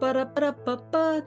Ba-da-ba-da-ba-ba. 0.00 1.26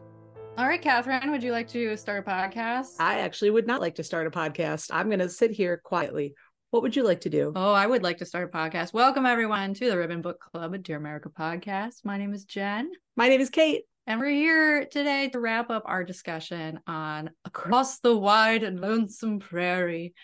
All 0.58 0.68
right, 0.68 0.82
Catherine, 0.82 1.30
would 1.30 1.44
you 1.44 1.52
like 1.52 1.68
to 1.70 1.96
start 1.96 2.26
a 2.28 2.30
podcast? 2.30 2.96
I 3.00 3.20
actually 3.20 3.52
would 3.52 3.68
not 3.68 3.82
like 3.82 3.94
to 3.96 4.04
start 4.04 4.26
a 4.26 4.32
podcast. 4.32 4.88
I'm 4.92 5.10
going 5.10 5.20
to 5.20 5.30
sit 5.30 5.52
here 5.52 5.80
quietly. 5.84 6.34
What 6.72 6.82
would 6.82 6.96
you 6.96 7.04
like 7.04 7.22
to 7.22 7.30
do? 7.30 7.54
Oh, 7.56 7.72
I 7.72 7.86
would 7.86 8.02
like 8.02 8.18
to 8.18 8.26
start 8.26 8.50
a 8.52 8.58
podcast. 8.58 8.92
Welcome, 8.92 9.28
everyone, 9.28 9.76
to 9.76 9.90
the 9.92 9.96
Ribbon 9.96 10.22
Book 10.24 10.40
Club, 10.40 10.74
a 10.74 10.80
Dear 10.80 10.98
America 10.98 11.30
podcast. 11.30 12.04
My 12.04 12.18
name 12.18 12.34
is 12.34 12.46
Jen, 12.46 12.92
My 13.16 13.30
name 13.30 13.42
is 13.42 13.52
Kate. 13.52 13.84
and 14.08 14.20
we're 14.20 14.30
here 14.32 14.86
today 14.86 15.30
to 15.30 15.40
wrap 15.40 15.70
up 15.70 15.84
our 15.86 16.04
discussion 16.04 16.80
on 16.88 17.30
Across 17.46 18.00
the 18.00 18.18
Wide 18.18 18.64
and 18.64 18.80
Lonesome 18.80 19.38
Prairie, 19.38 20.16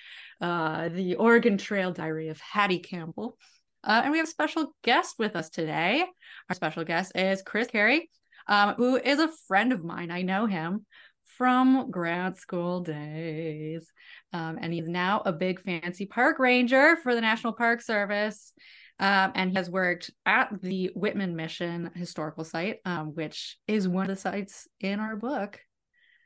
uh, 0.42 0.90
the 0.90 1.16
Oregon 1.16 1.60
Trail 1.60 1.92
Diary 1.92 2.30
of 2.30 2.42
Hattie 2.42 2.80
Campbell. 2.80 3.38
Uh, 3.84 4.02
and 4.04 4.12
we 4.12 4.18
have 4.18 4.28
a 4.28 4.32
special 4.32 4.74
guest 4.84 5.18
with 5.20 5.36
us 5.36 5.50
today. 5.52 6.04
Our 6.50 6.56
special 6.56 6.84
guest 6.84 7.12
is 7.16 7.42
Chris 7.44 7.68
Carey, 7.68 8.10
um, 8.50 8.74
who 8.76 8.98
is 8.98 9.20
a 9.20 9.32
friend 9.48 9.72
of 9.72 9.84
mine. 9.84 10.12
I 10.12 10.24
know 10.24 10.48
him 10.48 10.86
from 11.38 11.90
grad 11.90 12.38
school 12.38 12.82
days. 12.82 13.90
Um, 14.34 14.58
and 14.60 14.74
he's 14.74 14.90
now 14.90 15.22
a 15.26 15.32
big 15.32 15.62
fancy 15.62 16.06
park 16.06 16.38
ranger 16.38 16.98
for 16.98 17.16
the 17.16 17.22
National 17.22 17.54
Park 17.54 17.82
Service. 17.82 18.52
Um, 19.00 19.32
and 19.36 19.52
he 19.52 19.56
has 19.56 19.70
worked 19.70 20.12
at 20.26 20.50
the 20.62 20.92
Whitman 20.94 21.38
Mission 21.38 21.92
Historical 21.96 22.44
Site, 22.44 22.80
um, 22.84 23.16
which 23.16 23.58
is 23.68 23.88
one 23.88 24.10
of 24.10 24.10
the 24.10 24.22
sites 24.22 24.68
in 24.82 25.00
our 25.00 25.16
book 25.16 25.62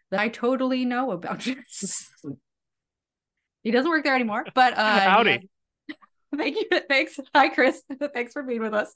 that 0.09 0.19
I 0.19 0.29
totally 0.29 0.83
know 0.83 1.11
about. 1.11 1.43
he 3.63 3.69
doesn't 3.69 3.91
work 3.91 4.03
there 4.03 4.15
anymore, 4.15 4.45
but 4.55 4.75
uh, 4.75 4.99
Howdy. 5.01 5.47
Thank 6.35 6.55
you. 6.55 6.65
Thanks. 6.89 7.19
Hi, 7.35 7.49
Chris. 7.49 7.83
Thanks 8.13 8.33
for 8.33 8.41
being 8.41 8.61
with 8.61 8.73
us. 8.73 8.91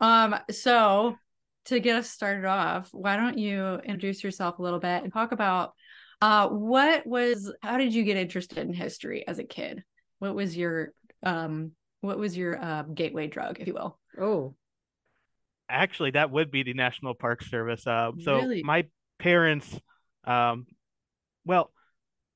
Um, 0.00 0.36
so 0.50 1.16
to 1.66 1.80
get 1.80 1.96
us 1.96 2.10
started 2.10 2.44
off, 2.44 2.88
why 2.92 3.16
don't 3.16 3.38
you 3.38 3.76
introduce 3.84 4.22
yourself 4.24 4.58
a 4.58 4.62
little 4.62 4.80
bit 4.80 5.02
and 5.02 5.12
talk 5.12 5.32
about 5.32 5.72
uh 6.22 6.48
what 6.48 7.06
was 7.06 7.52
how 7.62 7.76
did 7.76 7.94
you 7.94 8.02
get 8.02 8.16
interested 8.16 8.58
in 8.58 8.72
history 8.72 9.26
as 9.26 9.38
a 9.38 9.44
kid? 9.44 9.82
What 10.18 10.34
was 10.34 10.56
your 10.56 10.92
um 11.22 11.72
what 12.00 12.18
was 12.18 12.36
your 12.36 12.62
uh, 12.62 12.82
gateway 12.82 13.26
drug, 13.26 13.58
if 13.60 13.66
you 13.66 13.74
will? 13.74 13.98
Oh, 14.20 14.54
Actually, 15.68 16.12
that 16.12 16.30
would 16.30 16.50
be 16.50 16.62
the 16.62 16.74
National 16.74 17.14
Park 17.14 17.42
Service. 17.42 17.86
Um, 17.86 18.20
so 18.20 18.40
Really? 18.42 18.62
my 18.62 18.84
parents, 19.18 19.80
um, 20.24 20.66
well, 21.44 21.72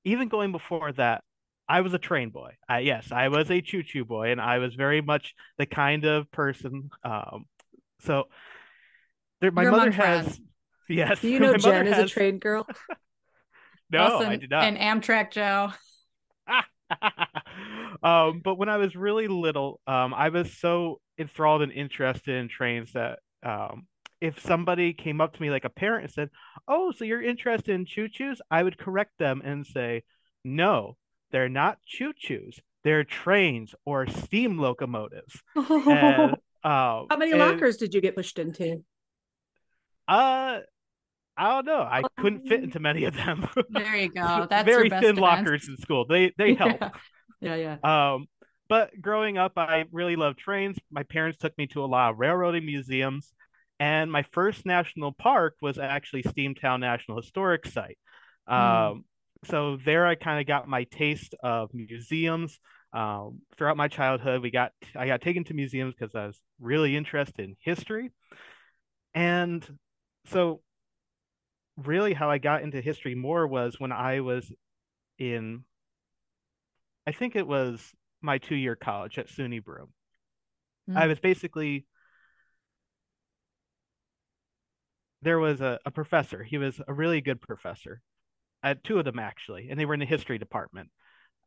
even 0.05 0.29
going 0.29 0.51
before 0.51 0.93
that, 0.93 1.23
I 1.69 1.83
was 1.83 1.95
a 1.95 1.99
train 1.99 2.31
boy. 2.31 2.57
I, 2.69 2.81
yes, 2.81 3.13
I 3.13 3.29
was 3.29 3.49
a 3.51 3.61
choo-choo 3.61 4.05
boy, 4.05 4.33
and 4.33 4.41
I 4.41 4.59
was 4.59 4.75
very 4.75 5.01
much 5.01 5.35
the 5.59 5.67
kind 5.67 6.05
of 6.05 6.29
person. 6.33 6.91
Um, 7.05 7.45
so 8.01 8.25
there, 9.41 9.51
my 9.51 9.63
You're 9.63 9.71
mother 9.73 9.91
has, 9.91 10.25
friends. 10.25 10.41
yes, 10.89 11.21
do 11.21 11.29
you 11.29 11.41
know 11.41 11.53
my 11.53 11.59
mother 11.59 11.71
Jen 11.71 11.87
is 11.87 11.93
a 11.93 11.97
has- 12.03 12.11
trained 12.11 12.41
girl? 12.41 12.67
No, 13.93 14.05
Us 14.05 14.25
I 14.25 14.33
and- 14.35 14.41
did 14.41 14.51
not. 14.51 14.63
And 14.63 14.77
Amtrak 15.03 15.33
Joe. 15.33 15.73
um, 18.03 18.41
but 18.45 18.57
when 18.57 18.69
I 18.69 18.77
was 18.77 18.95
really 18.95 19.27
little, 19.29 19.81
um, 19.87 20.15
I 20.15 20.29
was 20.29 20.57
so 20.59 21.01
enthralled 21.19 21.63
and 21.63 21.73
interested 21.73 22.37
in 22.37 22.49
trains 22.49 22.93
that 22.93 23.19
um, 23.43 23.87
if 24.21 24.41
somebody 24.41 24.93
came 24.93 25.21
up 25.21 25.35
to 25.35 25.43
me 25.43 25.51
like 25.51 25.65
a 25.65 25.71
parent 25.71 26.05
and 26.05 26.13
said, 26.13 26.31
"Oh, 26.69 26.93
so 26.93 27.05
you're 27.05 27.23
interested 27.23 27.75
in 27.75 27.85
choo-choos?" 27.87 28.39
I 28.51 28.63
would 28.63 28.79
correct 28.79 29.13
them 29.19 29.43
and 29.45 29.67
say, 29.67 30.05
"No, 30.45 30.97
they're 31.33 31.49
not 31.49 31.79
choo-choos. 31.87 32.61
They're 32.85 33.03
trains 33.05 33.75
or 33.85 34.07
steam 34.07 34.59
locomotives." 34.59 35.43
And, 35.57 36.33
um, 36.63 37.07
How 37.11 37.17
many 37.19 37.33
and, 37.33 37.41
lockers 37.41 37.77
did 37.79 37.95
you 37.95 38.01
get 38.01 38.15
pushed 38.15 38.39
into? 38.39 38.85
Uh, 40.11 40.61
I 41.37 41.49
don't 41.51 41.67
know. 41.67 41.81
I 41.81 42.03
couldn't 42.19 42.49
fit 42.49 42.59
Um, 42.59 42.65
into 42.65 42.81
many 42.81 43.05
of 43.05 43.15
them. 43.15 43.49
There 43.71 43.97
you 43.97 44.11
go. 44.11 44.47
That's 44.51 44.67
Very 44.67 44.91
thin 44.91 45.17
defense. 45.17 45.19
lockers 45.19 45.69
in 45.69 45.77
school. 45.79 46.07
They 46.07 46.33
they 46.37 46.55
help. 46.63 46.81
Yeah, 47.41 47.55
yeah. 47.57 47.77
yeah. 47.85 48.15
Um, 48.15 48.27
but 48.69 48.91
growing 49.01 49.39
up, 49.39 49.53
I 49.57 49.85
really 49.93 50.17
loved 50.17 50.39
trains. 50.39 50.79
My 50.91 51.03
parents 51.05 51.39
took 51.39 51.57
me 51.59 51.67
to 51.69 51.85
a 51.85 51.87
lot 51.87 52.11
of 52.11 52.19
railroading 52.19 52.67
museums, 52.67 53.33
and 53.79 54.13
my 54.13 54.23
first 54.33 54.67
national 54.67 55.13
park 55.13 55.55
was 55.63 55.79
actually 55.79 56.25
Steamtown 56.25 56.81
National 56.81 57.17
Historic 57.21 57.67
Site. 57.67 57.99
Um, 58.47 58.59
Mm. 58.59 59.03
so 59.47 59.79
there 59.85 60.07
I 60.07 60.17
kind 60.17 60.41
of 60.41 60.47
got 60.47 60.69
my 60.69 60.85
taste 60.85 61.35
of 61.43 61.73
museums. 61.73 62.59
Um, 62.93 63.41
throughout 63.57 63.77
my 63.77 63.89
childhood, 63.89 64.43
we 64.43 64.51
got 64.51 64.73
I 64.97 65.07
got 65.07 65.23
taken 65.23 65.45
to 65.45 65.55
museums 65.55 65.95
because 65.99 66.15
I 66.15 66.27
was 66.27 66.39
really 66.61 66.97
interested 66.97 67.45
in 67.45 67.57
history, 67.61 68.11
and 69.15 69.67
so 70.31 70.61
really 71.77 72.13
how 72.13 72.31
I 72.31 72.39
got 72.39 72.63
into 72.63 72.81
history 72.81 73.15
more 73.15 73.47
was 73.47 73.79
when 73.79 73.93
I 73.93 74.21
was 74.21 74.51
in 75.19 75.65
I 77.07 77.13
think 77.13 77.35
it 77.35 77.47
was 77.47 77.93
my 78.21 78.39
two 78.39 78.55
year 78.55 78.77
college 78.77 79.19
at 79.19 79.29
SUNY 79.29 79.65
Broome. 79.65 79.93
I 80.95 81.07
Mm. 81.07 81.09
was 81.09 81.21
basically 81.21 81.87
there 85.23 85.39
was 85.39 85.61
a, 85.61 85.79
a 85.85 85.91
professor. 85.91 86.43
He 86.43 86.59
was 86.59 86.81
a 86.87 86.93
really 86.93 87.21
good 87.21 87.41
professor. 87.41 88.01
I 88.63 88.69
had 88.69 88.85
two 88.85 88.99
of 88.99 89.05
them 89.05 89.19
actually, 89.19 89.69
and 89.71 89.79
they 89.79 89.85
were 89.85 89.95
in 89.95 90.01
the 90.01 90.07
history 90.07 90.39
department. 90.39 90.91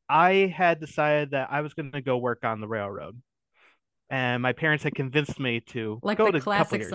I 0.09 0.53
had 0.55 0.79
decided 0.79 1.31
that 1.31 1.49
I 1.51 1.61
was 1.61 1.73
going 1.73 1.91
to 1.91 2.01
go 2.01 2.17
work 2.17 2.43
on 2.43 2.61
the 2.61 2.67
railroad, 2.67 3.21
and 4.09 4.41
my 4.41 4.53
parents 4.53 4.83
had 4.83 4.95
convinced 4.95 5.39
me 5.39 5.61
to 5.67 5.99
Like 6.03 6.17
go 6.17 6.25
the 6.27 6.33
to 6.33 6.39
classic 6.39 6.81
years. 6.81 6.93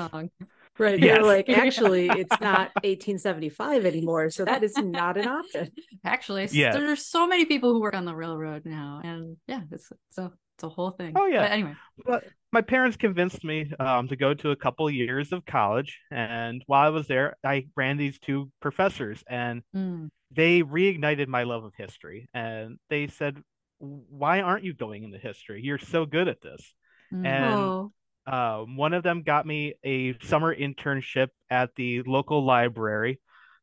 Song. 0.78 0.86
Right. 0.86 1.00
Yes. 1.02 1.16
You're 1.18 1.26
like, 1.26 1.48
actually, 1.48 2.06
it's 2.20 2.40
not 2.40 2.70
1875 2.82 3.84
anymore. 3.86 4.30
So 4.30 4.44
that 4.44 4.62
is 4.64 4.76
not 4.76 5.16
an 5.16 5.28
option. 5.28 5.70
Actually, 6.04 6.44
s- 6.44 6.54
Yeah. 6.54 6.72
there's 6.72 7.04
so 7.06 7.26
many 7.26 7.44
people 7.44 7.72
who 7.72 7.80
work 7.80 7.94
on 7.94 8.04
the 8.04 8.14
railroad 8.14 8.62
now, 8.64 9.00
and 9.04 9.36
yeah, 9.46 9.60
it's 9.70 9.90
so 10.10 10.32
it's 10.56 10.64
a 10.64 10.68
whole 10.68 10.90
thing. 10.90 11.12
Oh, 11.16 11.26
yeah. 11.26 11.42
But 11.42 11.52
anyway, 11.52 11.74
But 12.04 12.24
my 12.52 12.62
parents 12.62 12.96
convinced 12.96 13.44
me 13.44 13.70
um, 13.78 14.08
to 14.08 14.16
go 14.16 14.34
to 14.34 14.50
a 14.50 14.56
couple 14.56 14.90
years 14.90 15.32
of 15.32 15.44
college, 15.46 16.00
and 16.10 16.62
while 16.66 16.84
I 16.86 16.90
was 16.90 17.06
there, 17.06 17.36
I 17.44 17.66
ran 17.76 17.96
these 17.96 18.18
two 18.18 18.50
professors, 18.60 19.22
and 19.28 19.62
Mm. 19.76 20.08
they 20.32 20.62
reignited 20.62 21.28
my 21.28 21.44
love 21.44 21.62
of 21.64 21.74
history. 21.76 22.28
And 22.34 22.78
they 22.90 23.06
said, 23.06 23.40
"Why 23.78 24.40
aren't 24.40 24.64
you 24.64 24.74
going 24.74 25.04
into 25.04 25.18
history? 25.18 25.60
You're 25.62 25.78
so 25.78 26.06
good 26.06 26.26
at 26.26 26.40
this." 26.40 26.74
Mm. 27.12 27.24
And 27.26 27.54
oh, 27.54 27.92
um, 28.30 28.76
one 28.76 28.92
of 28.92 29.02
them 29.02 29.22
got 29.22 29.46
me 29.46 29.74
a 29.84 30.14
summer 30.22 30.54
internship 30.54 31.28
at 31.50 31.70
the 31.76 32.02
local 32.02 32.44
library. 32.44 33.20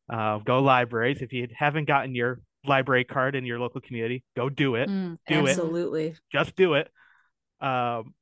Uh, 0.08 0.38
go 0.38 0.60
libraries! 0.60 1.22
If 1.22 1.32
you 1.32 1.48
haven't 1.56 1.86
gotten 1.86 2.14
your 2.14 2.40
library 2.64 3.04
card 3.04 3.34
in 3.36 3.44
your 3.44 3.58
local 3.60 3.80
community, 3.80 4.24
go 4.36 4.48
do 4.48 4.74
it 4.74 4.88
Mm. 4.88 5.16
do 5.28 5.46
it. 5.46 5.50
absolutely. 5.50 6.16
just 6.32 6.56
do 6.56 6.74
it. 6.74 6.90
Um, 7.60 8.14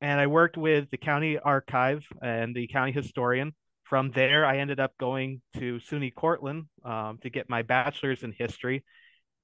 and 0.00 0.20
I 0.20 0.26
worked 0.26 0.56
with 0.56 0.90
the 0.90 0.96
county 0.96 1.38
archive 1.38 2.04
and 2.20 2.54
the 2.54 2.66
county 2.66 2.90
historian. 2.92 3.54
From 3.84 4.10
there, 4.10 4.44
I 4.44 4.58
ended 4.58 4.80
up 4.80 4.92
going 4.98 5.42
to 5.58 5.78
SUNY 5.78 6.12
Cortland 6.14 6.64
um, 6.84 7.18
to 7.22 7.30
get 7.30 7.48
my 7.48 7.62
bachelor's 7.62 8.22
in 8.24 8.32
history, 8.32 8.84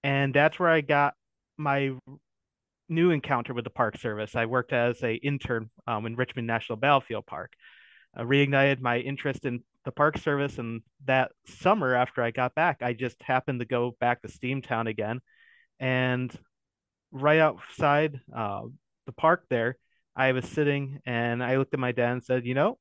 and 0.03 0.35
that's 0.35 0.59
where 0.59 0.71
I 0.71 0.81
got 0.81 1.15
my 1.57 1.93
new 2.89 3.11
encounter 3.11 3.55
with 3.55 3.65
the 3.65 3.71
Park 3.71 3.99
Service. 3.99 4.35
I 4.35 4.47
worked 4.47 4.73
as 4.73 5.03
a 5.03 5.15
intern 5.15 5.71
um, 5.87 6.07
in 6.07 6.17
Richmond 6.17 6.47
National 6.47 6.77
Battlefield 6.77 7.27
Park. 7.27 7.53
I 8.17 8.23
reignited 8.23 8.81
my 8.81 8.99
interest 8.99 9.45
in 9.45 9.63
the 9.85 9.93
Park 9.93 10.19
Service, 10.19 10.59
and 10.59 10.83
that 11.05 11.33
summer 11.47 11.95
after 11.95 12.23
I 12.23 12.31
got 12.31 12.55
back, 12.55 12.79
I 12.83 12.93
just 12.93 13.23
happened 13.23 13.61
to 13.61 13.67
go 13.67 13.97
back 14.01 14.23
to 14.23 14.29
Steamtown 14.29 14.89
again, 14.89 15.21
and 15.79 16.37
right 17.13 17.39
outside 17.41 18.21
uh, 18.35 18.63
the 19.07 19.13
park 19.13 19.45
there, 19.49 19.77
I 20.17 20.33
was 20.33 20.45
sitting 20.47 21.01
and 21.07 21.43
I 21.43 21.57
looked 21.57 21.75
at 21.75 21.81
my 21.81 21.93
dad 21.93 22.13
and 22.13 22.25
said, 22.25 22.45
"You 22.45 22.55
know, 22.55 22.79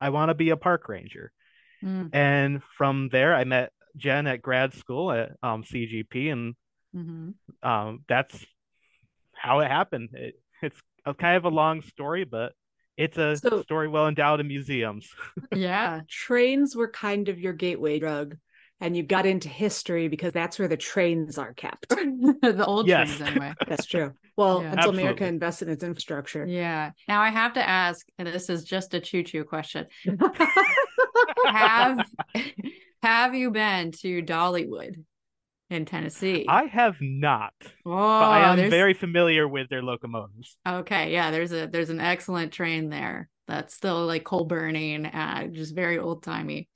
I 0.00 0.10
want 0.10 0.30
to 0.30 0.34
be 0.34 0.50
a 0.50 0.56
park 0.56 0.88
ranger." 0.88 1.32
Mm. 1.82 2.10
And 2.12 2.62
from 2.76 3.08
there, 3.10 3.34
I 3.34 3.44
met 3.44 3.72
Jen 3.96 4.26
at 4.26 4.42
grad 4.42 4.74
school 4.74 5.12
at 5.12 5.32
um, 5.42 5.62
CGP, 5.62 6.30
and 6.32 6.54
Mhm. 6.94 7.34
um, 7.62 8.04
that's 8.08 8.44
how 9.46 9.60
it 9.60 9.68
happened. 9.70 10.10
It, 10.12 10.34
it's 10.62 10.80
a 11.04 11.14
kind 11.14 11.36
of 11.36 11.44
a 11.44 11.48
long 11.50 11.82
story, 11.82 12.24
but 12.24 12.52
it's 12.96 13.16
a 13.18 13.36
So- 13.36 13.62
story 13.62 13.88
well 13.88 14.08
endowed 14.08 14.40
in 14.40 14.48
museums. 14.48 15.08
Yeah. 15.54 16.00
Trains 16.08 16.74
were 16.74 16.90
kind 16.90 17.28
of 17.28 17.38
your 17.38 17.52
gateway 17.52 17.98
drug. 17.98 18.36
And 18.78 18.94
you 18.94 19.02
got 19.02 19.24
into 19.24 19.48
history 19.48 20.08
because 20.08 20.32
that's 20.34 20.58
where 20.58 20.68
the 20.68 20.76
trains 20.76 21.38
are 21.38 21.54
kept. 21.54 21.88
the 21.88 22.64
old 22.66 22.86
Yes. 22.86 23.08
trains 23.16 23.22
anyway. 23.30 23.54
That's 23.66 23.86
true. 23.86 24.12
Well, 24.36 24.60
Yeah. 24.62 24.72
until 24.72 24.90
America 24.90 25.24
Absolutely. 25.24 25.28
invested 25.28 25.68
in 25.68 25.74
its 25.74 25.82
infrastructure. 25.84 26.44
Yeah. 26.44 26.90
Now 27.08 27.22
I 27.22 27.30
have 27.30 27.54
to 27.54 27.66
ask, 27.66 28.06
and 28.18 28.28
this 28.28 28.50
is 28.50 28.64
just 28.64 28.92
a 28.92 29.00
choo-choo 29.00 29.44
question. 29.44 29.86
Have 31.46 31.98
have 33.02 33.34
you 33.34 33.50
been 33.50 33.92
to 34.02 34.22
Dollywood 34.22 35.02
in 35.70 35.84
Tennessee? 35.84 36.46
I 36.48 36.64
have 36.64 36.96
not, 37.00 37.52
oh, 37.84 37.90
but 37.90 37.96
I 37.96 38.50
am 38.50 38.56
there's 38.56 38.70
very 38.70 38.94
familiar 38.94 39.46
with 39.48 39.68
their 39.68 39.82
locomotives. 39.82 40.56
okay. 40.66 41.12
Yeah, 41.12 41.30
there's 41.30 41.52
a 41.52 41.66
there's 41.66 41.90
an 41.90 42.00
excellent 42.00 42.52
train 42.52 42.88
there. 42.88 43.28
that's 43.46 43.74
still 43.74 44.06
like 44.06 44.24
coal 44.24 44.44
burning, 44.44 45.06
uh, 45.06 45.46
just 45.48 45.74
very 45.74 45.98
old 45.98 46.22
timey. 46.22 46.68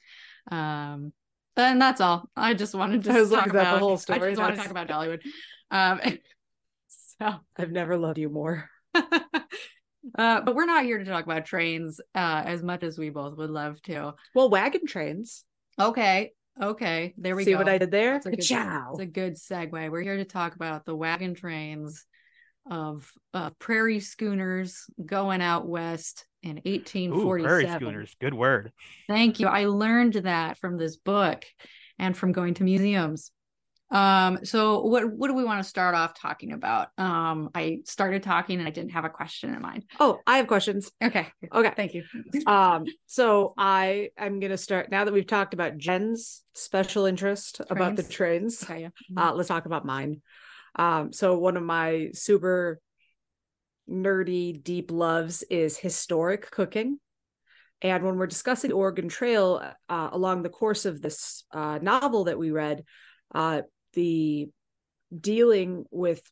Um, 0.50 1.12
and 1.56 1.80
that's 1.80 2.00
all. 2.00 2.28
I 2.36 2.54
just 2.54 2.74
wanted 2.74 3.04
to 3.04 3.10
I 3.12 3.24
talk 3.24 3.46
about 3.48 3.74
the 3.74 3.78
whole 3.78 3.96
story. 3.96 4.20
I 4.20 4.30
just 4.30 4.40
want 4.40 4.56
to 4.56 4.62
talk 4.62 4.70
about 4.70 4.88
Dollywood. 4.88 5.20
Um, 5.70 6.00
so 7.20 7.34
I've 7.56 7.72
never 7.72 7.96
loved 7.96 8.18
you 8.18 8.28
more. 8.28 8.68
uh, 8.94 9.02
but 10.14 10.54
we're 10.54 10.66
not 10.66 10.84
here 10.84 10.98
to 10.98 11.04
talk 11.04 11.24
about 11.24 11.44
trains 11.44 12.00
uh, 12.14 12.42
as 12.44 12.62
much 12.62 12.82
as 12.82 12.98
we 12.98 13.10
both 13.10 13.36
would 13.36 13.50
love 13.50 13.80
to. 13.82 14.14
Well, 14.34 14.50
wagon 14.50 14.86
trains. 14.86 15.44
Okay, 15.78 16.32
okay, 16.60 17.14
there 17.18 17.36
we 17.36 17.44
See 17.44 17.52
go. 17.52 17.58
See 17.58 17.58
what 17.58 17.68
I 17.68 17.78
did 17.78 17.90
there? 17.90 18.14
That's 18.14 18.26
a 18.26 18.30
good, 18.30 18.42
Ciao. 18.42 18.92
that's 18.92 19.00
a 19.00 19.06
good 19.06 19.36
segue. 19.36 19.90
We're 19.90 20.02
here 20.02 20.16
to 20.16 20.24
talk 20.24 20.54
about 20.54 20.84
the 20.84 20.94
wagon 20.94 21.34
trains 21.34 22.04
of 22.70 23.10
uh, 23.34 23.50
prairie 23.58 24.00
schooners 24.00 24.84
going 25.04 25.40
out 25.40 25.66
west 25.66 26.26
in 26.42 26.58
Ooh, 26.58 26.70
1847. 26.70 27.42
prairie 27.44 27.76
schooners. 27.76 28.16
Good 28.20 28.34
word. 28.34 28.72
Thank 29.08 29.40
you. 29.40 29.46
I 29.46 29.66
learned 29.66 30.14
that 30.14 30.58
from 30.58 30.76
this 30.76 30.96
book 30.96 31.44
and 31.98 32.16
from 32.16 32.32
going 32.32 32.54
to 32.54 32.64
museums. 32.64 33.32
Um, 33.90 34.44
so 34.44 34.82
what 34.82 35.10
what 35.12 35.28
do 35.28 35.34
we 35.34 35.44
want 35.44 35.62
to 35.62 35.68
start 35.68 35.94
off 35.94 36.14
talking 36.14 36.52
about? 36.52 36.88
Um, 36.96 37.50
I 37.54 37.80
started 37.84 38.22
talking 38.22 38.58
and 38.60 38.68
I 38.68 38.70
didn't 38.70 38.92
have 38.92 39.04
a 39.04 39.10
question 39.10 39.52
in 39.52 39.60
mind. 39.60 39.84
Oh, 39.98 40.20
I 40.26 40.36
have 40.36 40.46
questions. 40.46 40.90
Okay. 41.02 41.26
Okay. 41.52 41.72
Thank 41.76 41.94
you. 41.94 42.04
Um, 42.46 42.84
so 43.06 43.54
I 43.56 44.10
am 44.16 44.40
gonna 44.40 44.56
start 44.56 44.90
now 44.90 45.04
that 45.04 45.12
we've 45.12 45.26
talked 45.26 45.54
about 45.54 45.78
Jen's 45.78 46.42
special 46.54 47.06
interest 47.06 47.60
about 47.68 47.96
the 47.96 48.02
trains. 48.02 48.62
Okay, 48.62 48.82
yeah. 48.82 48.88
Uh, 49.16 49.34
let's 49.34 49.48
talk 49.48 49.66
about 49.66 49.84
mine. 49.84 50.22
Um, 50.76 51.12
so 51.12 51.38
one 51.38 51.56
of 51.56 51.62
my 51.62 52.10
super 52.12 52.80
nerdy 53.88 54.62
deep 54.62 54.90
loves 54.90 55.42
is 55.44 55.76
historic 55.76 56.50
cooking. 56.50 56.98
And 57.82 58.04
when 58.04 58.16
we're 58.16 58.26
discussing 58.26 58.72
Oregon 58.72 59.08
Trail 59.08 59.62
uh, 59.88 60.08
along 60.12 60.42
the 60.42 60.50
course 60.50 60.84
of 60.84 61.00
this 61.00 61.44
uh, 61.52 61.78
novel 61.80 62.24
that 62.24 62.38
we 62.38 62.50
read, 62.50 62.84
uh, 63.34 63.62
the 63.94 64.48
dealing 65.18 65.84
with 65.90 66.22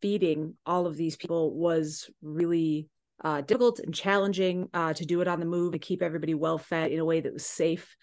feeding 0.00 0.54
all 0.66 0.86
of 0.86 0.96
these 0.96 1.16
people 1.16 1.54
was 1.54 2.10
really 2.22 2.88
uh, 3.22 3.42
difficult 3.42 3.80
and 3.80 3.94
challenging 3.94 4.68
uh, 4.72 4.92
to 4.94 5.04
do 5.04 5.20
it 5.20 5.28
on 5.28 5.40
the 5.40 5.46
move 5.46 5.74
and 5.74 5.82
keep 5.82 6.02
everybody 6.02 6.34
well 6.34 6.58
fed 6.58 6.90
in 6.90 6.98
a 6.98 7.04
way 7.04 7.20
that 7.20 7.32
was 7.32 7.44
safe. 7.44 7.96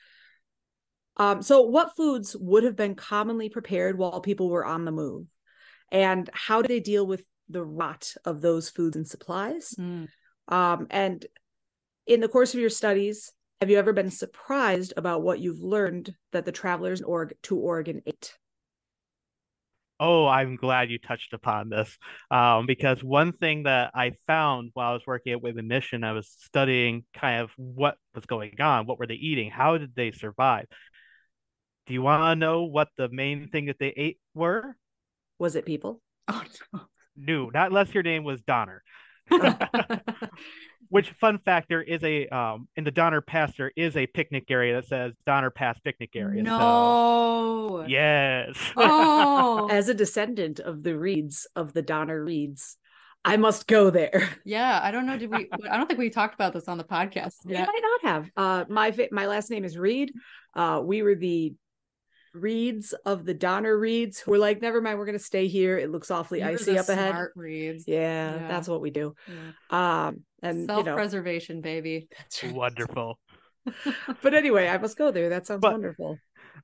Um, 1.18 1.42
so, 1.42 1.62
what 1.62 1.96
foods 1.96 2.36
would 2.40 2.64
have 2.64 2.76
been 2.76 2.94
commonly 2.94 3.50
prepared 3.50 3.98
while 3.98 4.22
people 4.22 4.50
were 4.50 4.66
on 4.66 4.86
the 4.86 4.92
move? 4.92 5.26
And 5.92 6.30
how 6.34 6.62
do 6.62 6.68
they 6.68 6.80
deal 6.80 7.08
with 7.08 7.24
the 7.50 7.64
rot 7.64 8.14
of 8.26 8.42
those 8.42 8.70
foods 8.70 8.96
and 8.96 9.08
supplies? 9.08 9.74
Mm. 9.80 10.08
Um, 10.48 10.88
and 10.92 11.26
in 12.06 12.20
the 12.20 12.28
course 12.28 12.54
of 12.54 12.60
your 12.60 12.70
studies, 12.70 13.32
have 13.60 13.72
you 13.72 13.78
ever 13.78 13.94
been 13.94 14.12
surprised 14.12 14.94
about 14.96 15.24
what 15.24 15.40
you've 15.40 15.62
learned 15.62 16.14
that 16.32 16.46
the 16.46 16.52
travelers 16.52 17.02
in 17.02 17.08
Oreg- 17.08 17.34
to 17.44 17.58
Oregon 17.58 18.02
ate? 18.06 18.38
Oh, 20.00 20.28
I'm 20.28 20.56
glad 20.58 20.92
you 20.92 21.00
touched 21.00 21.34
upon 21.34 21.70
this. 21.70 21.98
Um, 22.30 22.66
because 22.68 23.04
one 23.04 23.34
thing 23.34 23.64
that 23.64 23.92
I 23.96 24.12
found 24.28 24.72
while 24.74 24.92
I 24.92 24.94
was 24.94 25.08
working 25.08 25.34
at 25.34 25.42
Whitman 25.42 25.68
Mission, 25.68 26.04
I 26.04 26.12
was 26.12 26.28
studying 26.40 27.04
kind 27.16 27.42
of 27.42 27.52
what 27.58 27.98
was 28.14 28.26
going 28.26 28.62
on, 28.62 28.86
what 28.86 29.00
were 29.00 29.08
they 29.08 29.16
eating, 29.16 29.50
how 29.50 29.78
did 29.78 29.96
they 29.96 30.12
survive? 30.12 30.66
Do 31.88 31.94
you 31.94 32.02
want 32.02 32.22
to 32.24 32.36
know 32.36 32.64
what 32.64 32.90
the 32.98 33.10
main 33.10 33.50
thing 33.50 33.68
that 33.68 33.80
they 33.80 33.94
ate 33.96 34.20
were? 34.34 34.76
Was 35.40 35.56
it 35.56 35.66
people? 35.66 36.02
Oh 36.30 36.44
no. 36.74 36.82
No, 37.16 37.50
not 37.50 37.68
unless 37.68 37.94
your 37.94 38.04
name 38.04 38.24
was 38.24 38.42
Donner. 38.42 38.84
Which 40.90 41.10
fun 41.12 41.40
fact 41.40 41.68
there 41.68 41.82
is 41.82 42.02
a 42.04 42.28
um 42.28 42.68
in 42.78 42.84
the 42.86 42.92
Donner 42.92 43.20
Pass 43.22 43.54
there 43.58 43.72
is 43.76 43.98
a 43.98 44.08
picnic 44.08 44.46
area 44.50 44.76
that 44.76 44.88
says 44.88 45.14
Donner 45.26 45.50
Pass 45.50 45.78
picnic 45.80 46.12
area. 46.16 46.44
So 46.46 46.50
no. 46.50 47.86
yes. 47.88 48.56
Oh. 48.78 49.68
As 49.70 49.90
a 49.90 49.94
descendant 49.94 50.60
of 50.60 50.84
the 50.84 50.98
Reeds, 50.98 51.48
of 51.56 51.74
the 51.74 51.82
Donner 51.82 52.24
Reeds, 52.24 52.78
I 53.26 53.36
must 53.36 53.68
go 53.68 53.90
there. 53.90 54.30
yeah. 54.46 54.80
I 54.82 54.92
don't 54.92 55.06
know. 55.06 55.18
Did 55.18 55.30
we? 55.30 55.50
I 55.70 55.76
don't 55.76 55.88
think 55.88 56.00
we 56.00 56.10
talked 56.10 56.36
about 56.36 56.54
this 56.54 56.70
on 56.70 56.78
the 56.78 56.86
podcast 56.86 57.36
You 57.46 57.56
yet. 57.56 57.68
might 57.68 57.82
not 57.82 58.10
have. 58.12 58.32
Uh, 58.38 58.66
my 58.70 58.96
my 59.12 59.28
last 59.28 59.52
name 59.52 59.66
is 59.66 59.78
Reed. 59.78 60.14
Uh, 60.56 60.82
we 60.84 61.02
were 61.02 61.16
the 61.16 61.54
Reeds 62.34 62.94
of 63.06 63.26
the 63.26 63.34
Donner 63.34 63.78
Reeds 63.78 64.20
who 64.20 64.32
were 64.32 64.38
like, 64.38 64.62
never 64.62 64.82
mind, 64.82 64.98
we're 65.00 65.06
gonna 65.06 65.20
stay 65.20 65.48
here. 65.48 65.78
It 65.78 65.92
looks 65.92 66.12
awfully 66.12 66.40
You're 66.40 66.50
icy 66.50 66.78
up 66.78 66.90
ahead. 66.90 67.12
smart 67.12 67.34
Reeds. 67.36 67.86
Yeah, 67.88 68.36
Yeah. 68.36 68.48
that's 68.48 68.68
what 68.68 68.82
we 68.82 68.90
do. 68.92 69.16
Yeah. 69.28 70.08
Um, 70.08 70.24
and 70.42 70.62
you 70.62 70.68
know, 70.68 70.84
Self-preservation, 70.84 71.62
baby. 71.62 72.08
that's 72.18 72.44
right. 72.44 72.54
Wonderful. 72.54 73.20
but 74.22 74.34
anyway, 74.34 74.68
I 74.68 74.78
must 74.78 74.98
go 74.98 75.12
there. 75.12 75.30
That 75.30 75.46
sounds 75.46 75.62
But- 75.62 75.74
wonderful. 75.74 76.18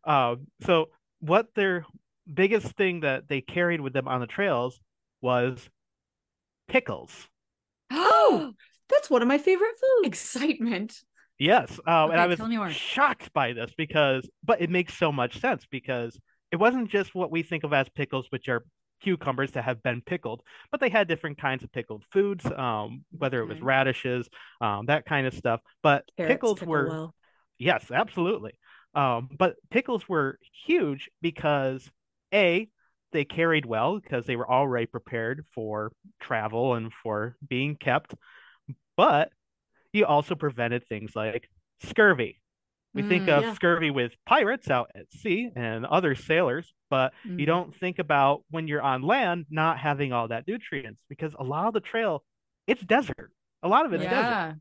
Um, 0.05 0.47
so 0.65 0.87
what 1.19 1.47
their 1.55 1.85
biggest 2.31 2.67
thing 2.77 3.01
that 3.01 3.27
they 3.27 3.41
carried 3.41 3.81
with 3.81 3.93
them 3.93 4.07
on 4.07 4.19
the 4.21 4.27
trails 4.27 4.79
was 5.21 5.69
pickles. 6.67 7.27
Oh, 7.91 8.53
that's 8.89 9.09
one 9.09 9.21
of 9.21 9.27
my 9.27 9.37
favorite 9.37 9.75
foods. 9.79 10.07
Excitement. 10.07 10.95
Yes. 11.39 11.79
Um, 11.85 12.11
and 12.11 12.19
I 12.19 12.27
was 12.27 12.37
tell 12.37 12.47
me 12.47 12.57
more. 12.57 12.69
shocked 12.69 13.33
by 13.33 13.53
this 13.53 13.71
because, 13.77 14.29
but 14.43 14.61
it 14.61 14.69
makes 14.69 14.97
so 14.97 15.11
much 15.11 15.39
sense 15.39 15.65
because 15.69 16.17
it 16.51 16.57
wasn't 16.57 16.89
just 16.89 17.15
what 17.15 17.31
we 17.31 17.43
think 17.43 17.63
of 17.63 17.73
as 17.73 17.89
pickles, 17.89 18.27
which 18.29 18.47
are 18.49 18.63
cucumbers 19.01 19.51
that 19.51 19.63
have 19.65 19.83
been 19.83 20.01
pickled, 20.01 20.41
but 20.71 20.79
they 20.79 20.89
had 20.89 21.07
different 21.07 21.37
kinds 21.37 21.63
of 21.63 21.71
pickled 21.73 22.03
foods, 22.11 22.45
um, 22.45 23.03
whether 23.17 23.41
it 23.41 23.47
was 23.47 23.57
Okay. 23.57 23.65
radishes, 23.65 24.29
um, 24.61 24.85
that 24.85 25.05
kind 25.05 25.27
of 25.27 25.33
stuff. 25.33 25.59
But 25.81 26.05
Carrots 26.15 26.33
pickles 26.33 26.59
pickle 26.59 26.71
were 26.71 26.87
well. 26.87 27.15
Yes, 27.57 27.91
absolutely. 27.91 28.53
Um, 28.95 29.27
but 29.37 29.55
pickles 29.71 30.07
were 30.07 30.37
huge 30.65 31.09
because 31.21 31.89
A, 32.33 32.69
they 33.11 33.25
carried 33.25 33.65
well 33.65 33.99
because 33.99 34.25
they 34.25 34.35
were 34.35 34.49
already 34.49 34.85
prepared 34.85 35.45
for 35.53 35.91
travel 36.21 36.75
and 36.75 36.91
for 37.03 37.35
being 37.47 37.75
kept. 37.75 38.13
But 38.95 39.31
you 39.93 40.05
also 40.05 40.35
prevented 40.35 40.87
things 40.87 41.15
like 41.15 41.49
scurvy. 41.83 42.41
We 42.93 43.01
think 43.03 43.25
Mm, 43.25 43.29
of 43.29 43.43
yeah. 43.43 43.53
scurvy 43.55 43.91
with 43.91 44.13
pirates 44.25 44.69
out 44.69 44.91
at 44.95 45.11
sea 45.13 45.49
and 45.55 45.85
other 45.85 46.15
sailors, 46.15 46.71
but 46.89 47.13
you 47.23 47.45
Mhm. 47.45 47.47
don't 47.47 47.75
think 47.79 47.99
about 47.99 48.43
when 48.51 48.67
you're 48.67 48.81
on 48.81 49.01
land 49.01 49.45
not 49.49 49.79
having 49.79 50.13
all 50.13 50.27
that 50.29 50.47
nutrients 50.47 51.01
because 51.09 51.33
a 51.39 51.43
lot 51.43 51.67
of 51.67 51.73
the 51.73 51.79
trail, 51.81 52.23
it's 52.67 52.81
desert. 52.83 53.31
A 53.63 53.67
lot 53.67 53.85
of 53.85 53.93
it's 53.93 54.03
desert 54.07 54.37
yeah. 54.37 54.53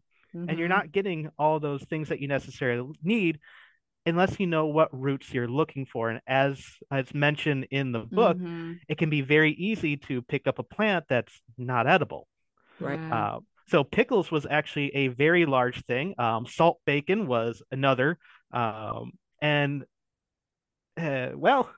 and 0.48 0.58
you're 0.58 0.68
Mhm. 0.68 0.70
not 0.70 0.92
getting 0.92 1.30
all 1.38 1.60
those 1.60 1.82
things 1.84 2.08
that 2.08 2.20
you 2.20 2.28
necessarily 2.28 2.92
need 3.02 3.38
unless 4.06 4.40
you 4.40 4.46
know 4.46 4.66
what 4.66 4.88
roots 4.98 5.32
you're 5.32 5.48
looking 5.48 5.86
for 5.86 6.10
and 6.10 6.20
as 6.26 6.64
as 6.90 7.14
mentioned 7.14 7.66
in 7.70 7.92
the 7.92 8.00
book 8.00 8.36
Mhm. 8.38 8.80
it 8.88 8.98
can 8.98 9.10
be 9.10 9.20
very 9.20 9.52
easy 9.52 9.96
to 9.96 10.22
pick 10.22 10.46
up 10.46 10.58
a 10.58 10.62
plant 10.64 11.04
that's 11.08 11.40
not 11.58 11.86
edible 11.86 12.26
Right. 12.80 13.00
Uh, 13.10 13.40
so 13.72 13.84
pickles 13.84 14.30
was 14.30 14.46
actually 14.48 14.94
a 14.94 15.08
very 15.08 15.46
large 15.46 15.84
thing 15.86 16.14
um, 16.18 16.46
salt 16.46 16.78
bacon 16.86 17.26
was 17.26 17.62
another 17.72 18.18
um, 18.52 19.12
and 19.40 19.84
uh, 20.98 21.30
well 21.34 21.70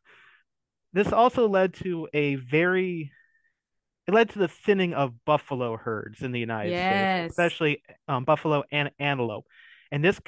this 0.92 1.12
also 1.12 1.48
led 1.48 1.74
to 1.74 2.08
a 2.12 2.34
very 2.36 3.12
it 4.06 4.12
led 4.12 4.28
to 4.30 4.38
the 4.38 4.48
thinning 4.48 4.94
of 4.94 5.12
buffalo 5.24 5.76
herds 5.76 6.22
in 6.22 6.32
the 6.32 6.40
United 6.40 6.70
Yes. 6.70 6.86
States, 6.86 7.30
especially 7.30 7.82
um, 8.06 8.24
buffalo 8.24 8.62
and 8.70 8.90
antelope. 8.98 9.46
And 9.90 10.04
this 10.04 10.20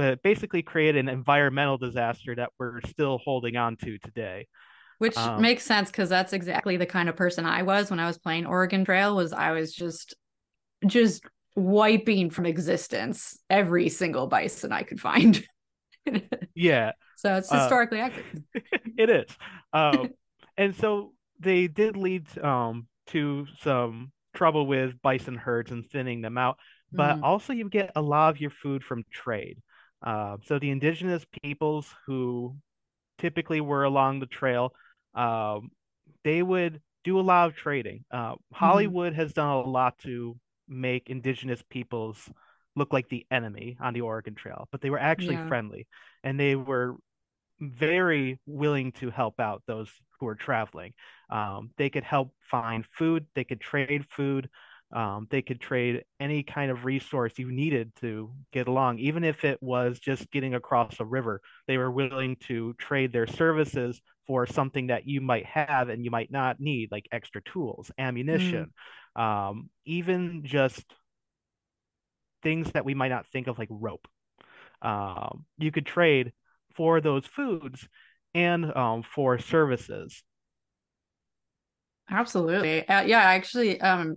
uh, 0.00 0.16
basically 0.22 0.62
created 0.62 1.00
an 1.00 1.08
environmental 1.08 1.78
disaster 1.78 2.34
that 2.36 2.50
we're 2.58 2.80
still 2.82 3.18
holding 3.18 3.56
on 3.56 3.76
to 3.78 3.98
today. 3.98 4.46
Which 4.98 5.16
Um, 5.16 5.42
makes 5.42 5.64
sense 5.64 5.90
because 5.90 6.08
that's 6.08 6.32
exactly 6.32 6.76
the 6.76 6.86
kind 6.86 7.08
of 7.08 7.16
person 7.16 7.44
I 7.44 7.62
was 7.62 7.90
when 7.90 8.00
I 8.00 8.06
was 8.06 8.18
playing 8.18 8.46
Oregon 8.46 8.84
Trail 8.84 9.16
was 9.16 9.32
I 9.32 9.52
was 9.52 9.72
just 9.74 10.14
just 10.86 11.22
wiping 11.54 12.30
from 12.30 12.46
existence 12.46 13.38
every 13.48 13.88
single 13.88 14.26
bison 14.26 14.72
I 14.72 14.82
could 14.82 15.00
find. 15.00 15.42
Yeah, 16.54 16.92
so 17.16 17.34
it's 17.36 17.50
Uh, 17.50 17.50
historically 17.50 18.00
accurate. 18.00 18.42
it 18.96 19.10
is. 19.10 19.30
Um, 19.72 20.12
and 20.56 20.74
so 20.74 21.12
they 21.40 21.66
did 21.68 21.96
lead 21.96 22.26
um, 22.42 22.86
to 23.08 23.46
some 23.60 24.12
trouble 24.34 24.66
with 24.66 25.00
bison 25.02 25.36
herds 25.36 25.70
and 25.70 25.88
thinning 25.90 26.20
them 26.22 26.38
out. 26.38 26.58
But 26.96 27.18
Mhm. 27.18 27.22
also, 27.22 27.52
you 27.52 27.68
get 27.68 27.92
a 27.96 28.02
lot 28.02 28.30
of 28.30 28.40
your 28.40 28.50
food 28.50 28.82
from 28.82 29.04
trade. 29.10 29.58
Uh, 30.02 30.36
so 30.44 30.58
the 30.58 30.70
indigenous 30.70 31.24
peoples 31.42 31.92
who 32.06 32.56
typically 33.18 33.60
were 33.60 33.84
along 33.84 34.20
the 34.20 34.26
trail, 34.26 34.72
um, 35.14 35.70
they 36.24 36.42
would 36.42 36.80
do 37.04 37.20
a 37.20 37.22
lot 37.22 37.48
of 37.48 37.56
trading. 37.56 38.04
Uh, 38.10 38.34
Hollywood 38.52 39.14
has 39.14 39.32
done 39.32 39.48
a 39.48 39.60
lot 39.62 39.98
to 40.00 40.36
make 40.68 41.10
indigenous 41.10 41.62
peoples 41.70 42.30
look 42.74 42.92
like 42.92 43.08
the 43.08 43.26
enemy 43.30 43.76
on 43.80 43.94
the 43.94 44.02
Oregon 44.02 44.34
Trail, 44.34 44.68
but 44.70 44.80
they 44.80 44.90
were 44.90 44.98
actually 44.98 45.36
Yeah. 45.36 45.46
friendly 45.48 45.86
and 46.24 46.38
they 46.38 46.56
were 46.56 46.96
very 47.60 48.38
willing 48.46 48.92
to 48.92 49.10
help 49.10 49.40
out 49.40 49.62
those 49.66 49.90
who 50.20 50.26
were 50.26 50.34
traveling. 50.34 50.92
Um, 51.30 51.70
they 51.78 51.90
could 51.90 52.04
help 52.04 52.32
find 52.40 52.84
food, 52.92 53.26
they 53.34 53.44
could 53.44 53.60
trade 53.60 54.04
food. 54.10 54.48
Um, 54.92 55.26
they 55.30 55.42
could 55.42 55.60
trade 55.60 56.04
any 56.20 56.44
kind 56.44 56.70
of 56.70 56.84
resource 56.84 57.32
you 57.38 57.50
needed 57.50 57.92
to 58.00 58.30
get 58.52 58.68
along, 58.68 59.00
even 59.00 59.24
if 59.24 59.44
it 59.44 59.60
was 59.60 59.98
just 59.98 60.30
getting 60.30 60.54
across 60.54 61.00
a 61.00 61.04
river. 61.04 61.40
They 61.66 61.76
were 61.76 61.90
willing 61.90 62.36
to 62.46 62.72
trade 62.74 63.12
their 63.12 63.26
services 63.26 64.00
for 64.28 64.46
something 64.46 64.86
that 64.86 65.06
you 65.06 65.20
might 65.20 65.44
have 65.46 65.88
and 65.88 66.04
you 66.04 66.12
might 66.12 66.30
not 66.30 66.60
need, 66.60 66.92
like 66.92 67.08
extra 67.10 67.42
tools, 67.42 67.90
ammunition, 67.98 68.66
mm. 68.66 68.72
Um, 69.16 69.70
even 69.84 70.42
just 70.44 70.84
things 72.42 72.70
that 72.72 72.84
we 72.84 72.94
might 72.94 73.08
not 73.08 73.26
think 73.26 73.46
of, 73.48 73.58
like 73.58 73.68
rope. 73.70 74.06
Um, 74.82 75.46
you 75.58 75.72
could 75.72 75.86
trade 75.86 76.32
for 76.76 77.00
those 77.00 77.26
foods 77.26 77.88
and 78.34 78.76
um, 78.76 79.02
for 79.02 79.38
services. 79.38 80.22
Absolutely. 82.08 82.86
Uh, 82.86 83.02
yeah, 83.02 83.20
actually, 83.20 83.80
um, 83.80 84.16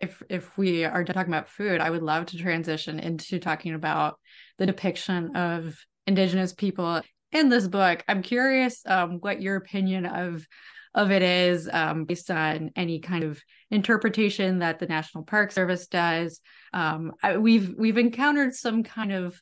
if 0.00 0.22
if 0.30 0.56
we 0.56 0.84
are 0.84 1.04
talking 1.04 1.32
about 1.32 1.48
food, 1.48 1.80
I 1.80 1.90
would 1.90 2.02
love 2.02 2.26
to 2.26 2.38
transition 2.38 2.98
into 2.98 3.38
talking 3.38 3.74
about 3.74 4.18
the 4.58 4.66
depiction 4.66 5.36
of 5.36 5.76
indigenous 6.06 6.54
people 6.54 7.02
in 7.32 7.48
this 7.48 7.68
book. 7.68 8.02
I'm 8.08 8.22
curious 8.22 8.82
um, 8.86 9.18
what 9.20 9.42
your 9.42 9.56
opinion 9.56 10.06
of 10.06 10.46
of 10.94 11.10
it 11.10 11.22
is 11.22 11.68
um, 11.72 12.04
based 12.04 12.30
on 12.30 12.70
any 12.74 13.00
kind 13.00 13.24
of 13.24 13.40
interpretation 13.70 14.58
that 14.58 14.78
the 14.78 14.86
National 14.86 15.24
Park 15.24 15.52
Service 15.52 15.86
does. 15.86 16.40
Um, 16.72 17.12
I, 17.22 17.36
we've 17.36 17.74
we've 17.78 17.98
encountered 17.98 18.54
some 18.54 18.82
kind 18.82 19.12
of 19.12 19.40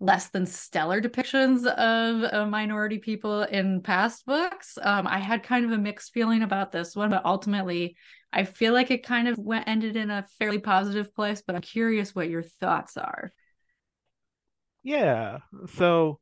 less 0.00 0.30
than 0.30 0.46
stellar 0.46 1.00
depictions 1.00 1.64
of 1.64 2.32
uh, 2.32 2.46
minority 2.46 2.98
people 2.98 3.42
in 3.44 3.80
past 3.80 4.26
books. 4.26 4.76
Um, 4.82 5.06
I 5.06 5.18
had 5.18 5.44
kind 5.44 5.64
of 5.64 5.70
a 5.70 5.78
mixed 5.78 6.12
feeling 6.12 6.42
about 6.42 6.72
this 6.72 6.96
one, 6.96 7.10
but 7.10 7.24
ultimately, 7.24 7.96
I 8.32 8.42
feel 8.42 8.72
like 8.72 8.90
it 8.90 9.06
kind 9.06 9.28
of 9.28 9.38
went 9.38 9.68
ended 9.68 9.94
in 9.94 10.10
a 10.10 10.26
fairly 10.40 10.58
positive 10.58 11.14
place. 11.14 11.42
But 11.46 11.54
I'm 11.54 11.62
curious 11.62 12.14
what 12.14 12.28
your 12.28 12.42
thoughts 12.42 12.96
are. 12.96 13.32
Yeah. 14.82 15.38
So 15.76 16.18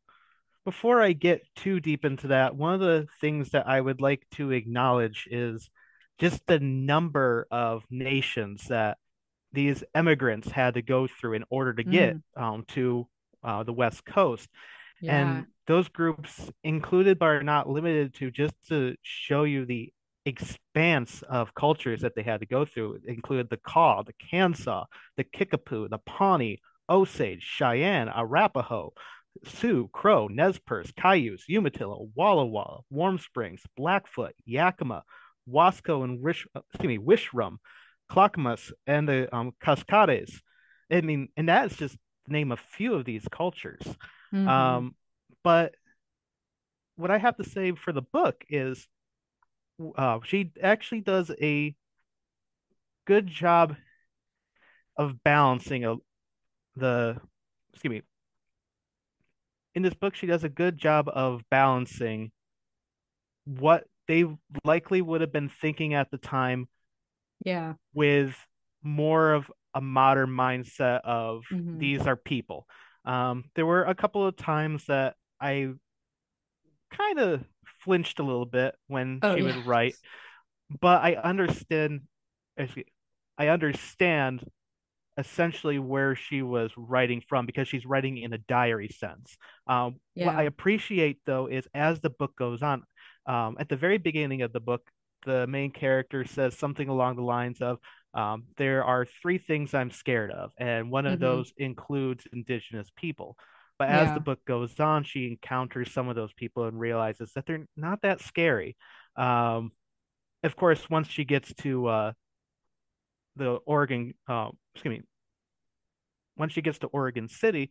before 0.64 1.00
I 1.00 1.12
get 1.12 1.42
too 1.56 1.80
deep 1.80 2.04
into 2.04 2.28
that, 2.28 2.54
one 2.54 2.74
of 2.74 2.80
the 2.80 3.06
things 3.20 3.50
that 3.50 3.66
I 3.66 3.80
would 3.80 4.00
like 4.00 4.26
to 4.32 4.50
acknowledge 4.50 5.26
is 5.30 5.70
just 6.18 6.46
the 6.46 6.60
number 6.60 7.46
of 7.50 7.84
nations 7.90 8.64
that 8.68 8.98
these 9.52 9.82
immigrants 9.96 10.50
had 10.50 10.74
to 10.74 10.82
go 10.82 11.06
through 11.06 11.34
in 11.34 11.44
order 11.50 11.72
to 11.72 11.82
get 11.82 12.16
mm. 12.16 12.42
um, 12.42 12.64
to 12.68 13.06
uh, 13.42 13.62
the 13.62 13.72
West 13.72 14.04
Coast. 14.04 14.48
Yeah. 15.00 15.18
And 15.18 15.46
those 15.66 15.88
groups 15.88 16.50
included 16.62 17.18
but 17.18 17.26
are 17.26 17.42
not 17.42 17.68
limited 17.68 18.14
to 18.14 18.30
just 18.30 18.54
to 18.68 18.94
show 19.02 19.44
you 19.44 19.64
the 19.64 19.92
expanse 20.26 21.22
of 21.22 21.54
cultures 21.54 22.02
that 22.02 22.14
they 22.14 22.22
had 22.22 22.40
to 22.40 22.46
go 22.46 22.64
through. 22.64 22.94
It 22.94 23.02
included 23.06 23.48
the 23.48 23.56
Kaw, 23.56 24.02
the 24.02 24.12
Kansa, 24.30 24.84
the 25.16 25.24
Kickapoo, 25.24 25.88
the 25.88 25.98
Pawnee, 25.98 26.60
Osage, 26.88 27.42
Cheyenne, 27.42 28.08
Arapaho, 28.08 28.92
Sioux, 29.44 29.88
Crow, 29.92 30.28
Nez 30.28 30.58
Perce, 30.66 30.92
Cayuse, 30.92 31.44
Umatilla, 31.48 31.96
Walla 32.14 32.46
Walla, 32.46 32.80
Warm 32.90 33.18
Springs, 33.18 33.62
Blackfoot, 33.76 34.34
Yakima, 34.44 35.02
Wasco, 35.48 36.04
and 36.04 36.20
Wish, 36.20 36.46
excuse 36.54 36.88
me, 36.88 36.98
Wishram, 36.98 37.56
Clackamas, 38.08 38.72
and 38.86 39.08
the 39.08 39.34
um, 39.34 39.52
Cascades. 39.60 40.42
I 40.90 41.00
mean, 41.00 41.28
and 41.36 41.48
that's 41.48 41.76
just 41.76 41.96
name 42.26 42.52
a 42.52 42.56
few 42.56 42.94
of 42.94 43.04
these 43.04 43.26
cultures. 43.30 43.82
Mm-hmm. 44.32 44.48
Um, 44.48 44.94
but 45.42 45.74
what 46.96 47.10
I 47.10 47.18
have 47.18 47.36
to 47.36 47.44
say 47.44 47.72
for 47.72 47.92
the 47.92 48.02
book 48.02 48.44
is 48.48 48.86
uh, 49.96 50.18
she 50.24 50.52
actually 50.62 51.00
does 51.00 51.30
a 51.40 51.74
good 53.06 53.26
job 53.26 53.76
of 54.96 55.22
balancing 55.22 55.84
a, 55.84 55.96
the 56.76 57.16
excuse 57.72 57.90
me 57.90 58.02
in 59.74 59.82
this 59.82 59.94
book 59.94 60.14
she 60.14 60.26
does 60.26 60.44
a 60.44 60.48
good 60.48 60.76
job 60.76 61.08
of 61.08 61.42
balancing 61.50 62.30
what 63.44 63.84
they 64.08 64.24
likely 64.64 65.00
would 65.00 65.20
have 65.20 65.32
been 65.32 65.48
thinking 65.48 65.94
at 65.94 66.10
the 66.10 66.18
time 66.18 66.68
yeah 67.44 67.74
with 67.94 68.34
more 68.82 69.32
of 69.32 69.50
a 69.74 69.80
modern 69.80 70.30
mindset 70.30 71.00
of 71.04 71.44
mm-hmm. 71.50 71.78
these 71.78 72.06
are 72.06 72.16
people. 72.16 72.66
Um, 73.04 73.44
there 73.54 73.66
were 73.66 73.84
a 73.84 73.94
couple 73.94 74.26
of 74.26 74.36
times 74.36 74.86
that 74.86 75.16
I 75.40 75.70
kind 76.90 77.18
of 77.18 77.44
flinched 77.82 78.18
a 78.18 78.22
little 78.22 78.46
bit 78.46 78.74
when 78.88 79.20
oh, 79.22 79.36
she 79.36 79.42
would 79.42 79.66
write, 79.66 79.94
but 80.80 81.02
I 81.02 81.14
understand. 81.14 82.02
I 83.38 83.48
understand 83.48 84.44
essentially 85.16 85.78
where 85.78 86.14
she 86.14 86.42
was 86.42 86.70
writing 86.76 87.22
from 87.28 87.46
because 87.46 87.68
she's 87.68 87.86
writing 87.86 88.18
in 88.18 88.32
a 88.32 88.38
diary 88.38 88.88
sense. 88.88 89.36
Um, 89.66 89.96
yeah. 90.14 90.26
What 90.26 90.36
I 90.36 90.42
appreciate 90.44 91.18
though 91.26 91.46
is 91.46 91.66
as 91.74 92.00
the 92.00 92.10
book 92.10 92.36
goes 92.36 92.62
on, 92.62 92.82
um, 93.26 93.56
at 93.58 93.68
the 93.68 93.76
very 93.76 93.98
beginning 93.98 94.42
of 94.42 94.52
the 94.52 94.60
book, 94.60 94.82
the 95.26 95.46
main 95.46 95.70
character 95.70 96.24
says 96.24 96.56
something 96.56 96.88
along 96.88 97.16
the 97.16 97.22
lines 97.22 97.60
of, 97.60 97.78
um, 98.14 98.44
there 98.56 98.82
are 98.82 99.04
three 99.04 99.38
things 99.38 99.74
I'm 99.74 99.90
scared 99.90 100.30
of, 100.32 100.50
and 100.58 100.90
one 100.90 101.06
of 101.06 101.14
mm-hmm. 101.14 101.22
those 101.22 101.52
includes 101.56 102.26
indigenous 102.32 102.88
people. 102.96 103.36
But 103.78 103.88
as 103.88 104.08
yeah. 104.08 104.14
the 104.14 104.20
book 104.20 104.44
goes 104.46 104.78
on, 104.80 105.04
she 105.04 105.26
encounters 105.26 105.92
some 105.92 106.08
of 106.08 106.16
those 106.16 106.32
people 106.34 106.64
and 106.64 106.78
realizes 106.78 107.32
that 107.34 107.46
they're 107.46 107.66
not 107.76 108.02
that 108.02 108.20
scary. 108.20 108.76
Um, 109.16 109.72
of 110.42 110.56
course, 110.56 110.90
once 110.90 111.08
she 111.08 111.24
gets 111.24 111.54
to 111.62 111.86
uh, 111.86 112.12
the 113.36 113.58
Oregon, 113.66 114.14
uh, 114.28 114.48
excuse 114.74 114.98
me, 114.98 115.04
once 116.36 116.52
she 116.52 116.62
gets 116.62 116.78
to 116.80 116.86
Oregon 116.88 117.28
City, 117.28 117.70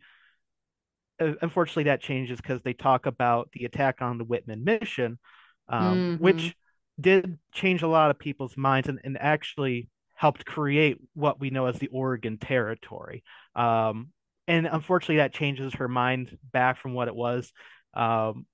uh, 1.19 1.33
unfortunately 1.41 1.85
that 1.85 2.01
changes 2.01 2.39
because 2.39 2.61
they 2.61 2.73
talk 2.73 3.05
about 3.05 3.49
the 3.53 3.65
attack 3.65 4.01
on 4.01 4.17
the 4.17 4.23
Whitman 4.23 4.63
mission, 4.63 5.19
um, 5.67 5.97
mm-hmm. 5.97 6.23
which 6.23 6.55
did 6.99 7.37
change 7.53 7.81
a 7.81 7.87
lot 7.87 8.11
of 8.11 8.19
people's 8.19 8.57
minds 8.57 8.87
and, 8.89 8.99
and 9.03 9.17
actually 9.19 9.89
helped 10.15 10.45
create 10.45 10.97
what 11.13 11.39
we 11.39 11.49
know 11.49 11.65
as 11.65 11.79
the 11.79 11.87
Oregon 11.87 12.37
Territory. 12.37 13.23
Um, 13.55 14.09
and 14.47 14.67
unfortunately, 14.67 15.17
that 15.17 15.33
changes 15.33 15.75
her 15.75 15.87
mind 15.87 16.37
back 16.51 16.77
from 16.77 16.93
what 16.93 17.07
it 17.07 17.15
was. 17.15 17.51
Um, 17.93 18.45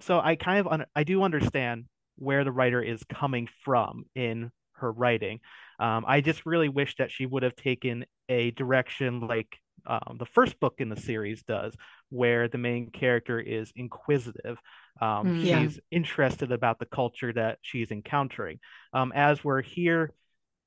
so 0.00 0.20
I 0.20 0.36
kind 0.36 0.60
of 0.60 0.66
un- 0.66 0.86
I 0.94 1.04
do 1.04 1.22
understand 1.22 1.84
where 2.16 2.44
the 2.44 2.52
writer 2.52 2.82
is 2.82 3.02
coming 3.04 3.48
from 3.64 4.04
in 4.14 4.50
her 4.74 4.92
writing. 4.92 5.40
Um, 5.78 6.04
I 6.06 6.20
just 6.20 6.46
really 6.46 6.68
wish 6.68 6.96
that 6.96 7.10
she 7.10 7.26
would 7.26 7.42
have 7.42 7.56
taken 7.56 8.04
a 8.28 8.50
direction 8.52 9.26
like 9.26 9.58
um, 9.86 10.16
the 10.18 10.26
first 10.26 10.58
book 10.60 10.74
in 10.78 10.88
the 10.88 11.00
series 11.00 11.42
does, 11.42 11.74
where 12.08 12.48
the 12.48 12.58
main 12.58 12.90
character 12.90 13.38
is 13.38 13.72
inquisitive. 13.76 14.58
Um, 15.00 15.26
mm, 15.26 15.44
yeah. 15.44 15.62
She's 15.62 15.80
interested 15.90 16.52
about 16.52 16.78
the 16.78 16.86
culture 16.86 17.32
that 17.32 17.58
she's 17.62 17.90
encountering. 17.90 18.60
Um, 18.92 19.12
as 19.14 19.44
we're 19.44 19.62
here 19.62 20.12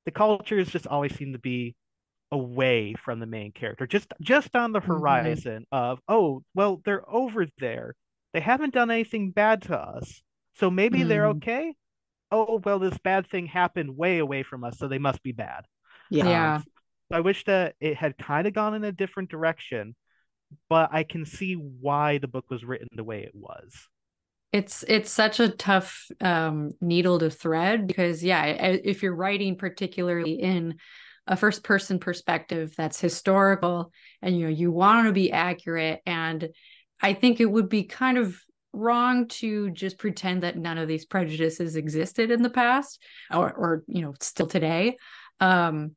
the 0.08 0.12
culture 0.12 0.56
cultures 0.56 0.70
just 0.70 0.86
always 0.86 1.14
seem 1.14 1.34
to 1.34 1.38
be 1.38 1.74
away 2.32 2.94
from 3.04 3.20
the 3.20 3.26
main 3.26 3.52
character 3.52 3.86
just 3.86 4.14
just 4.22 4.56
on 4.56 4.72
the 4.72 4.80
mm-hmm. 4.80 4.92
horizon 4.92 5.66
mm-hmm. 5.70 5.76
of 5.76 5.98
oh 6.08 6.42
well 6.54 6.80
they're 6.86 7.08
over 7.10 7.46
there 7.58 7.94
they 8.32 8.40
haven't 8.40 8.72
done 8.72 8.90
anything 8.90 9.30
bad 9.30 9.60
to 9.60 9.76
us 9.76 10.22
so 10.54 10.70
maybe 10.70 11.00
mm. 11.00 11.08
they're 11.08 11.26
okay 11.26 11.74
oh 12.30 12.60
well 12.64 12.78
this 12.78 12.98
bad 12.98 13.28
thing 13.28 13.46
happened 13.46 13.96
way 13.96 14.18
away 14.18 14.42
from 14.42 14.64
us 14.64 14.78
so 14.78 14.88
they 14.88 14.98
must 14.98 15.22
be 15.22 15.32
bad. 15.32 15.64
Yeah, 16.10 16.24
um, 16.24 16.30
yeah. 16.30 16.60
i 17.12 17.20
wish 17.20 17.44
that 17.44 17.74
it 17.80 17.96
had 17.96 18.16
kind 18.16 18.46
of 18.46 18.54
gone 18.54 18.74
in 18.74 18.84
a 18.84 18.92
different 18.92 19.30
direction 19.30 19.94
but 20.68 20.88
i 20.92 21.02
can 21.02 21.26
see 21.26 21.54
why 21.54 22.18
the 22.18 22.28
book 22.28 22.46
was 22.50 22.64
written 22.64 22.88
the 22.94 23.04
way 23.04 23.22
it 23.22 23.34
was. 23.34 23.88
It's 24.50 24.82
it's 24.88 25.10
such 25.10 25.40
a 25.40 25.50
tough 25.50 26.06
um, 26.22 26.72
needle 26.80 27.18
to 27.18 27.28
thread 27.28 27.86
because 27.86 28.24
yeah 28.24 28.44
if 28.44 29.02
you're 29.02 29.14
writing 29.14 29.56
particularly 29.56 30.34
in 30.34 30.76
a 31.26 31.36
first 31.36 31.62
person 31.62 31.98
perspective 31.98 32.74
that's 32.74 32.98
historical 32.98 33.92
and 34.22 34.38
you 34.38 34.44
know 34.44 34.50
you 34.50 34.72
want 34.72 35.06
to 35.06 35.12
be 35.12 35.30
accurate 35.30 36.00
and 36.06 36.48
i 37.02 37.12
think 37.12 37.38
it 37.38 37.50
would 37.50 37.68
be 37.68 37.84
kind 37.84 38.16
of 38.16 38.40
wrong 38.78 39.28
to 39.28 39.70
just 39.70 39.98
pretend 39.98 40.42
that 40.42 40.56
none 40.56 40.78
of 40.78 40.88
these 40.88 41.04
prejudices 41.04 41.76
existed 41.76 42.30
in 42.30 42.42
the 42.42 42.50
past 42.50 43.02
or 43.30 43.52
or 43.52 43.82
you 43.86 44.02
know 44.02 44.14
still 44.20 44.46
today. 44.46 44.96
Um 45.40 45.96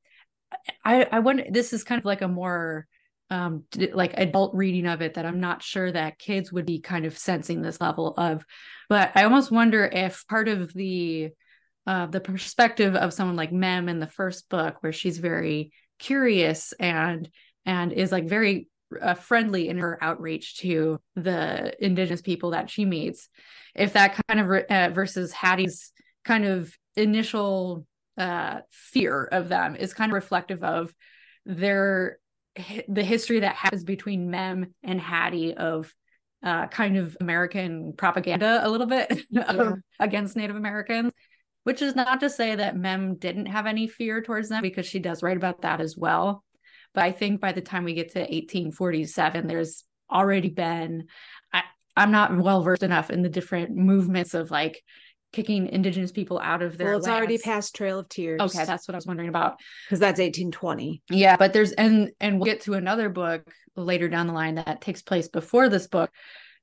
i 0.83 1.07
i 1.11 1.19
wonder 1.19 1.45
this 1.49 1.73
is 1.73 1.83
kind 1.83 1.99
of 1.99 2.05
like 2.05 2.21
a 2.21 2.27
more 2.27 2.87
um 3.29 3.63
like 3.93 4.13
adult 4.17 4.53
reading 4.53 4.85
of 4.85 5.01
it 5.01 5.13
that 5.13 5.25
i'm 5.25 5.39
not 5.39 5.63
sure 5.63 5.91
that 5.91 6.19
kids 6.19 6.51
would 6.51 6.65
be 6.65 6.79
kind 6.79 7.05
of 7.05 7.17
sensing 7.17 7.61
this 7.61 7.79
level 7.79 8.13
of 8.17 8.45
but 8.89 9.11
i 9.15 9.23
almost 9.23 9.51
wonder 9.51 9.85
if 9.85 10.25
part 10.27 10.47
of 10.47 10.73
the 10.73 11.29
uh 11.87 12.05
the 12.07 12.19
perspective 12.19 12.95
of 12.95 13.13
someone 13.13 13.35
like 13.35 13.51
mem 13.51 13.89
in 13.89 13.99
the 13.99 14.07
first 14.07 14.49
book 14.49 14.77
where 14.81 14.93
she's 14.93 15.17
very 15.17 15.71
curious 15.99 16.73
and 16.73 17.29
and 17.65 17.93
is 17.93 18.11
like 18.11 18.27
very 18.27 18.67
uh, 19.01 19.13
friendly 19.13 19.69
in 19.69 19.77
her 19.77 19.97
outreach 20.01 20.57
to 20.57 20.99
the 21.15 21.73
indigenous 21.83 22.21
people 22.21 22.51
that 22.51 22.69
she 22.69 22.85
meets 22.85 23.29
if 23.75 23.93
that 23.93 24.19
kind 24.27 24.39
of 24.39 24.65
uh, 24.69 24.89
versus 24.93 25.31
hattie's 25.31 25.91
kind 26.23 26.45
of 26.45 26.75
initial 26.95 27.85
uh, 28.17 28.59
fear 28.69 29.23
of 29.25 29.49
them 29.49 29.75
is 29.75 29.93
kind 29.93 30.11
of 30.11 30.15
reflective 30.15 30.63
of 30.63 30.93
their 31.45 32.19
the 32.87 33.03
history 33.03 33.39
that 33.39 33.55
happens 33.55 33.83
between 33.83 34.29
Mem 34.29 34.73
and 34.83 34.99
Hattie 34.99 35.53
of 35.53 35.93
uh, 36.43 36.67
kind 36.67 36.97
of 36.97 37.15
American 37.21 37.93
propaganda 37.93 38.61
a 38.63 38.69
little 38.69 38.87
bit 38.87 39.21
yeah. 39.29 39.73
against 39.99 40.35
Native 40.35 40.55
Americans, 40.55 41.11
which 41.63 41.81
is 41.81 41.95
not 41.95 42.19
to 42.19 42.29
say 42.29 42.55
that 42.55 42.75
Mem 42.75 43.15
didn't 43.15 43.45
have 43.45 43.67
any 43.67 43.87
fear 43.87 44.21
towards 44.21 44.49
them 44.49 44.61
because 44.61 44.85
she 44.85 44.99
does 44.99 45.23
write 45.23 45.37
about 45.37 45.61
that 45.61 45.79
as 45.79 45.95
well. 45.95 46.43
But 46.93 47.03
I 47.03 47.11
think 47.11 47.39
by 47.41 47.51
the 47.51 47.61
time 47.61 47.83
we 47.83 47.93
get 47.93 48.13
to 48.13 48.19
1847, 48.19 49.47
there's 49.47 49.83
already 50.11 50.49
been, 50.49 51.07
I, 51.53 51.63
I'm 51.95 52.11
not 52.11 52.37
well 52.37 52.63
versed 52.63 52.83
enough 52.83 53.09
in 53.09 53.21
the 53.21 53.29
different 53.29 53.75
movements 53.75 54.33
of 54.33 54.51
like 54.51 54.83
kicking 55.31 55.67
indigenous 55.67 56.11
people 56.11 56.39
out 56.39 56.61
of 56.61 56.77
their 56.77 56.87
well 56.87 56.97
it's 56.97 57.07
lands. 57.07 57.17
already 57.17 57.37
past 57.37 57.75
trail 57.75 57.99
of 57.99 58.09
tears. 58.09 58.41
Okay 58.41 58.65
that's 58.65 58.87
what 58.87 58.95
i 58.95 58.97
was 58.97 59.07
wondering 59.07 59.29
about. 59.29 59.57
Because 59.87 59.99
that's 59.99 60.19
1820 60.19 61.01
yeah 61.09 61.37
but 61.37 61.53
there's 61.53 61.71
and 61.71 62.11
and 62.19 62.37
we'll 62.37 62.45
get 62.45 62.61
to 62.61 62.73
another 62.73 63.09
book 63.09 63.49
later 63.75 64.09
down 64.09 64.27
the 64.27 64.33
line 64.33 64.55
that 64.55 64.81
takes 64.81 65.01
place 65.01 65.29
before 65.29 65.69
this 65.69 65.87
book 65.87 66.11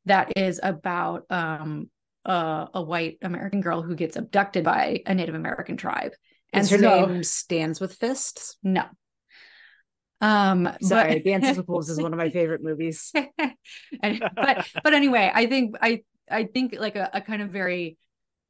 that 0.05 0.37
is 0.37 0.61
about 0.63 1.25
um 1.31 1.89
uh, 2.27 2.67
a 2.75 2.83
white 2.83 3.17
american 3.23 3.63
girl 3.63 3.81
who 3.81 3.95
gets 3.95 4.17
abducted 4.17 4.65
by 4.65 5.01
a 5.07 5.15
native 5.15 5.35
american 5.35 5.77
tribe. 5.77 6.13
And 6.53 6.69
her 6.69 6.79
so, 6.79 7.07
name 7.07 7.23
stands 7.25 7.81
with 7.81 7.95
fists? 7.95 8.59
No 8.63 8.85
um 10.21 10.69
sorry 10.83 11.15
but, 11.15 11.25
dances 11.25 11.57
with 11.57 11.69
wolves 11.69 11.89
is 11.89 12.01
one 12.01 12.13
of 12.13 12.19
my 12.19 12.31
favorite 12.31 12.63
movies 12.63 13.13
and, 14.03 14.23
but 14.35 14.67
but 14.83 14.95
anyway 14.95 15.31
i 15.35 15.47
think 15.47 15.77
i 15.81 16.03
i 16.31 16.45
think 16.45 16.75
like 16.79 16.97
a, 16.97 17.11
a 17.13 17.21
kind 17.21 17.43
of 17.43 17.51
very 17.51 17.97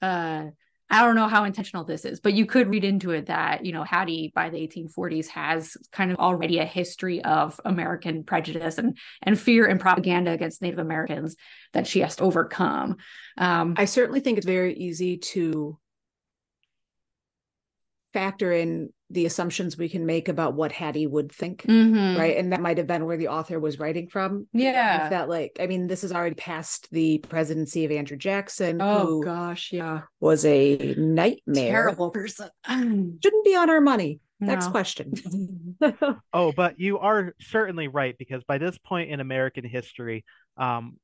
uh 0.03 0.45
I 0.91 1.05
don't 1.05 1.17
know 1.17 1.29
how 1.29 1.45
intentional 1.45 1.85
this 1.85 2.07
is, 2.07 2.19
but 2.19 2.33
you 2.33 2.47
could 2.47 2.71
read 2.71 2.83
into 2.83 3.11
it 3.11 3.27
that, 3.27 3.67
you 3.67 3.73
know, 3.73 3.85
Hattie 3.85 4.33
by 4.35 4.49
the 4.49 4.67
1840s 4.67 5.29
has 5.29 5.77
kind 5.93 6.11
of 6.11 6.17
already 6.19 6.59
a 6.59 6.65
history 6.65 7.23
of 7.23 7.61
American 7.65 8.25
prejudice 8.25 8.79
and 8.79 8.97
and 9.23 9.39
fear 9.39 9.67
and 9.67 9.79
propaganda 9.79 10.31
against 10.31 10.63
Native 10.63 10.79
Americans 10.79 11.37
that 11.75 11.87
she 11.87 12.01
has 12.01 12.17
to 12.17 12.25
overcome. 12.25 12.97
Um, 13.37 13.75
I 13.77 13.85
certainly 13.85 14.21
think 14.21 14.39
it's 14.39 14.47
very 14.47 14.75
easy 14.75 15.19
to 15.19 15.79
factor 18.15 18.51
in 18.51 18.91
the 19.11 19.27
assumptions 19.27 19.79
we 19.79 19.89
can 19.89 20.05
make 20.05 20.29
about 20.29 20.55
what 20.55 20.71
Hattie 20.71 21.07
would 21.07 21.33
think, 21.33 21.63
mm-hmm. 21.63 22.19
right? 22.19 22.37
And 22.37 22.53
that 22.53 22.61
might 22.61 22.79
have 22.79 22.87
been 22.87 23.07
where 23.07 23.17
the 23.17 23.29
author 23.29 23.59
was 23.59 23.79
writing 23.79 24.09
from. 24.09 24.47
Yeah, 24.53 25.09
that 25.09 25.29
like, 25.29 25.57
I 25.61 25.67
mean, 25.67 25.87
this 25.87 26.05
is 26.05 26.13
already 26.13 26.35
past 26.35 26.89
the 26.91 27.19
presidency 27.19 27.85
of 27.85 27.91
Andrew 27.91 28.17
Jackson. 28.17 28.81
Oh 28.83 29.23
gosh, 29.23 29.73
yeah, 29.73 30.03
was 30.21 30.45
a 30.45 30.95
nightmare, 30.99 31.71
terrible 31.71 32.11
person. 32.11 32.51
Shouldn't 32.69 33.45
be 33.45 33.57
on 33.57 33.71
our 33.71 33.81
money. 33.81 34.21
No. 34.41 34.49
Next 34.53 34.69
question. 34.69 35.13
oh, 36.33 36.53
but 36.53 36.79
you 36.79 36.99
are 36.99 37.35
certainly 37.41 37.89
right 37.89 38.17
because 38.19 38.45
by 38.45 38.59
this 38.59 38.79
point 38.79 39.11
in 39.11 39.21
American 39.21 39.65
history, 39.65 40.25
um, 40.57 40.97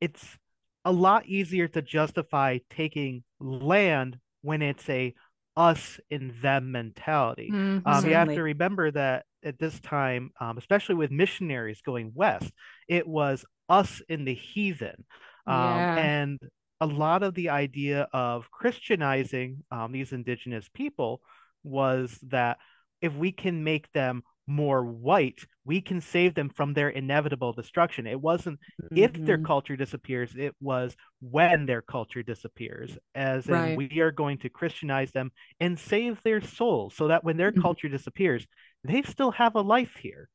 it's 0.00 0.36
a 0.84 0.92
lot 0.92 1.26
easier 1.26 1.68
to 1.68 1.80
justify 1.80 2.58
taking 2.70 3.24
land 3.40 4.18
when 4.42 4.62
it's 4.62 4.88
a 4.90 5.14
us 5.56 5.98
in 6.10 6.34
them 6.42 6.72
mentality. 6.72 7.50
Mm-hmm. 7.52 7.88
Um, 7.88 8.06
you 8.06 8.14
have 8.14 8.28
to 8.28 8.42
remember 8.42 8.90
that 8.90 9.24
at 9.42 9.58
this 9.58 9.78
time, 9.80 10.30
um, 10.40 10.58
especially 10.58 10.96
with 10.96 11.10
missionaries 11.10 11.80
going 11.80 12.12
west, 12.14 12.50
it 12.88 13.06
was 13.06 13.44
us 13.68 14.02
in 14.08 14.24
the 14.24 14.34
heathen. 14.34 15.04
Um, 15.46 15.56
yeah. 15.56 15.96
And 15.96 16.40
a 16.80 16.86
lot 16.86 17.22
of 17.22 17.34
the 17.34 17.50
idea 17.50 18.08
of 18.12 18.50
Christianizing 18.50 19.64
um, 19.70 19.92
these 19.92 20.12
indigenous 20.12 20.68
people 20.74 21.22
was 21.64 22.18
that 22.28 22.58
if 23.00 23.14
we 23.14 23.32
can 23.32 23.64
make 23.64 23.90
them 23.92 24.22
more 24.46 24.84
white, 24.84 25.44
we 25.64 25.80
can 25.80 26.00
save 26.00 26.34
them 26.34 26.48
from 26.48 26.72
their 26.72 26.88
inevitable 26.88 27.52
destruction. 27.52 28.06
It 28.06 28.20
wasn't 28.20 28.60
mm-hmm. 28.82 28.96
if 28.96 29.12
their 29.12 29.36
mm-hmm. 29.36 29.46
culture 29.46 29.76
disappears, 29.76 30.34
it 30.36 30.54
was 30.60 30.96
when 31.20 31.66
their 31.66 31.82
culture 31.82 32.22
disappears, 32.22 32.96
as 33.14 33.46
right. 33.48 33.76
we 33.76 34.00
are 34.00 34.12
going 34.12 34.38
to 34.38 34.48
Christianize 34.48 35.10
them 35.10 35.32
and 35.58 35.78
save 35.78 36.22
their 36.22 36.40
souls 36.40 36.94
so 36.94 37.08
that 37.08 37.24
when 37.24 37.36
their 37.36 37.50
mm-hmm. 37.50 37.62
culture 37.62 37.88
disappears, 37.88 38.46
they 38.84 39.02
still 39.02 39.32
have 39.32 39.56
a 39.56 39.60
life 39.60 39.96
here. 40.00 40.28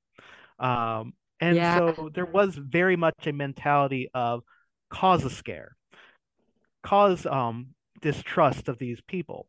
Um, 0.60 1.13
and 1.39 1.56
yeah. 1.56 1.78
so 1.78 2.10
there 2.13 2.26
was 2.26 2.56
very 2.56 2.95
much 2.95 3.15
a 3.26 3.34
mentality 3.34 4.10
of 4.13 4.43
cause 4.89 5.24
a 5.24 5.30
scare, 5.30 5.76
cause 6.84 7.26
um, 7.26 7.69
distrust 8.02 8.67
of 8.67 8.78
these 8.78 9.00
people. 9.08 9.47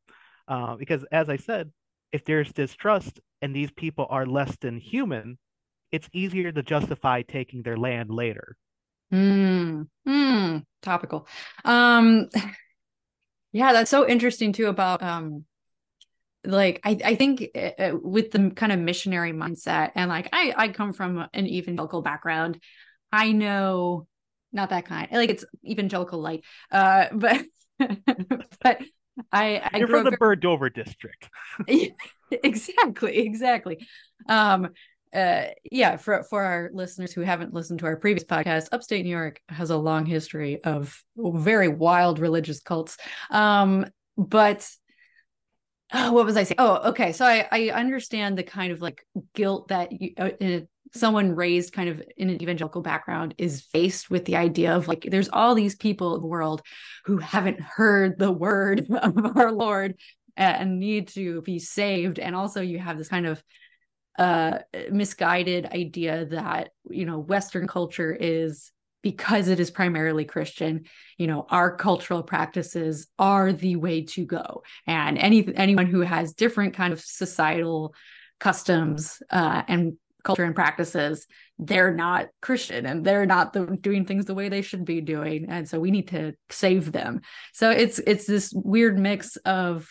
Uh, 0.49 0.77
because 0.77 1.05
as 1.13 1.29
I 1.29 1.37
said, 1.37 1.71
if 2.13 2.25
there's 2.25 2.53
distrust 2.53 3.21
and 3.41 3.55
these 3.55 3.71
people 3.71 4.07
are 4.11 4.27
less 4.27 4.57
than 4.61 4.79
human, 4.79 5.39
it's 5.91 6.09
easier 6.13 6.53
to 6.53 6.63
justify 6.63 7.23
taking 7.23 7.63
their 7.63 7.77
land 7.77 8.11
later. 8.11 8.57
Hmm. 9.11 9.83
Mm, 10.09 10.65
topical. 10.81 11.27
Um 11.65 12.29
yeah, 13.53 13.73
that's 13.73 13.91
so 13.91 14.09
interesting 14.09 14.53
too 14.53 14.67
about 14.67 15.03
um 15.03 15.45
like 16.45 16.81
I, 16.85 16.99
I 17.05 17.15
think 17.15 17.47
uh, 17.55 17.93
with 18.03 18.33
the 18.33 18.51
kind 18.51 18.73
of 18.73 18.81
missionary 18.81 19.33
mindset 19.33 19.93
and 19.95 20.09
like 20.09 20.29
I 20.33 20.55
I 20.57 20.69
come 20.69 20.93
from 20.93 21.27
an 21.33 21.47
evangelical 21.47 22.03
background. 22.03 22.59
I 23.13 23.33
know 23.33 24.07
not 24.53 24.71
that 24.71 24.87
kind. 24.87 25.09
Like 25.13 25.31
it's 25.31 25.45
evangelical 25.65 26.21
light. 26.21 26.45
Uh 26.71 27.07
but 27.13 27.45
but 28.63 28.81
I, 29.31 29.71
I 29.73 29.79
you're 29.79 29.89
from 29.89 30.05
the 30.05 30.11
very... 30.11 30.19
burned 30.19 30.45
over 30.45 30.71
district. 30.71 31.29
exactly, 32.31 33.19
exactly. 33.19 33.87
Um, 34.29 34.71
uh, 35.15 35.47
yeah, 35.71 35.97
for 35.97 36.23
for 36.25 36.43
our 36.43 36.71
listeners 36.73 37.13
who 37.13 37.21
haven't 37.21 37.53
listened 37.53 37.81
to 37.81 37.87
our 37.87 37.97
previous 37.97 38.25
podcast, 38.25 38.69
upstate 38.73 39.05
New 39.05 39.11
York 39.11 39.41
has 39.49 39.71
a 39.71 39.77
long 39.77 40.07
history 40.07 40.63
of 40.65 41.03
very 41.17 41.69
wild 41.69 42.19
religious 42.19 42.61
cults. 42.61 42.97
Um, 43.31 43.87
but 44.17 44.67
oh, 45.93 46.13
what 46.13 46.25
was 46.25 46.37
I 46.37 46.45
saying? 46.45 46.57
Oh, 46.59 46.91
okay. 46.91 47.13
So 47.13 47.27
I 47.27 47.47
I 47.53 47.69
understand 47.71 48.39
the 48.39 48.43
kind 48.43 48.73
of 48.73 48.81
like 48.81 49.07
guilt 49.35 49.69
that 49.69 49.93
you, 49.93 50.15
uh, 50.17 50.61
someone 50.95 51.35
raised 51.35 51.73
kind 51.73 51.89
of 51.89 52.03
in 52.17 52.31
an 52.31 52.43
evangelical 52.43 52.83
background 52.83 53.35
is 53.39 53.63
faced 53.63 54.11
with 54.11 54.25
the 54.25 54.37
idea 54.37 54.75
of 54.75 54.89
like 54.89 55.07
there's 55.11 55.29
all 55.33 55.55
these 55.55 55.75
people 55.75 56.15
in 56.15 56.21
the 56.21 56.27
world 56.27 56.63
who 57.05 57.19
haven't 57.19 57.61
heard 57.61 58.19
the 58.19 58.33
word 58.33 58.87
of 59.03 59.37
our 59.37 59.53
lord 59.53 59.95
and 60.37 60.79
need 60.79 61.09
to 61.09 61.43
be 61.43 61.59
saved. 61.59 62.19
And 62.19 62.35
also 62.35 62.61
you 62.61 62.79
have 62.79 62.99
this 62.99 63.09
kind 63.09 63.27
of 63.27 63.43
uh 64.19 64.59
misguided 64.91 65.65
idea 65.67 66.27
that 66.27 66.69
you 66.91 67.07
know 67.07 67.19
western 67.19 67.67
culture 67.67 68.15
is 68.15 68.71
because 69.03 69.49
it 69.49 69.59
is 69.59 69.71
primarily 69.71 70.27
christian 70.27 70.85
you 71.17 71.27
know 71.27 71.47
our 71.49 71.75
cultural 71.75 72.23
practices 72.23 73.07
are 73.19 73.55
the 73.55 73.77
way 73.77 74.03
to 74.03 74.27
go. 74.27 74.63
And 74.87 75.17
any 75.17 75.49
anyone 75.57 75.87
who 75.87 76.01
has 76.01 76.35
different 76.35 76.75
kind 76.75 76.93
of 76.93 77.01
societal 77.01 77.95
customs 78.39 79.23
uh, 79.31 79.63
and 79.69 79.97
culture 80.25 80.45
and 80.45 80.55
practices 80.55 81.27
they're 81.59 81.95
not 81.95 82.29
christian 82.41 82.87
and 82.87 83.05
they're 83.05 83.27
not 83.27 83.53
the, 83.53 83.67
doing 83.81 84.05
things 84.05 84.25
the 84.25 84.35
way 84.35 84.49
they 84.49 84.63
should 84.63 84.85
be 84.85 85.01
doing. 85.01 85.47
And 85.49 85.69
so 85.69 85.79
we 85.79 85.91
need 85.91 86.09
to 86.09 86.33
save 86.51 86.93
them. 86.93 87.21
So 87.53 87.71
it's 87.71 87.99
it's 88.01 88.27
this 88.27 88.53
weird 88.55 88.99
mix 88.99 89.37
of 89.37 89.89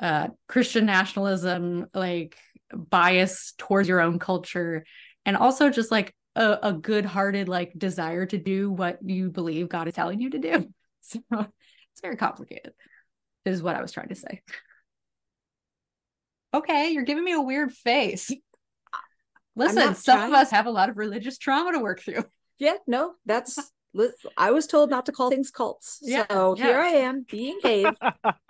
uh 0.00 0.28
christian 0.46 0.84
nationalism 0.84 1.86
like 1.94 2.36
bias 2.74 3.54
towards 3.56 3.88
your 3.88 4.00
own 4.00 4.18
culture 4.18 4.84
and 5.24 5.36
also 5.36 5.70
just 5.70 5.90
like 5.90 6.14
a, 6.34 6.58
a 6.64 6.72
good-hearted 6.74 7.48
like 7.48 7.72
desire 7.78 8.26
to 8.26 8.36
do 8.36 8.70
what 8.70 8.98
you 9.02 9.30
believe 9.30 9.68
god 9.68 9.88
is 9.88 9.94
telling 9.94 10.20
you 10.20 10.30
to 10.30 10.38
do. 10.38 10.66
So 11.08 11.20
it's 11.30 12.00
very 12.02 12.16
complicated 12.16 12.72
is 13.44 13.62
what 13.62 13.76
i 13.76 13.80
was 13.80 13.92
trying 13.92 14.08
to 14.08 14.16
say. 14.16 14.42
Okay 16.52 16.90
you're 16.90 17.04
giving 17.04 17.22
me 17.22 17.32
a 17.32 17.40
weird 17.40 17.72
face 17.72 18.28
Listen, 19.56 19.94
some 19.94 20.18
trying. 20.18 20.32
of 20.32 20.34
us 20.34 20.50
have 20.50 20.66
a 20.66 20.70
lot 20.70 20.90
of 20.90 20.98
religious 20.98 21.38
trauma 21.38 21.72
to 21.72 21.78
work 21.80 22.00
through. 22.00 22.24
Yeah, 22.58 22.76
no, 22.86 23.12
that's 23.26 23.58
I 24.36 24.50
was 24.50 24.66
told 24.66 24.90
not 24.90 25.04
to 25.06 25.12
call 25.12 25.28
things 25.28 25.50
cults. 25.50 25.98
Yeah, 26.00 26.24
so 26.30 26.56
yeah. 26.56 26.64
here 26.64 26.80
I 26.80 26.88
am 26.88 27.26
being 27.30 27.58
Dave. 27.62 27.92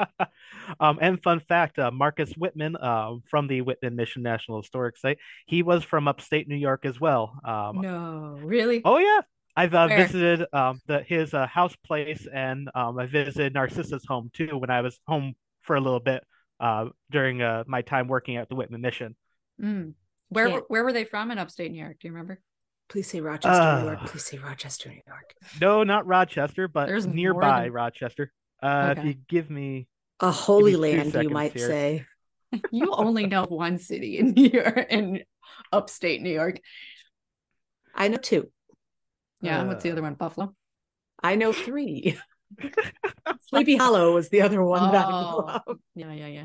um, 0.80 0.98
and 1.00 1.20
fun 1.22 1.40
fact, 1.40 1.78
uh, 1.78 1.90
Marcus 1.90 2.32
Whitman 2.34 2.76
uh, 2.76 3.14
from 3.28 3.48
the 3.48 3.62
Whitman 3.62 3.96
Mission 3.96 4.22
National 4.22 4.62
Historic 4.62 4.96
Site, 4.96 5.18
he 5.46 5.62
was 5.62 5.82
from 5.82 6.08
upstate 6.08 6.48
New 6.48 6.56
York 6.56 6.84
as 6.84 7.00
well. 7.00 7.38
Um, 7.44 7.80
no, 7.80 8.38
really? 8.42 8.82
Oh 8.84 8.98
yeah. 8.98 9.20
I've 9.56 9.74
uh, 9.74 9.88
visited 9.88 10.46
um, 10.52 10.80
the, 10.86 11.02
his 11.02 11.32
uh, 11.32 11.46
house 11.46 11.74
place 11.84 12.26
and 12.32 12.68
um, 12.74 12.98
I 12.98 13.06
visited 13.06 13.54
Narcissa's 13.54 14.04
home 14.06 14.30
too 14.34 14.58
when 14.58 14.68
I 14.68 14.82
was 14.82 15.00
home 15.06 15.34
for 15.62 15.76
a 15.76 15.80
little 15.80 16.00
bit 16.00 16.22
uh, 16.60 16.86
during 17.10 17.40
uh, 17.40 17.64
my 17.66 17.80
time 17.80 18.06
working 18.06 18.36
at 18.36 18.50
the 18.50 18.54
Whitman 18.54 18.82
Mission. 18.82 19.16
Mm. 19.60 19.94
Where 20.28 20.48
Can't. 20.48 20.64
where 20.68 20.84
were 20.84 20.92
they 20.92 21.04
from 21.04 21.30
in 21.30 21.38
upstate 21.38 21.70
New 21.70 21.80
York? 21.80 21.96
Do 22.00 22.08
you 22.08 22.12
remember? 22.12 22.40
Please 22.88 23.08
say 23.08 23.20
Rochester, 23.20 23.50
uh, 23.62 23.80
New 23.80 23.86
York. 23.86 24.00
Please 24.06 24.24
say 24.24 24.38
Rochester, 24.38 24.88
New 24.90 25.00
York. 25.06 25.34
No, 25.60 25.82
not 25.82 26.06
Rochester, 26.06 26.68
but 26.68 26.86
There's 26.86 27.06
nearby 27.06 27.64
than... 27.64 27.72
Rochester. 27.72 28.32
Uh, 28.62 28.88
okay. 28.96 29.00
If 29.00 29.06
you 29.06 29.14
give 29.28 29.50
me 29.50 29.88
a 30.20 30.30
holy 30.30 30.72
me 30.72 30.76
land, 30.76 31.14
you 31.14 31.30
might 31.30 31.52
here. 31.52 31.66
say. 31.66 32.06
you 32.70 32.92
only 32.92 33.26
know 33.26 33.44
one 33.44 33.78
city 33.78 34.18
in 34.18 34.30
New 34.36 34.48
York 34.50 34.86
in 34.90 35.22
upstate 35.72 36.22
New 36.22 36.30
York. 36.30 36.60
I 37.94 38.08
know 38.08 38.18
two. 38.18 38.50
Yeah, 39.40 39.62
Uh, 39.62 39.66
what's 39.66 39.82
the 39.82 39.90
other 39.90 40.02
one? 40.02 40.14
Buffalo. 40.14 40.54
I 41.22 41.34
know 41.36 41.52
three. 41.52 42.16
Sleepy 43.48 43.76
Hollow 43.76 44.14
was 44.14 44.28
the 44.28 44.42
other 44.42 44.62
one 44.62 44.92
that 44.92 45.06
I 45.06 45.10
know 45.10 45.44
Oh. 45.48 45.60
of. 45.72 45.78
Yeah, 45.94 46.12
yeah, 46.12 46.26
yeah. 46.26 46.44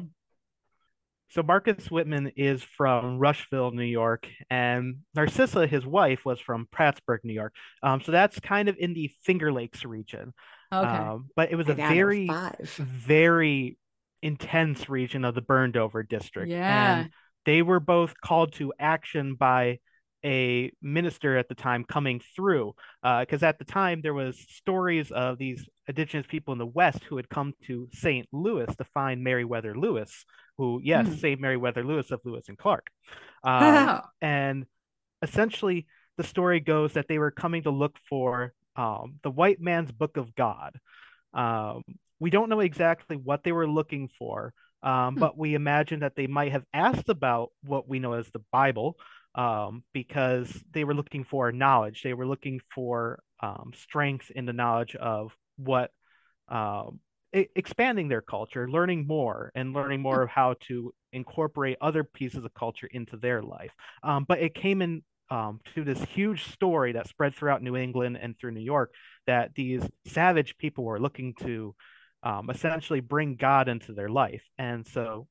So 1.32 1.42
Marcus 1.42 1.90
Whitman 1.90 2.34
is 2.36 2.62
from 2.62 3.18
Rushville, 3.18 3.72
New 3.72 3.84
York, 3.84 4.28
and 4.50 4.98
Narcissa, 5.16 5.66
his 5.66 5.86
wife, 5.86 6.26
was 6.26 6.42
from 6.42 6.68
Prattsburgh, 6.76 7.20
New 7.24 7.34
York. 7.34 7.54
Um, 7.82 8.02
so 8.02 8.12
that's 8.12 8.38
kind 8.42 8.68
of 8.68 8.76
in 8.78 8.94
the 8.94 9.10
Finger 9.24 9.52
Lakes 9.52 9.86
region. 9.86 10.34
Okay. 10.74 10.90
Um, 10.90 11.30
but 11.38 11.50
it 11.50 11.56
was 11.56 11.70
a 11.70 11.74
I 11.74 11.76
now 11.76 11.90
know 11.90 11.96
very, 11.96 12.30
very 12.78 13.78
intense 14.22 14.90
region 14.90 15.24
of 15.24 15.34
the 15.34 15.42
burned 15.42 15.78
over 15.78 16.04
district. 16.04 16.52
Yeah. 16.52 16.98
And 16.98 17.10
they 17.46 17.62
were 17.62 17.80
both 17.80 18.14
called 18.22 18.52
to 18.54 18.74
action 18.78 19.36
by 19.36 19.80
a 20.24 20.72
minister 20.82 21.38
at 21.38 21.48
the 21.50 21.56
time 21.56 21.84
coming 21.84 22.22
through 22.36 22.76
because 23.02 23.42
at 23.42 23.58
the 23.58 23.66
time 23.66 24.02
there 24.02 24.14
was 24.14 24.38
stories 24.50 25.12
of 25.12 25.38
these 25.38 25.68
indigenous 25.92 26.28
people 26.28 26.52
in 26.54 26.58
the 26.60 26.66
west 26.66 27.04
who 27.06 27.18
had 27.18 27.30
come 27.30 27.54
to 27.68 27.88
st 27.94 28.28
louis 28.32 28.68
to 28.78 28.86
find 28.94 29.24
meriwether 29.24 29.76
lewis 29.76 30.26
who 30.58 30.80
yes 30.84 31.08
saved 31.20 31.42
meriwether 31.42 31.84
lewis 31.84 32.12
of 32.12 32.20
lewis 32.26 32.46
and 32.50 32.58
clark. 32.58 32.88
Um, 33.44 34.02
and 34.22 34.66
essentially 35.24 35.88
the 36.18 36.24
story 36.24 36.60
goes 36.60 36.94
that 36.94 37.08
they 37.08 37.18
were 37.18 37.32
coming 37.32 37.64
to 37.64 37.72
look 37.72 37.98
for 38.10 38.54
um, 38.76 39.16
the 39.24 39.32
white 39.32 39.60
man's 39.60 39.92
book 39.92 40.18
of 40.18 40.36
god. 40.36 40.78
Um, 41.34 41.84
we 42.20 42.30
don't 42.30 42.50
know 42.50 42.60
exactly 42.60 43.18
what 43.18 43.44
they 43.44 43.52
were 43.52 43.68
looking 43.68 44.10
for 44.20 44.54
um, 44.84 45.16
Hmm. 45.16 45.20
but 45.20 45.38
we 45.38 45.54
imagine 45.56 46.02
that 46.02 46.16
they 46.16 46.28
might 46.28 46.52
have 46.52 46.66
asked 46.74 47.10
about 47.10 47.50
what 47.64 47.88
we 47.88 48.00
know 48.00 48.14
as 48.14 48.30
the 48.32 48.44
bible 48.52 48.98
um, 49.36 49.84
because 49.94 50.52
they 50.72 50.84
were 50.84 50.94
looking 50.94 51.24
for 51.24 51.52
knowledge. 51.52 52.02
They 52.04 52.14
were 52.14 52.28
looking 52.28 52.60
for 52.74 53.24
um, 53.42 53.72
strength 53.76 54.32
in 54.32 54.46
the 54.46 54.54
knowledge 54.54 54.96
of 54.96 55.32
what 55.62 55.92
um, 56.50 57.00
e- 57.36 57.48
expanding 57.56 58.08
their 58.08 58.22
culture 58.22 58.70
learning 58.70 59.06
more 59.08 59.52
and 59.56 59.74
learning 59.74 60.02
more 60.02 60.22
of 60.22 60.30
how 60.30 60.56
to 60.68 60.94
incorporate 61.14 61.78
other 61.82 62.04
pieces 62.04 62.44
of 62.44 62.54
culture 62.54 62.88
into 62.92 63.18
their 63.18 63.42
life 63.42 63.72
um, 64.04 64.26
but 64.28 64.40
it 64.40 64.54
came 64.54 64.82
in 64.82 65.04
um, 65.32 65.62
to 65.74 65.86
this 65.86 66.04
huge 66.04 66.44
story 66.52 66.92
that 66.92 67.08
spread 67.08 67.34
throughout 67.34 67.64
New 67.64 67.78
England 67.78 68.20
and 68.22 68.38
through 68.38 68.52
New 68.52 68.60
York 68.60 68.94
that 69.28 69.56
these 69.56 69.82
savage 70.06 70.58
people 70.58 70.84
were 70.84 71.00
looking 71.00 71.34
to 71.36 71.74
um, 72.22 72.50
essentially 72.50 73.00
bring 73.00 73.38
God 73.38 73.70
into 73.70 73.94
their 73.94 74.10
life. 74.10 74.44
And 74.58 74.86
so 74.86 75.28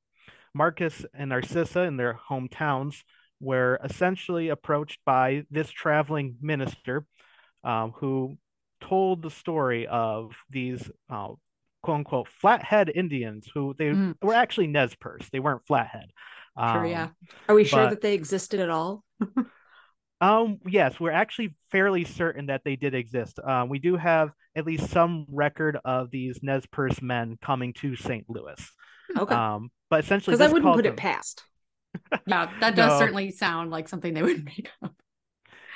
Marcus 0.55 1.05
and 1.15 1.29
Narcissa 1.29 1.81
in 1.81 1.99
their 1.99 2.19
hometowns 2.31 2.97
were 3.41 3.79
essentially 3.85 4.49
approached 4.49 5.01
by 5.05 5.45
this 5.51 5.71
traveling 5.71 6.37
minister 6.41 7.05
um, 7.63 7.93
who 7.97 8.39
told 8.81 9.23
the 9.23 9.31
story 9.31 9.87
of 9.87 10.33
these 10.51 10.91
uh, 11.11 11.29
quote 11.83 11.97
unquote 11.99 12.29
flathead 12.29 12.91
Indians 12.95 13.49
who 13.53 13.75
they 13.79 13.87
Mm. 13.91 14.15
were 14.23 14.35
actually 14.35 14.67
Nez 14.67 14.95
Perce. 14.97 15.29
They 15.31 15.41
weren't 15.41 15.67
flathead. 15.67 16.11
Sure, 16.59 16.85
Um, 16.85 16.87
yeah. 16.87 17.09
Are 17.49 17.55
we 17.55 17.65
sure 17.65 17.89
that 17.89 18.01
they 18.01 18.15
existed 18.15 18.61
at 18.61 18.71
all? 18.71 19.05
Um, 20.23 20.59
yes, 20.67 21.01
we're 21.01 21.13
actually 21.13 21.55
fairly 21.73 22.05
certain 22.05 22.47
that 22.47 22.61
they 22.63 22.77
did 22.77 22.95
exist. 22.95 23.39
Um, 23.43 23.71
we 23.71 23.79
do 23.79 23.97
have 23.97 24.33
at 24.55 24.67
least 24.67 24.91
some 24.91 25.25
record 25.31 25.79
of 25.83 26.11
these 26.11 26.43
Nez 26.43 26.67
Perce 26.67 27.01
men 27.01 27.39
coming 27.41 27.73
to 27.81 27.97
St. 27.97 28.27
Louis. 28.29 28.61
Okay. 29.17 29.35
Um, 29.35 29.71
but 29.89 30.05
essentially, 30.05 30.37
Because 30.37 30.47
I 30.47 30.53
wouldn't 30.53 30.75
put 30.75 30.83
them- 30.85 30.93
it 30.93 30.97
past. 30.99 31.45
Yeah, 32.27 32.51
that 32.61 32.77
does 32.77 32.93
No. 32.93 32.99
certainly 32.99 33.31
sound 33.31 33.71
like 33.71 33.89
something 33.89 34.13
they 34.13 34.23
would 34.23 34.45
make 34.45 34.71
up. 34.83 34.93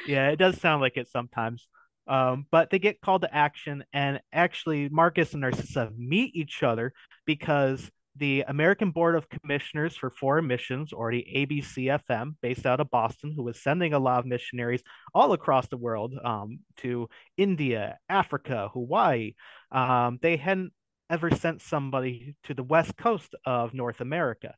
Yeah, 0.07 0.29
it 0.29 0.37
does 0.37 0.61
sound 0.61 0.83
like 0.83 0.99
it 0.99 1.09
sometimes. 1.09 1.67
Um, 2.07 2.47
but 2.51 2.71
they 2.71 2.79
get 2.79 3.01
called 3.01 3.23
to 3.23 3.35
action, 3.35 3.85
and 3.93 4.21
actually, 4.33 4.89
Marcus 4.89 5.33
and 5.33 5.41
Narcissa 5.41 5.91
meet 5.97 6.35
each 6.37 6.63
other 6.63 6.93
because 7.25 7.91
the 8.17 8.45
American 8.47 8.91
Board 8.91 9.17
of 9.17 9.29
Commissioners 9.29 9.97
for 9.97 10.11
Foreign 10.11 10.47
Missions, 10.47 10.93
or 10.93 11.11
the 11.11 11.27
ABCFM, 11.35 12.37
based 12.43 12.67
out 12.67 12.81
of 12.81 12.91
Boston, 12.91 13.33
who 13.35 13.43
was 13.43 13.63
sending 13.63 13.93
a 13.93 13.99
lot 13.99 14.21
of 14.21 14.27
missionaries 14.27 14.83
all 15.15 15.33
across 15.33 15.67
the 15.69 15.77
world 15.77 16.15
um, 16.25 16.61
to 16.79 17.09
India, 17.37 17.99
Africa, 18.09 18.69
Hawaii, 18.73 19.35
um, 19.73 20.19
they 20.23 20.37
hadn't 20.37 20.73
ever 21.11 21.31
sent 21.31 21.61
somebody 21.61 22.37
to 22.45 22.55
the 22.55 22.63
west 22.63 22.97
coast 22.97 23.35
of 23.45 23.75
North 23.75 24.01
America. 24.01 24.55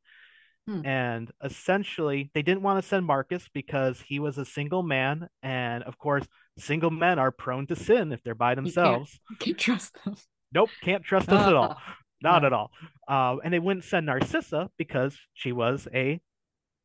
Hmm. 0.66 0.84
And 0.84 1.30
essentially, 1.44 2.30
they 2.34 2.42
didn't 2.42 2.62
want 2.62 2.82
to 2.82 2.88
send 2.88 3.06
Marcus 3.06 3.48
because 3.54 4.00
he 4.00 4.18
was 4.18 4.36
a 4.36 4.44
single 4.44 4.82
man. 4.82 5.28
And 5.42 5.84
of 5.84 5.96
course, 5.98 6.26
single 6.58 6.90
men 6.90 7.18
are 7.20 7.30
prone 7.30 7.66
to 7.68 7.76
sin 7.76 8.12
if 8.12 8.22
they're 8.24 8.34
by 8.34 8.54
can't- 8.54 8.64
themselves. 8.66 9.20
Can't 9.38 9.58
trust 9.58 9.96
them. 10.04 10.16
Nope, 10.52 10.70
can't 10.82 11.04
trust 11.04 11.28
us 11.28 11.46
at 11.46 11.54
all. 11.54 11.72
Uh, 11.72 11.74
Not 12.22 12.42
yeah. 12.42 12.46
at 12.46 12.52
all. 12.52 12.70
Uh, 13.06 13.36
and 13.44 13.52
they 13.52 13.58
wouldn't 13.58 13.84
send 13.84 14.06
Narcissa 14.06 14.70
because 14.78 15.16
she 15.34 15.52
was 15.52 15.86
a 15.92 16.20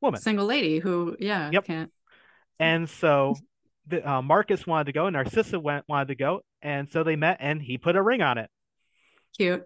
woman. 0.02 0.20
Single 0.20 0.46
lady 0.46 0.80
who, 0.80 1.16
yeah, 1.20 1.50
Yep. 1.52 1.66
can't. 1.66 1.92
And 2.60 2.90
so 2.90 3.36
the, 3.88 4.08
uh, 4.08 4.22
Marcus 4.22 4.68
wanted 4.68 4.86
to 4.86 4.92
go, 4.94 5.06
and 5.08 5.14
Narcissa 5.14 5.60
went 5.60 5.86
wanted 5.88 6.10
to 6.10 6.16
go, 6.16 6.42
and 6.62 6.90
so 6.90 7.04
they 7.04 7.16
met, 7.16 7.38
and 7.40 7.62
he 7.62 7.78
put 7.78 7.96
a 7.96 8.02
ring 8.02 8.22
on 8.22 8.38
it. 8.40 8.50
Cute. 9.38 9.66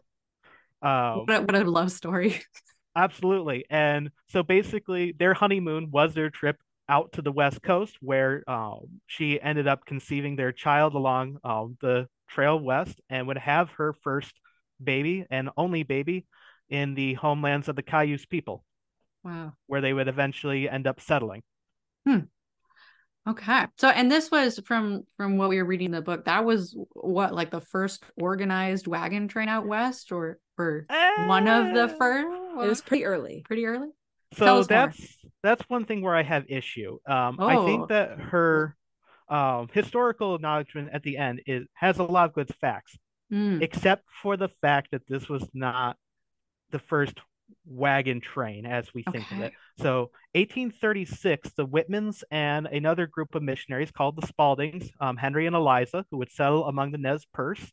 Uh, 0.82 1.16
What 1.16 1.30
a, 1.36 1.42
what 1.42 1.56
a 1.56 1.64
love 1.64 1.92
story. 1.92 2.42
Absolutely. 2.96 3.66
And 3.70 4.12
so 4.28 4.44
basically, 4.44 5.12
their 5.12 5.34
honeymoon 5.34 5.92
was 5.92 6.14
their 6.14 6.30
trip 6.30 6.58
out 6.88 7.14
to 7.14 7.22
the 7.22 7.32
West 7.32 7.62
Coast, 7.62 7.98
where 8.00 8.44
um, 8.50 9.02
she 9.08 9.42
ended 9.42 9.68
up 9.68 9.86
conceiving 9.86 10.36
their 10.36 10.52
child 10.52 10.94
along 10.94 11.38
um, 11.44 11.78
the 11.82 12.08
trail 12.30 12.60
west 12.60 13.02
and 13.10 13.28
would 13.28 13.38
have 13.38 13.72
her 13.72 13.94
first 14.04 14.34
baby 14.84 15.26
and 15.30 15.50
only 15.58 15.84
baby 15.84 16.26
in 16.70 16.96
the 16.96 17.14
homelands 17.16 17.68
of 17.70 17.76
the 17.76 17.84
Cayuse 17.84 18.26
people, 18.26 18.64
Wow. 19.24 19.54
where 19.68 19.82
they 19.82 19.94
would 19.94 20.08
eventually 20.08 20.70
end 20.70 20.88
up 20.88 21.02
settling. 21.02 21.44
Hmm. 22.08 22.20
Okay. 23.28 23.66
So 23.78 23.90
and 23.90 24.12
this 24.12 24.30
was 24.30 24.60
from 24.66 25.04
from 25.18 25.38
what 25.38 25.50
we 25.50 25.58
were 25.58 25.66
reading 25.66 25.86
in 25.88 25.92
the 25.94 26.02
book. 26.02 26.26
That 26.26 26.46
was 26.46 26.78
what 26.94 27.34
like 27.34 27.50
the 27.50 27.62
first 27.62 28.04
organized 28.22 28.86
wagon 28.86 29.28
train 29.28 29.50
out 29.50 29.66
west 29.66 30.12
or 30.12 30.38
or 30.60 30.86
one 31.28 31.48
of 31.48 31.74
the 31.74 31.90
Eh, 31.92 31.98
first 32.56 32.66
It 32.66 32.70
was 32.70 32.82
pretty 32.82 33.06
early. 33.06 33.42
pretty 33.46 33.66
early? 33.66 33.90
So 34.34 34.46
Tell 34.46 34.60
us 34.60 34.70
more. 34.70 34.80
that's 34.80 35.18
that's 35.44 35.70
one 35.70 35.86
thing 35.86 36.02
where 36.02 36.16
I 36.16 36.24
have 36.24 36.46
issue. 36.50 36.98
Um, 37.08 37.40
I 37.40 37.56
Oh. 37.56 37.66
think 37.66 37.90
that 37.90 38.20
her 38.20 38.76
um, 39.30 39.70
historical 39.74 40.36
acknowledgement 40.36 40.90
at 40.94 41.04
the 41.04 41.18
end 41.18 41.42
is 41.48 41.68
has 41.74 42.00
a 42.00 42.04
lot 42.04 42.30
of 42.30 42.34
good 42.34 42.54
facts. 42.62 42.98
Mm, 43.32 43.62
except 43.62 44.04
for 44.22 44.38
the 44.38 44.50
fact 44.50 44.90
that 44.92 45.08
this 45.08 45.28
was 45.28 45.48
not 45.54 45.98
the 46.72 46.80
first 46.80 47.20
wagon 47.66 48.22
train 48.22 48.66
as 48.66 48.94
we 48.94 49.04
think 49.04 49.32
of 49.32 49.42
it. 49.42 49.54
So, 49.80 50.12
1836, 50.34 51.52
the 51.58 51.66
Whitmans 51.68 52.24
and 52.32 52.68
another 52.68 53.08
group 53.08 53.36
of 53.36 53.44
missionaries 53.44 53.92
called 53.92 54.16
the 54.16 54.28
Spaldings, 54.28 54.90
um, 55.00 55.18
Henry 55.18 55.48
and 55.48 55.56
Eliza, 55.56 56.06
who 56.12 56.18
would 56.18 56.32
settle 56.32 56.68
among 56.68 56.92
the 56.92 56.98
Nez 56.98 57.26
Perce, 57.34 57.72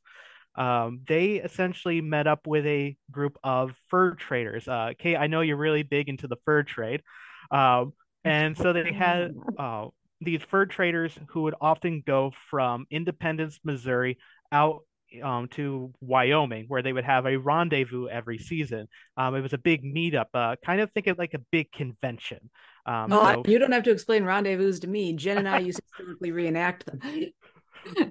um, 0.55 1.01
they 1.07 1.35
essentially 1.35 2.01
met 2.01 2.27
up 2.27 2.47
with 2.47 2.67
a 2.67 2.97
group 3.11 3.39
of 3.43 3.75
fur 3.89 4.15
traders. 4.15 4.69
Uh, 4.69 4.93
Kate, 4.99 5.17
I 5.17 5.27
know 5.27 5.41
you're 5.41 5.57
really 5.57 5.83
big 5.83 6.09
into 6.09 6.29
the 6.29 6.37
fur 6.45 6.63
trade. 6.63 7.03
Um, 7.51 7.93
and 8.25 8.57
so 8.57 8.73
they 8.73 8.93
had 8.93 9.35
uh, 9.59 9.87
these 10.21 10.43
fur 10.43 10.67
traders 10.67 11.17
who 11.29 11.43
would 11.43 11.55
often 11.61 12.03
go 12.07 12.33
from 12.51 12.87
Independence, 12.91 13.59
Missouri, 13.65 14.19
out 14.51 14.83
um, 15.23 15.49
to 15.49 15.93
Wyoming, 16.01 16.67
where 16.69 16.83
they 16.83 16.93
would 16.93 17.05
have 17.05 17.27
a 17.27 17.37
rendezvous 17.37 18.09
every 18.09 18.39
season. 18.39 18.89
Um, 19.17 19.35
it 19.35 19.41
was 19.41 19.53
a 19.53 19.59
big 19.59 19.83
meetup, 19.83 20.27
uh, 20.35 20.57
kind 20.65 20.81
of 20.81 20.91
think 20.93 21.07
of 21.07 21.19
like 21.19 21.35
a 21.35 21.41
big 21.51 21.73
convention. 21.73 22.51
Um, 22.87 23.13
Oh, 23.13 23.43
so, 23.45 23.51
you 23.51 23.59
don't 23.59 23.73
have 23.73 23.85
to 23.85 23.91
explain 23.91 24.25
rendezvous 24.25 24.79
to 24.81 24.87
me. 24.87 25.13
Jen 25.13 25.39
and 25.39 25.49
I 25.49 25.59
used 25.59 25.81
to 25.99 26.17
reenact 26.33 26.87
them. 26.87 27.01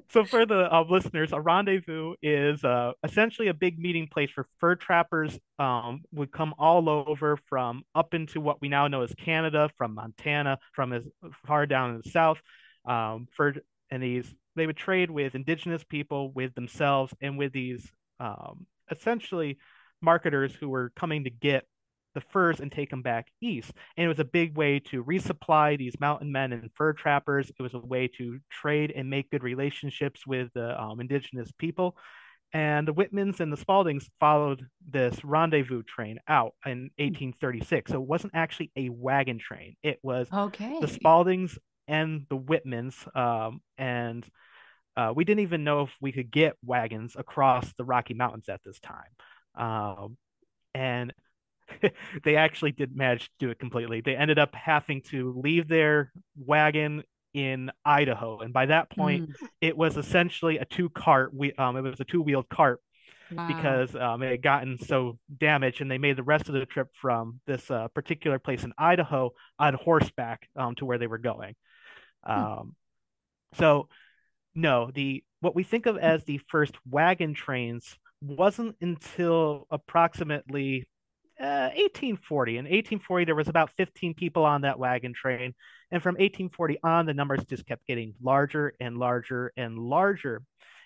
So 0.09 0.25
for 0.25 0.45
the 0.45 0.73
uh, 0.73 0.83
listeners, 0.89 1.31
a 1.31 1.39
rendezvous 1.39 2.15
is 2.21 2.63
uh, 2.63 2.93
essentially 3.03 3.47
a 3.47 3.53
big 3.53 3.79
meeting 3.79 4.07
place 4.11 4.29
for 4.31 4.45
fur 4.59 4.75
trappers. 4.75 5.37
Um, 5.59 6.01
would 6.11 6.31
come 6.31 6.53
all 6.57 6.89
over 6.89 7.37
from 7.47 7.83
up 7.95 8.13
into 8.13 8.41
what 8.41 8.61
we 8.61 8.69
now 8.69 8.87
know 8.87 9.01
as 9.01 9.13
Canada, 9.15 9.69
from 9.77 9.95
Montana, 9.95 10.57
from 10.73 10.93
as 10.93 11.03
far 11.45 11.65
down 11.65 11.91
in 11.91 12.01
the 12.03 12.09
south. 12.09 12.39
Um, 12.85 13.27
for 13.31 13.53
and 13.89 14.01
these 14.01 14.33
they 14.55 14.65
would 14.65 14.77
trade 14.77 15.09
with 15.09 15.35
indigenous 15.35 15.83
people, 15.83 16.31
with 16.31 16.53
themselves, 16.55 17.13
and 17.21 17.37
with 17.37 17.53
these 17.53 17.91
um, 18.19 18.65
essentially 18.89 19.57
marketers 20.01 20.53
who 20.53 20.69
were 20.69 20.91
coming 20.95 21.23
to 21.23 21.29
get 21.29 21.65
the 22.13 22.21
furs 22.21 22.59
and 22.59 22.71
take 22.71 22.89
them 22.89 23.01
back 23.01 23.27
east. 23.41 23.71
And 23.97 24.05
it 24.05 24.09
was 24.09 24.19
a 24.19 24.25
big 24.25 24.57
way 24.57 24.79
to 24.79 25.03
resupply 25.03 25.77
these 25.77 25.99
mountain 25.99 26.31
men 26.31 26.53
and 26.53 26.69
fur 26.75 26.93
trappers. 26.93 27.49
It 27.49 27.61
was 27.61 27.73
a 27.73 27.79
way 27.79 28.07
to 28.17 28.39
trade 28.49 28.91
and 28.95 29.09
make 29.09 29.29
good 29.31 29.43
relationships 29.43 30.25
with 30.25 30.49
the 30.53 30.81
um, 30.81 30.99
indigenous 30.99 31.51
people. 31.57 31.95
and 32.53 32.87
the 32.87 32.93
Whitmans 32.93 33.39
and 33.39 33.51
the 33.51 33.57
Spaldings 33.57 34.09
followed 34.19 34.67
this 34.85 35.23
rendezvous 35.23 35.83
train 35.83 36.19
out 36.27 36.53
in 36.65 36.91
1836. 36.97 37.91
So 37.91 38.01
it 38.01 38.07
wasn't 38.07 38.33
actually 38.35 38.71
a 38.75 38.89
wagon 38.89 39.39
train. 39.39 39.75
It 39.83 39.99
was 40.03 40.27
okay. 40.33 40.77
the 40.81 40.87
Spaldings 40.87 41.57
and 41.87 42.25
the 42.29 42.37
Whitmans. 42.37 42.95
Um, 43.15 43.61
and 43.77 44.25
uh, 44.97 45.13
we 45.15 45.23
didn't 45.23 45.41
even 45.41 45.63
know 45.63 45.83
if 45.83 45.95
we 46.01 46.11
could 46.11 46.29
get 46.29 46.57
wagons 46.65 47.15
across 47.17 47.71
the 47.77 47.85
Rocky 47.85 48.13
Mountains 48.13 48.49
at 48.49 48.61
this 48.65 48.79
time. 48.79 49.11
Um, 49.55 50.17
and 50.73 51.13
they 52.23 52.35
actually 52.35 52.71
did 52.71 52.95
manage 52.95 53.25
to 53.25 53.31
do 53.39 53.49
it 53.49 53.59
completely. 53.59 54.01
They 54.01 54.15
ended 54.15 54.39
up 54.39 54.55
having 54.55 55.01
to 55.09 55.33
leave 55.37 55.67
their 55.67 56.11
wagon 56.37 57.03
in 57.33 57.71
Idaho, 57.85 58.39
and 58.39 58.53
by 58.53 58.65
that 58.67 58.89
point, 58.89 59.29
mm. 59.29 59.47
it 59.61 59.77
was 59.77 59.97
essentially 59.97 60.57
a 60.57 60.65
two 60.65 60.89
cart. 60.89 61.33
We 61.33 61.53
um, 61.53 61.77
it 61.77 61.81
was 61.81 61.99
a 61.99 62.05
two 62.05 62.21
wheeled 62.21 62.49
cart 62.49 62.81
wow. 63.31 63.47
because 63.47 63.95
um, 63.95 64.21
it 64.23 64.31
had 64.31 64.41
gotten 64.41 64.77
so 64.77 65.17
damaged, 65.39 65.81
and 65.81 65.89
they 65.89 65.97
made 65.97 66.17
the 66.17 66.23
rest 66.23 66.47
of 66.47 66.53
the 66.53 66.65
trip 66.65 66.89
from 66.93 67.39
this 67.47 67.69
uh, 67.71 67.87
particular 67.89 68.39
place 68.39 68.63
in 68.63 68.73
Idaho 68.77 69.31
on 69.59 69.73
horseback 69.73 70.47
um, 70.55 70.75
to 70.75 70.85
where 70.85 70.97
they 70.97 71.07
were 71.07 71.17
going. 71.17 71.55
Um, 72.23 72.75
so, 73.57 73.87
no, 74.55 74.91
the 74.93 75.23
what 75.39 75.55
we 75.55 75.63
think 75.63 75.85
of 75.85 75.97
as 75.97 76.23
the 76.23 76.39
first 76.49 76.75
wagon 76.89 77.33
trains 77.33 77.97
wasn't 78.21 78.75
until 78.81 79.67
approximately 79.71 80.87
1840. 81.41 82.51
Uh, 82.51 82.59
In 82.59 82.65
1840, 82.65 83.25
there 83.25 83.35
was 83.35 83.47
about 83.47 83.71
15 83.71 84.13
people 84.13 84.45
on 84.45 84.61
that 84.61 84.79
wagon 84.79 85.13
train. 85.13 85.53
And 85.91 86.01
from 86.01 86.15
1840 86.15 86.79
on, 86.83 87.05
the 87.05 87.13
numbers 87.13 87.43
just 87.45 87.65
kept 87.65 87.85
getting 87.87 88.13
larger 88.21 88.73
and 88.79 88.97
larger 88.97 89.51
and 89.57 89.77
larger. 89.77 90.41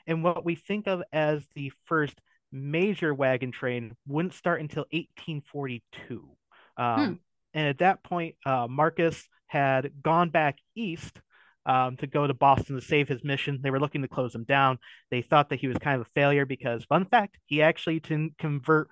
And 0.07 0.23
what 0.23 0.45
we 0.45 0.55
think 0.55 0.87
of 0.87 1.03
as 1.11 1.45
the 1.55 1.71
first 1.85 2.19
major 2.51 3.13
wagon 3.13 3.51
train 3.51 3.95
wouldn't 4.07 4.33
start 4.33 4.61
until 4.61 4.85
1842. 4.91 6.29
Um, 6.77 7.05
hmm. 7.05 7.13
And 7.53 7.67
at 7.67 7.79
that 7.79 8.03
point, 8.03 8.35
uh, 8.45 8.67
Marcus 8.69 9.27
had 9.47 10.01
gone 10.01 10.29
back 10.29 10.57
east 10.75 11.21
um, 11.65 11.97
to 11.97 12.07
go 12.07 12.27
to 12.27 12.33
Boston 12.33 12.75
to 12.75 12.81
save 12.81 13.07
his 13.07 13.23
mission. 13.23 13.59
They 13.61 13.71
were 13.71 13.79
looking 13.79 14.01
to 14.01 14.07
close 14.07 14.35
him 14.35 14.43
down. 14.43 14.77
They 15.09 15.21
thought 15.21 15.49
that 15.49 15.59
he 15.59 15.67
was 15.67 15.77
kind 15.77 15.99
of 15.99 16.07
a 16.07 16.11
failure 16.11 16.45
because, 16.45 16.83
fun 16.85 17.05
fact, 17.05 17.37
he 17.45 17.61
actually 17.61 17.99
didn't 17.99 18.37
convert 18.37 18.89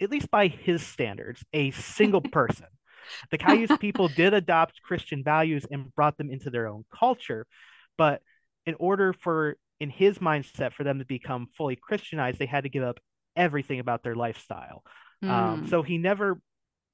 at 0.00 0.10
least 0.10 0.30
by 0.30 0.48
his 0.48 0.84
standards, 0.84 1.44
a 1.52 1.70
single 1.72 2.20
person. 2.32 2.66
the 3.30 3.38
Cayuse 3.38 3.76
people 3.78 4.08
did 4.08 4.34
adopt 4.34 4.82
Christian 4.82 5.24
values 5.24 5.66
and 5.70 5.94
brought 5.94 6.16
them 6.16 6.30
into 6.30 6.50
their 6.50 6.68
own 6.68 6.84
culture. 6.92 7.46
But 7.98 8.22
in 8.66 8.74
order 8.78 9.12
for, 9.12 9.56
in 9.80 9.90
his 9.90 10.18
mindset, 10.18 10.72
for 10.72 10.84
them 10.84 10.98
to 10.98 11.04
become 11.04 11.48
fully 11.56 11.76
Christianized, 11.76 12.38
they 12.38 12.46
had 12.46 12.64
to 12.64 12.70
give 12.70 12.84
up 12.84 13.00
everything 13.36 13.80
about 13.80 14.02
their 14.02 14.14
lifestyle. 14.14 14.84
Mm. 15.24 15.30
Um, 15.30 15.60
hmm. 15.60 15.66
so 15.68 15.82
he 15.82 15.98
never, 15.98 16.40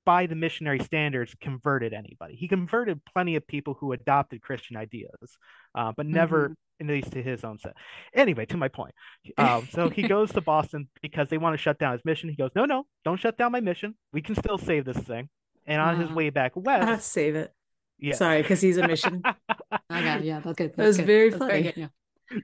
by 0.08 0.24
the 0.24 0.34
missionary 0.34 0.78
standards, 0.78 1.34
converted 1.38 1.92
anybody. 1.92 2.34
He 2.34 2.48
converted 2.48 2.98
plenty 3.12 3.36
of 3.36 3.46
people 3.46 3.76
who 3.78 3.92
adopted 3.92 4.40
Christian 4.40 4.74
ideas, 4.74 5.36
uh, 5.74 5.92
but 5.94 6.06
never 6.06 6.44
mm-hmm 6.44 6.52
at 6.80 6.86
least 6.86 7.10
to 7.10 7.20
his 7.20 7.42
own 7.42 7.58
set. 7.58 7.74
Anyway, 8.14 8.46
to 8.46 8.56
my 8.56 8.68
point. 8.68 8.94
Um, 9.36 9.66
so 9.72 9.90
he 9.90 10.02
goes 10.08 10.30
to 10.30 10.40
Boston 10.40 10.88
because 11.02 11.28
they 11.28 11.36
want 11.36 11.54
to 11.54 11.58
shut 11.58 11.76
down 11.76 11.92
his 11.92 12.04
mission. 12.04 12.28
He 12.28 12.36
goes, 12.36 12.52
no, 12.54 12.66
no, 12.66 12.86
don't 13.04 13.18
shut 13.18 13.36
down 13.36 13.50
my 13.50 13.58
mission. 13.58 13.96
We 14.12 14.22
can 14.22 14.36
still 14.36 14.58
save 14.58 14.84
this 14.84 14.96
thing. 14.96 15.28
And 15.66 15.82
on 15.82 15.96
uh, 15.96 16.06
his 16.06 16.12
way 16.12 16.30
back 16.30 16.52
west, 16.54 17.04
save 17.10 17.34
it. 17.34 17.52
Yeah. 17.98 18.14
Sorry, 18.14 18.42
because 18.42 18.60
he's 18.60 18.76
a 18.76 18.86
mission. 18.86 19.22
I 19.90 20.02
got 20.04 20.20
it. 20.20 20.24
Yeah, 20.24 20.38
that's 20.38 20.56
good. 20.56 20.68
That's 20.68 20.76
that 20.76 20.86
was 20.86 20.96
good. 20.98 21.06
very 21.06 21.30
that's 21.30 21.40
funny. 21.40 21.62
Very 21.62 21.74
yeah. 21.76 21.88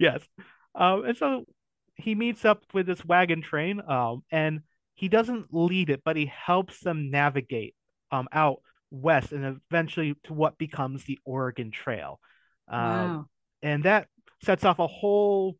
Yes. 0.01 0.21
Um, 0.75 1.05
and 1.05 1.17
so 1.17 1.45
he 1.95 2.17
meets 2.17 2.45
up 2.45 2.65
with 2.75 2.87
this 2.87 3.05
wagon 3.05 3.41
train, 3.41 3.81
um, 3.87 4.25
and 4.33 4.63
he 4.95 5.09
doesn't 5.09 5.47
lead 5.53 5.91
it, 5.91 6.03
but 6.05 6.17
he 6.17 6.27
helps 6.27 6.81
them 6.81 7.11
navigate 7.11 7.75
um, 8.11 8.29
out 8.33 8.61
west 8.91 9.33
and 9.33 9.61
eventually 9.71 10.15
to 10.25 10.33
what 10.33 10.57
becomes 10.59 11.05
the 11.05 11.19
Oregon 11.25 11.71
Trail. 11.71 12.21
Um, 12.69 12.81
wow. 12.81 13.27
And 13.63 13.85
that 13.85 14.09
sets 14.43 14.65
off 14.65 14.79
a 14.79 14.87
whole 14.87 15.57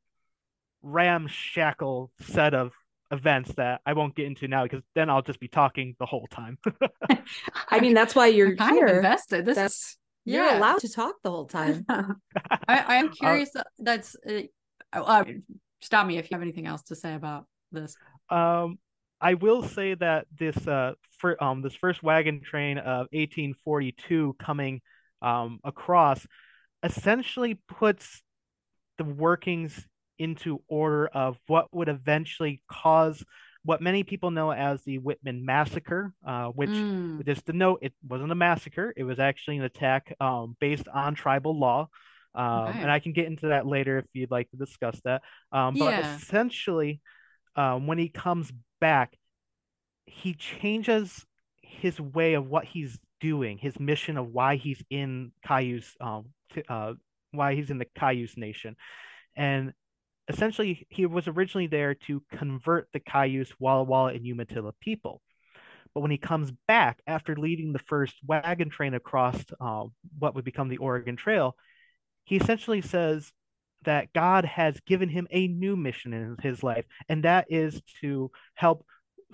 ramshackle 0.83 2.13
set 2.21 2.55
of 2.55 2.73
events 3.11 3.53
that 3.55 3.81
I 3.87 3.95
won't 3.95 4.15
get 4.15 4.27
into 4.27 4.49
now 4.49 4.65
because 4.65 4.83
then 4.95 5.11
I'll 5.11 5.23
just 5.23 5.41
be 5.41 5.49
talking 5.49 5.97
the 5.99 6.07
whole 6.07 6.27
time. 6.31 6.59
I 7.69 7.81
mean, 7.81 7.95
that's 7.95 8.15
why 8.15 8.27
you're 8.27 8.57
kind 8.57 8.75
here. 8.75 8.87
of 8.87 8.97
invested. 8.97 9.47
This 9.47 9.57
that's, 9.57 9.97
you're 10.25 10.49
allowed 10.49 10.81
to 10.81 10.89
talk 10.89 11.17
the 11.23 11.31
whole 11.31 11.47
time. 11.47 11.85
I, 11.89 12.09
I, 12.69 12.95
am 12.97 13.09
uh, 13.09 13.13
curious. 13.13 13.51
Uh, 13.55 13.63
that's 13.79 14.17
uh, 14.29 14.43
uh, 14.93 15.25
stop 15.81 16.07
me 16.07 16.19
if 16.19 16.31
you 16.31 16.35
have 16.35 16.43
anything 16.43 16.67
else 16.67 16.83
to 16.85 16.97
say 16.97 17.15
about 17.15 17.47
this. 17.73 17.97
Um, 18.31 18.79
I 19.25 19.35
will 19.35 19.63
say 19.63 19.95
that 19.95 20.27
this 20.39 20.69
uh, 20.69 20.93
for, 21.19 21.43
um 21.43 21.63
this 21.63 21.75
first 21.75 22.03
wagon 22.03 22.43
train 22.43 22.79
of 22.79 23.09
1842 23.13 24.37
coming 24.39 24.83
um 25.23 25.61
across 25.65 26.27
essentially 26.83 27.59
puts 27.67 28.23
the 28.99 29.05
workings 29.05 29.89
into 30.19 30.61
order 30.69 31.07
of 31.07 31.39
what 31.47 31.75
would 31.75 31.89
eventually 31.89 32.63
cause 32.71 33.25
what 33.65 33.81
many 33.81 34.03
people 34.03 34.31
know 34.31 34.53
as 34.53 34.85
the 34.85 34.99
Whitman 34.99 35.47
massacre, 35.47 36.13
uh, 36.27 36.49
which 36.49 36.69
mm. 36.69 37.25
just 37.25 37.47
to 37.47 37.55
note, 37.55 37.79
it 37.81 37.95
wasn't 38.07 38.31
a 38.31 38.35
massacre. 38.35 38.93
It 38.95 39.05
was 39.05 39.19
actually 39.19 39.57
an 39.57 39.65
attack 39.65 40.15
um, 40.21 40.55
based 40.61 40.87
on 40.87 41.15
tribal 41.15 41.59
law. 41.59 41.89
Um, 42.35 42.69
okay. 42.69 42.81
And 42.81 42.91
I 42.91 42.99
can 42.99 43.13
get 43.15 43.25
into 43.25 43.49
that 43.49 43.67
later 43.67 43.97
if 43.97 44.05
you'd 44.13 44.31
like 44.31 44.51
to 44.51 44.59
discuss 44.59 45.01
that. 45.07 45.23
Um, 45.51 45.77
but 45.79 45.93
yeah. 45.93 46.15
essentially, 46.15 47.01
um, 47.57 47.87
when 47.87 47.97
he 47.97 48.11
comes 48.11 48.53
back, 48.85 49.17
he 50.05 50.35
changes 50.35 51.25
his 51.63 51.99
way 51.99 52.35
of 52.35 52.47
what 52.47 52.67
he's 52.67 52.99
doing, 53.19 53.57
his 53.57 53.81
mission 53.81 54.19
of 54.19 54.27
why 54.29 54.57
he's 54.57 54.83
in 54.91 55.33
Cayuse 55.47 55.97
um, 56.03 56.27
uh, 56.69 56.93
why 57.31 57.55
he's 57.55 57.71
in 57.71 57.79
the 57.79 57.87
Cayuse 57.99 58.37
Nation. 58.37 58.77
And 59.35 59.73
essentially, 60.29 60.87
he 60.91 61.07
was 61.07 61.27
originally 61.29 61.67
there 61.67 61.95
to 62.07 62.23
convert 62.31 62.89
the 62.93 63.01
Cayuse, 63.01 63.55
Walla 63.59 63.85
Walla, 63.85 64.13
and 64.13 64.27
Umatilla 64.27 64.75
people. 64.81 65.23
But 65.95 66.03
when 66.03 66.11
he 66.11 66.19
comes 66.19 66.53
back 66.69 67.01
after 67.07 67.37
leading 67.37 67.73
the 67.73 67.79
first 67.79 68.17
wagon 68.27 68.69
train 68.69 68.93
across 68.93 69.43
uh, 69.63 69.85
what 70.19 70.35
would 70.35 70.45
become 70.45 70.69
the 70.69 70.77
Oregon 70.77 71.17
Trail, 71.17 71.57
he 72.25 72.37
essentially 72.37 72.83
says 72.83 73.33
that 73.85 74.13
God 74.13 74.45
has 74.45 74.79
given 74.81 75.09
him 75.09 75.27
a 75.31 75.49
new 75.49 75.77
mission 75.77 76.13
in 76.13 76.37
his 76.43 76.63
life, 76.63 76.85
and 77.09 77.25
that 77.25 77.47
is 77.51 77.81
to 78.01 78.31
help 78.55 78.85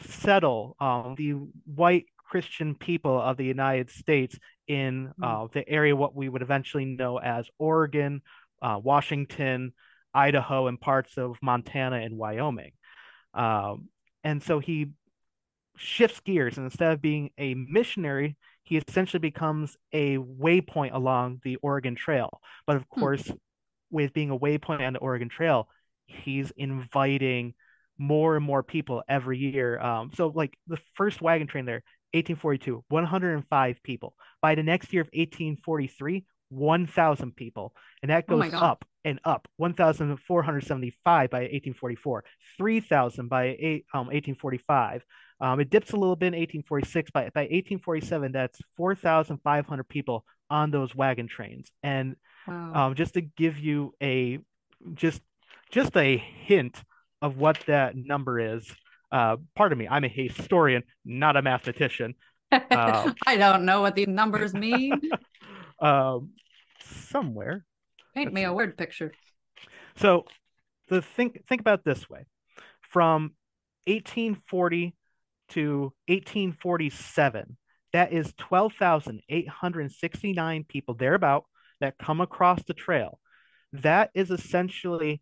settle 0.00 0.76
um, 0.80 1.14
the 1.16 1.32
white 1.64 2.06
Christian 2.30 2.74
people 2.74 3.20
of 3.20 3.36
the 3.36 3.44
United 3.44 3.90
States 3.90 4.38
in 4.68 5.12
hmm. 5.16 5.24
uh, 5.24 5.46
the 5.52 5.68
area 5.68 5.96
what 5.96 6.14
we 6.14 6.28
would 6.28 6.42
eventually 6.42 6.84
know 6.84 7.18
as 7.18 7.48
Oregon, 7.58 8.22
uh, 8.62 8.80
Washington, 8.82 9.72
Idaho, 10.14 10.68
and 10.68 10.80
parts 10.80 11.18
of 11.18 11.36
Montana 11.42 11.96
and 11.96 12.16
Wyoming. 12.16 12.72
Um, 13.34 13.88
and 14.22 14.42
so 14.42 14.60
he 14.60 14.90
shifts 15.76 16.20
gears, 16.20 16.56
and 16.56 16.66
instead 16.66 16.92
of 16.92 17.02
being 17.02 17.30
a 17.38 17.54
missionary, 17.54 18.36
he 18.62 18.76
essentially 18.76 19.20
becomes 19.20 19.76
a 19.92 20.18
waypoint 20.18 20.94
along 20.94 21.40
the 21.42 21.56
Oregon 21.56 21.96
Trail. 21.96 22.40
But 22.66 22.76
of 22.76 22.84
hmm. 22.92 23.00
course, 23.00 23.32
with 23.90 24.12
being 24.12 24.31
a 24.31 24.38
waypoint 24.38 24.87
on 24.87 24.92
the 24.92 24.98
Oregon 24.98 25.29
Trail, 25.29 25.68
he's 26.07 26.53
inviting 26.57 27.55
more 27.98 28.37
and 28.37 28.44
more 28.44 28.62
people 28.62 29.03
every 29.09 29.38
year. 29.38 29.79
Um, 29.79 30.11
so 30.14 30.29
like 30.29 30.57
the 30.66 30.79
first 30.94 31.20
wagon 31.20 31.46
train 31.46 31.66
there 31.66 31.83
1842, 32.12 32.85
105 32.88 33.83
people. 33.83 34.14
By 34.42 34.55
the 34.55 34.62
next 34.62 34.92
year 34.92 35.03
of 35.03 35.09
1843, 35.12 36.24
1,000 36.48 37.37
people. 37.37 37.74
And 38.03 38.11
that 38.11 38.24
oh 38.29 38.38
goes 38.40 38.53
oh 38.53 38.59
up 38.59 38.85
and 39.05 39.20
up. 39.24 39.48
1,475 39.57 41.31
by 41.31 41.38
1844, 41.38 42.24
3,000 42.59 43.29
by 43.29 43.57
eight, 43.59 43.87
um, 43.94 44.07
1845. 44.07 45.05
Um, 45.40 45.61
it 45.61 45.70
dips 45.70 45.92
a 45.92 45.96
little 45.96 46.16
bit 46.16 46.35
in 46.35 46.40
1846. 46.40 47.11
By, 47.12 47.22
by 47.35 47.42
1847, 47.42 48.33
that's 48.33 48.59
4,500 48.76 49.88
people 49.88 50.24
on 50.50 50.70
those 50.70 50.94
wagon 50.94 51.29
trains. 51.29 51.70
And 51.83 52.16
wow. 52.50 52.86
um, 52.86 52.94
just 52.94 53.14
to 53.14 53.20
give 53.20 53.58
you 53.58 53.94
a 54.02 54.38
just 54.94 55.20
just 55.70 55.96
a 55.96 56.16
hint 56.16 56.82
of 57.22 57.36
what 57.36 57.58
that 57.66 57.96
number 57.96 58.40
is, 58.40 58.66
uh, 59.12 59.36
pardon 59.54 59.78
me, 59.78 59.86
I'm 59.88 60.04
a 60.04 60.08
historian, 60.08 60.82
not 61.04 61.36
a 61.36 61.42
mathematician. 61.42 62.14
Uh, 62.50 63.12
I 63.26 63.36
don't 63.36 63.64
know 63.64 63.80
what 63.80 63.94
these 63.94 64.08
numbers 64.08 64.52
mean. 64.54 65.00
um, 65.80 66.30
somewhere. 66.82 67.64
Paint 68.14 68.32
me 68.32 68.42
a 68.44 68.52
word 68.52 68.76
picture. 68.76 69.12
So, 69.96 70.24
the 70.88 71.02
think 71.02 71.46
think 71.48 71.60
about 71.60 71.84
this 71.84 72.10
way: 72.10 72.26
from 72.80 73.34
1840 73.86 74.96
to 75.50 75.92
1847, 76.06 77.56
that 77.92 78.12
is 78.12 78.32
12,869 78.38 80.64
people 80.68 80.94
thereabout 80.94 81.44
that 81.81 81.99
come 81.99 82.21
across 82.21 82.62
the 82.64 82.75
trail. 82.75 83.19
That 83.73 84.11
is 84.14 84.31
essentially 84.31 85.21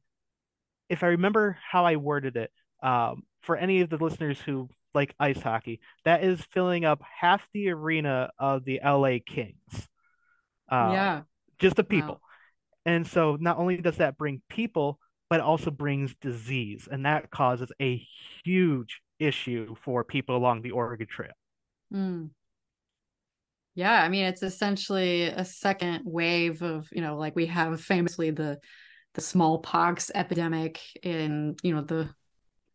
if 0.88 1.02
I 1.02 1.08
remember 1.08 1.58
how 1.70 1.84
I 1.84 1.96
worded 1.96 2.36
it, 2.36 2.50
um, 2.82 3.22
for 3.42 3.56
any 3.56 3.80
of 3.80 3.90
the 3.90 3.96
listeners 3.96 4.40
who 4.40 4.68
like 4.94 5.14
ice 5.20 5.40
hockey, 5.40 5.80
that 6.04 6.24
is 6.24 6.40
filling 6.50 6.84
up 6.84 7.02
half 7.20 7.46
the 7.52 7.70
arena 7.70 8.30
of 8.38 8.64
the 8.64 8.80
LA 8.84 9.18
Kings. 9.24 9.88
Uh, 10.70 10.90
yeah. 10.92 11.22
Just 11.58 11.76
the 11.76 11.84
people. 11.84 12.14
Wow. 12.14 12.20
And 12.86 13.06
so 13.06 13.36
not 13.38 13.58
only 13.58 13.76
does 13.78 13.96
that 13.96 14.16
bring 14.16 14.42
people, 14.48 14.98
but 15.28 15.40
also 15.40 15.70
brings 15.70 16.14
disease. 16.20 16.88
And 16.90 17.04
that 17.04 17.30
causes 17.30 17.70
a 17.80 18.02
huge 18.44 19.02
issue 19.18 19.74
for 19.84 20.04
people 20.04 20.36
along 20.36 20.62
the 20.62 20.70
Oregon 20.70 21.06
Trail. 21.06 21.32
Mm. 21.92 22.30
Yeah, 23.78 24.02
I 24.02 24.08
mean 24.08 24.24
it's 24.24 24.42
essentially 24.42 25.26
a 25.26 25.44
second 25.44 26.02
wave 26.04 26.62
of, 26.62 26.88
you 26.90 27.00
know, 27.00 27.16
like 27.16 27.36
we 27.36 27.46
have 27.46 27.80
famously 27.80 28.32
the 28.32 28.58
the 29.14 29.20
smallpox 29.20 30.10
epidemic 30.12 30.80
in, 31.00 31.54
you 31.62 31.76
know, 31.76 31.82
the 31.82 32.10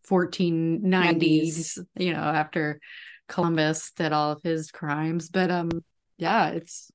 1490s, 0.10 0.82
90s. 0.82 1.80
you 1.98 2.14
know, 2.14 2.22
after 2.22 2.80
Columbus 3.28 3.92
did 3.92 4.14
all 4.14 4.32
of 4.32 4.44
his 4.44 4.72
crimes. 4.72 5.28
But 5.28 5.52
um 5.52 5.72
yeah, 6.18 6.52
it's 6.52 6.90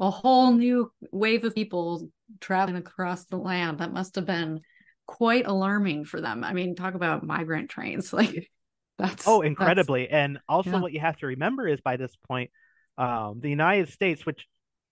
a 0.00 0.08
whole 0.08 0.52
new 0.52 0.90
wave 1.12 1.44
of 1.44 1.54
people 1.54 2.08
traveling 2.40 2.78
across 2.78 3.26
the 3.26 3.36
land. 3.36 3.80
That 3.80 3.92
must 3.92 4.14
have 4.14 4.24
been 4.24 4.62
quite 5.06 5.46
alarming 5.46 6.06
for 6.06 6.22
them. 6.22 6.44
I 6.44 6.54
mean, 6.54 6.74
talk 6.74 6.94
about 6.94 7.26
migrant 7.26 7.68
trains. 7.68 8.10
Like 8.14 8.48
that's 8.96 9.28
oh 9.28 9.42
incredibly. 9.42 10.04
That's, 10.04 10.14
and 10.14 10.38
also 10.48 10.70
yeah. 10.70 10.80
what 10.80 10.92
you 10.92 11.00
have 11.00 11.18
to 11.18 11.26
remember 11.26 11.68
is 11.68 11.82
by 11.82 11.98
this 11.98 12.16
point, 12.26 12.50
um, 12.98 13.40
the 13.40 13.48
United 13.48 13.88
States, 13.88 14.26
which 14.26 14.46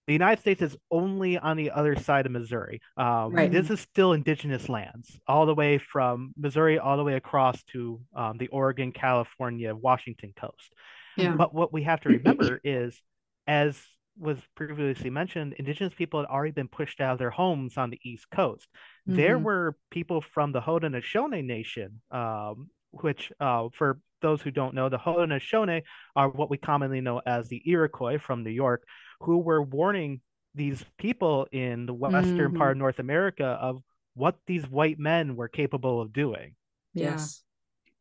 the 0.06 0.12
United 0.12 0.40
States 0.40 0.62
is 0.62 0.76
only 0.90 1.36
on 1.36 1.56
the 1.56 1.72
other 1.72 1.96
side 1.96 2.26
of 2.26 2.32
Missouri. 2.32 2.80
Um, 2.96 3.32
right. 3.32 3.50
This 3.50 3.70
is 3.70 3.80
still 3.80 4.12
indigenous 4.12 4.68
lands, 4.68 5.18
all 5.26 5.46
the 5.46 5.54
way 5.54 5.78
from 5.78 6.32
Missouri 6.36 6.78
all 6.78 6.96
the 6.96 7.04
way 7.04 7.14
across 7.14 7.62
to 7.72 8.00
um, 8.14 8.38
the 8.38 8.46
Oregon, 8.48 8.92
California, 8.92 9.74
Washington 9.74 10.32
coast. 10.38 10.72
Yeah. 11.16 11.32
But 11.32 11.52
what 11.52 11.72
we 11.72 11.82
have 11.82 12.00
to 12.02 12.10
remember 12.10 12.60
is, 12.64 13.00
as 13.48 13.80
was 14.18 14.38
previously 14.54 15.10
mentioned, 15.10 15.54
indigenous 15.54 15.92
people 15.92 16.20
had 16.20 16.28
already 16.28 16.52
been 16.52 16.68
pushed 16.68 17.00
out 17.00 17.14
of 17.14 17.18
their 17.18 17.30
homes 17.30 17.76
on 17.76 17.90
the 17.90 18.00
East 18.02 18.30
Coast. 18.30 18.68
Mm-hmm. 19.08 19.16
There 19.16 19.38
were 19.38 19.76
people 19.90 20.20
from 20.20 20.52
the 20.52 20.60
Haudenosaunee 20.60 21.44
Nation, 21.44 22.00
um, 22.12 22.70
which, 22.92 23.32
uh, 23.40 23.68
for 23.74 23.98
those 24.22 24.42
who 24.42 24.50
don't 24.50 24.74
know, 24.74 24.88
the 24.88 24.98
Haudenosaunee 24.98 25.82
are 26.14 26.28
what 26.28 26.50
we 26.50 26.56
commonly 26.56 27.00
know 27.00 27.20
as 27.26 27.48
the 27.48 27.62
Iroquois 27.64 28.18
from 28.18 28.44
New 28.44 28.50
York, 28.50 28.84
who 29.20 29.38
were 29.38 29.62
warning 29.62 30.20
these 30.54 30.84
people 30.98 31.46
in 31.52 31.86
the 31.86 31.94
western 31.94 32.38
mm-hmm. 32.38 32.56
part 32.56 32.72
of 32.72 32.78
North 32.78 32.98
America 32.98 33.44
of 33.44 33.82
what 34.14 34.36
these 34.46 34.68
white 34.68 34.98
men 34.98 35.36
were 35.36 35.48
capable 35.48 36.00
of 36.00 36.12
doing. 36.12 36.54
Yes. 36.94 37.42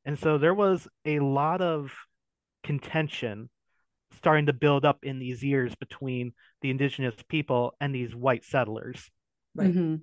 And 0.06 0.18
so 0.18 0.38
there 0.38 0.54
was 0.54 0.88
a 1.04 1.20
lot 1.20 1.62
of 1.62 1.92
contention 2.64 3.50
starting 4.18 4.46
to 4.46 4.54
build 4.54 4.86
up 4.86 5.00
in 5.04 5.20
these 5.20 5.44
years 5.44 5.76
between 5.76 6.34
the 6.62 6.70
indigenous 6.70 7.16
people 7.28 7.76
and 7.82 7.94
these 7.94 8.16
white 8.16 8.46
settlers. 8.46 9.12
Right. 9.54 9.70
Mm-hmm. 9.70 9.96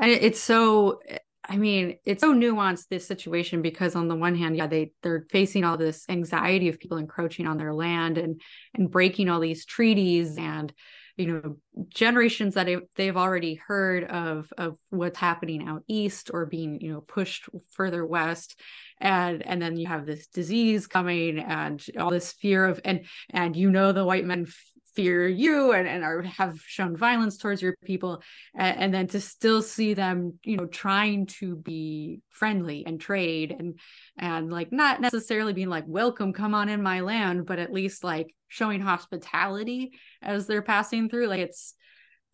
And 0.00 0.10
it's 0.10 0.40
so 0.40 1.00
I 1.48 1.56
mean, 1.56 1.98
it's 2.04 2.20
so 2.20 2.32
nuanced 2.32 2.88
this 2.88 3.06
situation 3.06 3.62
because 3.62 3.96
on 3.96 4.08
the 4.08 4.14
one 4.14 4.36
hand, 4.36 4.56
yeah, 4.56 4.68
they 4.68 4.92
they're 5.02 5.26
facing 5.30 5.64
all 5.64 5.76
this 5.76 6.04
anxiety 6.08 6.68
of 6.68 6.78
people 6.78 6.98
encroaching 6.98 7.46
on 7.46 7.58
their 7.58 7.74
land 7.74 8.16
and 8.16 8.40
and 8.74 8.90
breaking 8.90 9.28
all 9.28 9.40
these 9.40 9.64
treaties 9.64 10.38
and 10.38 10.72
you 11.16 11.26
know 11.26 11.56
generations 11.88 12.54
that 12.54 12.68
they've 12.96 13.16
already 13.16 13.54
heard 13.54 14.04
of 14.04 14.52
of 14.56 14.78
what's 14.90 15.18
happening 15.18 15.66
out 15.66 15.82
east 15.88 16.30
or 16.32 16.46
being 16.46 16.80
you 16.80 16.92
know 16.92 17.00
pushed 17.00 17.48
further 17.72 18.06
west. 18.06 18.58
And 19.00 19.44
and 19.44 19.60
then 19.60 19.76
you 19.76 19.88
have 19.88 20.06
this 20.06 20.28
disease 20.28 20.86
coming 20.86 21.40
and 21.40 21.84
all 21.98 22.10
this 22.10 22.32
fear 22.32 22.66
of 22.66 22.80
and 22.84 23.04
and 23.30 23.56
you 23.56 23.70
know 23.70 23.90
the 23.90 24.04
white 24.04 24.24
men 24.24 24.46
fear 24.94 25.26
you 25.26 25.72
and, 25.72 25.88
and 25.88 26.04
are 26.04 26.22
have 26.22 26.60
shown 26.60 26.96
violence 26.96 27.36
towards 27.36 27.62
your 27.62 27.74
people 27.84 28.22
and, 28.54 28.78
and, 28.78 28.94
then 28.94 29.06
to 29.06 29.20
still 29.20 29.62
see 29.62 29.94
them 29.94 30.38
you 30.44 30.56
know 30.56 30.66
trying 30.66 31.26
to 31.26 31.56
be 31.56 32.20
friendly 32.30 32.84
and 32.86 33.00
trade 33.00 33.54
and 33.58 33.78
and 34.18 34.50
like 34.50 34.70
not 34.70 35.00
necessarily 35.00 35.52
being 35.52 35.68
like 35.70 35.84
welcome 35.86 36.32
come 36.32 36.54
on 36.54 36.68
in 36.68 36.82
my 36.82 37.00
land 37.00 37.46
but 37.46 37.58
at 37.58 37.72
least 37.72 38.04
like 38.04 38.34
showing 38.52 38.82
hospitality 38.82 39.92
as 40.20 40.46
they're 40.46 40.60
passing 40.60 41.08
through. 41.08 41.26
Like 41.26 41.40
it's 41.40 41.74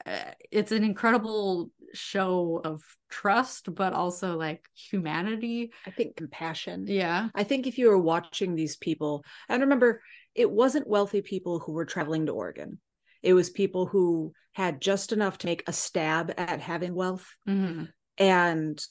uh, 0.05 0.33
it's 0.51 0.73
an 0.73 0.83
incredible 0.83 1.71
show 1.95 2.61
of 2.65 2.83
trust 3.09 3.73
but 3.73 3.93
also 3.93 4.37
like 4.37 4.65
humanity. 4.75 5.73
I 5.87 5.91
think 5.91 6.17
compassion. 6.17 6.87
Yeah. 6.89 7.29
I 7.37 7.45
think 7.45 7.69
if 7.69 7.79
you 7.79 7.89
were 7.89 7.99
watching 7.99 8.57
these 8.57 8.77
people 8.77 9.25
and 9.49 9.63
remember 9.63 10.03
it 10.39 10.51
wasn't 10.51 10.89
wealthy 10.89 11.21
people 11.21 11.59
who 11.59 11.73
were 11.73 11.85
traveling 11.85 12.27
to 12.27 12.33
Oregon. 12.33 12.79
It 13.23 13.35
was 13.35 13.51
people 13.51 13.87
who 13.87 14.33
had 14.53 14.81
just 14.81 15.13
enough 15.13 15.39
to 15.39 15.47
make 15.47 15.65
a 15.67 15.73
stab 15.73 16.33
at 16.37 16.61
having 16.61 16.95
wealth. 16.95 17.27
Mm-hmm. 17.49 17.85
And 18.19 18.87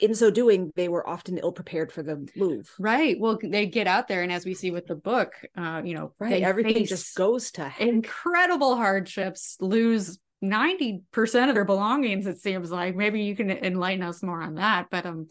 in 0.00 0.14
so 0.14 0.30
doing, 0.30 0.70
they 0.76 0.88
were 0.88 1.08
often 1.08 1.38
ill 1.38 1.52
prepared 1.52 1.90
for 1.90 2.02
the 2.02 2.28
move. 2.36 2.70
Right. 2.78 3.18
Well, 3.18 3.38
they 3.42 3.66
get 3.66 3.86
out 3.86 4.08
there, 4.08 4.22
and 4.22 4.30
as 4.30 4.44
we 4.44 4.54
see 4.54 4.70
with 4.70 4.86
the 4.86 4.94
book, 4.94 5.32
uh, 5.56 5.82
you 5.84 5.94
know, 5.94 6.12
right. 6.18 6.42
everything 6.42 6.84
just 6.84 7.16
goes 7.16 7.50
to 7.52 7.72
incredible 7.78 8.76
hardships, 8.76 9.56
lose 9.60 10.18
90% 10.44 11.02
of 11.48 11.54
their 11.54 11.64
belongings, 11.64 12.26
it 12.26 12.38
seems 12.38 12.70
like. 12.70 12.94
Maybe 12.94 13.22
you 13.22 13.34
can 13.34 13.50
enlighten 13.50 14.04
us 14.04 14.22
more 14.22 14.40
on 14.40 14.56
that. 14.56 14.88
But 14.90 15.06
um, 15.06 15.28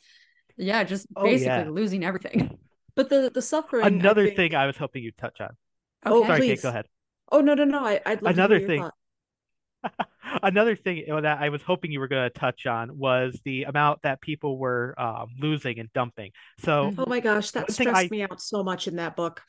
yeah, 0.58 0.84
just 0.84 1.08
oh, 1.16 1.24
basically 1.24 1.64
yeah. 1.66 1.70
losing 1.70 2.04
everything. 2.04 2.58
But 2.98 3.10
the 3.10 3.32
the 3.34 3.42
suffering. 3.42 3.86
Another 3.86 4.24
I 4.24 4.26
think... 4.26 4.36
thing 4.36 4.56
I 4.56 4.66
was 4.66 4.76
hoping 4.76 5.04
you'd 5.04 5.18
touch 5.18 5.40
on. 5.40 5.56
Oh, 6.06 6.26
sorry, 6.26 6.40
please. 6.40 6.48
Kate, 6.48 6.64
go 6.64 6.70
ahead. 6.70 6.88
Oh 7.32 7.42
no 7.42 7.54
no 7.54 7.64
no! 7.64 7.86
I, 7.86 8.02
would 8.06 8.22
love 8.24 8.34
another 8.38 8.60
thing. 8.60 8.90
another 10.44 10.76
thing 10.76 11.06
that 11.08 11.38
I 11.40 11.50
was 11.50 11.62
hoping 11.62 11.92
you 11.92 12.00
were 12.00 12.08
going 12.08 12.30
to 12.30 12.40
touch 12.40 12.66
on 12.66 12.98
was 12.98 13.40
the 13.46 13.64
amount 13.64 14.02
that 14.02 14.20
people 14.20 14.58
were 14.58 14.96
um, 14.98 15.28
losing 15.40 15.80
and 15.80 15.94
dumping. 15.94 16.32
So, 16.60 16.94
oh 16.98 17.06
my 17.06 17.20
gosh, 17.20 17.52
that 17.52 17.72
stressed 17.72 17.96
I... 17.96 18.08
me 18.10 18.24
out 18.24 18.42
so 18.42 18.64
much 18.64 18.88
in 18.88 18.96
that 18.96 19.16
book. 19.16 19.42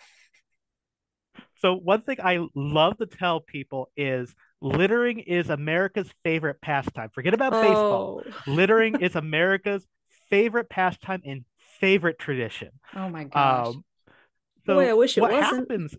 So, 1.60 1.74
one 1.74 2.02
thing 2.02 2.18
I 2.22 2.46
love 2.54 2.98
to 2.98 3.06
tell 3.06 3.40
people 3.40 3.90
is 3.96 4.34
littering 4.60 5.20
is 5.20 5.48
America's 5.48 6.12
favorite 6.22 6.60
pastime. 6.60 7.10
Forget 7.14 7.34
about 7.34 7.54
oh. 7.54 7.62
baseball. 7.62 8.22
Littering 8.46 8.96
is 9.00 9.16
America's 9.16 9.86
favorite 10.30 10.68
pastime 10.68 11.22
in 11.24 11.44
favorite 11.80 12.18
tradition. 12.18 12.70
Oh 12.94 13.08
my 13.08 13.24
gosh. 13.24 13.68
Um, 13.68 13.84
so 14.66 14.74
Boy, 14.74 14.90
I 14.90 14.94
wish 14.94 15.16
it 15.16 15.20
what 15.20 15.32
wasn't. 15.32 15.70
Happens, 15.70 15.96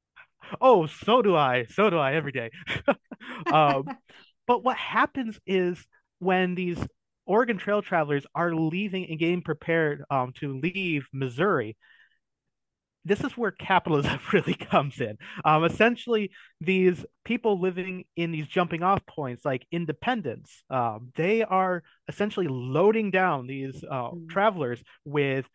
oh, 0.60 0.86
so 0.86 1.22
do 1.22 1.34
I. 1.36 1.66
So 1.70 1.90
do 1.90 1.98
I 1.98 2.14
every 2.14 2.32
day. 2.32 2.50
um, 3.52 3.84
but 4.46 4.64
what 4.64 4.76
happens 4.76 5.38
is 5.46 5.84
when 6.18 6.54
these 6.54 6.78
Oregon 7.26 7.58
Trail 7.58 7.82
travelers 7.82 8.26
are 8.34 8.54
leaving 8.54 9.08
and 9.08 9.18
getting 9.18 9.42
prepared 9.42 10.04
um, 10.10 10.32
to 10.40 10.60
leave 10.60 11.06
Missouri, 11.12 11.76
this 13.04 13.20
is 13.20 13.36
where 13.36 13.50
capitalism 13.50 14.18
really 14.32 14.54
comes 14.54 15.00
in. 15.00 15.16
Um, 15.44 15.64
essentially, 15.64 16.30
these 16.60 17.04
people 17.24 17.60
living 17.60 18.04
in 18.16 18.32
these 18.32 18.46
jumping 18.46 18.82
off 18.82 19.04
points 19.06 19.44
like 19.44 19.66
independence, 19.70 20.64
um, 20.70 21.10
they 21.16 21.42
are 21.42 21.82
essentially 22.08 22.48
loading 22.48 23.10
down 23.10 23.46
these 23.46 23.84
uh, 23.88 24.10
mm. 24.10 24.28
travelers 24.28 24.82
with 25.04 25.46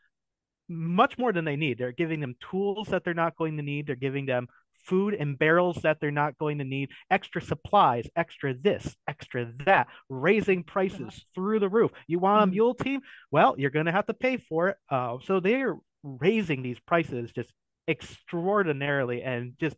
much 0.70 1.18
more 1.18 1.32
than 1.32 1.46
they 1.46 1.56
need. 1.56 1.78
They're 1.78 1.92
giving 1.92 2.20
them 2.20 2.36
tools 2.52 2.90
that 2.90 3.04
they're 3.04 3.14
not 3.14 3.38
going 3.38 3.58
to 3.58 3.64
need. 3.64 3.88
They're 3.88 3.96
giving 3.96 4.26
them 4.26 4.48
food 4.88 5.14
and 5.14 5.38
barrels 5.38 5.78
that 5.84 6.00
they're 6.00 6.12
not 6.12 6.38
going 6.38 6.60
to 6.60 6.64
need, 6.64 6.90
extra 7.12 7.42
supplies, 7.42 8.08
extra 8.16 8.54
this, 8.54 8.96
extra 9.08 9.52
that, 9.66 9.88
raising 10.10 10.64
prices 10.64 11.26
through 11.36 11.60
the 11.60 11.70
roof. 11.70 11.92
You 12.08 12.20
want 12.20 12.44
a 12.44 12.48
mm. 12.48 12.52
mule 12.52 12.74
team? 12.74 13.02
Well, 13.32 13.56
you're 13.58 13.70
going 13.70 13.86
to 13.86 13.92
have 13.92 14.08
to 14.08 14.14
pay 14.14 14.38
for 14.38 14.70
it. 14.70 14.78
Uh, 14.90 15.18
so 15.24 15.40
they're 15.40 15.76
raising 16.20 16.62
these 16.62 16.80
prices 16.80 17.32
just 17.32 17.52
extraordinarily 17.88 19.22
and 19.24 19.54
just 19.60 19.76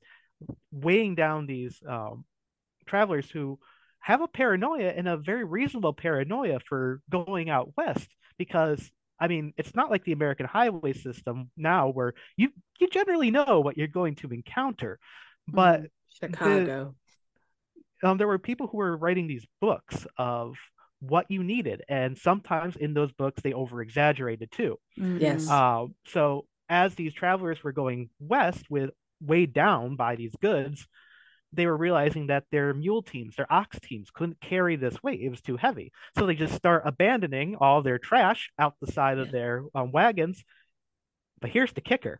weighing 0.71 1.15
down 1.15 1.45
these 1.45 1.82
um, 1.88 2.25
travelers 2.88 3.30
who 3.30 3.59
have 3.99 4.21
a 4.21 4.27
paranoia 4.27 4.89
and 4.89 5.07
a 5.07 5.17
very 5.17 5.43
reasonable 5.43 5.93
paranoia 5.93 6.59
for 6.67 7.01
going 7.09 7.49
out 7.49 7.73
west 7.75 8.07
because 8.38 8.91
I 9.19 9.27
mean, 9.27 9.53
it's 9.57 9.75
not 9.75 9.91
like 9.91 10.05
the 10.05 10.13
American 10.13 10.45
highway 10.45 10.93
system 10.93 11.51
now 11.57 11.89
where 11.89 12.13
you 12.38 12.49
you 12.80 12.88
generally 12.88 13.32
know 13.32 13.59
what 13.59 13.77
you're 13.77 13.88
going 13.88 14.15
to 14.15 14.30
encounter. 14.30 14.97
But 15.47 15.82
mm-hmm. 15.82 16.27
Chicago. 16.27 16.95
The, 18.01 18.07
um, 18.07 18.17
there 18.17 18.27
were 18.27 18.39
people 18.39 18.67
who 18.67 18.77
were 18.77 18.95
writing 18.95 19.27
these 19.27 19.45
books 19.59 20.07
of 20.17 20.55
what 20.99 21.25
you 21.29 21.43
needed, 21.43 21.83
and 21.87 22.17
sometimes 22.17 22.75
in 22.75 22.93
those 22.93 23.11
books 23.11 23.41
they 23.41 23.53
over 23.53 23.81
exaggerated 23.81 24.51
too. 24.51 24.79
Mm-hmm. 24.99 25.17
Yes. 25.19 25.47
Uh, 25.49 25.87
so 26.05 26.45
as 26.67 26.95
these 26.95 27.13
travelers 27.13 27.63
were 27.63 27.71
going 27.71 28.09
west 28.19 28.65
with 28.69 28.91
weighed 29.21 29.53
down 29.53 29.95
by 29.95 30.15
these 30.15 30.35
goods, 30.41 30.87
they 31.51 31.65
were 31.65 31.75
realizing 31.77 32.27
that 32.27 32.43
their 32.51 32.73
mule 32.73 33.01
teams, 33.01 33.35
their 33.35 33.51
ox 33.51 33.79
teams, 33.79 34.11
couldn't 34.11 34.39
carry 34.41 34.75
this 34.75 35.01
weight; 35.01 35.21
it 35.21 35.29
was 35.29 35.41
too 35.41 35.57
heavy. 35.57 35.91
So 36.17 36.25
they 36.25 36.35
just 36.35 36.53
start 36.53 36.83
abandoning 36.85 37.55
all 37.55 37.81
their 37.81 37.97
trash 37.97 38.51
out 38.59 38.75
the 38.81 38.91
side 38.91 39.17
of 39.17 39.31
their 39.31 39.63
um, 39.73 39.91
wagons. 39.91 40.43
But 41.41 41.49
here's 41.51 41.73
the 41.73 41.81
kicker: 41.81 42.19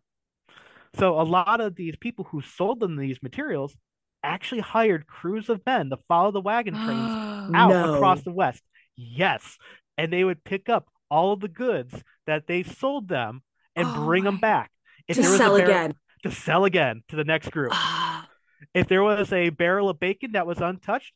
so 0.94 1.20
a 1.20 1.22
lot 1.22 1.60
of 1.60 1.76
these 1.76 1.96
people 1.96 2.24
who 2.30 2.40
sold 2.42 2.80
them 2.80 2.96
these 2.96 3.22
materials 3.22 3.76
actually 4.22 4.60
hired 4.60 5.06
crews 5.06 5.48
of 5.48 5.64
men 5.64 5.90
to 5.90 5.96
follow 6.08 6.30
the 6.30 6.40
wagon 6.40 6.74
trains 6.74 6.90
out 7.54 7.70
No. 7.70 7.94
across 7.94 8.22
the 8.22 8.32
West. 8.32 8.62
Yes. 9.00 9.56
And 9.96 10.12
they 10.12 10.24
would 10.24 10.44
pick 10.44 10.68
up 10.68 10.88
all 11.10 11.32
of 11.32 11.40
the 11.40 11.48
goods 11.48 12.02
that 12.26 12.46
they 12.46 12.62
sold 12.62 13.08
them 13.08 13.42
and 13.76 13.86
Oh 13.88 14.04
bring 14.04 14.24
them 14.24 14.38
back. 14.38 14.70
If 15.08 15.16
to 15.16 15.24
sell 15.24 15.56
barrel- 15.56 15.70
again. 15.70 15.94
To 16.24 16.30
sell 16.30 16.64
again 16.64 17.02
to 17.08 17.16
the 17.16 17.24
next 17.24 17.50
group. 17.50 17.70
Ah, 17.72 18.28
If 18.74 18.88
there 18.88 19.02
was 19.02 19.32
a 19.32 19.48
barrel 19.50 19.88
of 19.88 19.98
bacon 19.98 20.32
that 20.32 20.46
was 20.46 20.58
untouched, 20.60 21.12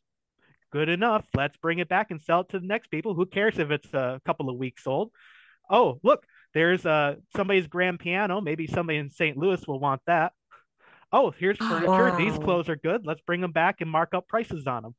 good 0.71 0.89
enough. 0.89 1.25
Let's 1.35 1.57
bring 1.57 1.79
it 1.79 1.87
back 1.87 2.09
and 2.11 2.19
sell 2.21 2.41
it 2.41 2.49
to 2.49 2.59
the 2.59 2.65
next 2.65 2.87
people. 2.87 3.13
Who 3.13 3.25
cares 3.27 3.59
if 3.59 3.69
it's 3.71 3.93
a 3.93 4.19
couple 4.25 4.49
of 4.49 4.57
weeks 4.57 4.87
old? 4.87 5.11
Oh, 5.69 5.99
look, 6.03 6.25
there's 6.53 6.85
uh 6.85 7.15
somebody's 7.35 7.67
grand 7.67 7.99
piano. 7.99 8.41
Maybe 8.41 8.65
somebody 8.67 8.97
in 8.97 9.09
St. 9.11 9.37
Louis 9.37 9.65
will 9.67 9.79
want 9.79 10.01
that. 10.07 10.33
Oh, 11.11 11.31
here's 11.31 11.57
furniture. 11.57 12.15
These 12.17 12.33
Wow. 12.39 12.45
clothes 12.45 12.69
are 12.69 12.75
good. 12.75 13.05
Let's 13.05 13.21
bring 13.21 13.41
them 13.41 13.51
back 13.51 13.79
and 13.81 13.89
mark 13.89 14.13
up 14.13 14.27
prices 14.27 14.65
on 14.67 14.83
them. 14.83 14.95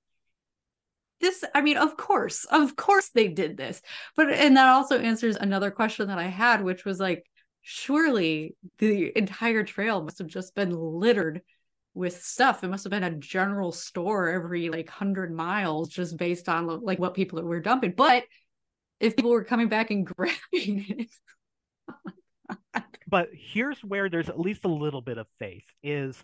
This 1.21 1.45
i 1.55 1.61
mean 1.63 1.77
of 1.77 1.97
course 1.97 2.45
of 2.47 2.77
course 2.77 3.11
they 3.11 3.29
did 3.29 3.57
this. 3.57 3.83
But 4.17 4.31
and 4.31 4.57
that 4.57 4.69
also 4.69 4.99
answers 4.99 5.37
another 5.37 5.71
question 5.71 6.09
that 6.09 6.19
i 6.19 6.29
had 6.29 6.63
which 6.63 6.85
was 6.85 7.01
like 7.01 7.25
surely 7.63 8.55
the 8.79 9.17
entire 9.19 9.65
trail 9.65 10.03
must 10.03 10.19
have 10.19 10.29
just 10.29 10.55
been 10.55 10.71
littered 10.71 11.43
with 11.95 12.23
stuff. 12.23 12.63
It 12.63 12.69
must 12.69 12.85
have 12.85 12.91
been 12.91 13.03
a 13.03 13.11
general 13.11 13.73
store 13.73 14.29
every 14.29 14.69
like 14.69 14.87
100 14.87 15.33
miles 15.33 15.89
just 15.89 16.17
based 16.17 16.49
on 16.49 16.67
like 16.85 16.99
what 16.99 17.15
people 17.15 17.43
were 17.43 17.61
dumping. 17.61 17.95
But 17.97 18.25
if 19.01 19.17
people 19.17 19.33
were 19.33 19.45
coming 19.45 19.69
back 19.69 19.91
and 19.91 20.07
grabbing 20.17 20.85
it. 20.89 21.11
But 23.09 23.29
here's 23.33 23.83
where 23.83 24.09
there's 24.09 24.29
at 24.29 24.39
least 24.39 24.65
a 24.65 24.69
little 24.69 25.01
bit 25.01 25.17
of 25.17 25.27
faith 25.39 25.65
is 25.83 26.23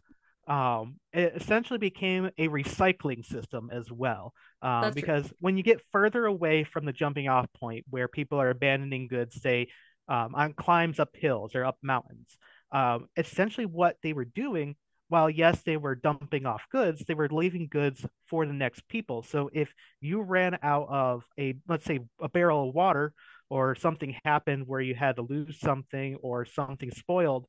um, 0.48 0.96
it 1.12 1.34
essentially 1.36 1.78
became 1.78 2.30
a 2.38 2.48
recycling 2.48 3.24
system 3.24 3.70
as 3.72 3.90
well 3.90 4.32
um, 4.60 4.82
That's 4.82 4.94
true. 4.94 5.02
because 5.02 5.32
when 5.40 5.56
you 5.56 5.62
get 5.62 5.80
further 5.92 6.26
away 6.26 6.64
from 6.64 6.84
the 6.84 6.92
jumping 6.92 7.28
off 7.28 7.46
point 7.58 7.84
where 7.90 8.08
people 8.08 8.40
are 8.40 8.50
abandoning 8.50 9.08
goods 9.08 9.40
say 9.40 9.68
um, 10.08 10.34
on 10.34 10.52
climbs 10.52 10.98
up 10.98 11.10
hills 11.14 11.54
or 11.54 11.64
up 11.64 11.78
mountains 11.82 12.36
um, 12.72 13.06
essentially 13.16 13.66
what 13.66 13.96
they 14.02 14.12
were 14.12 14.24
doing 14.24 14.74
while 15.08 15.28
yes 15.28 15.62
they 15.62 15.76
were 15.76 15.94
dumping 15.94 16.46
off 16.46 16.62
goods 16.72 17.04
they 17.06 17.14
were 17.14 17.28
leaving 17.30 17.68
goods 17.70 18.04
for 18.26 18.46
the 18.46 18.52
next 18.52 18.88
people 18.88 19.22
so 19.22 19.50
if 19.52 19.72
you 20.00 20.22
ran 20.22 20.58
out 20.62 20.88
of 20.88 21.22
a 21.38 21.54
let's 21.68 21.84
say 21.84 22.00
a 22.20 22.28
barrel 22.28 22.68
of 22.68 22.74
water 22.74 23.12
or 23.52 23.74
something 23.74 24.16
happened 24.24 24.66
where 24.66 24.80
you 24.80 24.94
had 24.94 25.16
to 25.16 25.22
lose 25.22 25.60
something 25.60 26.14
or 26.22 26.46
something 26.46 26.90
spoiled, 26.90 27.44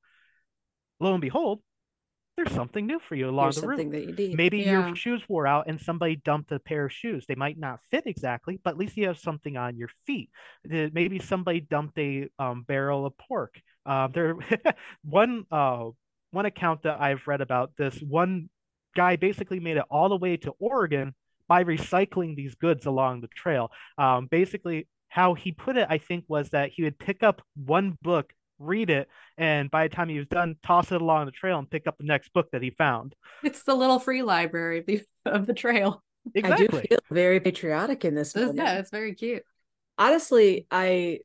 lo 1.00 1.14
and 1.14 1.22
behold, 1.22 1.62
there's 2.36 2.52
something 2.52 2.88
new 2.88 3.00
for 3.00 3.16
you 3.16 3.30
along 3.30 3.52
the 3.52 3.62
route. 3.62 3.78
something 3.78 3.92
that 3.92 4.06
you 4.06 4.14
need. 4.14 4.36
Maybe 4.36 4.60
Yeah. 4.60 4.88
your 4.88 4.96
shoes 4.96 5.28
wore 5.30 5.46
out 5.46 5.68
and 5.68 5.80
somebody 5.80 6.16
dumped 6.16 6.52
a 6.52 6.60
pair 6.60 6.86
of 6.86 6.92
shoes. 6.92 7.26
They 7.28 7.36
might 7.36 7.58
not 7.58 7.80
fit 7.92 8.08
exactly, 8.08 8.60
but 8.64 8.72
at 8.72 8.78
least 8.78 8.98
you 8.98 9.08
have 9.08 9.20
something 9.20 9.56
on 9.58 9.78
your 9.78 9.90
feet. 10.06 10.30
Maybe 10.64 11.20
somebody 11.20 11.62
dumped 11.62 11.98
a 12.00 12.30
um, 12.40 12.64
barrel 12.64 13.06
of 13.06 13.18
pork. 13.18 13.62
Uh, 13.86 14.08
there, 14.08 14.36
one 15.04 15.46
uh, 15.52 15.90
one 16.32 16.46
account 16.46 16.84
that 16.84 17.00
I've 17.00 17.28
read 17.28 17.42
about 17.42 17.76
this 17.78 18.02
one 18.02 18.50
guy 18.96 19.16
basically 19.16 19.60
made 19.60 19.78
it 19.78 19.86
all 19.90 20.10
the 20.10 20.18
way 20.18 20.38
to 20.38 20.54
Oregon 20.60 21.14
by 21.48 21.64
recycling 21.64 22.36
these 22.36 22.56
goods 22.56 22.86
along 22.86 23.22
the 23.22 23.28
trail. 23.28 23.72
Um, 23.98 24.28
basically, 24.28 24.88
how 25.10 25.36
he 25.36 25.52
put 25.52 25.78
it, 25.78 25.86
I 25.90 26.00
think, 26.00 26.26
was 26.28 26.50
that 26.50 26.72
he 26.72 26.84
would 26.84 26.98
pick 26.98 27.22
up 27.22 27.42
one 27.56 27.98
book, 28.02 28.34
read 28.60 28.90
it, 28.90 29.08
and 29.38 29.70
by 29.72 29.88
the 29.88 29.96
time 29.96 30.10
he 30.10 30.18
was 30.18 30.28
done, 30.28 30.56
toss 30.64 30.92
it 30.92 31.02
along 31.02 31.26
the 31.26 31.32
trail 31.32 31.60
and 31.60 31.70
pick 31.70 31.88
up 31.88 31.98
the 31.98 32.06
next 32.06 32.32
book 32.34 32.50
that 32.52 32.62
he 32.62 32.70
found. 32.70 33.16
it's 33.44 33.64
the 33.64 33.76
little 33.76 34.00
free 34.00 34.24
library 34.24 34.80
of 34.80 34.86
the, 34.86 35.02
of 35.26 35.46
the 35.46 35.54
trail 35.54 36.04
Exactly. 36.34 36.68
I 36.68 36.70
do 36.82 36.88
feel 36.88 37.00
very 37.12 37.40
patriotic 37.42 38.06
in 38.06 38.16
this 38.16 38.32
This- 38.34 38.52
yeah 38.56 38.80
it's 38.80 38.92
very 38.92 39.14
cute 39.14 39.44
honestly 39.98 40.66
i 40.72 41.20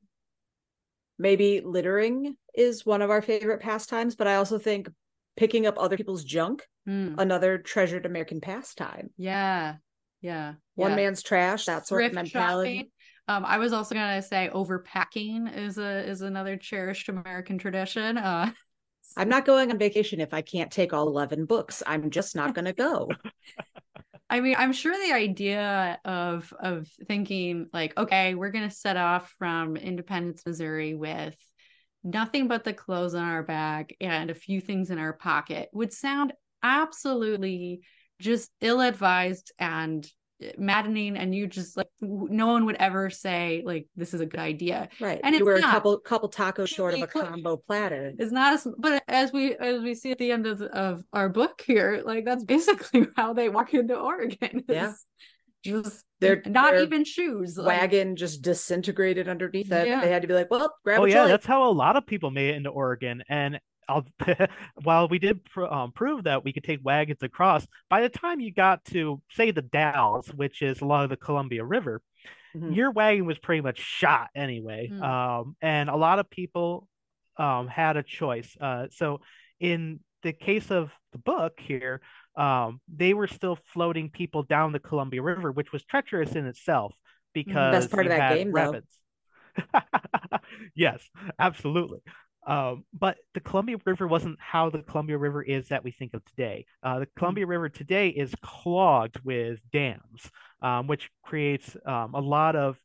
maybe 1.18 1.60
littering 1.64 2.36
is 2.54 2.84
one 2.86 3.02
of 3.02 3.10
our 3.10 3.22
favorite 3.22 3.60
pastimes 3.60 4.16
but 4.16 4.26
i 4.26 4.34
also 4.36 4.58
think 4.58 4.88
picking 5.36 5.66
up 5.66 5.76
other 5.78 5.96
people's 5.96 6.24
junk 6.24 6.66
Hmm. 6.86 7.14
another 7.18 7.58
treasured 7.58 8.06
american 8.06 8.40
pastime 8.40 9.10
yeah 9.18 9.74
yeah 10.22 10.54
one 10.74 10.90
yeah. 10.92 10.96
man's 10.96 11.22
trash 11.22 11.66
that 11.66 11.86
sort 11.86 12.04
of 12.04 12.12
mentality 12.14 12.76
shopping. 12.78 12.90
Um, 13.28 13.44
I 13.44 13.58
was 13.58 13.72
also 13.72 13.94
gonna 13.94 14.22
say 14.22 14.50
overpacking 14.52 15.56
is 15.56 15.78
a 15.78 16.08
is 16.08 16.22
another 16.22 16.56
cherished 16.56 17.08
American 17.08 17.58
tradition. 17.58 18.18
Uh, 18.18 18.52
i'm 19.16 19.30
not 19.30 19.46
going 19.46 19.70
on 19.70 19.78
vacation 19.78 20.20
if 20.20 20.34
i 20.34 20.42
can't 20.42 20.70
take 20.70 20.92
all 20.92 21.08
11 21.08 21.46
books 21.46 21.82
i'm 21.86 22.10
just 22.10 22.36
not 22.36 22.54
going 22.54 22.66
to 22.66 22.74
go 22.74 23.08
I 24.30 24.40
mean, 24.40 24.56
I'm 24.58 24.72
sure 24.72 24.92
the 24.92 25.14
idea 25.14 25.98
of 26.04 26.52
of 26.60 26.86
thinking 27.06 27.68
like, 27.72 27.96
okay, 27.96 28.34
we're 28.34 28.50
gonna 28.50 28.70
set 28.70 28.96
off 28.96 29.34
from 29.38 29.76
Independence, 29.76 30.42
Missouri 30.44 30.94
with 30.94 31.36
nothing 32.04 32.46
but 32.46 32.64
the 32.64 32.74
clothes 32.74 33.14
on 33.14 33.24
our 33.24 33.42
bag 33.42 33.96
and 34.00 34.30
a 34.30 34.34
few 34.34 34.60
things 34.60 34.90
in 34.90 34.98
our 34.98 35.12
pocket 35.12 35.68
would 35.72 35.92
sound 35.92 36.32
absolutely 36.62 37.80
just 38.20 38.50
ill-advised 38.60 39.52
and 39.58 40.06
maddening 40.56 41.16
and 41.16 41.34
you 41.34 41.46
just 41.48 41.76
like 41.76 41.88
no 42.00 42.46
one 42.46 42.64
would 42.66 42.76
ever 42.76 43.10
say 43.10 43.62
like 43.66 43.86
this 43.96 44.14
is 44.14 44.20
a 44.20 44.26
good 44.26 44.38
idea 44.38 44.88
right 45.00 45.20
And 45.24 45.34
you 45.34 45.40
it's 45.40 45.44
were 45.46 45.54
a 45.56 45.60
couple 45.60 45.98
couple 45.98 46.30
tacos 46.30 46.68
short 46.68 46.94
of 46.94 47.02
a 47.02 47.06
combo 47.08 47.56
platter 47.56 48.12
it's 48.18 48.30
not 48.30 48.52
as 48.54 48.66
but 48.78 49.02
as 49.08 49.32
we 49.32 49.56
as 49.56 49.82
we 49.82 49.94
see 49.94 50.12
at 50.12 50.18
the 50.18 50.30
end 50.30 50.46
of, 50.46 50.62
of 50.62 51.02
our 51.12 51.28
book 51.28 51.60
here 51.66 52.02
like 52.04 52.24
that's 52.24 52.44
basically 52.44 53.06
how 53.16 53.32
they 53.32 53.48
walk 53.48 53.74
into 53.74 53.96
oregon 53.98 54.62
Yeah. 54.68 54.90
is 54.90 55.04
just 55.64 56.04
Their- 56.20 56.42
not 56.46 56.70
their 56.72 56.82
even 56.82 57.04
shoes 57.04 57.58
like, 57.58 57.66
wagon 57.80 58.14
just 58.14 58.42
disintegrated 58.42 59.28
underneath 59.28 59.72
it 59.72 59.88
Yeah. 59.88 60.00
they 60.00 60.10
had 60.10 60.22
to 60.22 60.28
be 60.28 60.34
like 60.34 60.50
well 60.52 60.72
grab 60.84 61.00
oh 61.00 61.04
a 61.04 61.08
yeah, 61.08 61.14
joint 61.14 61.28
that's 61.30 61.46
how 61.46 61.68
a 61.68 61.72
lot 61.72 61.96
of 61.96 62.06
people 62.06 62.30
made 62.30 62.50
it 62.50 62.56
into 62.56 62.70
Oregon. 62.70 63.24
And 63.28 63.56
I'll, 63.56 63.60
while 64.82 65.08
we 65.08 65.18
did 65.18 65.44
pr- 65.44 65.64
um, 65.64 65.92
prove 65.92 66.24
that 66.24 66.44
we 66.44 66.52
could 66.52 66.64
take 66.64 66.80
wagons 66.84 67.22
across, 67.22 67.66
by 67.88 68.00
the 68.02 68.08
time 68.08 68.40
you 68.40 68.52
got 68.52 68.84
to 68.86 69.20
say 69.30 69.50
the 69.50 69.62
Dalles, 69.62 70.28
which 70.34 70.62
is 70.62 70.80
along 70.80 71.08
the 71.08 71.16
Columbia 71.16 71.64
River, 71.64 72.02
Mhm. 72.56 72.74
your 72.74 72.90
wagon 72.90 73.26
was 73.26 73.38
pretty 73.38 73.60
much 73.60 73.78
shot 73.78 74.30
anyway. 74.34 74.90
Mm. 74.92 75.02
Um, 75.02 75.56
and 75.60 75.90
a 75.90 75.96
lot 75.96 76.18
of 76.18 76.30
people 76.30 76.88
um, 77.36 77.68
had 77.68 77.96
a 77.96 78.02
choice. 78.02 78.56
Uh, 78.60 78.86
so 78.90 79.20
in 79.60 80.00
the 80.22 80.32
case 80.32 80.70
of 80.70 80.90
the 81.12 81.18
book 81.18 81.60
here, 81.60 82.00
um, 82.36 82.80
they 82.92 83.14
were 83.14 83.26
still 83.26 83.58
floating 83.72 84.10
people 84.10 84.42
down 84.42 84.72
the 84.72 84.80
Columbia 84.80 85.22
River, 85.22 85.52
which 85.52 85.72
was 85.72 85.84
treacherous 85.84 86.32
in 86.32 86.46
itself 86.46 86.94
because 87.34 87.74
Best 87.74 87.90
part 87.90 88.06
of 88.06 88.12
that 88.12 88.34
game, 88.34 88.52
though. 88.52 88.80
yes, 90.74 91.08
absolutely. 91.38 92.00
Um, 92.48 92.84
but 92.94 93.18
the 93.34 93.40
Columbia 93.40 93.76
River 93.84 94.08
wasn't 94.08 94.38
how 94.40 94.70
the 94.70 94.82
Columbia 94.82 95.18
River 95.18 95.42
is 95.42 95.68
that 95.68 95.84
we 95.84 95.92
think 95.92 96.14
of 96.14 96.24
today. 96.24 96.64
Uh, 96.82 97.00
the 97.00 97.08
Columbia 97.16 97.46
River 97.46 97.68
today 97.68 98.08
is 98.08 98.34
clogged 98.42 99.20
with 99.22 99.60
dams, 99.70 100.30
um, 100.62 100.86
which 100.86 101.10
creates 101.22 101.76
um, 101.86 102.14
a 102.14 102.20
lot 102.20 102.56
of 102.56 102.78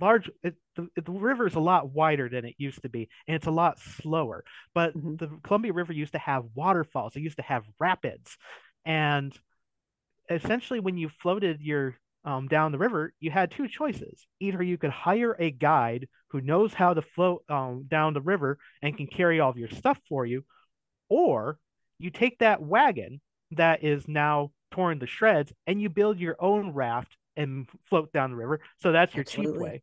large. 0.00 0.30
It, 0.42 0.54
the, 0.76 0.88
the 1.02 1.12
river 1.12 1.46
is 1.46 1.54
a 1.54 1.60
lot 1.60 1.92
wider 1.92 2.28
than 2.28 2.44
it 2.44 2.54
used 2.58 2.82
to 2.82 2.90
be, 2.90 3.08
and 3.26 3.34
it's 3.36 3.46
a 3.46 3.50
lot 3.50 3.78
slower. 3.78 4.44
But 4.74 4.94
Mhm. 4.94 5.18
the 5.18 5.28
Columbia 5.42 5.72
River 5.72 5.94
used 5.94 6.12
to 6.12 6.18
have 6.18 6.44
waterfalls. 6.54 7.16
It 7.16 7.20
used 7.20 7.38
to 7.38 7.42
have 7.42 7.64
rapids, 7.80 8.36
and 8.84 9.32
essentially, 10.30 10.80
when 10.80 10.98
you 10.98 11.08
floated 11.08 11.60
your 11.62 11.96
um, 12.24 12.48
down 12.48 12.72
the 12.72 12.78
river, 12.78 13.12
you 13.20 13.30
had 13.30 13.50
two 13.50 13.68
choices. 13.68 14.26
Either 14.40 14.62
you 14.62 14.78
could 14.78 14.90
hire 14.90 15.36
a 15.38 15.50
guide 15.50 16.08
who 16.28 16.40
knows 16.40 16.72
how 16.72 16.94
to 16.94 17.02
float 17.02 17.44
um, 17.48 17.84
down 17.88 18.14
the 18.14 18.20
river 18.20 18.58
and 18.80 18.96
can 18.96 19.06
carry 19.06 19.40
all 19.40 19.50
of 19.50 19.58
your 19.58 19.68
stuff 19.68 19.98
for 20.08 20.24
you, 20.24 20.44
or 21.08 21.58
you 21.98 22.10
take 22.10 22.38
that 22.38 22.62
wagon 22.62 23.20
that 23.52 23.84
is 23.84 24.08
now 24.08 24.50
torn 24.70 25.00
to 25.00 25.06
shreds 25.06 25.52
and 25.66 25.80
you 25.80 25.88
build 25.88 26.18
your 26.18 26.36
own 26.40 26.72
raft 26.72 27.16
and 27.36 27.68
float 27.84 28.12
down 28.12 28.30
the 28.30 28.36
river. 28.36 28.60
So 28.78 28.92
that's 28.92 29.14
your 29.14 29.24
cheap 29.24 29.44
Absolutely. 29.44 29.64
way. 29.66 29.82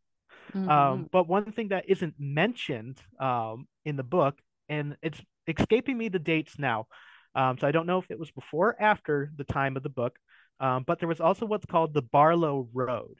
Mhm. 0.55 0.69
Um, 0.69 1.09
but 1.11 1.27
one 1.27 1.51
thing 1.51 1.69
that 1.69 1.89
isn't 1.89 2.15
mentioned 2.17 2.99
um, 3.19 3.67
in 3.85 3.95
the 3.95 4.03
book, 4.03 4.39
and 4.67 4.97
it's 5.01 5.21
escaping 5.47 5.97
me 5.97 6.09
the 6.09 6.19
dates 6.19 6.57
now, 6.57 6.87
um, 7.35 7.57
so 7.57 7.67
I 7.67 7.71
don't 7.71 7.85
know 7.85 7.99
if 7.99 8.09
it 8.09 8.19
was 8.19 8.31
before 8.31 8.69
or 8.69 8.81
after 8.81 9.31
the 9.35 9.43
time 9.43 9.77
of 9.77 9.83
the 9.83 9.89
book, 9.89 10.17
um, 10.59 10.83
but 10.85 10.99
there 10.99 11.07
was 11.07 11.21
also 11.21 11.45
what's 11.45 11.65
called 11.65 11.93
the 11.93 12.01
Barlow 12.01 12.67
Road. 12.73 13.15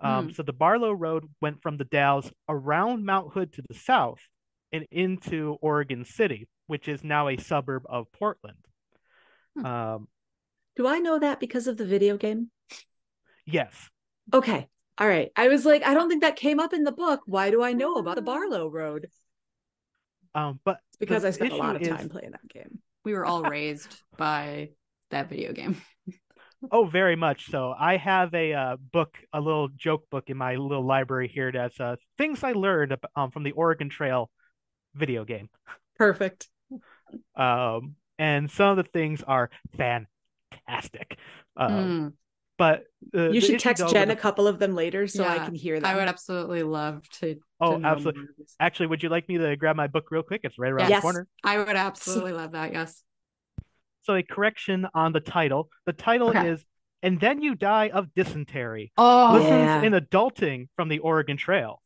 Um, 0.00 0.32
So 0.34 0.42
the 0.42 0.52
Barlow 0.52 0.92
Road 0.92 1.24
went 1.40 1.62
from 1.62 1.76
the 1.76 1.84
Dalles 1.84 2.30
around 2.48 3.04
Mount 3.06 3.32
Hood 3.32 3.52
to 3.54 3.62
the 3.68 3.74
south 3.74 4.20
and 4.72 4.86
into 4.90 5.56
Oregon 5.62 6.04
City, 6.04 6.48
which 6.66 6.88
is 6.88 7.02
now 7.04 7.28
a 7.28 7.36
suburb 7.36 7.84
of 7.88 8.10
Portland. 8.12 8.58
Hmm. 9.56 9.64
Um, 9.66 10.08
Do 10.76 10.86
I 10.86 10.98
know 10.98 11.18
that 11.18 11.38
because 11.40 11.66
of 11.68 11.76
the 11.76 11.86
video 11.86 12.16
game? 12.16 12.50
Yes. 13.46 13.72
Okay. 14.32 14.68
All 14.98 15.06
right. 15.08 15.30
I 15.36 15.48
was 15.48 15.64
like, 15.64 15.84
I 15.86 15.94
don't 15.94 16.08
think 16.08 16.22
that 16.22 16.36
came 16.36 16.60
up 16.60 16.72
in 16.72 16.84
the 16.84 16.92
book. 16.92 17.20
Why 17.26 17.50
do 17.50 17.62
I 17.62 17.72
know 17.72 17.94
about 17.94 18.16
the 18.16 18.22
Barlow 18.22 18.68
Road? 18.68 19.08
Um, 20.34 20.58
but 20.64 20.78
It's 20.88 20.96
because 20.98 21.24
I 21.24 21.30
spent 21.30 21.52
a 21.52 21.56
lot 21.56 21.76
of 21.76 21.82
time 21.82 22.06
is- 22.06 22.08
playing 22.08 22.32
that 22.32 22.48
game. 22.48 22.80
We 23.04 23.12
were 23.14 23.24
all 23.24 23.42
raised 23.58 23.94
by 24.16 24.70
that 25.10 25.28
video 25.28 25.52
game. 25.52 25.80
Oh, 26.70 26.84
very 26.86 27.16
much 27.16 27.50
so. 27.50 27.74
I 27.78 27.96
have 27.96 28.34
a 28.34 28.52
uh, 28.52 28.76
book, 28.92 29.18
a 29.32 29.40
little 29.40 29.68
joke 29.68 30.08
book 30.10 30.24
in 30.28 30.36
my 30.36 30.56
little 30.56 30.84
library 30.84 31.28
here 31.28 31.50
that's 31.52 31.78
uh, 31.80 31.96
things 32.18 32.42
I 32.42 32.52
learned 32.52 32.96
um, 33.16 33.30
from 33.30 33.42
the 33.42 33.52
Oregon 33.52 33.88
Trail 33.88 34.30
video 34.94 35.24
game. 35.24 35.48
Perfect. 35.96 36.48
Um, 37.36 37.94
and 38.18 38.50
some 38.50 38.70
of 38.70 38.76
the 38.76 38.90
things 38.90 39.22
are 39.22 39.50
fantastic. 39.76 41.18
Um, 41.56 41.70
Mm, 41.70 42.12
But 42.58 42.84
uh, 43.14 43.30
You 43.30 43.40
should 43.40 43.60
text 43.60 43.82
Jen 43.88 43.96
a 43.96 44.00
with 44.06 44.16
the- 44.16 44.22
couple 44.22 44.46
of 44.46 44.58
them 44.58 44.74
later 44.74 45.06
so 45.06 45.24
I 45.24 45.38
can 45.40 45.54
hear 45.54 45.78
them. 45.80 45.84
I 45.88 45.94
would 45.96 46.08
absolutely 46.08 46.62
love 46.62 47.08
to. 47.20 47.36
Oh, 47.60 47.74
to 47.74 47.78
know 47.78 47.88
absolutely. 47.88 48.22
more 48.22 48.30
of 48.30 48.36
this. 48.38 48.54
Actually, 48.58 48.86
would 48.86 49.02
you 49.02 49.08
like 49.08 49.28
me 49.28 49.38
to 49.38 49.56
grab 49.56 49.76
my 49.76 49.86
book 49.86 50.10
real 50.10 50.22
quick? 50.22 50.40
It's 50.44 50.58
right 50.58 50.72
around 50.72 50.90
Yes. 50.90 50.98
the 50.98 51.02
corner. 51.02 51.26
I 51.44 51.58
would 51.58 51.68
absolutely 51.76 52.32
love 52.32 52.52
that. 52.52 52.72
Yes. 52.72 53.02
So, 54.04 54.14
a 54.14 54.22
correction 54.22 54.86
on 54.94 55.12
the 55.12 55.20
title. 55.20 55.70
The 55.86 55.92
title 55.94 56.28
Okay. 56.28 56.48
is 56.48 56.64
"And 57.02 57.18
Then 57.20 57.40
You 57.42 57.54
Die 57.54 57.88
of 57.88 58.12
Dysentery." 58.14 58.92
Oh, 58.98 59.30
Lessons 59.32 59.50
Yeah. 59.50 59.82
in 59.82 59.92
adulting 59.94 60.68
from 60.76 60.88
the 60.88 60.98
Oregon 61.00 61.36
Trail. 61.38 61.82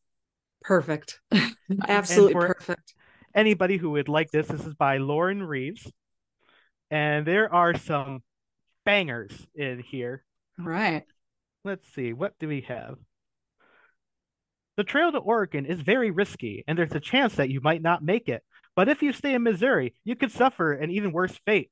Perfect. 0.62 1.20
Absolutely 1.88 2.34
perfect. 2.34 2.94
anybody 3.34 3.76
who 3.76 3.90
would 3.90 4.08
like 4.08 4.30
this, 4.32 4.48
this 4.48 4.66
is 4.66 4.74
by 4.74 4.98
Lauren 4.98 5.42
Reeves. 5.42 5.90
And 6.90 7.24
there 7.26 7.52
are 7.54 7.76
some 7.76 8.22
bangers 8.84 9.46
in 9.54 9.78
here. 9.80 10.24
right. 10.58 11.04
Let's 11.64 11.86
see, 11.94 12.12
what 12.12 12.38
do 12.38 12.48
we 12.48 12.62
have? 12.62 12.96
The 14.76 14.84
trail 14.84 15.12
to 15.12 15.18
Oregon 15.18 15.66
is 15.66 15.80
very 15.82 16.10
risky, 16.10 16.64
and 16.66 16.78
there's 16.78 16.94
a 16.94 17.00
chance 17.00 17.34
that 17.34 17.50
you 17.50 17.60
might 17.60 17.82
not 17.82 18.02
make 18.02 18.28
it. 18.28 18.42
But 18.74 18.88
if 18.88 19.02
you 19.02 19.12
stay 19.12 19.34
in 19.34 19.42
Missouri, 19.42 19.94
you 20.04 20.16
could 20.16 20.30
suffer 20.32 20.72
an 20.72 20.90
even 20.90 21.12
worse 21.12 21.36
fate 21.44 21.70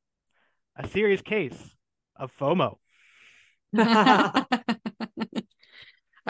a 0.76 0.88
serious 0.88 1.22
case 1.22 1.56
of 2.16 2.32
FOMO. 2.36 2.78
I 3.76 4.44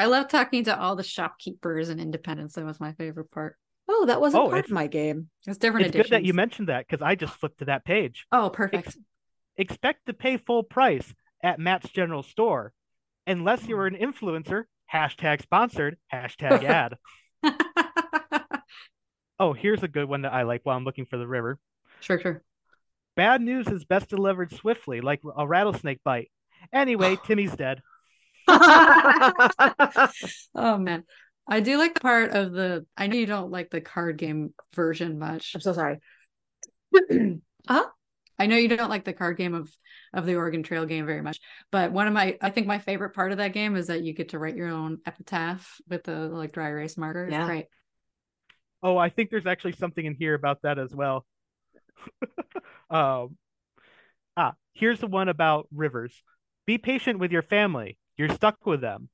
love 0.06 0.28
talking 0.28 0.64
to 0.64 0.78
all 0.78 0.96
the 0.96 1.02
shopkeepers 1.02 1.88
and 1.88 2.00
independents. 2.00 2.54
That 2.54 2.64
was 2.64 2.80
my 2.80 2.92
favorite 2.92 3.30
part. 3.30 3.56
Oh, 3.88 4.06
that 4.06 4.20
wasn't 4.20 4.44
Oh, 4.44 4.50
part 4.50 4.64
of 4.66 4.70
my 4.70 4.88
game. 4.88 5.28
It's 5.46 5.58
different 5.58 5.86
It's 5.86 5.96
good 5.96 6.10
that 6.10 6.24
you 6.24 6.34
mentioned 6.34 6.68
that 6.68 6.86
because 6.86 7.02
I 7.02 7.14
just 7.14 7.34
flipped 7.34 7.60
to 7.60 7.66
that 7.66 7.84
page. 7.84 8.26
Oh, 8.32 8.50
perfect. 8.50 8.96
Expect 9.56 10.06
to 10.06 10.12
pay 10.12 10.36
full 10.36 10.64
price 10.64 11.14
at 11.42 11.58
Matt's 11.60 11.90
General 11.90 12.22
Store, 12.22 12.72
unless 13.26 13.66
you're 13.66 13.86
an 13.86 13.96
influencer. 13.96 14.64
Hashtag 14.92 15.42
sponsored. 15.42 15.96
Hashtag 16.12 16.64
ad. 16.64 16.96
Oh, 19.38 19.52
here's 19.52 19.82
a 19.82 19.88
good 19.88 20.08
one 20.08 20.22
that 20.22 20.32
I 20.32 20.44
like 20.44 20.62
while 20.64 20.78
I'm 20.78 20.84
looking 20.84 21.04
for 21.04 21.18
the 21.18 21.26
river. 21.26 21.58
sure, 22.00 22.18
sure. 22.18 22.42
Bad 23.16 23.40
news 23.40 23.66
is 23.66 23.84
best 23.84 24.08
delivered 24.08 24.52
swiftly, 24.52 25.00
like 25.00 25.20
a 25.36 25.46
rattlesnake 25.46 26.04
bite. 26.04 26.30
Anyway, 26.72 27.16
Timmy's 27.26 27.54
dead. 27.56 27.80
Oh 30.54 30.78
man. 30.78 31.04
I 31.48 31.60
do 31.60 31.78
like 31.78 31.94
the 31.94 32.00
part 32.00 32.30
of 32.32 32.52
the 32.52 32.86
I 32.96 33.06
know 33.06 33.16
you 33.16 33.26
don't 33.26 33.50
like 33.50 33.70
the 33.70 33.80
card 33.80 34.16
game 34.18 34.52
version 34.74 35.18
much. 35.18 35.52
I'm 35.54 35.60
so 35.60 35.72
sorry. 35.72 35.98
I 38.38 38.46
know 38.46 38.56
you 38.56 38.68
don't 38.68 38.90
like 38.90 39.04
the 39.04 39.12
card 39.12 39.36
game 39.36 39.54
of 39.54 39.70
of 40.12 40.26
the 40.26 40.36
Oregon 40.36 40.62
Trail 40.62 40.86
game 40.86 41.06
very 41.06 41.22
much, 41.22 41.40
but 41.70 41.92
one 41.92 42.06
of 42.06 42.12
my 42.12 42.36
I 42.40 42.50
think 42.50 42.66
my 42.66 42.78
favorite 42.78 43.14
part 43.14 43.32
of 43.32 43.38
that 43.38 43.52
game 43.52 43.76
is 43.76 43.86
that 43.88 44.02
you 44.02 44.12
get 44.12 44.30
to 44.30 44.38
write 44.38 44.56
your 44.56 44.68
own 44.68 44.98
epitaph 45.06 45.80
with 45.88 46.04
the 46.04 46.28
like 46.28 46.52
dry 46.52 46.68
erase 46.68 46.96
marker. 46.96 47.28
Yeah. 47.30 47.46
great. 47.46 47.66
Oh, 48.82 48.98
I 48.98 49.08
think 49.08 49.30
there's 49.30 49.46
actually 49.46 49.72
something 49.72 50.04
in 50.04 50.14
here 50.14 50.34
about 50.34 50.62
that 50.62 50.78
as 50.78 50.94
well. 50.94 51.24
um, 52.90 53.36
ah, 54.36 54.54
here's 54.72 55.00
the 55.00 55.06
one 55.06 55.28
about 55.28 55.68
rivers. 55.74 56.22
Be 56.66 56.78
patient 56.78 57.18
with 57.18 57.32
your 57.32 57.42
family. 57.42 57.96
You're 58.16 58.28
stuck 58.30 58.64
with 58.66 58.80
them. 58.80 59.08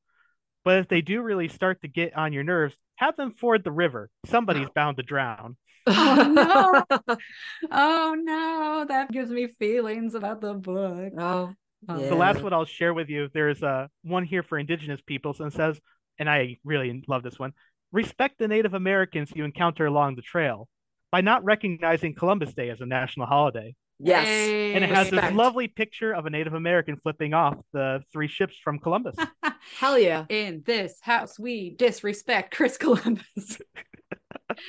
But 0.65 0.79
if 0.79 0.89
they 0.89 1.01
do 1.01 1.23
really 1.23 1.49
start 1.49 1.81
to 1.83 1.89
get 1.89 2.17
on 2.17 2.33
your 2.33 2.45
nerves, 2.45 2.77
have 2.97 3.17
them 3.17 3.33
ford 3.33 3.65
the 3.65 3.73
river. 3.73 4.11
Somebody's 4.27 4.69
bound 4.75 4.97
to 4.99 5.03
drown. 5.03 5.57
Oh, 5.87 6.85
no. 6.99 7.17
Oh 7.71 8.15
no, 8.19 8.85
that 8.89 9.11
gives 9.11 9.31
me 9.31 9.49
feelings 9.49 10.15
about 10.15 10.41
the 10.41 10.55
book. 10.55 11.13
Oh, 11.19 11.55
Oh, 11.89 11.99
Yeah. 12.01 12.11
The 12.11 12.15
last 12.15 12.43
one 12.43 12.53
I'll 12.53 12.65
share 12.65 12.95
with 12.95 13.09
you, 13.09 13.29
there's 13.35 13.63
uh, 13.63 13.89
one 14.03 14.25
here 14.25 14.43
for 14.45 14.57
indigenous 14.59 15.01
peoples 15.01 15.41
and 15.41 15.53
says, 15.53 15.81
and 16.19 16.31
I 16.31 16.59
really 16.65 17.03
love 17.09 17.23
this 17.23 17.39
one 17.39 17.53
respect 17.91 18.39
the 18.39 18.49
Native 18.49 18.73
Americans 18.75 19.33
you 19.35 19.45
encounter 19.45 19.85
along 19.87 20.15
the 20.15 20.23
trail 20.23 20.69
by 21.13 21.21
not 21.21 21.45
recognizing 21.45 22.15
Columbus 22.15 22.55
Day 22.55 22.71
as 22.71 22.81
a 22.81 22.87
national 22.87 23.27
holiday. 23.27 23.77
yes. 24.01 24.27
And 24.27 24.83
it 24.83 24.91
has 24.91 25.11
this 25.11 25.33
lovely 25.35 25.69
picture 25.69 26.13
of 26.13 26.27
a 26.27 26.31
Native 26.31 26.55
American 26.55 26.97
flipping 26.97 27.35
off 27.35 27.59
the 27.73 28.03
three 28.13 28.27
ships 28.27 28.57
from 28.65 28.79
Columbus. 28.81 29.15
Hell 29.79 29.99
yeah. 29.99 30.25
In 30.31 30.63
this 30.67 30.99
house, 31.03 31.39
we 31.39 31.77
disrespect 31.77 32.57
Chris 32.57 32.77
Columbus. 32.79 33.25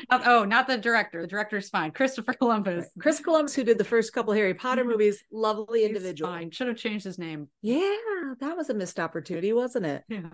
Not- 0.09 0.27
oh, 0.27 0.45
not 0.45 0.67
the 0.67 0.77
director. 0.77 1.21
The 1.21 1.27
director's 1.27 1.69
fine. 1.69 1.91
Christopher 1.91 2.33
Columbus. 2.33 2.87
Chris 2.99 3.19
Columbus, 3.19 3.53
who 3.53 3.65
did 3.65 3.77
the 3.77 3.83
first 3.83 4.13
couple 4.13 4.33
Harry 4.33 4.53
Potter 4.53 4.81
mm-hmm. 4.83 4.91
movies, 4.91 5.23
lovely 5.31 5.79
He's 5.79 5.89
individual. 5.89 6.31
fine. 6.31 6.51
Should 6.51 6.67
have 6.67 6.77
changed 6.77 7.03
his 7.03 7.17
name. 7.17 7.49
Yeah, 7.61 7.97
that 8.39 8.55
was 8.55 8.69
a 8.69 8.73
missed 8.73 8.99
opportunity, 8.99 9.51
wasn't 9.51 9.85
it? 9.85 10.03
Yeah. 10.07 10.29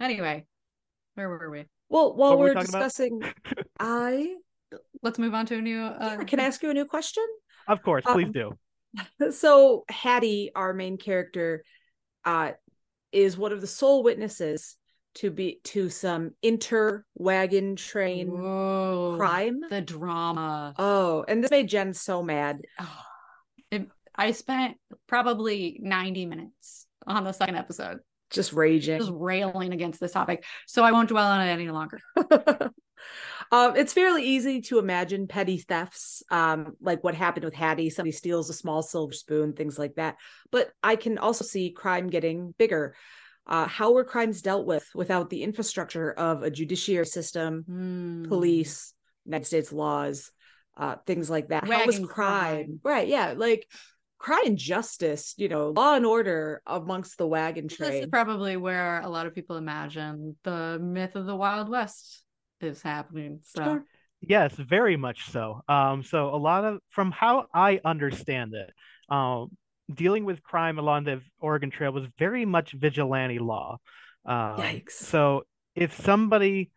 Anyway, 0.00 0.46
where 1.14 1.28
were 1.28 1.50
we? 1.50 1.66
Well, 1.90 2.16
while 2.16 2.30
What 2.30 2.38
were 2.38 2.44
we 2.44 2.50
we're 2.50 2.54
talking 2.54 2.70
discussing, 2.70 3.22
I 3.80 4.36
Let's 5.02 5.18
move 5.18 5.34
on 5.34 5.46
to 5.46 5.56
a 5.56 5.60
new. 5.60 5.80
Uh, 5.80 6.24
can 6.24 6.40
I 6.40 6.44
ask 6.44 6.62
you 6.62 6.70
a 6.70 6.74
new 6.74 6.84
question? 6.84 7.24
of 7.66 7.82
course, 7.82 8.04
please 8.06 8.26
Um, 8.26 8.32
do. 8.32 8.52
So 9.32 9.84
Hattie, 9.90 10.50
our 10.54 10.72
main 10.72 10.96
character, 10.96 11.62
uh, 12.24 12.52
is 13.12 13.36
one 13.36 13.52
of 13.52 13.60
the 13.60 13.66
sole 13.66 14.02
witnesses 14.02 14.76
to 15.16 15.30
be 15.30 15.60
to 15.64 15.88
some 15.90 16.30
inter 16.42 17.04
wagon 17.14 17.76
train 17.76 18.28
Whoa, 18.28 19.14
crime. 19.18 19.60
The 19.68 19.80
drama. 19.80 20.74
Oh, 20.78 21.24
and 21.28 21.42
this 21.44 21.50
made 21.50 21.68
Jen 21.68 21.92
so 21.94 22.22
mad. 22.22 22.60
Oh, 22.78 23.00
it, 23.70 23.88
I 24.14 24.32
spent 24.32 24.76
probably 25.06 25.78
90 25.82 26.26
minutes 26.26 26.86
on 27.06 27.24
the 27.24 27.32
second 27.32 27.56
episode 27.56 27.98
Just 28.30 28.52
raging. 28.52 28.98
just 28.98 29.10
railing 29.12 29.72
against 29.72 30.00
this 30.00 30.12
topic. 30.12 30.44
So 30.66 30.82
I 30.84 30.92
won't 30.92 31.08
dwell 31.08 31.26
on 31.26 31.40
it 31.46 31.50
any 31.50 31.68
longer. 31.70 32.00
um, 33.50 33.76
it's 33.76 33.92
fairly 33.92 34.24
easy 34.24 34.60
to 34.62 34.78
imagine 34.78 35.26
petty 35.26 35.58
thefts, 35.58 36.22
um, 36.30 36.76
like 36.80 37.02
what 37.02 37.14
happened 37.14 37.44
with 37.44 37.54
Hattie. 37.54 37.90
Somebody 37.90 38.12
steals 38.12 38.50
a 38.50 38.54
small 38.54 38.82
silver 38.82 39.12
spoon, 39.12 39.54
things 39.54 39.78
like 39.78 39.94
that. 39.94 40.16
But 40.50 40.70
I 40.82 40.96
can 40.96 41.18
also 41.18 41.44
see 41.44 41.70
crime 41.70 42.08
getting 42.08 42.54
bigger. 42.58 42.94
Uh, 43.46 43.66
how 43.66 43.92
were 43.92 44.04
crimes 44.04 44.42
dealt 44.42 44.66
with 44.66 44.86
without 44.94 45.30
the 45.30 45.42
infrastructure 45.42 46.12
of 46.12 46.42
a 46.42 46.50
judiciary 46.50 47.06
system, 47.06 47.64
Hmm. 47.66 48.24
police, 48.28 48.92
United 49.24 49.46
States 49.46 49.72
laws, 49.72 50.30
uh, 50.76 50.96
things 51.06 51.30
like 51.30 51.48
that? 51.48 51.66
how 51.66 51.86
was 51.86 51.98
crime? 51.98 52.06
crime. 52.08 52.80
Right? 52.84 53.08
Yeah, 53.08 53.34
like 53.36 53.66
crime 54.18 54.44
and 54.44 54.58
justice. 54.58 55.34
You 55.38 55.48
know, 55.48 55.70
law 55.70 55.94
and 55.94 56.04
order 56.04 56.60
amongst 56.66 57.16
the 57.16 57.26
wagon 57.26 57.68
train. 57.68 57.90
This 57.90 58.00
is 58.02 58.10
probably 58.10 58.58
where 58.58 59.00
a 59.00 59.08
lot 59.08 59.26
of 59.26 59.34
people 59.34 59.56
imagine 59.56 60.36
the 60.42 60.78
myth 60.78 61.16
of 61.16 61.24
the 61.24 61.34
Wild 61.34 61.70
West 61.70 62.24
is 62.60 62.82
happening. 62.82 63.40
So 63.42 63.62
Sure. 63.62 63.84
Yes, 64.20 64.52
very 64.54 64.96
much 64.96 65.30
so. 65.30 65.62
Um, 65.68 66.02
so 66.02 66.34
a 66.34 66.36
lot 66.36 66.64
of 66.64 66.80
from 66.90 67.12
how 67.12 67.46
I 67.54 67.80
understand 67.84 68.52
it, 68.54 68.72
um, 69.12 69.56
dealing 69.92 70.24
with 70.24 70.42
crime 70.42 70.78
along 70.78 71.04
the 71.04 71.20
Oregon 71.38 71.70
Trail 71.70 71.92
was 71.92 72.06
very 72.18 72.44
much 72.44 72.72
vigilante 72.72 73.38
law. 73.38 73.78
Um, 74.26 74.56
Yikes. 74.56 74.92
So 74.92 75.44
if 75.74 75.94
somebody, 76.02 76.70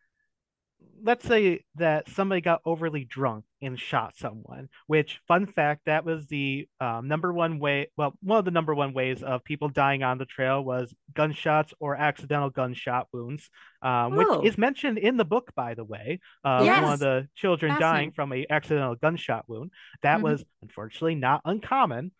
let's 1.03 1.25
say 1.27 1.63
that 1.75 2.09
somebody 2.09 2.41
got 2.41 2.61
overly 2.65 3.03
drunk 3.03 3.45
and 3.61 3.79
shot 3.79 4.15
someone, 4.17 4.69
which 4.87 5.19
fun 5.27 5.45
fact, 5.45 5.81
that 5.85 6.05
was 6.05 6.27
the 6.27 6.67
um, 6.79 7.07
number 7.07 7.31
one 7.31 7.59
way. 7.59 7.89
Well, 7.97 8.13
one 8.21 8.39
of 8.39 8.45
the 8.45 8.51
number 8.51 8.73
one 8.73 8.93
ways 8.93 9.23
of 9.23 9.43
people 9.43 9.69
dying 9.69 10.03
on 10.03 10.17
the 10.17 10.25
trail 10.25 10.63
was 10.63 10.93
gunshots 11.13 11.73
or 11.79 11.95
accidental 11.95 12.49
gunshot 12.49 13.07
wounds, 13.11 13.49
um, 13.81 14.15
which 14.15 14.27
Oh. 14.29 14.41
is 14.41 14.57
mentioned 14.57 14.97
in 14.97 15.17
the 15.17 15.25
book, 15.25 15.51
by 15.55 15.73
the 15.73 15.83
way. 15.83 16.19
Uh, 16.43 16.65
One 16.65 16.93
of 16.93 16.99
the 16.99 17.27
children 17.35 17.79
dying 17.79 18.11
from 18.11 18.31
a 18.33 18.45
accidental 18.49 18.95
gunshot 18.95 19.47
wound. 19.47 19.71
That 20.03 20.19
Mhm. 20.19 20.23
was 20.23 20.45
unfortunately 20.61 21.15
not 21.15 21.41
uncommon. 21.45 22.11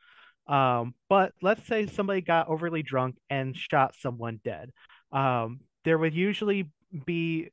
Um, 0.47 0.95
but 1.07 1.33
let's 1.41 1.65
say 1.65 1.85
somebody 1.87 2.21
got 2.21 2.49
overly 2.49 2.83
drunk 2.83 3.15
and 3.29 3.55
shot 3.55 3.95
someone 3.95 4.41
dead. 4.43 4.71
Um, 5.11 5.61
there 5.85 5.97
would 5.97 6.13
usually 6.13 6.69
be 7.05 7.51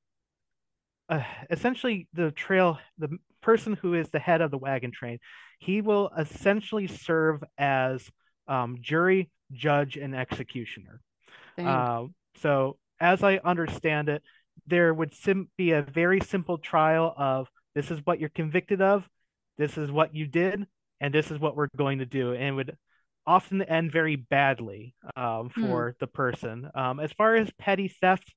uh, 1.09 1.23
essentially 1.51 2.09
the 2.13 2.31
trail, 2.31 2.79
the 2.99 3.19
person 3.43 3.75
who 3.75 3.95
is 3.95 4.11
the 4.11 4.19
head 4.19 4.41
of 4.41 4.51
the 4.51 4.59
wagon 4.59 4.91
train, 4.93 5.19
he 5.59 5.81
will 5.81 6.11
essentially 6.19 6.87
serve 6.87 7.43
as 7.57 8.09
um, 8.47 8.79
jury, 8.81 9.31
judge, 9.53 9.97
and 9.97 10.15
executioner. 10.15 11.01
Uh, 11.63 12.05
so, 12.41 12.79
as 13.01 13.23
I 13.23 13.39
understand 13.39 14.09
it, 14.09 14.23
there 14.67 14.93
would 14.93 15.15
sim- 15.15 15.51
be 15.57 15.73
a 15.73 15.83
very 15.83 16.21
simple 16.21 16.59
trial 16.59 17.15
of 17.17 17.49
this 17.75 17.91
is 17.91 18.01
what 18.05 18.21
you're 18.21 18.29
convicted 18.31 18.81
of, 18.83 19.09
this 19.57 19.79
is 19.79 19.91
what 19.91 20.15
you 20.15 20.27
did, 20.27 20.67
and 21.01 21.15
this 21.15 21.31
is 21.31 21.39
what 21.39 21.57
we're 21.57 21.69
going 21.77 21.99
to 21.99 22.07
do, 22.07 22.33
and 22.33 22.43
it 22.43 22.53
would 22.53 22.77
often 23.27 23.63
end 23.63 23.93
very 23.93 24.17
badly 24.17 24.95
um, 25.17 25.51
Hmm. 25.55 25.61
for 25.61 25.97
the 26.01 26.07
person. 26.07 26.71
Um, 26.75 27.01
as 27.01 27.13
far 27.13 27.37
as 27.37 27.51
petty 27.59 27.89
theft, 27.89 28.35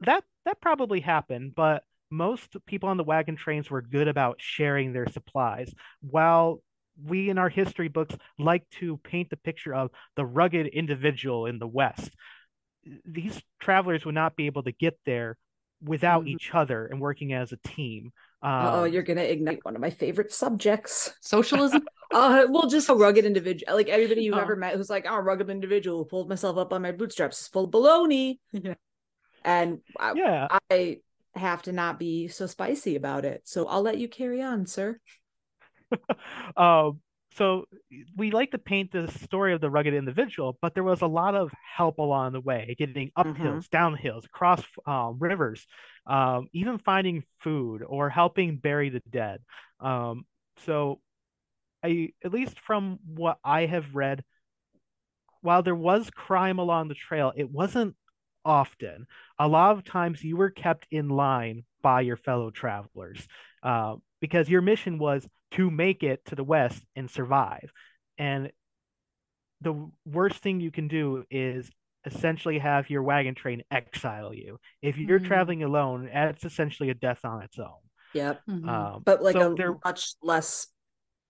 that 0.00 0.24
that 0.44 0.60
probably 0.60 1.00
happened, 1.00 1.54
but 1.54 1.82
most 2.10 2.56
people 2.66 2.88
on 2.88 2.96
the 2.96 3.04
wagon 3.04 3.36
trains 3.36 3.70
were 3.70 3.82
good 3.82 4.08
about 4.08 4.36
sharing 4.40 4.92
their 4.92 5.06
supplies. 5.08 5.72
While 6.00 6.62
we 7.02 7.30
in 7.30 7.38
our 7.38 7.48
history 7.48 7.88
books 7.88 8.14
like 8.38 8.68
to 8.80 8.98
paint 8.98 9.30
the 9.30 9.36
picture 9.36 9.74
of 9.74 9.90
the 10.16 10.26
rugged 10.26 10.66
individual 10.66 11.46
in 11.46 11.58
the 11.58 11.66
West, 11.68 12.10
these 13.04 13.40
travelers 13.60 14.04
would 14.04 14.14
not 14.14 14.36
be 14.36 14.46
able 14.46 14.62
to 14.64 14.72
get 14.72 14.98
there 15.06 15.36
without 15.82 16.24
Mhm. 16.24 16.28
each 16.28 16.54
other 16.54 16.86
and 16.86 17.00
working 17.00 17.32
as 17.32 17.52
a 17.52 17.56
team. 17.58 18.12
oh, 18.42 18.84
Um, 18.84 18.92
you're 18.92 19.02
gonna 19.02 19.22
ignite 19.22 19.64
one 19.64 19.74
of 19.76 19.80
my 19.82 19.90
favorite 19.90 20.32
subjects. 20.32 21.14
Socialism? 21.20 21.82
Uh, 22.12 22.44
well, 22.50 22.66
just 22.66 22.88
a 22.88 22.94
rugged 22.94 23.24
individual. 23.24 23.72
Like 23.72 23.88
everybody 23.88 24.24
you've 24.24 24.34
Oh. 24.34 24.40
ever 24.40 24.56
met 24.56 24.74
who's 24.74 24.90
like, 24.90 25.06
I'm 25.06 25.12
a 25.14 25.20
rugged 25.20 25.48
individual 25.48 25.98
who 25.98 26.04
pulled 26.06 26.28
myself 26.28 26.56
up 26.56 26.72
on 26.72 26.82
my 26.82 26.90
bootstraps 26.90 27.40
is 27.42 27.46
full 27.46 27.66
of 27.66 27.70
baloney. 27.70 28.40
Yeah. 28.50 28.74
And 29.44 29.80
I, 29.98 30.12
yeah, 30.14 30.48
I 30.70 31.00
have 31.40 31.62
to 31.64 31.72
not 31.72 31.98
be 31.98 32.28
so 32.28 32.46
spicy 32.46 32.96
about 32.96 33.24
it. 33.24 33.42
So 33.46 33.66
I'll 33.68 33.82
let 33.82 33.98
you 33.98 34.08
carry 34.08 34.42
on, 34.42 34.66
sir. 34.66 35.00
um, 36.56 37.00
so 37.36 37.64
we 38.16 38.30
like 38.30 38.50
to 38.52 38.58
paint 38.58 38.92
the 38.92 39.08
story 39.24 39.52
of 39.54 39.60
the 39.60 39.70
rugged 39.70 39.94
individual, 39.94 40.58
but 40.60 40.74
there 40.74 40.82
was 40.84 41.02
a 41.02 41.06
lot 41.06 41.34
of 41.34 41.52
help 41.76 41.98
along 41.98 42.32
the 42.32 42.40
way, 42.40 42.74
getting 42.78 43.10
up 43.16 43.30
Mhm. 43.32 43.36
hills, 43.36 43.68
down 43.68 43.94
hills, 43.96 44.24
across 44.24 44.62
um, 44.86 45.16
rivers, 45.18 45.66
um, 46.06 46.48
even 46.52 46.78
finding 46.78 47.22
food 47.40 47.82
or 47.86 48.10
helping 48.10 48.56
bury 48.56 48.90
the 48.90 49.02
dead. 49.10 49.40
Um, 49.80 50.24
so, 50.66 51.00
I 51.84 52.10
at 52.24 52.32
least 52.32 52.60
from 52.60 52.98
what 53.06 53.38
I 53.44 53.66
have 53.66 53.94
read, 53.94 54.24
while 55.42 55.62
there 55.62 55.74
was 55.74 56.10
crime 56.10 56.58
along 56.58 56.88
the 56.88 56.94
trail, 56.94 57.32
it 57.36 57.50
wasn't 57.50 57.96
often. 58.44 59.06
A 59.38 59.48
lot 59.48 59.76
of 59.76 59.84
times 59.84 60.22
you 60.24 60.36
were 60.36 60.50
kept 60.50 60.86
in 60.90 61.08
line 61.08 61.64
by 61.82 62.02
your 62.02 62.16
fellow 62.16 62.50
travelers 62.50 63.26
uh, 63.62 63.96
because 64.20 64.48
your 64.48 64.62
mission 64.62 64.98
was 64.98 65.26
to 65.52 65.70
make 65.70 66.02
it 66.02 66.24
to 66.26 66.34
the 66.34 66.44
west 66.44 66.84
and 66.96 67.10
survive. 67.10 67.70
And 68.18 68.50
the 69.60 69.90
worst 70.06 70.42
thing 70.42 70.60
you 70.60 70.70
can 70.70 70.88
do 70.88 71.24
is 71.30 71.70
essentially 72.06 72.58
have 72.58 72.88
your 72.88 73.02
wagon 73.02 73.34
train 73.34 73.62
exile 73.70 74.32
you. 74.32 74.58
If 74.80 74.96
you're 74.96 75.20
Mm. 75.20 75.26
traveling 75.26 75.62
alone, 75.62 76.08
that's 76.12 76.44
essentially 76.44 76.88
a 76.88 76.94
death 76.94 77.24
on 77.24 77.42
its 77.42 77.58
own. 77.58 77.80
Yep. 78.14 78.40
Mhm. 78.48 78.68
Um, 78.68 79.02
But 79.04 79.22
like 79.22 79.34
so 79.34 79.52
a 79.52 79.54
there, 79.54 79.74
much 79.84 80.14
less 80.22 80.68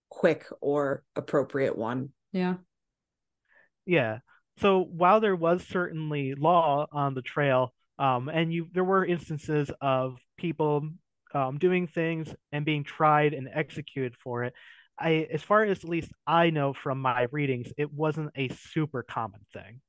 quick 0.09 0.47
or 0.61 1.03
appropriate 1.17 1.77
one. 1.77 2.13
yeah. 2.33 2.57
Yeah. 3.87 4.21
So 4.59 4.81
while 4.81 5.21
there 5.21 5.37
was 5.37 5.65
certainly 5.67 6.35
law 6.35 6.87
on 6.93 7.15
the 7.15 7.23
trail, 7.23 7.73
um, 7.99 8.29
and 8.29 8.53
you 8.53 8.69
there 8.73 8.85
were 8.85 9.05
instances 9.05 9.71
of 9.81 10.19
people 10.37 10.89
um, 11.35 11.59
doing 11.59 11.87
things 11.87 12.35
and 12.53 12.65
being 12.65 12.85
tried 12.85 13.35
and 13.35 13.49
executed 13.53 14.17
for 14.17 14.45
it, 14.45 14.55
I 14.99 15.29
as 15.33 15.43
far 15.43 15.65
as 15.65 15.79
at 15.79 15.89
least 15.89 16.11
I 16.27 16.51
know 16.51 16.73
from 16.73 17.01
my 17.01 17.27
readings, 17.33 17.73
it 17.79 17.93
wasn't 17.93 18.31
a 18.37 18.49
super 18.49 19.03
common 19.03 19.41
thing. 19.53 19.81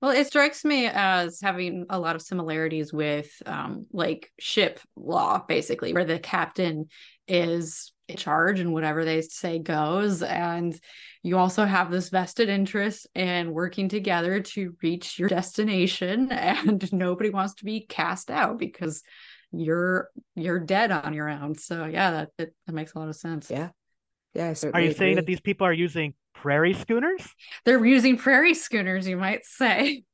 Well, 0.00 0.12
it 0.12 0.28
strikes 0.28 0.64
me 0.64 0.86
as 0.86 1.40
having 1.40 1.86
a 1.90 1.98
lot 1.98 2.14
of 2.14 2.22
similarities 2.22 2.92
with 2.92 3.30
um, 3.46 3.86
like 3.92 4.30
ship 4.38 4.78
law, 4.94 5.42
basically, 5.46 5.92
where 5.92 6.04
the 6.04 6.20
captain 6.20 6.86
is 7.26 7.92
in 8.08 8.16
charge 8.16 8.60
and 8.60 8.72
whatever 8.72 9.04
they 9.04 9.22
say 9.22 9.58
goes. 9.58 10.22
And 10.22 10.78
you 11.24 11.36
also 11.36 11.64
have 11.64 11.90
this 11.90 12.10
vested 12.10 12.48
interest 12.48 13.08
in 13.16 13.52
working 13.52 13.88
together 13.88 14.40
to 14.40 14.76
reach 14.82 15.18
your 15.18 15.28
destination, 15.28 16.30
and 16.32 16.92
nobody 16.92 17.30
wants 17.30 17.54
to 17.54 17.64
be 17.64 17.80
cast 17.80 18.30
out 18.30 18.58
because 18.58 19.02
you're 19.50 20.10
you're 20.36 20.60
dead 20.60 20.92
on 20.92 21.12
your 21.12 21.28
own. 21.28 21.56
So 21.56 21.86
yeah, 21.86 22.12
that 22.12 22.28
that, 22.38 22.50
that 22.66 22.72
makes 22.72 22.94
a 22.94 22.98
lot 23.00 23.08
of 23.08 23.16
sense. 23.16 23.50
Yeah. 23.50 23.70
Yeah. 24.34 24.50
Are 24.50 24.54
certainly 24.54 24.88
you 24.88 24.94
saying 24.94 25.16
that 25.16 25.26
these 25.26 25.40
people 25.40 25.66
are 25.66 25.72
using 25.72 26.14
prairie 26.34 26.74
schooners? 26.74 27.22
They're 27.64 27.84
using 27.84 28.16
prairie 28.16 28.54
schooners, 28.54 29.08
you 29.08 29.16
might 29.16 29.44
say. 29.44 30.04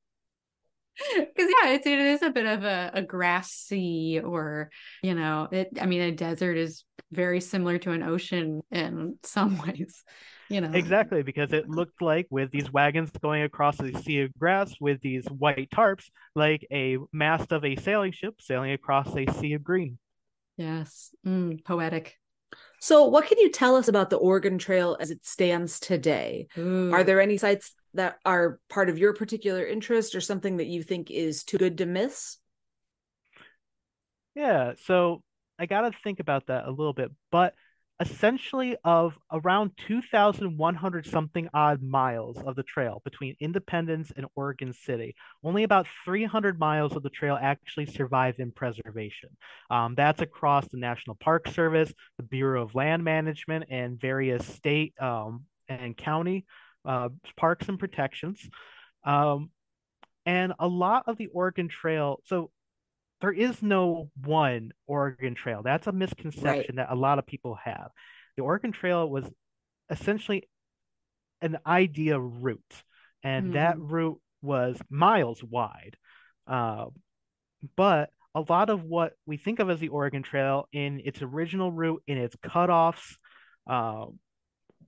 Because 1.17 1.51
yeah, 1.51 1.71
it's, 1.71 1.87
it 1.89 1.99
is 1.99 2.23
a 2.23 2.31
bit 2.31 2.47
of 2.47 2.62
a, 2.62 2.93
a 2.95 3.03
grassy 3.03 4.21
or 4.21 4.71
you 5.03 5.17
know, 5.17 5.49
it. 5.51 5.71
I 5.81 5.87
mean, 5.87 6.01
a 6.01 6.12
desert 6.12 6.57
is 6.57 6.85
very 7.11 7.41
similar 7.41 7.79
to 7.79 7.91
an 7.91 8.05
ocean 8.05 8.62
in 8.71 9.19
some 9.25 9.59
ways. 9.67 10.05
You 10.49 10.61
know, 10.61 10.71
Exactly, 10.73 11.25
because 11.25 11.53
it 11.53 11.69
looked 11.69 12.01
like 12.01 12.29
with 12.31 12.53
these 12.53 12.73
wagons 12.73 13.11
going 13.21 13.43
across 13.43 13.79
the 13.79 13.93
sea 14.03 14.21
of 14.21 14.33
grass 14.39 14.73
with 14.81 15.01
these 15.01 15.25
white 15.27 15.69
tarps, 15.71 16.05
like 16.37 16.65
a 16.71 16.99
mast 17.12 17.51
of 17.51 17.65
a 17.65 17.75
sailing 17.75 18.12
ship 18.12 18.37
sailing 18.41 18.71
across 18.71 19.09
a 19.17 19.27
sea 19.33 19.55
of 19.55 19.65
green. 19.65 19.99
Yes, 20.57 21.12
mm, 21.27 21.65
poetic. 21.65 22.17
So, 22.85 23.07
what 23.07 23.26
can 23.26 23.39
you 23.39 23.51
tell 23.51 23.76
us 23.76 23.89
about 23.89 24.11
the 24.11 24.18
Oregon 24.18 24.59
Trail 24.59 24.95
as 25.01 25.11
it 25.11 25.24
stands 25.24 25.80
today? 25.80 26.49
Ooh. 26.59 26.93
Are 26.93 27.03
there 27.03 27.18
any 27.18 27.39
sites 27.39 27.74
that 27.95 28.18
are 28.26 28.61
part 28.68 28.91
of 28.91 28.99
your 28.99 29.14
particular 29.14 29.66
interest 29.66 30.14
or 30.14 30.20
something 30.20 30.59
that 30.59 30.66
you 30.66 30.82
think 30.82 31.11
is 31.11 31.45
too 31.45 31.57
good 31.57 31.78
to 31.78 31.87
miss? 31.87 32.37
Yeah, 34.35 34.74
so 34.85 35.22
I 35.59 35.64
got 35.64 35.91
to 35.91 35.99
think 36.05 36.20
about 36.20 36.49
that 36.49 36.66
a 36.66 36.70
little 36.70 36.93
bit, 36.93 37.11
but 37.32 37.55
essentially 38.01 38.76
of 38.84 39.16
around 39.30 39.70
2,100 39.86 41.07
something 41.07 41.49
odd 41.55 41.82
miles 41.82 42.38
of 42.38 42.57
the 42.57 42.62
trail 42.64 43.01
between 43.05 43.36
Independence 43.40 44.12
and 44.16 44.26
Oregon 44.34 44.72
City, 44.72 45.14
only 45.45 45.62
about 45.62 45.86
300 46.05 46.59
miles 46.59 46.97
of 46.97 47.03
the 47.03 47.11
trail 47.11 47.38
actually 47.40 47.86
survive 47.86 48.36
in 48.38 48.51
preservation. 48.51 49.30
Um, 49.70 49.95
that's 49.95 50.20
across 50.20 50.66
the 50.68 50.78
National 50.78 51.16
Park 51.16 51.49
Service, 51.49 51.92
the 52.16 52.24
Bureau 52.24 52.62
of 52.62 52.74
Land 52.74 53.05
Management, 53.05 53.66
and 53.70 54.01
various 54.01 54.45
state 54.47 54.95
um, 55.01 55.45
and 55.68 55.97
county 55.97 56.47
uh, 56.84 57.11
parks 57.36 57.68
and 57.68 57.78
protections. 57.78 58.40
Um, 59.05 59.51
and 60.26 60.55
a 60.59 60.66
lot 60.66 61.05
of 61.07 61.16
the 61.16 61.28
Oregon 61.28 61.68
Trail, 61.68 62.20
so 62.24 62.51
there 63.25 63.33
is 63.33 63.62
no 63.62 64.11
one 64.22 64.70
Oregon 64.87 65.35
Trail. 65.35 65.62
That's 65.62 65.87
a 65.87 65.93
misconception 65.93 66.77
that 66.77 66.89
a 66.91 66.95
lot 66.95 67.18
of 67.18 67.27
people 67.27 67.57
have. 67.64 67.91
The 68.37 68.43
Oregon 68.43 68.70
Trail 68.70 69.09
was 69.09 69.25
essentially 69.89 70.47
an 71.41 71.57
idea 71.66 72.20
route, 72.20 72.83
and 73.22 73.55
that 73.55 73.79
route 73.79 74.20
was 74.43 74.79
miles 74.91 75.43
wide. 75.43 75.97
Uh, 76.47 76.87
but 77.77 78.11
a 78.35 78.43
lot 78.43 78.68
of 78.68 78.83
what 78.83 79.14
we 79.25 79.39
think 79.39 79.59
of 79.59 79.70
as 79.70 79.81
the 79.81 79.89
Oregon 79.89 80.22
Trail 80.22 80.68
in 80.70 81.01
its 81.03 81.22
original 81.22 81.72
route, 81.72 82.03
in 82.07 82.18
its 82.18 82.37
cutoffs, 82.37 83.16
uh, 83.66 84.05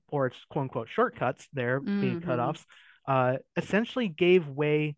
or 0.09 0.27
its 0.27 0.37
quote 0.51 0.65
unquote 0.65 0.91
shortcuts, 0.91 1.49
there 1.55 1.81
being 1.81 2.21
Mhm. 2.21 2.25
cutoffs, 2.27 2.67
uh, 3.09 3.39
essentially 3.57 4.09
gave 4.09 4.47
way 4.47 4.95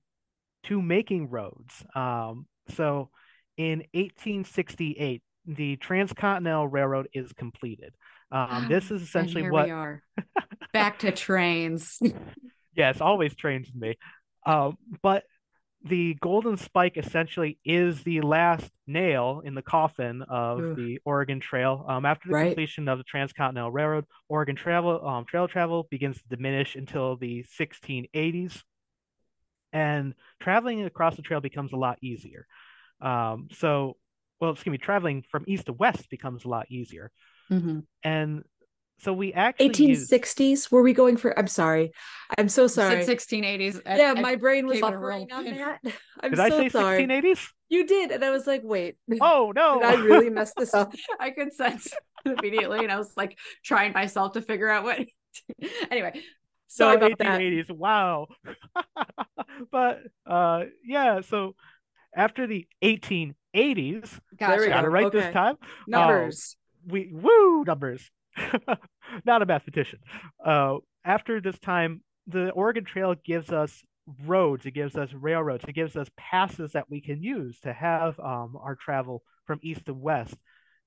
to 0.65 0.83
making 0.83 1.31
roads. 1.31 1.87
Um, 1.95 2.49
so 2.71 3.11
in 3.59 3.85
1868, 3.93 5.23
the 5.47 5.77
Transcontinental 5.77 6.69
Railroad 6.69 7.09
is 7.13 7.33
completed. 7.35 7.93
Um, 8.33 8.67
this 8.69 8.85
is 8.87 8.91
And 8.93 9.03
essentially 9.03 9.43
here 9.43 9.53
what 9.53 9.67
we 9.67 9.71
are. 9.71 10.03
Back 10.73 11.01
to 11.01 11.13
trains. 11.13 11.99
Yes, 12.75 13.01
always 13.01 13.35
trains 13.35 13.69
me. 13.75 13.97
Um, 14.47 14.77
but 15.03 15.25
the 15.85 16.15
Golden 16.21 16.57
Spike 16.57 16.97
essentially 16.97 17.59
is 17.65 18.03
the 18.05 18.21
last 18.21 18.71
nail 18.87 19.43
in 19.45 19.55
the 19.55 19.63
coffin 19.63 20.23
of 20.23 20.59
Ugh. 20.61 20.77
the 20.77 21.01
Oregon 21.05 21.41
Trail. 21.41 21.85
Um, 21.89 22.05
after 22.05 22.29
the 22.29 22.35
Right. 22.35 22.49
completion 22.49 22.89
of 22.89 22.99
the 22.99 23.05
Transcontinental 23.05 23.73
Railroad, 23.73 24.05
Oregon 24.29 24.55
travel 24.57 25.07
um, 25.07 25.25
trail 25.25 25.49
travel 25.49 25.89
begins 25.91 26.19
to 26.19 26.29
diminish 26.29 26.77
until 26.77 27.17
the 27.17 27.45
1680s, 27.59 28.63
and 29.73 30.15
traveling 30.41 30.85
across 30.85 31.17
the 31.17 31.23
trail 31.23 31.41
becomes 31.41 31.73
a 31.73 31.77
lot 31.77 31.99
easier. 32.03 32.47
Um, 33.01 33.49
so, 33.53 33.97
well, 34.41 34.53
excuse 34.53 34.73
me, 34.73 34.79
traveling 34.79 35.25
from 35.31 35.45
east 35.47 35.67
to 35.67 35.73
west 35.73 36.09
becomes 36.11 36.45
a 36.45 36.49
lot 36.49 36.71
easier, 36.71 37.11
Mhm. 37.51 37.85
and 38.03 38.45
so 39.01 39.13
we 39.13 39.33
actually 39.33 39.67
use 39.67 39.79
1860s? 40.11 40.73
Were 40.73 40.83
we 40.83 40.93
going 40.93 41.17
for? 41.17 41.37
I'm 41.39 41.47
sorry. 41.47 41.93
I'm 42.37 42.49
so 42.49 42.67
sorry. 42.67 43.05
Said 43.05 43.07
1680s. 43.07 43.81
I- 43.87 43.97
yeah, 43.97 44.15
I 44.17 44.21
my 44.21 44.35
brain 44.35 44.67
was 44.67 44.81
gave 44.81 44.85
it 44.85 44.87
buffering 44.93 45.33
on 45.33 45.45
that. 45.57 45.81
I'm 46.21 46.31
Did 46.31 46.37
so 46.39 46.43
I 46.43 46.49
say 46.51 46.69
sorry. 46.69 47.07
1680s? 47.07 47.49
You 47.69 47.87
did, 47.87 48.11
and 48.11 48.25
I 48.25 48.31
was 48.31 48.47
like, 48.47 48.63
wait. 48.65 48.97
Oh 49.21 49.53
no! 49.55 49.79
Did 49.81 49.85
I 49.89 49.95
really 50.03 50.31
messed 50.31 50.55
this 50.57 50.75
up? 50.75 50.93
I 51.21 51.31
could 51.31 51.53
sense 51.53 51.93
immediately, 52.25 52.81
and 52.81 52.91
I 52.91 52.99
was 52.99 53.13
like 53.17 53.39
trying 53.65 53.93
myself 53.93 54.33
to 54.33 54.43
figure 54.43 54.69
out 54.69 54.83
what. 54.85 55.07
anyway, 55.91 56.21
Sorry 56.67 56.97
no, 56.99 57.07
about 57.07 57.19
that. 57.19 57.41
1880s. 57.41 57.71
Wow. 57.71 58.27
but 59.71 60.03
uh, 60.27 60.65
yeah, 60.85 61.21
so 61.21 61.55
after 62.19 62.47
the 62.47 62.67
1880s, 62.83 64.19
Gotcha. 64.39 64.69
got 64.69 64.85
it 64.85 64.89
right 64.89 65.07
Okay. 65.07 65.19
this 65.21 65.33
time. 65.33 65.57
Numbers. 65.87 66.57
we 66.87 67.11
woo 67.13 67.65
numbers. 67.65 68.11
Not 69.25 69.43
a 69.43 69.47
mathematician. 69.47 70.01
Uh, 70.45 70.77
after 71.05 71.41
this 71.41 71.59
time, 71.59 72.03
the 72.27 72.51
Oregon 72.51 72.85
Trail 72.85 73.15
gives 73.25 73.51
us 73.51 73.83
roads, 74.27 74.67
it 74.67 74.73
gives 74.73 74.97
us 74.97 75.13
railroads, 75.13 75.65
it 75.67 75.75
gives 75.75 75.97
us 75.97 76.09
passes 76.17 76.73
that 76.73 76.91
we 76.91 77.01
can 77.01 77.23
use 77.23 77.59
to 77.61 77.73
have 77.73 78.19
um, 78.21 78.57
our 78.61 78.75
travel 78.77 79.23
from 79.47 79.59
east 79.63 79.87
to 79.87 79.95
west, 79.95 80.35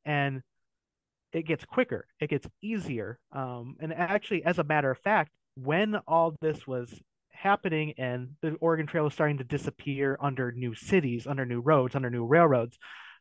and 0.06 0.42
it 1.34 1.46
gets 1.48 1.64
quicker, 1.66 2.06
it 2.20 2.30
gets 2.30 2.48
easier. 2.62 3.20
Um, 3.32 3.76
and 3.80 3.94
actually, 3.94 4.44
as 4.44 4.60
a 4.60 4.64
matter 4.64 4.92
of 4.92 4.98
fact, 5.00 5.32
when 5.56 5.96
all 6.08 6.36
this 6.42 6.66
was 6.68 6.94
happening 7.42 7.94
and 7.98 8.30
the 8.42 8.56
Oregon 8.62 8.86
Trail 8.86 9.06
was 9.06 9.14
starting 9.14 9.40
to 9.40 9.44
disappear 9.44 10.18
under 10.22 10.52
new 10.52 10.76
cities, 10.76 11.26
under 11.26 11.46
new 11.46 11.60
roads, 11.60 11.96
under 11.96 12.10
new 12.10 12.26
railroads, 12.26 12.78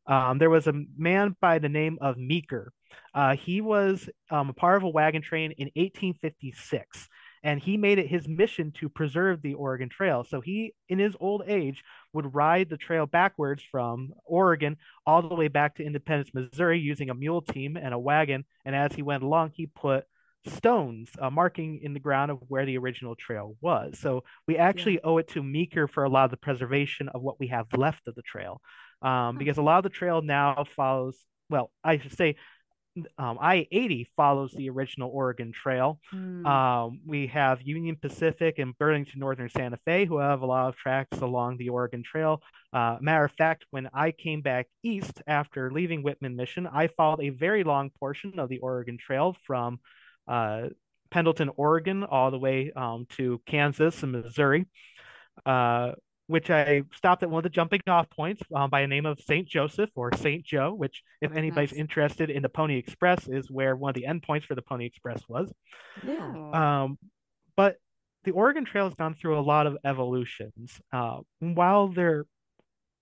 um, 0.06 0.38
there 0.38 0.50
was 0.50 0.66
a 0.66 0.74
man 0.96 1.36
by 1.40 1.58
the 1.58 1.68
name 1.68 1.98
of 2.00 2.16
Meeker. 2.16 2.72
Uh, 3.14 3.36
he 3.36 3.60
was 3.60 4.08
um, 4.30 4.50
a 4.50 4.52
part 4.52 4.76
of 4.76 4.82
a 4.82 4.88
wagon 4.88 5.22
train 5.22 5.52
in 5.52 5.66
1856, 5.76 7.08
and 7.42 7.60
he 7.60 7.76
made 7.76 7.98
it 7.98 8.08
his 8.08 8.26
mission 8.26 8.72
to 8.72 8.88
preserve 8.88 9.40
the 9.40 9.54
Oregon 9.54 9.88
Trail. 9.88 10.24
So 10.24 10.40
he, 10.40 10.74
in 10.88 10.98
his 10.98 11.14
old 11.20 11.44
age, 11.46 11.84
would 12.12 12.34
ride 12.34 12.68
the 12.68 12.76
trail 12.76 13.06
backwards 13.06 13.62
from 13.70 14.12
Oregon 14.24 14.76
all 15.06 15.22
the 15.22 15.34
way 15.34 15.48
back 15.48 15.76
to 15.76 15.84
Independence, 15.84 16.30
Missouri, 16.34 16.80
using 16.80 17.10
a 17.10 17.14
mule 17.14 17.42
team 17.42 17.76
and 17.76 17.94
a 17.94 17.98
wagon. 17.98 18.44
And 18.64 18.74
as 18.74 18.92
he 18.92 19.02
went 19.02 19.22
along, 19.22 19.52
he 19.54 19.66
put 19.66 20.06
stones 20.46 21.10
uh, 21.20 21.30
marking 21.30 21.80
in 21.82 21.94
the 21.94 22.00
ground 22.00 22.30
of 22.30 22.38
where 22.48 22.64
the 22.64 22.78
original 22.78 23.14
trail 23.14 23.56
was. 23.60 23.98
So 23.98 24.24
we 24.46 24.56
actually 24.56 25.00
owe 25.02 25.18
it 25.18 25.28
to 25.28 25.42
Meeker 25.42 25.86
for 25.86 26.04
a 26.04 26.08
lot 26.08 26.24
of 26.24 26.30
the 26.30 26.36
preservation 26.36 27.08
of 27.08 27.22
what 27.22 27.38
we 27.38 27.48
have 27.48 27.66
left 27.76 28.08
of 28.08 28.14
the 28.14 28.22
trail 28.22 28.60
um, 29.02 29.36
because 29.36 29.58
a 29.58 29.62
lot 29.62 29.78
of 29.78 29.84
the 29.84 29.90
trail 29.90 30.22
now 30.22 30.64
follows. 30.76 31.16
Well, 31.48 31.70
I 31.82 31.98
should 31.98 32.16
say, 32.16 32.36
um, 33.18 33.38
I 33.40 33.66
eighty 33.70 34.08
follows 34.16 34.52
the 34.52 34.68
original 34.68 35.10
Oregon 35.12 35.52
Trail. 35.52 36.00
Hmm. 36.10 36.44
Um, 36.44 37.00
we 37.06 37.28
have 37.28 37.62
Union 37.62 37.96
Pacific 37.96 38.58
and 38.58 38.76
Burlington 38.78 39.20
Northern 39.20 39.48
Santa 39.48 39.78
Fe, 39.84 40.06
who 40.06 40.18
have 40.18 40.42
a 40.42 40.46
lot 40.46 40.68
of 40.68 40.76
tracks 40.76 41.18
along 41.18 41.56
the 41.56 41.68
Oregon 41.68 42.02
Trail. 42.02 42.42
Uh, 42.72 42.98
matter 43.00 43.24
of 43.24 43.32
fact, 43.32 43.64
when 43.70 43.88
I 43.94 44.10
came 44.10 44.42
back 44.42 44.66
east 44.82 45.22
after 45.26 45.70
leaving 45.70 46.02
Whitman 46.02 46.36
Mission, 46.36 46.66
I 46.66 46.88
followed 46.88 47.20
a 47.22 47.30
very 47.30 47.64
long 47.64 47.90
portion 47.90 48.38
of 48.38 48.48
the 48.48 48.58
Oregon 48.58 48.98
Trail 48.98 49.36
from 49.46 49.78
uh, 50.30 50.68
Pendleton, 51.10 51.50
Oregon, 51.56 52.04
all 52.04 52.30
the 52.30 52.38
way 52.38 52.72
um, 52.74 53.06
to 53.16 53.40
Kansas 53.46 54.02
and 54.02 54.12
Missouri. 54.12 54.66
Uh, 55.44 55.92
which 56.30 56.48
I 56.48 56.84
stopped 56.94 57.24
at 57.24 57.28
one 57.28 57.40
of 57.40 57.42
the 57.42 57.48
jumping 57.50 57.80
off 57.88 58.08
points 58.08 58.40
um, 58.54 58.70
by 58.70 58.82
the 58.82 58.86
name 58.86 59.04
of 59.04 59.20
St. 59.20 59.48
Joseph 59.48 59.90
or 59.96 60.14
St. 60.14 60.44
Joe, 60.44 60.72
which, 60.72 61.02
if 61.20 61.32
anybody's 61.32 61.72
nice. 61.72 61.80
interested 61.80 62.30
in 62.30 62.40
the 62.40 62.48
Pony 62.48 62.76
Express, 62.76 63.26
is 63.26 63.50
where 63.50 63.74
one 63.74 63.90
of 63.90 63.96
the 63.96 64.04
endpoints 64.04 64.44
for 64.44 64.54
the 64.54 64.62
Pony 64.62 64.86
Express 64.86 65.20
was. 65.28 65.52
Yeah. 66.06 66.82
Um, 66.84 66.98
but 67.56 67.78
the 68.22 68.30
Oregon 68.30 68.64
Trail 68.64 68.84
has 68.84 68.94
gone 68.94 69.14
through 69.14 69.40
a 69.40 69.42
lot 69.42 69.66
of 69.66 69.76
evolutions. 69.84 70.80
Uh, 70.92 71.18
while 71.40 71.88
there 71.88 72.20
are 72.20 72.26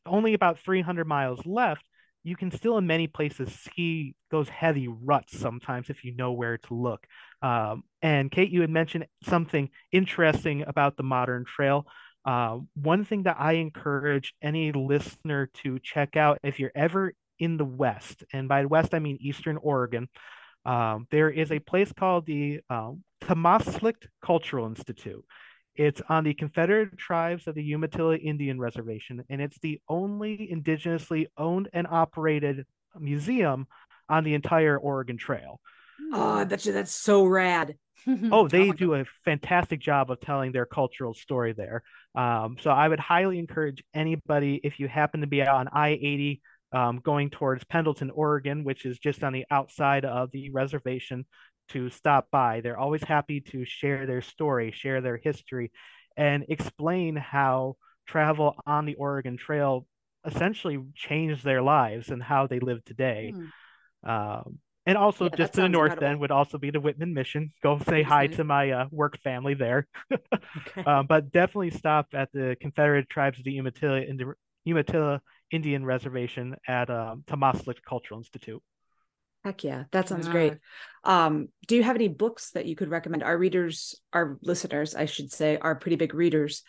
only 0.07 0.33
about 0.33 0.61
300 0.61 1.07
miles 1.07 1.45
left, 1.45 1.85
you 2.29 2.37
can 2.37 2.51
still 2.51 2.77
in 2.77 2.87
many 2.87 3.07
places 3.07 3.51
see 3.75 4.15
those 4.31 4.49
heavy 4.49 4.87
ruts 4.87 5.39
sometimes 5.39 5.89
if 5.89 6.05
you 6.05 6.15
know 6.15 6.33
where 6.33 6.59
to 6.59 6.75
look. 6.75 7.07
Um, 7.41 7.85
and 8.03 8.31
Kate, 8.31 8.51
you 8.51 8.61
had 8.61 8.71
mentioned 8.71 9.07
something 9.25 9.71
interesting 9.93 10.65
about 10.67 10.97
the 10.97 11.03
modern 11.03 11.45
trail. 11.45 11.87
Uh, 12.25 12.59
one 12.75 13.05
thing 13.05 13.23
that 13.23 13.37
I 13.39 13.53
encourage 13.55 14.35
any 14.43 14.73
listener 14.73 15.49
to 15.63 15.79
check 15.79 16.17
out 16.17 16.39
if 16.43 16.61
you're 16.61 16.73
ever 16.75 17.15
in 17.39 17.57
the 17.57 17.65
West, 17.65 18.25
and 18.33 18.49
by 18.49 18.67
West 18.67 18.93
I 18.93 18.99
mean 18.99 19.17
Eastern 19.21 19.57
Oregon, 19.57 20.09
um, 20.67 21.07
there 21.11 21.31
is 21.31 21.51
a 21.51 21.61
place 21.61 21.93
called 21.93 22.27
the 22.27 22.61
Tamástslikt 23.23 24.07
Cultural 24.21 24.67
Institute. 24.67 25.25
It's 25.79 26.03
on 26.09 26.25
the 26.25 26.35
Confederate 26.35 26.99
Tribes 26.99 27.47
of 27.47 27.55
the 27.55 27.63
Umatilla 27.63 28.17
Indian 28.17 28.59
Reservation, 28.59 29.23
and 29.31 29.41
it's 29.41 29.59
the 29.61 29.81
only 29.89 30.51
indigenously 30.53 31.27
owned 31.39 31.69
and 31.73 31.87
operated 31.89 32.67
museum 32.99 33.69
on 34.09 34.25
the 34.25 34.35
entire 34.35 34.77
Oregon 34.77 35.17
Trail. 35.17 35.61
Oh, 36.13 36.31
I 36.31 36.45
bet 36.45 36.67
you 36.67 36.73
that's 36.73 36.95
so 36.95 37.25
rad. 37.25 37.77
Oh, 38.33 38.49
they 38.49 38.69
my 38.69 38.77
do 38.77 38.95
a 38.95 39.05
fantastic 39.25 39.81
job 39.81 40.11
of 40.11 40.21
telling 40.21 40.53
their 40.53 40.67
cultural 40.67 41.15
story 41.15 41.53
there. 41.53 41.83
Um, 42.15 42.57
so 42.61 42.71
I 42.71 42.89
would 42.89 43.01
highly 43.01 43.39
encourage 43.39 43.83
anybody, 43.93 44.61
if 44.63 44.79
you 44.81 44.89
happen 44.89 45.21
to 45.21 45.27
be 45.27 45.43
on 45.43 45.69
I 45.73 45.91
80 45.91 46.41
um, 46.73 47.01
going 47.05 47.31
towards 47.31 47.65
Pendleton, 47.65 48.11
Oregon, 48.11 48.65
which 48.65 48.85
is 48.85 48.99
just 48.99 49.23
on 49.25 49.33
the 49.33 49.45
outside 49.51 50.05
of 50.05 50.31
the 50.31 50.51
reservation, 50.51 51.27
to 51.69 51.91
stop 51.91 52.29
by. 52.31 52.61
They're 52.61 52.79
always 52.79 53.03
happy 53.03 53.41
to 53.53 53.65
share 53.65 54.07
their 54.07 54.23
story, 54.23 54.71
share 54.73 55.01
their 55.01 55.17
history, 55.17 55.71
and 56.17 56.45
explain 56.49 57.17
how 57.17 57.77
travel 58.07 58.57
on 58.67 58.87
the 58.87 58.95
Oregon 58.95 59.37
Trail 59.37 59.87
essentially 60.25 60.79
changed 60.95 61.45
their 61.45 61.63
lives 61.63 62.11
and 62.11 62.23
how 62.23 62.47
they 62.47 62.61
live 62.61 62.85
today. 62.85 63.35
Hmm. 63.35 64.11
Um, 64.11 64.59
and 64.87 64.97
also, 64.97 65.29
Yeah, 65.29 65.37
just 65.37 65.55
to 65.55 65.61
the 65.63 65.69
north 65.69 65.93
incredible. 65.93 66.11
end 66.13 66.21
would 66.21 66.31
also 66.31 66.57
be 66.59 66.71
the 66.71 66.81
Whitman 66.81 67.13
Mission. 67.13 67.53
Go 67.63 67.79
say 67.79 68.03
hi 68.03 68.27
nice. 68.27 68.37
to 68.37 68.45
my 68.45 68.71
uh, 68.71 68.87
work 68.91 69.19
family 69.21 69.55
there. 69.55 69.87
Okay. 70.57 70.83
Um, 70.85 71.07
but 71.07 71.31
definitely 71.31 71.71
stop 71.71 72.09
at 72.15 72.31
the 72.33 72.57
Confederate 72.61 73.09
Tribes 73.09 73.39
of 73.39 73.45
the 73.45 73.59
Umatilla, 73.59 74.03
Umatilla 74.67 75.21
Indian 75.51 75.85
Reservation 75.85 76.57
at 76.67 76.91
um, 76.91 77.23
Tamástslikt 77.27 77.83
Cultural 77.87 78.19
Institute. 78.19 78.63
Heck 79.45 79.65
yeah, 79.65 79.85
that 79.93 80.09
sounds 80.09 80.27
Yeah. 80.27 80.33
great. 80.33 80.55
Um, 81.05 81.49
do 81.67 81.77
you 81.77 81.83
have 81.83 81.97
any 81.97 82.09
books 82.09 82.51
that 82.51 82.67
you 82.67 82.77
could 82.77 82.91
recommend? 82.91 83.23
Our 83.23 83.39
readers, 83.39 83.95
our 84.13 84.39
listeners, 84.43 84.95
I 84.95 85.07
should 85.07 85.33
say, 85.33 85.57
are 85.59 85.75
pretty 85.75 85.97
big 85.97 86.13
readers. 86.15 86.63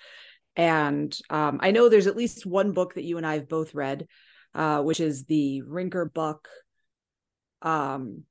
And 0.55 1.17
um, 1.30 1.59
I 1.61 1.72
know 1.72 1.89
there's 1.89 2.07
at 2.07 2.15
least 2.15 2.45
one 2.45 2.72
book 2.72 2.93
that 2.95 3.03
you 3.03 3.17
and 3.17 3.26
I 3.26 3.36
have 3.36 3.49
both 3.49 3.74
read, 3.74 4.07
uh, 4.53 4.82
which 4.82 4.99
is 4.99 5.26
the 5.26 5.63
Rinker 5.67 6.11
Buck. 6.13 6.47
Um, 7.61 8.24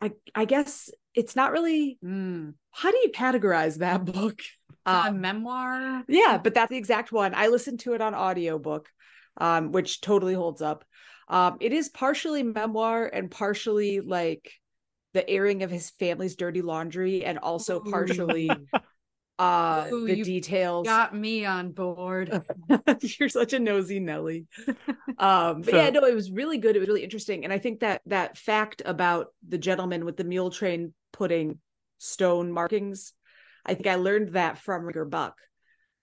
I 0.00 0.12
I 0.34 0.44
guess 0.44 0.90
it's 1.14 1.34
not 1.36 1.52
really. 1.52 1.98
Hmm. 2.02 2.50
How 2.70 2.90
do 2.90 2.98
you 2.98 3.10
categorize 3.10 3.78
that 3.78 4.04
book? 4.12 4.40
a 4.86 4.90
Um, 4.90 5.20
memoir. 5.20 6.04
yeah, 6.08 6.38
but 6.42 6.54
that's 6.54 6.70
the 6.70 6.76
exact 6.76 7.12
one. 7.12 7.34
I 7.34 7.48
listened 7.48 7.80
to 7.80 7.94
it 7.94 8.00
on 8.00 8.14
audiobook, 8.14 8.88
um, 9.36 9.72
which 9.72 10.00
totally 10.00 10.34
holds 10.34 10.62
up. 10.62 10.84
Um, 11.28 11.58
it 11.60 11.72
is 11.72 11.88
partially 11.88 12.42
memoir 12.42 13.06
and 13.06 13.30
partially 13.30 14.00
like 14.00 14.52
the 15.14 15.28
airing 15.28 15.62
of 15.62 15.70
his 15.70 15.90
family's 15.90 16.36
dirty 16.36 16.62
laundry, 16.62 17.24
and 17.24 17.38
also 17.38 17.80
partially 17.80 18.50
uh 19.38 19.86
Ooh, 19.92 20.06
the 20.06 20.22
details. 20.22 20.86
got 20.86 21.14
me 21.14 21.44
on 21.44 21.72
board. 21.72 22.42
You're 23.00 23.28
such 23.28 23.52
a 23.52 23.58
nosy 23.58 24.00
Nelly. 24.00 24.46
Um, 25.18 25.62
but 25.62 25.74
yeah, 25.74 25.90
no, 25.90 26.04
it 26.04 26.14
was 26.14 26.30
really 26.30 26.58
good. 26.58 26.76
It 26.76 26.78
was 26.78 26.86
really 26.86 27.02
interesting, 27.02 27.42
and 27.42 27.52
I 27.52 27.58
think 27.58 27.80
that 27.80 28.02
that 28.06 28.38
fact 28.38 28.82
about 28.84 29.28
the 29.48 29.58
gentleman 29.58 30.04
with 30.04 30.16
the 30.16 30.22
mule 30.22 30.50
train 30.50 30.94
putting 31.12 31.58
stone 31.98 32.52
markings, 32.52 33.14
I 33.66 33.74
think 33.74 33.88
I 33.88 33.96
learned 33.96 34.34
that 34.34 34.58
from 34.58 34.84
Rinker 34.84 35.10
Buck. 35.10 35.34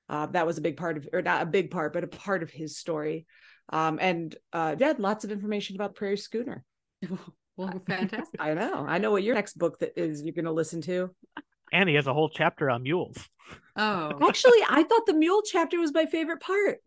Uh, 0.09 0.25
that 0.27 0.45
was 0.45 0.57
a 0.57 0.61
big 0.61 0.75
part 0.75 0.97
of, 0.97 1.07
or 1.13 1.21
not 1.21 1.43
a 1.43 1.45
big 1.45 1.71
part, 1.71 1.93
but 1.93 2.03
a 2.03 2.07
part 2.07 2.43
of 2.43 2.49
his 2.49 2.77
story. 2.77 3.25
Um, 3.69 3.97
and 4.01 4.35
uh, 4.53 4.75
yeah, 4.77 4.93
lots 4.97 5.23
of 5.25 5.31
information 5.31 5.75
about 5.75 5.95
Prairie 5.95 6.17
Schooner. 6.17 6.63
well, 7.57 7.81
fantastic. 7.87 8.39
I 8.39 8.53
know. 8.53 8.85
I 8.87 8.97
know 8.99 9.11
what 9.11 9.23
your 9.23 9.35
next 9.35 9.57
book 9.57 9.79
that 9.79 9.99
is 9.99 10.21
you're 10.23 10.33
going 10.33 10.45
to 10.45 10.51
listen 10.51 10.81
to. 10.81 11.11
And 11.73 11.89
he 11.89 11.95
has 11.95 12.07
a 12.07 12.13
whole 12.13 12.29
chapter 12.29 12.69
on 12.69 12.83
mules. 12.83 13.17
Oh, 13.75 14.11
Actually, 14.27 14.59
I 14.69 14.83
thought 14.83 15.05
the 15.05 15.13
mule 15.13 15.41
chapter 15.43 15.79
was 15.79 15.93
my 15.93 16.05
favorite 16.05 16.39
part. 16.41 16.77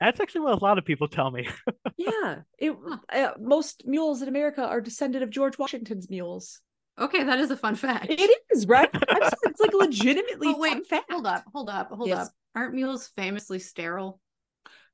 That's 0.00 0.20
actually 0.20 0.42
what 0.42 0.60
a 0.60 0.64
lot 0.64 0.78
of 0.78 0.84
people 0.84 1.08
tell 1.08 1.30
me. 1.30 1.48
Yeah, 1.96 2.36
it 2.60 2.76
uh, 3.12 3.30
most 3.40 3.82
mules 3.84 4.22
in 4.22 4.28
America 4.28 4.64
are 4.64 4.80
descended 4.80 5.22
of 5.22 5.30
George 5.30 5.58
Washington's 5.58 6.08
mules. 6.08 6.60
okay. 6.96 7.24
That 7.24 7.40
is 7.40 7.50
a 7.50 7.56
fun 7.56 7.74
fact. 7.74 8.06
It 8.08 8.30
is 8.52 8.68
right. 8.68 8.88
It's 8.92 9.60
like 9.60 9.72
legitimately 9.74 10.48
Oh, 10.54 10.58
wait, 10.58 10.72
fun 10.74 10.84
fact. 10.84 11.10
hold 11.10 11.26
up, 11.26 11.44
hold 11.52 11.68
up, 11.68 11.90
hold 11.90 12.08
Yes. 12.08 12.28
up. 12.28 12.32
Aren't 12.54 12.74
mules 12.74 13.08
famously 13.16 13.58
sterile? 13.58 14.20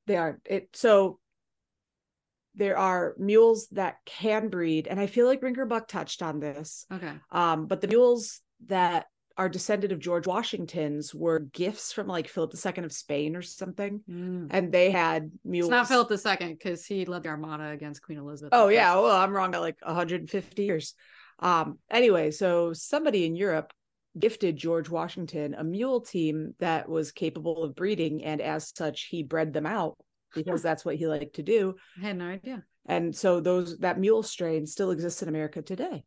They 0.07 0.17
are 0.17 0.39
it. 0.45 0.69
So 0.73 1.19
there 2.55 2.77
are 2.77 3.15
mules 3.17 3.67
that 3.73 3.97
can 4.05 4.49
breed, 4.49 4.87
and 4.87 4.99
I 4.99 5.07
feel 5.07 5.27
like 5.27 5.41
Rinker 5.41 5.67
Buck 5.67 5.87
touched 5.87 6.21
on 6.21 6.39
this. 6.39 6.85
Okay. 6.91 7.11
Um, 7.31 7.67
but 7.67 7.81
the 7.81 7.87
mules 7.87 8.41
that 8.67 9.05
are 9.37 9.49
descended 9.49 9.91
of 9.91 9.99
George 9.99 10.25
Washington's 10.27 11.13
were 11.13 11.39
gifts 11.39 11.91
from 11.91 12.07
like 12.07 12.29
Philip 12.29 12.53
II 12.55 12.85
of 12.85 12.93
Spain 12.93 13.35
or 13.35 13.41
something, 13.41 14.01
Mm. 14.09 14.47
and 14.49 14.71
they 14.71 14.91
had 14.91 15.29
mules. 15.43 15.67
It's 15.67 15.71
not 15.71 15.87
Philip 15.89 16.09
II 16.11 16.53
because 16.53 16.85
he 16.85 17.03
led 17.05 17.23
the 17.23 17.29
Armada 17.29 17.69
against 17.71 18.01
Queen 18.01 18.17
Elizabeth. 18.17 18.53
Oh 18.53 18.69
yeah, 18.69 18.93
well 18.95 19.15
I'm 19.17 19.33
wrong 19.33 19.51
by 19.51 19.57
like 19.57 19.75
150 19.83 20.63
years. 20.63 20.93
Um 21.39 21.79
anyway, 21.91 22.31
so 22.31 22.71
somebody 22.71 23.25
in 23.25 23.35
Europe 23.35 23.73
gifted 24.17 24.55
George 24.55 24.89
Washington 24.89 25.53
a 25.53 25.63
mule 25.65 25.99
team 25.99 26.55
that 26.59 26.87
was 26.87 27.11
capable 27.11 27.65
of 27.65 27.75
breeding, 27.75 28.23
and 28.23 28.39
as 28.39 28.71
such, 28.73 29.07
he 29.11 29.21
bred 29.23 29.51
them 29.51 29.65
out 29.65 29.97
because 30.35 30.61
that's 30.61 30.85
what 30.85 30.95
he 30.95 31.07
liked 31.07 31.35
to 31.37 31.43
do. 31.43 31.75
I 31.97 32.07
had 32.07 32.17
no 32.17 32.25
idea. 32.27 32.63
And 32.85 33.15
so 33.15 33.39
those 33.39 33.79
that 33.79 33.99
mule 33.99 34.21
strain 34.21 34.67
still 34.67 34.91
exists 34.91 35.23
in 35.23 35.29
America 35.29 35.61
today. 35.63 36.03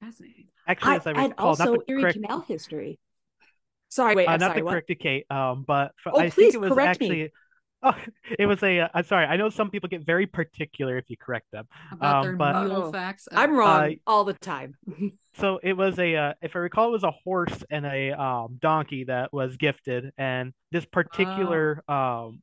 Fascinating. 0.00 0.48
Actually, 0.68 0.96
as 0.96 1.06
I, 1.06 1.10
and 1.12 1.18
recall, 1.30 1.48
also 1.48 1.74
not 1.76 1.86
the 1.86 1.92
Erie 1.92 2.02
correct, 2.02 2.14
Canal 2.20 2.40
history. 2.42 2.98
Sorry, 3.88 4.14
wait, 4.14 4.26
uh, 4.26 4.32
I'm 4.32 4.40
not 4.40 4.48
sorry. 4.50 4.60
to 4.60 4.64
what? 4.64 4.70
correct 4.72 4.90
you, 4.90 4.96
Kate, 4.96 5.30
um, 5.30 5.64
but 5.66 5.92
f- 6.06 6.12
Oh, 6.14 6.18
I 6.18 6.30
please 6.30 6.52
think 6.52 6.54
it 6.54 6.60
was 6.60 6.72
correct 6.72 7.00
me. 7.00 7.06
actually. 7.06 7.32
Oh, 7.84 7.96
it 8.38 8.46
was 8.46 8.62
a. 8.62 8.78
Uh, 8.78 8.88
I'm 8.94 9.02
sorry. 9.02 9.26
I 9.26 9.36
know 9.36 9.50
some 9.50 9.68
people 9.68 9.88
get 9.88 10.06
very 10.06 10.24
particular 10.28 10.98
if 10.98 11.10
you 11.10 11.16
correct 11.16 11.46
them. 11.50 11.66
About 11.90 12.14
Um, 12.18 12.22
their 12.22 12.36
but- 12.36 12.64
mule 12.68 12.82
Oh, 12.84 12.92
facts. 12.92 13.26
I'm 13.32 13.56
wrong 13.56 13.82
Uh, 13.90 13.94
all 14.06 14.22
the 14.24 14.34
time. 14.34 14.76
So 15.34 15.58
it 15.62 15.72
was 15.72 15.98
a, 15.98 16.14
uh, 16.14 16.34
if 16.42 16.54
I 16.54 16.58
recall, 16.60 16.88
it 16.88 16.92
was 16.92 17.02
a 17.02 17.10
horse 17.10 17.64
and 17.70 17.84
a 17.86 18.12
um, 18.12 18.58
donkey 18.60 19.04
that 19.04 19.32
was 19.32 19.56
gifted, 19.56 20.12
and 20.16 20.52
this 20.70 20.84
particular 20.84 21.82
um, 21.88 22.40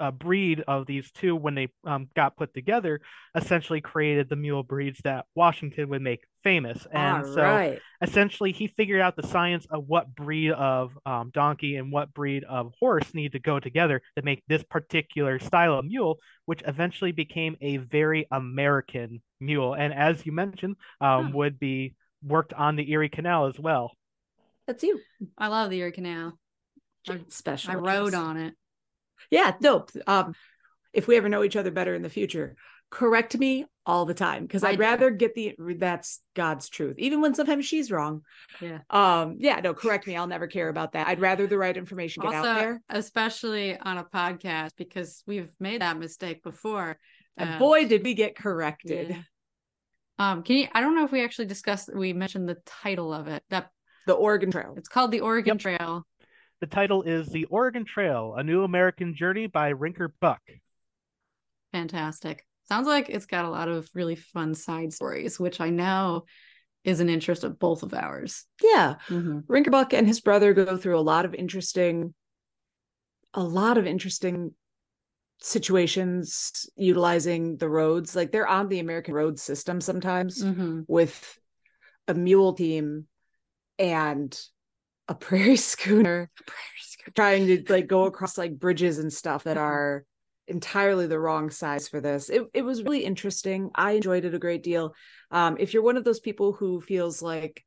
uh, 0.00 0.10
breed 0.10 0.64
of 0.66 0.86
these 0.86 1.10
two, 1.12 1.36
when 1.36 1.54
they 1.54 1.68
um, 1.84 2.08
got 2.16 2.36
put 2.36 2.52
together, 2.54 3.00
essentially 3.36 3.80
created 3.80 4.28
the 4.28 4.36
mule 4.36 4.62
breeds 4.62 5.00
that 5.04 5.26
Washington 5.34 5.88
would 5.90 6.02
make 6.02 6.24
famous. 6.42 6.86
And 6.90 7.24
all 7.24 7.32
so 7.34 7.42
right. 7.42 7.78
essentially, 8.02 8.52
he 8.52 8.66
figured 8.66 9.00
out 9.00 9.14
the 9.14 9.26
science 9.26 9.66
of 9.70 9.84
what 9.86 10.14
breed 10.14 10.52
of 10.52 10.98
um, 11.06 11.30
donkey 11.32 11.76
and 11.76 11.92
what 11.92 12.12
breed 12.14 12.44
of 12.44 12.72
horse 12.80 13.12
need 13.14 13.32
to 13.32 13.38
go 13.38 13.60
together 13.60 14.00
to 14.16 14.22
make 14.22 14.42
this 14.48 14.62
particular 14.64 15.38
style 15.38 15.78
of 15.78 15.84
mule, 15.84 16.18
which 16.46 16.62
eventually 16.66 17.12
became 17.12 17.56
a 17.60 17.76
very 17.76 18.26
American 18.30 19.22
mule. 19.38 19.74
And 19.74 19.92
as 19.92 20.24
you 20.26 20.32
mentioned, 20.32 20.76
um, 21.00 21.26
Huh. 21.26 21.30
would 21.34 21.60
be 21.60 21.94
worked 22.22 22.52
on 22.54 22.76
the 22.76 22.90
Erie 22.90 23.08
Canal 23.08 23.46
as 23.46 23.58
well. 23.58 23.92
That's 24.66 24.82
you. 24.82 25.00
I 25.36 25.48
love 25.48 25.70
the 25.70 25.78
Erie 25.78 25.92
Canal. 25.92 26.38
I- 27.08 27.20
Special. 27.28 27.72
I 27.72 27.74
rode 27.76 28.14
on 28.14 28.36
it. 28.36 28.54
Yeah, 29.30 29.54
no. 29.60 29.86
Um, 30.06 30.34
if 30.92 31.06
we 31.06 31.16
ever 31.16 31.28
know 31.28 31.42
each 31.44 31.56
other 31.56 31.70
better 31.70 31.94
in 31.94 32.02
the 32.02 32.08
future, 32.08 32.56
correct 32.90 33.36
me 33.38 33.64
all 33.86 34.04
the 34.04 34.14
time 34.14 34.42
because 34.42 34.64
I'd 34.64 34.78
rather 34.78 35.10
get 35.10 35.34
the 35.34 35.54
that's 35.78 36.20
God's 36.34 36.68
truth, 36.68 36.96
even 36.98 37.20
when 37.20 37.34
sometimes 37.34 37.64
she's 37.66 37.90
wrong. 37.90 38.22
Yeah. 38.60 38.80
Um. 38.90 39.36
Yeah. 39.38 39.60
No. 39.60 39.74
Correct 39.74 40.06
me. 40.06 40.16
I'll 40.16 40.26
never 40.26 40.46
care 40.48 40.68
about 40.68 40.92
that. 40.92 41.06
I'd 41.06 41.20
rather 41.20 41.46
the 41.46 41.58
right 41.58 41.76
information 41.76 42.22
get 42.22 42.34
also, 42.34 42.48
out 42.48 42.58
there. 42.58 42.82
especially 42.88 43.78
on 43.78 43.98
a 43.98 44.04
podcast 44.04 44.70
because 44.76 45.22
we've 45.26 45.50
made 45.60 45.80
that 45.82 45.98
mistake 45.98 46.42
before. 46.42 46.98
And 47.36 47.50
Uh, 47.54 47.58
boy, 47.58 47.86
did 47.86 48.02
we 48.04 48.14
get 48.14 48.36
corrected. 48.36 49.10
yeah. 49.10 49.22
Um, 50.18 50.42
can 50.42 50.56
you? 50.56 50.68
I 50.74 50.80
don't 50.80 50.94
know 50.96 51.04
if 51.04 51.12
we 51.12 51.24
actually 51.24 51.46
discussed. 51.46 51.88
We 51.94 52.12
mentioned 52.12 52.48
the 52.48 52.58
title 52.66 53.14
of 53.14 53.26
it. 53.28 53.42
That 53.50 53.70
The 54.06 54.12
Oregon 54.14 54.50
Trail. 54.50 54.74
it's 54.76 54.88
called 54.88 55.12
the 55.12 55.20
Oregon 55.20 55.54
Yep. 55.54 55.58
Trail. 55.78 56.06
The 56.60 56.66
title 56.66 57.02
is 57.02 57.28
The 57.28 57.46
Oregon 57.46 57.86
Trail, 57.86 58.34
A 58.36 58.42
New 58.42 58.64
American 58.64 59.14
Journey 59.14 59.46
by 59.46 59.72
Rinker 59.72 60.12
Buck. 60.20 60.42
Fantastic. 61.72 62.46
Sounds 62.68 62.86
like 62.86 63.08
it's 63.08 63.26
got 63.26 63.46
a 63.46 63.50
lot 63.50 63.68
of 63.68 63.88
really 63.94 64.14
fun 64.14 64.54
side 64.54 64.92
stories, 64.92 65.40
which 65.40 65.60
I 65.60 65.70
know 65.70 66.26
is 66.84 67.00
an 67.00 67.08
interest 67.08 67.44
of 67.44 67.58
both 67.58 67.82
of 67.82 67.94
ours. 67.94 68.44
Yeah. 68.62 68.96
Mhm. 69.08 69.44
Rinker 69.46 69.70
Buck 69.70 69.94
and 69.94 70.06
his 70.06 70.20
brother 70.20 70.52
go 70.52 70.76
through 70.76 70.98
a 70.98 71.00
lot 71.00 71.24
of 71.24 71.34
interesting, 71.34 72.14
a 73.32 73.42
lot 73.42 73.78
of 73.78 73.86
interesting 73.86 74.54
situations 75.40 76.68
utilizing 76.76 77.56
the 77.56 77.68
roads. 77.68 78.14
Like 78.14 78.32
they're 78.32 78.46
on 78.46 78.68
the 78.68 78.80
American 78.80 79.14
road 79.14 79.38
system 79.38 79.80
sometimes 79.80 80.44
Mhm. 80.44 80.84
with 80.86 81.38
a 82.06 82.12
mule 82.14 82.52
team 82.52 83.06
and 83.78 84.38
a 85.10 85.14
prairie 85.26 85.56
schooner 85.56 86.30
trying 87.14 87.46
to 87.46 87.64
like 87.68 87.86
go 87.86 88.04
across 88.10 88.38
like 88.38 88.58
bridges 88.58 88.98
and 88.98 89.12
stuff 89.12 89.44
that 89.44 89.58
Mhm. 89.58 89.60
are 89.60 90.04
entirely 90.48 91.06
the 91.06 91.18
wrong 91.20 91.50
size 91.50 91.86
for 91.88 92.00
this. 92.00 92.30
It 92.30 92.42
it 92.54 92.62
was 92.62 92.82
really 92.82 93.04
interesting. 93.04 93.70
I 93.74 93.92
enjoyed 93.92 94.24
it 94.24 94.34
a 94.34 94.38
great 94.38 94.62
deal. 94.62 94.94
Um, 95.30 95.56
if 95.60 95.74
you're 95.74 95.82
one 95.82 95.96
of 95.98 96.04
those 96.04 96.20
people 96.20 96.52
who 96.52 96.80
feels 96.80 97.20
like 97.22 97.62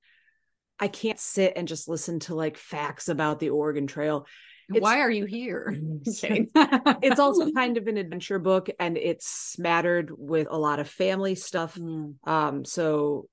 I 0.79 0.87
can't 0.87 1.19
sit 1.19 1.53
and 1.55 1.67
just 1.67 1.87
listen 1.87 2.19
to 2.21 2.35
like 2.35 2.57
facts 2.57 3.07
about 3.07 3.39
the 3.39 3.51
Oregon 3.51 3.87
Trail, 3.87 4.25
It's- 4.69 4.81
Why 4.81 4.99
are 5.01 5.11
you 5.11 5.25
here? 5.25 5.75
It's 6.05 7.19
also 7.19 7.51
kind 7.51 7.77
of 7.77 7.87
an 7.87 7.97
adventure 7.97 8.39
book 8.39 8.69
and 8.79 8.97
it's 8.97 9.27
smattered 9.27 10.09
with 10.17 10.47
a 10.49 10.57
lot 10.57 10.79
of 10.79 10.89
family 10.89 11.35
stuff. 11.35 11.75
Mm. 11.75 12.15
Um, 12.27 12.65
so 12.65 13.27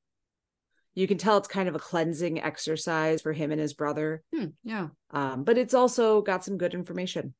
you 0.94 1.06
can 1.06 1.18
tell 1.18 1.38
it's 1.38 1.48
kind 1.48 1.68
of 1.68 1.74
a 1.74 1.78
cleansing 1.78 2.40
exercise 2.40 3.22
for 3.22 3.32
him 3.32 3.52
and 3.52 3.60
his 3.60 3.74
brother. 3.74 4.22
Hmm, 4.34 4.46
yeah. 4.64 4.88
Um, 5.10 5.44
but 5.44 5.58
it's 5.58 5.74
also 5.74 6.22
got 6.22 6.44
some 6.44 6.58
good 6.58 6.74
information. 6.74 7.34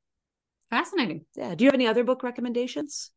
Fascinating. 0.71 1.27
Yeah. 1.35 1.55
Do 1.55 1.65
you 1.65 1.69
have 1.69 1.75
any 1.75 1.87
other 1.87 2.05
book 2.05 2.23
recommendations? 2.23 3.11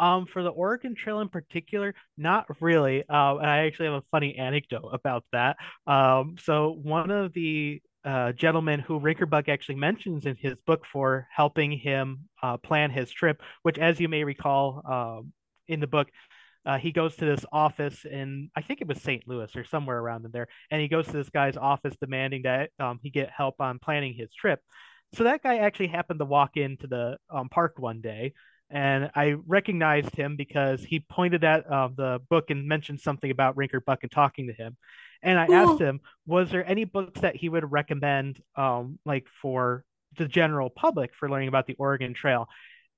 Um, 0.00 0.26
for 0.32 0.42
the 0.42 0.48
Oregon 0.48 0.94
Trail 0.94 1.20
in 1.20 1.28
particular, 1.28 1.94
not 2.16 2.46
really. 2.60 3.00
Um, 3.08 3.38
and 3.38 3.46
I 3.46 3.66
actually 3.66 3.86
have 3.86 3.96
a 3.96 4.04
funny 4.10 4.34
anecdote 4.36 4.90
about 4.92 5.24
that. 5.32 5.56
Um, 5.86 6.36
so 6.42 6.78
one 6.82 7.10
of 7.10 7.34
the 7.34 7.82
uh, 8.04 8.32
gentlemen 8.32 8.80
who 8.80 8.98
Rinker 8.98 9.28
Buck 9.28 9.48
actually 9.48 9.74
mentions 9.74 10.24
in 10.24 10.36
his 10.36 10.54
book 10.66 10.84
for 10.90 11.28
helping 11.30 11.70
him 11.70 12.28
uh, 12.42 12.56
plan 12.56 12.90
his 12.90 13.10
trip, 13.10 13.42
which, 13.62 13.78
as 13.78 14.00
you 14.00 14.08
may 14.08 14.24
recall, 14.24 14.82
um, 14.90 15.32
in 15.68 15.80
the 15.80 15.86
book, 15.86 16.08
uh, 16.66 16.78
he 16.78 16.92
goes 16.92 17.16
to 17.16 17.24
this 17.24 17.44
office 17.52 18.04
in 18.04 18.50
I 18.56 18.62
think 18.62 18.80
it 18.80 18.88
was 18.88 19.00
St. 19.02 19.26
Louis 19.26 19.54
or 19.56 19.64
somewhere 19.64 19.98
around 19.98 20.24
in 20.24 20.30
there, 20.30 20.48
and 20.70 20.80
he 20.80 20.88
goes 20.88 21.06
to 21.06 21.12
this 21.12 21.30
guy's 21.30 21.56
office 21.56 21.94
demanding 22.00 22.42
that 22.42 22.70
um, 22.78 22.98
he 23.02 23.10
get 23.10 23.30
help 23.30 23.56
on 23.60 23.78
planning 23.78 24.14
his 24.14 24.32
trip. 24.34 24.60
So 25.14 25.24
that 25.24 25.42
guy 25.42 25.58
actually 25.58 25.88
happened 25.88 26.20
to 26.20 26.24
walk 26.26 26.56
into 26.56 26.86
the 26.86 27.16
um, 27.30 27.48
park 27.48 27.74
one 27.78 28.00
day, 28.00 28.34
and 28.70 29.10
I 29.14 29.36
recognized 29.46 30.14
him 30.14 30.36
because 30.36 30.82
he 30.84 31.00
pointed 31.00 31.42
at 31.44 31.66
uh, 31.70 31.88
the 31.94 32.20
book 32.30 32.50
and 32.50 32.68
mentioned 32.68 33.00
something 33.00 33.30
about 33.30 33.56
Rinker 33.56 33.84
Buck 33.84 34.00
and 34.02 34.12
talking 34.12 34.46
to 34.46 34.52
him. 34.52 34.76
And 35.22 35.38
I 35.38 35.46
Cool. 35.46 35.54
asked 35.56 35.80
him, 35.80 36.00
was 36.26 36.50
there 36.50 36.64
any 36.68 36.84
books 36.84 37.20
that 37.20 37.36
he 37.36 37.48
would 37.48 37.70
recommend, 37.70 38.40
um, 38.56 38.98
like 39.04 39.26
for 39.42 39.84
the 40.16 40.26
general 40.28 40.70
public 40.70 41.14
for 41.14 41.28
learning 41.28 41.48
about 41.48 41.66
the 41.66 41.74
Oregon 41.78 42.14
Trail? 42.14 42.48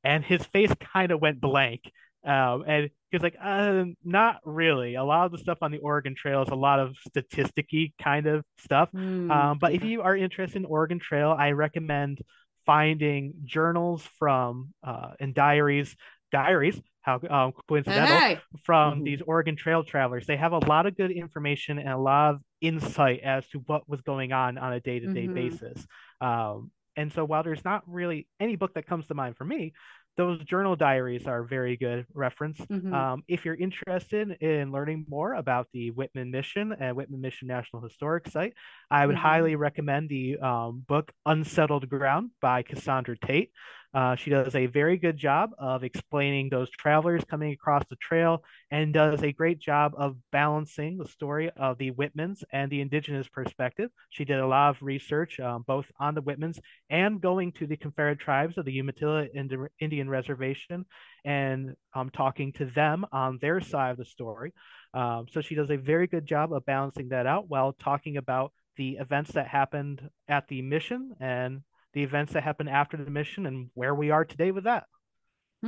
And 0.05 0.25
his 0.25 0.45
face 0.45 0.73
kind 0.93 1.13
of 1.13 1.21
went 1.21 1.41
blank. 1.41 1.91
Um, 2.25 2.65
and 2.67 2.85
he 3.11 3.17
was 3.17 3.23
like, 3.23 3.37
uh, 3.43 3.85
not 4.05 4.41
really. 4.45 4.95
A 4.95 5.05
lot 5.05 5.27
of 5.27 5.33
the 5.33 5.39
stuff 5.39 5.59
on 5.63 5.71
the 5.73 5.79
Oregon 5.79 6.15
Trail 6.17 6.43
is 6.43 6.49
a 6.49 6.55
lot 6.55 6.81
of 6.81 6.97
statisticy 7.09 7.93
kind 8.03 8.27
of 8.27 8.45
stuff. 8.59 8.89
Mm, 8.95 9.29
Um, 9.29 9.59
but 9.59 9.73
if 9.73 9.85
you 9.85 10.03
are 10.03 10.17
interested 10.17 10.59
in 10.59 10.65
Oregon 10.65 10.99
Trail, 11.01 11.35
I 11.39 11.51
recommend 11.53 12.21
finding 12.65 13.35
journals 13.45 14.07
from 14.19 14.73
uh, 14.87 15.11
and 15.21 15.35
diaries, 15.35 15.97
diaries. 16.31 16.81
How 17.03 17.21
um, 17.29 17.53
coincidental 17.69 18.25
Hey, 18.25 18.39
from 18.65 18.99
Mhm. 19.01 19.05
these 19.05 19.21
Oregon 19.23 19.57
Trail 19.57 19.83
travelers. 19.83 20.27
They 20.27 20.37
have 20.37 20.53
a 20.53 20.59
lot 20.59 20.87
of 20.87 20.97
good 20.97 21.11
information 21.11 21.79
and 21.79 21.89
a 21.89 21.99
lot 21.99 22.35
of 22.35 22.41
insight 22.61 23.21
as 23.21 23.47
to 23.49 23.59
what 23.67 23.89
was 23.89 24.01
going 24.03 24.33
on 24.33 24.57
on 24.57 24.73
a 24.73 24.81
day-to-day 24.81 25.27
Mhm. 25.27 25.35
basis. 25.35 25.85
Um, 26.21 26.71
and 26.97 27.13
so 27.13 27.25
while 27.25 27.43
there's 27.43 27.65
not 27.65 27.83
really 27.89 28.29
any 28.39 28.55
book 28.57 28.75
that 28.75 28.87
comes 28.87 29.07
to 29.09 29.15
mind 29.15 29.37
for 29.37 29.45
me, 29.45 29.73
those 30.17 30.43
journal 30.45 30.77
diaries 30.77 31.27
are 31.27 31.41
a 31.41 31.47
very 31.47 31.77
good 31.77 32.07
reference. 32.15 32.59
Mhm. 32.67 32.93
Um, 32.93 33.25
if 33.29 33.45
you're 33.45 33.55
interested 33.55 34.31
in 34.43 34.71
learning 34.73 35.07
more 35.09 35.35
about 35.35 35.69
the 35.73 35.91
Whitman 35.91 36.31
Mission 36.31 36.73
and 36.73 36.97
Whitman 36.97 37.21
Mission 37.21 37.49
National 37.49 37.83
Historic 37.83 38.29
Site, 38.29 38.55
I 38.93 39.07
would 39.07 39.17
Mhm. 39.17 39.21
highly 39.21 39.57
recommend 39.57 40.11
the 40.11 40.39
um, 40.39 40.85
book 40.87 41.13
Unsettled 41.25 41.89
Ground 41.89 42.31
by 42.43 42.63
Cassandra 42.63 43.17
Tate. 43.17 43.51
Uh, 43.95 44.17
she 44.17 44.31
does 44.31 44.55
a 44.55 44.67
very 44.67 44.99
good 44.99 45.17
job 45.17 45.51
of 45.59 45.83
explaining 45.83 46.51
those 46.51 46.71
travelers 46.71 47.25
coming 47.25 47.53
across 47.53 47.85
the 47.89 47.97
trail 47.97 48.45
and 48.71 48.93
does 48.93 49.23
a 49.23 49.33
great 49.33 49.59
job 49.59 49.95
of 49.97 50.17
balancing 50.31 50.99
the 50.99 51.09
story 51.09 51.51
of 51.57 51.79
the 51.79 51.91
Whitmans 51.93 52.45
and 52.53 52.71
the 52.71 52.83
indigenous 52.83 53.29
perspective. 53.29 53.91
She 54.11 54.27
did 54.27 54.41
a 54.41 54.47
lot 54.47 54.71
of 54.77 54.83
research 54.83 55.41
um, 55.41 55.63
both 55.67 55.87
on 55.99 56.15
the 56.15 56.23
Whitmans 56.23 56.59
and 56.91 57.21
going 57.21 57.53
to 57.53 57.67
the 57.67 57.77
Confederate 57.79 58.19
tribes 58.21 58.59
of 58.59 58.67
the 58.67 58.73
Umatilla 58.73 59.27
Indi- 59.35 59.57
Indian 59.81 60.09
Reservation 60.11 60.85
and 61.25 61.77
um, 61.95 62.11
talking 62.11 62.53
to 62.55 62.67
them 62.67 63.07
on 63.13 63.39
their 63.41 63.61
side 63.61 63.93
of 63.93 63.97
the 63.99 64.05
story. 64.05 64.53
Um, 64.95 65.27
so 65.31 65.41
she 65.41 65.55
does 65.55 65.71
a 65.71 65.77
very 65.77 66.07
good 66.07 66.27
job 66.27 66.53
of 66.53 66.67
balancing 66.67 67.09
that 67.09 67.27
out 67.27 67.49
while 67.49 67.73
talking 67.73 68.19
about 68.19 68.53
the 68.77 68.93
events 68.93 69.33
that 69.33 69.49
happened 69.49 70.09
at 70.29 70.49
the 70.49 70.63
mission 70.63 71.13
and 71.21 71.63
the 71.93 72.03
events 72.03 72.33
that 72.33 72.43
happened 72.43 72.71
after 72.71 72.97
the 72.97 73.11
mission 73.11 73.47
and 73.47 73.71
where 73.75 73.95
we 73.95 74.11
are 74.11 74.25
today 74.25 74.51
with 74.51 74.65
that. 74.65 74.85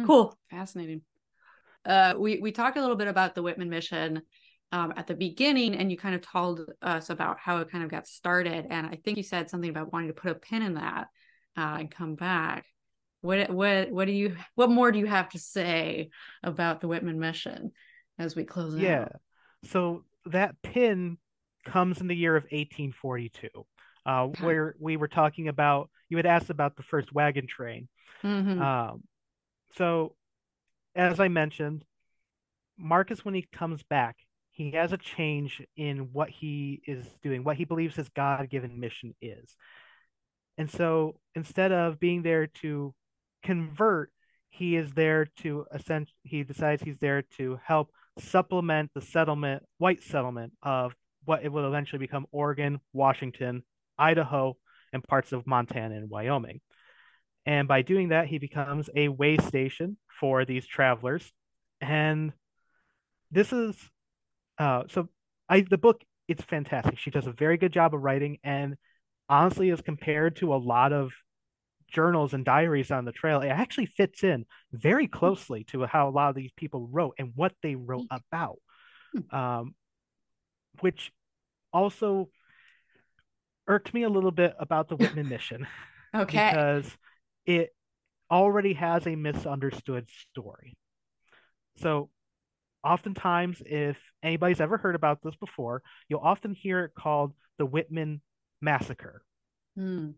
Cool. 0.06 0.36
Fascinating. 0.50 1.02
Uh, 1.84 2.14
we 2.18 2.40
we 2.40 2.50
talked 2.50 2.76
a 2.76 2.80
little 2.80 2.96
bit 2.96 3.08
about 3.08 3.34
the 3.34 3.42
Whitman 3.42 3.68
mission 3.68 4.22
um, 4.72 4.92
at 4.96 5.06
the 5.06 5.14
beginning, 5.14 5.74
and 5.76 5.90
you 5.90 5.96
kind 5.96 6.14
of 6.14 6.22
told 6.22 6.62
us 6.82 7.10
about 7.10 7.38
how 7.38 7.58
it 7.58 7.70
kind 7.70 7.84
of 7.84 7.90
got 7.90 8.06
started. 8.06 8.66
And 8.70 8.86
I 8.86 8.98
think 9.04 9.18
you 9.18 9.22
said 9.22 9.48
something 9.50 9.70
about 9.70 9.92
wanting 9.92 10.08
to 10.08 10.14
put 10.14 10.32
a 10.32 10.34
pin 10.34 10.62
in 10.62 10.74
that 10.74 11.08
uh, 11.56 11.76
and 11.78 11.90
come 11.90 12.14
back. 12.14 12.64
What 13.20 13.50
what 13.50 13.90
what 13.90 14.06
do 14.06 14.12
you 14.12 14.34
what 14.54 14.70
more 14.70 14.90
do 14.90 14.98
you 14.98 15.06
have 15.06 15.28
to 15.30 15.38
say 15.38 16.10
about 16.42 16.80
the 16.80 16.88
Whitman 16.88 17.20
mission 17.20 17.70
as 18.18 18.34
we 18.34 18.44
close 18.44 18.76
Yeah. 18.76 19.02
out? 19.02 19.12
So 19.64 20.04
that 20.26 20.60
pin 20.62 21.18
comes 21.64 22.00
in 22.00 22.06
the 22.06 22.16
year 22.16 22.36
of 22.36 22.44
1842, 22.44 23.48
uh, 24.06 24.26
where 24.40 24.74
we 24.78 24.96
were 24.96 25.08
talking 25.08 25.48
about. 25.48 25.90
You 26.08 26.16
had 26.16 26.26
asked 26.26 26.50
about 26.50 26.76
the 26.76 26.82
first 26.82 27.12
wagon 27.12 27.46
train. 27.46 27.88
Mhm. 28.22 28.60
Um, 28.60 29.04
so, 29.76 30.14
as 30.94 31.18
I 31.20 31.28
mentioned, 31.28 31.84
Marcus, 32.76 33.24
when 33.24 33.34
he 33.34 33.42
comes 33.42 33.82
back, 33.82 34.16
he 34.50 34.70
has 34.72 34.92
a 34.92 34.98
change 34.98 35.62
in 35.76 36.12
what 36.12 36.30
he 36.30 36.80
is 36.86 37.06
doing, 37.22 37.42
what 37.42 37.56
he 37.56 37.64
believes 37.64 37.96
his 37.96 38.08
God 38.10 38.48
given 38.48 38.78
mission 38.78 39.14
is. 39.20 39.56
And 40.56 40.70
so 40.70 41.18
instead 41.34 41.72
of 41.72 41.98
being 41.98 42.22
there 42.22 42.46
to 42.62 42.94
convert, 43.42 44.12
he 44.50 44.76
is 44.76 44.92
there 44.92 45.26
to 45.42 45.66
ascend, 45.72 46.08
he 46.22 46.44
decides 46.44 46.82
he's 46.82 46.98
there 46.98 47.22
to 47.36 47.58
help 47.64 47.90
supplement 48.20 48.92
the 48.94 49.00
settlement, 49.00 49.64
white 49.78 50.02
settlement 50.02 50.52
of 50.62 50.94
what 51.24 51.44
it 51.44 51.52
will 51.52 51.66
eventually 51.66 51.98
become 51.98 52.26
Oregon, 52.32 52.80
Washington, 52.92 53.62
Idaho, 53.98 54.56
and 54.92 55.02
parts 55.02 55.32
of 55.32 55.46
Montana 55.46 55.94
and 55.96 56.10
Wyoming. 56.10 56.60
And 57.46 57.68
by 57.68 57.82
doing 57.82 58.08
that, 58.08 58.26
he 58.26 58.38
becomes 58.38 58.88
a 58.94 59.08
way 59.08 59.36
station 59.36 59.96
for 60.20 60.44
these 60.44 60.66
travelers. 60.66 61.30
And 61.80 62.32
this 63.30 63.52
is 63.52 63.76
uh, 64.58 64.84
so 64.88 65.08
I 65.48 65.62
the 65.62 65.78
book 65.78 66.02
it's 66.28 66.44
fantastic. 66.44 66.98
She 66.98 67.10
does 67.10 67.26
a 67.26 67.32
very 67.32 67.58
good 67.58 67.72
job 67.72 67.94
of 67.94 68.00
writing, 68.00 68.38
and 68.42 68.76
honestly, 69.28 69.70
as 69.70 69.80
compared 69.80 70.36
to 70.36 70.54
a 70.54 70.56
lot 70.56 70.92
of 70.92 71.12
journals 71.90 72.32
and 72.32 72.44
diaries 72.44 72.90
on 72.90 73.04
the 73.04 73.12
trail, 73.12 73.40
it 73.40 73.48
actually 73.48 73.86
fits 73.86 74.24
in 74.24 74.46
very 74.72 75.06
closely 75.06 75.64
to 75.64 75.84
how 75.84 76.08
a 76.08 76.10
lot 76.10 76.30
of 76.30 76.34
these 76.34 76.52
people 76.56 76.88
wrote 76.90 77.14
and 77.18 77.32
what 77.34 77.52
they 77.62 77.74
wrote 77.74 78.06
about. 78.10 78.56
Um, 79.30 79.74
which 80.80 81.12
also 81.72 82.30
irked 83.66 83.94
me 83.94 84.02
a 84.02 84.08
little 84.08 84.30
bit 84.30 84.54
about 84.58 84.88
the 84.88 84.96
Whitman 84.96 85.28
mission 85.28 85.66
Okay. 86.14 86.52
because 86.52 86.96
it 87.46 87.74
already 88.30 88.74
has 88.74 89.06
a 89.06 89.16
misunderstood 89.16 90.08
story. 90.30 90.74
So, 91.76 92.10
oftentimes, 92.84 93.62
if 93.64 93.96
anybody's 94.22 94.60
ever 94.60 94.76
heard 94.76 94.94
about 94.94 95.22
this 95.22 95.36
before, 95.36 95.82
you'll 96.08 96.20
often 96.20 96.54
hear 96.54 96.84
it 96.84 96.92
called 96.94 97.34
the 97.58 97.66
Whitman 97.66 98.20
Massacre. 98.60 99.22
Hmm. 99.76 100.14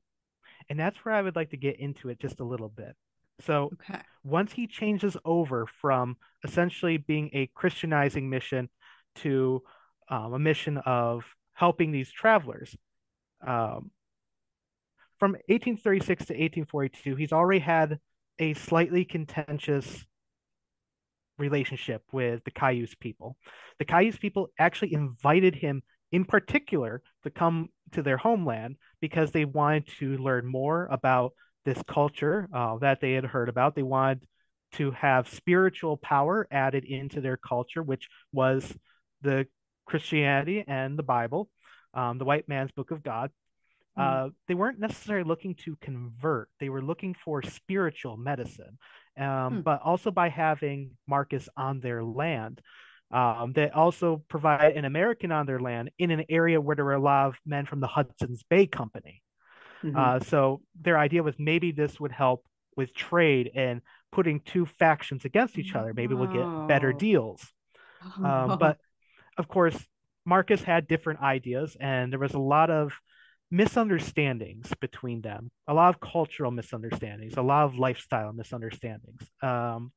And 0.69 0.79
that's 0.79 0.99
where 1.05 1.15
I 1.15 1.23
would 1.23 1.37
like 1.37 1.51
to 1.51 1.57
get 1.57 1.79
into 1.79 2.09
it 2.09 2.19
just 2.21 2.41
a 2.41 2.45
little 2.45 2.69
bit. 2.69 2.97
So, 3.41 3.75
Okay. 3.75 4.01
once 4.25 4.53
he 4.53 4.67
changes 4.67 5.17
over 5.25 5.67
from 5.81 6.17
essentially 6.43 6.97
being 6.97 7.31
a 7.33 7.49
Christianizing 7.55 8.29
mission 8.29 8.69
to 9.17 9.63
um, 10.09 10.33
a 10.35 10.39
mission 10.39 10.79
of 10.79 11.25
helping 11.55 11.93
these 11.93 12.11
travelers, 12.11 12.77
um, 13.47 13.91
from 15.19 15.33
1836 15.33 16.27
to 16.27 16.33
1842, 16.35 17.17
he's 17.17 17.33
already 17.33 17.61
had 17.61 17.99
a 18.39 18.55
slightly 18.55 19.05
contentious 19.05 20.05
relationship 21.39 22.03
with 22.13 22.45
the 22.45 22.51
Cayuse 22.51 22.95
people. 22.95 23.37
The 23.79 23.85
Cayuse 23.85 24.19
people 24.19 24.49
actually 24.59 24.93
invited 24.93 25.55
him 25.55 25.83
in 26.13 26.25
particular 26.25 27.03
to 27.25 27.31
come 27.31 27.69
to 27.93 28.03
their 28.03 28.17
homeland 28.17 28.77
because 29.01 29.31
they 29.31 29.45
wanted 29.45 29.89
to 29.99 30.17
learn 30.19 30.47
more 30.47 30.87
about 30.91 31.33
this 31.65 31.83
culture 31.89 32.49
uh, 32.53 32.77
that 32.79 33.01
they 33.01 33.13
had 33.13 33.25
heard 33.25 33.49
about. 33.49 33.75
They 33.75 33.83
wanted 33.83 34.27
to 34.73 34.91
have 34.93 35.29
spiritual 35.29 35.97
power 35.97 36.47
added 36.51 36.85
into 36.85 37.21
their 37.21 37.37
culture, 37.37 37.83
which 37.83 38.09
was 38.33 38.75
the 39.23 39.47
Christianity 39.87 40.65
and 40.67 40.99
the 40.99 41.03
Bible, 41.03 41.49
um, 41.95 42.19
the 42.19 42.25
white 42.25 42.49
man's 42.49 42.73
book 42.73 42.91
of 42.91 43.03
God. 43.03 43.31
Uh, 43.97 44.29
they 44.47 44.53
weren't 44.55 44.79
necessarily 44.79 45.27
looking 45.27 45.55
to 45.55 45.75
convert. 45.81 46.51
They 46.61 46.69
were 46.69 46.83
looking 46.83 47.15
for 47.25 47.43
spiritual 47.43 48.19
medicine. 48.19 48.79
Um, 49.19 49.55
Hmm. 49.55 49.61
But 49.63 49.81
also 49.83 50.11
by 50.11 50.29
having 50.29 50.91
Marcus 51.09 51.49
on 51.57 51.81
their 51.81 52.05
land, 52.05 52.61
um, 53.11 53.53
they 53.55 53.71
also 53.71 54.23
provide 54.29 54.77
an 54.77 54.85
American 54.85 55.33
on 55.33 55.47
their 55.47 55.61
land 55.61 55.91
in 55.99 56.11
an 56.11 56.25
area 56.29 56.61
where 56.61 56.77
there 56.77 56.85
were 56.85 56.93
a 56.93 57.01
lot 57.01 57.29
of 57.29 57.37
men 57.47 57.65
from 57.65 57.81
the 57.81 57.87
Hudson's 57.87 58.43
Bay 58.43 58.67
Company. 58.67 59.23
Mhm. 59.83 59.97
Uh, 59.97 60.21
so 60.21 60.61
their 60.79 60.99
idea 60.99 61.23
was 61.23 61.39
maybe 61.39 61.71
this 61.73 61.99
would 61.99 62.13
help 62.13 62.45
with 62.77 62.93
trade 62.93 63.51
and 63.55 63.81
putting 64.13 64.41
two 64.41 64.67
factions 64.67 65.25
against 65.25 65.57
each 65.59 65.75
other. 65.75 65.95
Maybe 65.95 66.15
we'll 66.15 66.27
get 66.29 66.69
better 66.69 66.93
Oh. 66.93 66.99
deals. 66.99 67.51
Um, 68.23 68.59
but 68.61 68.79
of 69.39 69.49
course, 69.49 69.77
Marcus 70.25 70.63
had 70.63 70.89
different 70.89 71.21
ideas, 71.21 71.77
and 71.79 72.13
there 72.13 72.19
was 72.19 72.35
a 72.35 72.39
lot 72.39 72.71
of 72.71 72.93
misunderstandings 73.51 74.73
between 74.81 75.21
them, 75.21 75.51
a 75.69 75.75
lot 75.75 75.95
of 75.95 76.01
cultural 76.01 76.51
misunderstandings, 76.51 77.37
a 77.37 77.43
lot 77.43 77.65
of 77.65 77.79
lifestyle 77.79 78.33
misunderstandings. 78.33 79.23
Um, 79.43 79.93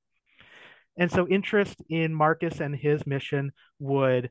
and 0.98 1.12
so, 1.12 1.28
interest 1.28 1.82
in 1.90 2.14
Marcus 2.14 2.60
and 2.60 2.76
his 2.76 3.08
mission 3.08 3.52
would 3.80 4.30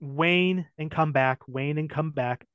wane 0.00 0.66
and 0.78 0.90
come 0.90 1.12
back, 1.12 1.40
wane 1.46 1.78
and 1.78 1.90
come 1.90 2.12
back 2.12 2.46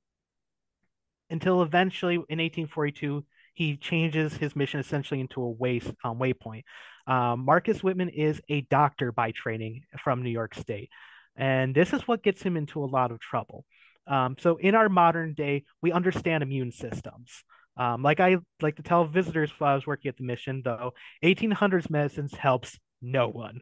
until 1.29 1.61
eventually 1.61 2.15
in 2.15 2.39
1842 2.39 3.25
he 3.53 3.77
changes 3.77 4.33
his 4.33 4.55
mission 4.55 4.79
essentially 4.79 5.19
into 5.19 5.41
a 5.41 5.49
way 5.49 5.81
um, 6.03 6.17
waypoint. 6.19 6.63
Um, 7.05 7.45
Marcus 7.45 7.83
Whitman 7.83 8.09
is 8.09 8.41
a 8.49 8.61
doctor 8.61 9.11
by 9.11 9.31
training 9.31 9.83
from 10.03 10.23
New 10.23 10.31
York 10.31 10.55
State, 10.55 10.89
and 11.35 11.73
this 11.73 11.93
is 11.93 12.07
what 12.07 12.23
gets 12.23 12.41
him 12.41 12.57
into 12.57 12.83
a 12.83 12.85
lot 12.85 13.11
of 13.11 13.19
trouble. 13.19 13.65
Um, 14.07 14.35
so 14.39 14.57
in 14.57 14.75
our 14.75 14.89
modern 14.89 15.33
day, 15.33 15.63
we 15.81 15.91
understand 15.91 16.43
immune 16.43 16.71
systems. 16.71 17.43
Um, 17.77 18.03
like 18.03 18.19
I 18.19 18.37
like 18.61 18.75
to 18.75 18.83
tell 18.83 19.05
visitors 19.05 19.51
while 19.57 19.71
I 19.71 19.75
was 19.75 19.87
working 19.87 20.09
at 20.09 20.17
the 20.17 20.23
mission, 20.23 20.61
though, 20.63 20.93
1800s 21.23 21.89
medicines 21.89 22.33
helps 22.33 22.77
no 23.01 23.27
one. 23.27 23.61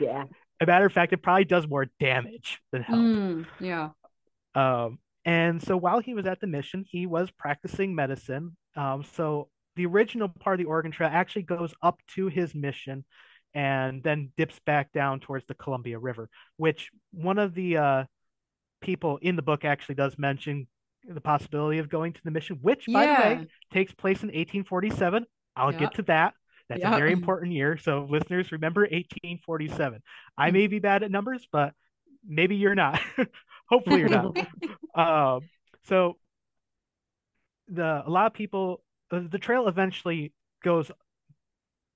yeah. 0.00 0.24
A 0.60 0.66
matter 0.66 0.84
of 0.84 0.92
fact, 0.92 1.12
it 1.12 1.22
probably 1.22 1.46
does 1.46 1.66
more 1.66 1.86
damage 1.98 2.60
than 2.70 2.82
help. 2.82 3.00
Hmm. 3.00 3.42
Yeah. 3.60 3.90
Um, 4.54 4.98
and 5.24 5.62
so 5.62 5.76
while 5.76 6.00
he 6.00 6.14
was 6.14 6.26
at 6.26 6.40
the 6.40 6.46
mission, 6.46 6.84
he 6.86 7.06
was 7.06 7.30
practicing 7.30 7.94
medicine. 7.94 8.56
Um, 8.76 9.04
so 9.14 9.48
the 9.76 9.86
original 9.86 10.28
part 10.28 10.60
of 10.60 10.64
the 10.64 10.68
Oregon 10.68 10.92
Trail 10.92 11.10
actually 11.10 11.42
goes 11.42 11.74
up 11.82 12.00
to 12.14 12.26
his 12.28 12.54
mission 12.54 13.04
and 13.54 14.02
then 14.02 14.32
dips 14.36 14.58
back 14.64 14.92
down 14.92 15.20
towards 15.20 15.44
the 15.46 15.54
Columbia 15.54 15.98
River, 15.98 16.28
which 16.56 16.90
one 17.12 17.38
of 17.38 17.54
the 17.54 17.76
uh, 17.76 18.04
people 18.80 19.18
in 19.18 19.36
the 19.36 19.42
book 19.42 19.64
actually 19.64 19.96
does 19.96 20.18
mention 20.18 20.66
the 21.08 21.20
possibility 21.20 21.78
of 21.78 21.88
going 21.88 22.12
to 22.12 22.20
the 22.24 22.30
mission, 22.30 22.58
which, 22.62 22.86
by 22.86 23.06
the 23.06 23.12
way, 23.12 23.46
takes 23.72 23.92
place 23.94 24.22
in 24.22 24.28
1847. 24.28 25.24
I'll 25.56 25.72
Yeah. 25.72 25.78
get 25.78 25.94
to 25.94 26.02
that. 26.02 26.34
That's 26.68 26.80
Yeah. 26.82 26.94
a 26.94 26.98
very 26.98 27.12
important 27.12 27.52
year. 27.52 27.76
So, 27.78 28.06
listeners, 28.08 28.52
remember 28.52 28.84
1847. 28.90 30.02
I 30.38 30.50
may 30.50 30.66
be 30.66 30.78
bad 30.78 31.02
at 31.02 31.10
numbers, 31.10 31.48
but 31.50 31.74
maybe 32.26 32.56
you're 32.56 32.74
not. 32.74 33.00
Hopefully, 33.68 34.00
you're 34.00 34.08
not. 34.08 34.36
Um, 34.92 35.48
so 35.84 36.18
the 37.68 38.02
a 38.04 38.10
lot 38.10 38.26
of 38.26 38.32
people 38.34 38.82
uh, 39.12 39.20
the 39.30 39.38
trail 39.38 39.68
eventually 39.68 40.32
goes 40.62 40.90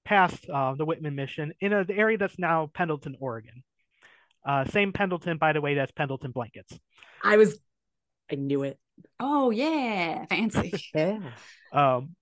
past 0.04 0.48
uh, 0.48 0.74
the 0.74 0.84
Whitman 0.84 1.14
mission 1.14 1.52
in 1.60 1.72
a, 1.72 1.84
the 1.84 1.94
area 1.94 2.18
that's 2.18 2.38
now 2.38 2.70
Pendleton, 2.72 3.16
Oregon. 3.20 3.62
Uh, 4.46 4.64
same 4.66 4.92
Pendleton, 4.92 5.38
by 5.38 5.52
the 5.52 5.60
way, 5.60 5.74
that's 5.74 5.92
Pendleton 5.92 6.30
blankets. 6.30 6.78
I 7.22 7.36
was, 7.36 7.58
I 8.30 8.34
knew 8.34 8.62
it. 8.62 8.78
Oh 9.18 9.50
yeah. 9.50 10.26
Fancy. 10.26 10.72
Yeah. 10.94 11.18
Um, 11.72 12.14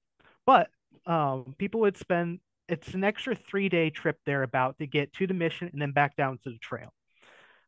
but 0.46 0.68
um, 1.06 1.54
people 1.58 1.80
would 1.80 1.96
spend 1.96 2.40
it's 2.68 2.94
an 2.94 3.04
extra 3.04 3.34
three 3.34 3.68
day 3.68 3.90
trip 3.90 4.18
there 4.24 4.42
about 4.42 4.78
to 4.78 4.86
get 4.86 5.12
to 5.14 5.26
the 5.26 5.34
mission 5.34 5.68
and 5.72 5.82
then 5.82 5.92
back 5.92 6.16
down 6.16 6.38
to 6.44 6.50
the 6.50 6.58
trail. 6.58 6.92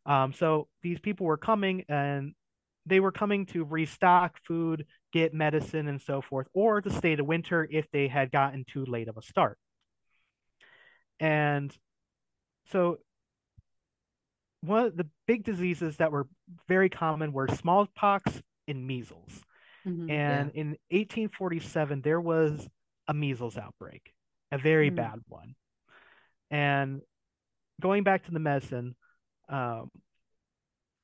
Um, 0.07 0.33
so 0.33 0.69
these 0.83 1.01
people 1.01 1.27
were 1.27 1.37
coming 1.37 1.85
and 1.89 2.35
they 2.87 3.01
were 3.01 3.12
coming 3.12 3.47
to 3.47 3.65
restock 3.65 4.39
food, 4.47 4.87
get 5.12 5.33
medicine, 5.33 5.89
and 5.89 6.01
so 6.01 6.21
forth, 6.21 6.47
or 6.53 6.81
to 6.81 6.91
stay 6.91 7.15
the 7.15 7.25
winter 7.25 7.67
if 7.71 7.91
they 7.91 8.09
had 8.09 8.31
gotten 8.31 8.65
too 8.67 8.85
late 8.85 9.09
of 9.09 9.17
a 9.17 9.23
start. 9.23 9.59
And 11.21 11.77
so 12.67 12.99
one 14.61 14.87
of 14.87 14.97
the 14.97 15.09
big 15.27 15.45
diseases 15.45 15.99
that 15.99 16.11
were 16.12 16.27
very 16.69 16.89
common 16.89 17.33
were 17.33 17.49
smallpox 17.49 18.43
and 18.67 18.87
measles. 18.87 19.45
Mhm. 19.87 20.11
And 20.11 20.51
in 20.53 20.79
1847, 20.91 22.01
there 22.01 22.21
was 22.21 22.69
a 23.07 23.12
measles 23.12 23.59
outbreak, 23.59 24.15
a 24.51 24.57
very 24.59 24.91
Mm. 24.91 24.97
bad 24.97 25.21
one. 25.27 25.55
And 26.51 27.03
going 27.81 28.03
back 28.05 28.25
to 28.25 28.31
the 28.31 28.39
medicine, 28.39 28.97
um, 29.49 29.91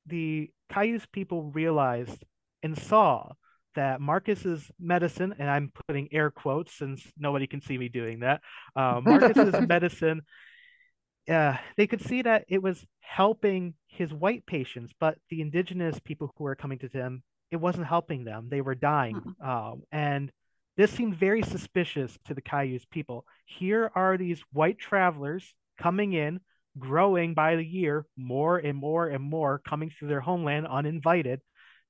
the 0.07 0.51
Cayuse 0.69 1.05
people 1.05 1.51
realized 1.51 2.23
and 2.63 2.75
saw 2.75 3.33
that 3.75 4.01
Marcus's 4.01 4.69
medicine, 4.79 5.33
and 5.39 5.49
I'm 5.49 5.71
putting 5.87 6.09
air 6.11 6.31
quotes 6.31 6.73
since 6.77 7.03
nobody 7.17 7.47
can 7.47 7.61
see 7.61 7.77
me 7.77 7.89
doing 7.89 8.19
that. 8.19 8.41
Uh, 8.75 9.01
Marcus's 9.05 9.67
medicine 9.67 10.21
uh, 11.29 11.55
they 11.77 11.87
could 11.87 12.01
see 12.01 12.21
that 12.23 12.45
it 12.47 12.61
was 12.61 12.85
helping 12.99 13.73
his 13.87 14.13
white 14.13 14.45
patients, 14.45 14.93
but 14.99 15.17
the 15.29 15.41
indigenous 15.41 15.99
people 15.99 16.33
who 16.35 16.43
were 16.43 16.55
coming 16.55 16.79
to 16.79 16.89
them, 16.89 17.23
it 17.51 17.57
wasn't 17.57 17.85
helping 17.85 18.23
them. 18.23 18.47
They 18.49 18.61
were 18.61 18.75
dying. 18.75 19.21
Um, 19.43 19.83
and 19.91 20.31
this 20.77 20.91
seemed 20.91 21.15
very 21.15 21.41
suspicious 21.43 22.17
to 22.25 22.33
the 22.33 22.41
Cayuse 22.41 22.85
people. 22.85 23.25
Here 23.45 23.91
are 23.93 24.17
these 24.17 24.41
white 24.51 24.79
travelers 24.79 25.53
coming 25.79 26.13
in, 26.13 26.39
growing 26.79 27.33
by 27.33 27.55
the 27.57 27.65
year 27.65 28.05
more 28.17 28.57
and 28.57 28.77
more 28.77 29.07
and 29.09 29.23
more, 29.23 29.59
coming 29.59 29.89
through 29.89 30.07
their 30.07 30.21
homeland 30.21 30.65
uninvited, 30.67 31.41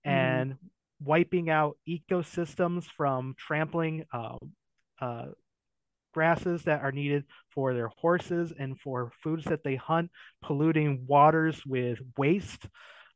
and 0.03 0.55
wiping 1.03 1.49
out 1.49 1.77
ecosystems 1.87 2.85
from 2.85 3.35
trampling 3.37 4.05
uh, 4.13 4.37
uh, 4.99 5.25
grasses 6.13 6.63
that 6.63 6.81
are 6.81 6.91
needed 6.91 7.23
for 7.49 7.73
their 7.73 7.87
horses 7.87 8.53
and 8.57 8.79
for 8.79 9.11
foods 9.23 9.45
that 9.45 9.63
they 9.63 9.75
hunt, 9.75 10.11
polluting 10.41 11.05
waters 11.07 11.61
with 11.65 11.99
waste 12.17 12.67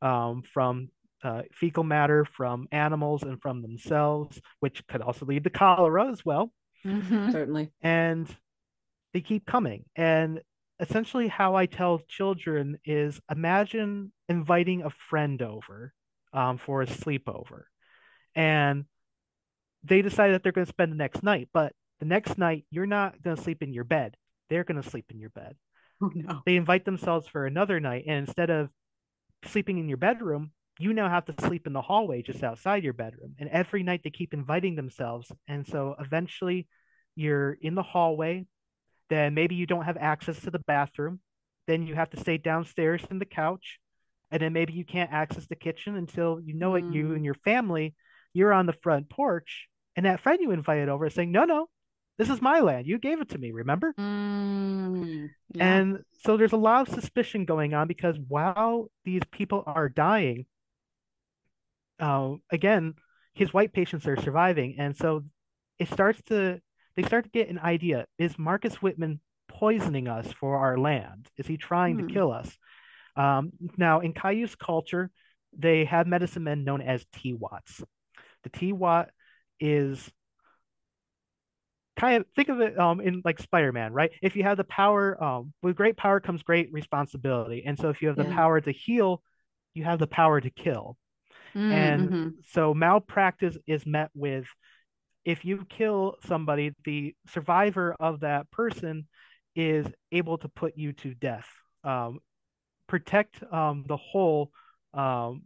um, 0.02 0.42
from 0.52 0.88
uh, 1.22 1.42
fecal 1.52 1.84
matter 1.84 2.24
from 2.24 2.68
animals 2.72 3.22
and 3.22 3.40
from 3.40 3.62
themselves, 3.62 4.40
which 4.60 4.86
could 4.86 5.00
also 5.00 5.26
lead 5.26 5.44
to 5.44 5.50
cholera 5.50 6.10
as 6.10 6.24
well. 6.24 6.52
Mhm. 6.84 7.32
Certainly. 7.32 7.72
And 7.82 8.28
they 9.12 9.20
keep 9.20 9.46
coming. 9.46 9.84
And 9.96 10.40
essentially, 10.78 11.28
how 11.28 11.54
I 11.54 11.66
tell 11.66 12.00
children 12.08 12.78
is 12.84 13.20
imagine 13.30 14.12
inviting 14.28 14.82
a 14.82 14.90
friend 14.90 15.40
over 15.42 15.92
um, 16.32 16.58
for 16.58 16.82
a 16.82 16.86
sleepover. 16.86 17.64
And 18.36 18.84
they 19.82 20.02
decide 20.02 20.30
that 20.32 20.42
they're 20.44 20.52
going 20.52 20.66
to 20.66 20.72
spend 20.72 20.92
the 20.92 20.96
next 20.96 21.22
night, 21.24 21.48
but 21.52 21.72
the 21.98 22.06
next 22.06 22.38
night, 22.38 22.64
you're 22.70 22.86
not 22.86 23.22
going 23.22 23.36
to 23.36 23.42
sleep 23.42 23.62
in 23.62 23.72
your 23.72 23.84
bed. 23.84 24.16
They're 24.50 24.64
going 24.64 24.80
to 24.80 24.88
sleep 24.88 25.06
in 25.10 25.18
your 25.18 25.30
bed. 25.30 25.56
Oh 26.02 26.10
no. 26.14 26.42
They 26.44 26.56
invite 26.56 26.84
themselves 26.84 27.26
for 27.26 27.46
another 27.46 27.80
night. 27.80 28.04
And 28.06 28.18
instead 28.28 28.50
of 28.50 28.68
sleeping 29.46 29.78
in 29.78 29.88
your 29.88 29.96
bedroom, 29.96 30.50
you 30.78 30.92
now 30.92 31.08
have 31.08 31.24
to 31.24 31.34
sleep 31.46 31.66
in 31.66 31.72
the 31.72 31.80
hallway 31.80 32.20
just 32.20 32.42
outside 32.44 32.84
your 32.84 32.92
bedroom. 32.92 33.34
And 33.38 33.48
every 33.48 33.82
night 33.82 34.02
they 34.04 34.10
keep 34.10 34.34
inviting 34.34 34.76
themselves. 34.76 35.32
And 35.48 35.66
so 35.66 35.96
eventually 35.98 36.68
you're 37.14 37.52
in 37.62 37.74
the 37.74 37.82
hallway. 37.82 38.44
Then 39.08 39.32
maybe 39.32 39.54
you 39.54 39.64
don't 39.64 39.86
have 39.86 39.96
access 39.96 40.38
to 40.42 40.50
the 40.50 40.58
bathroom. 40.58 41.20
Then 41.66 41.86
you 41.86 41.94
have 41.94 42.10
to 42.10 42.20
stay 42.20 42.36
downstairs 42.36 43.02
in 43.10 43.18
the 43.18 43.24
couch. 43.24 43.78
And 44.30 44.42
then 44.42 44.52
maybe 44.52 44.74
you 44.74 44.84
can't 44.84 45.10
access 45.10 45.46
the 45.46 45.56
kitchen 45.56 45.96
until 45.96 46.40
you 46.40 46.52
know 46.52 46.74
it, 46.74 46.84
you 46.92 47.04
Mm. 47.06 47.16
and 47.16 47.24
your 47.24 47.36
family, 47.36 47.94
you're 48.36 48.52
on 48.52 48.66
the 48.66 48.72
front 48.72 49.08
porch. 49.08 49.66
And 49.96 50.06
that 50.06 50.20
friend 50.20 50.38
you 50.40 50.50
invited 50.50 50.88
over 50.88 51.06
is 51.06 51.14
saying, 51.14 51.32
No, 51.32 51.44
no, 51.44 51.68
this 52.18 52.28
is 52.30 52.42
my 52.42 52.60
land. 52.60 52.86
You 52.86 52.98
gave 52.98 53.20
it 53.20 53.30
to 53.30 53.38
me, 53.38 53.50
remember? 53.50 53.94
Mm, 53.98 55.30
yeah. 55.54 55.76
And 55.78 55.98
so 56.22 56.36
there's 56.36 56.52
a 56.52 56.56
lot 56.56 56.86
of 56.88 56.94
suspicion 56.94 57.44
going 57.46 57.74
on 57.74 57.88
because 57.88 58.16
while 58.28 58.90
these 59.04 59.22
people 59.30 59.62
are 59.66 59.88
dying, 59.88 60.46
uh, 61.98 62.34
again, 62.50 62.94
his 63.34 63.52
white 63.52 63.72
patients 63.72 64.06
are 64.06 64.16
surviving. 64.20 64.76
And 64.78 64.96
so 64.96 65.24
it 65.78 65.88
starts 65.88 66.20
to, 66.26 66.60
they 66.96 67.02
start 67.02 67.24
to 67.24 67.30
get 67.30 67.48
an 67.48 67.58
idea. 67.58 68.06
Is 68.18 68.38
Marcus 68.38 68.76
Whitman 68.82 69.20
poisoning 69.48 70.08
us 70.08 70.30
for 70.32 70.56
our 70.58 70.78
land? 70.78 71.28
Is 71.36 71.46
he 71.46 71.56
trying 71.56 71.98
Hmm. 71.98 72.06
to 72.06 72.12
kill 72.12 72.32
us? 72.32 72.56
Um, 73.16 73.52
now, 73.78 74.00
in 74.00 74.12
Cayuse 74.12 74.54
culture, 74.56 75.10
they 75.56 75.86
have 75.86 76.06
medicine 76.06 76.44
men 76.44 76.64
known 76.64 76.82
as 76.82 77.06
T-Watts. 77.14 77.82
The 78.46 78.58
T-Watt 78.58 79.10
is 79.60 80.10
kind 81.98 82.18
of 82.20 82.26
think 82.34 82.48
of 82.48 82.60
it 82.60 82.78
um 82.78 83.00
in 83.00 83.22
like 83.24 83.38
Spider-Man, 83.40 83.92
right? 83.92 84.10
If 84.22 84.36
you 84.36 84.42
have 84.44 84.56
the 84.56 84.64
power, 84.64 85.22
um, 85.22 85.52
with 85.62 85.76
great 85.76 85.96
power 85.96 86.20
comes 86.20 86.42
great 86.42 86.72
responsibility. 86.72 87.64
And 87.66 87.78
so 87.78 87.88
if 87.88 88.02
you 88.02 88.08
have 88.08 88.16
the 88.16 88.24
Yeah. 88.24 88.34
power 88.34 88.60
to 88.60 88.72
heal, 88.72 89.22
you 89.74 89.84
have 89.84 89.98
the 89.98 90.06
power 90.06 90.40
to 90.40 90.50
kill. 90.50 90.96
Mm, 91.54 91.62
And 91.70 92.10
mhm. 92.10 92.44
so 92.46 92.74
malpractice 92.74 93.56
is 93.66 93.86
met 93.86 94.10
with 94.14 94.46
if 95.24 95.44
you 95.44 95.64
kill 95.68 96.16
somebody, 96.26 96.74
the 96.84 97.14
survivor 97.28 97.94
of 98.00 98.20
that 98.20 98.50
person 98.50 99.08
is 99.56 99.86
able 100.12 100.38
to 100.38 100.48
put 100.48 100.76
you 100.76 100.92
to 100.94 101.14
death. 101.14 101.48
Um, 101.84 102.20
protect 102.88 103.42
um, 103.52 103.84
the 103.88 103.96
whole 103.96 104.50
um, 104.94 105.44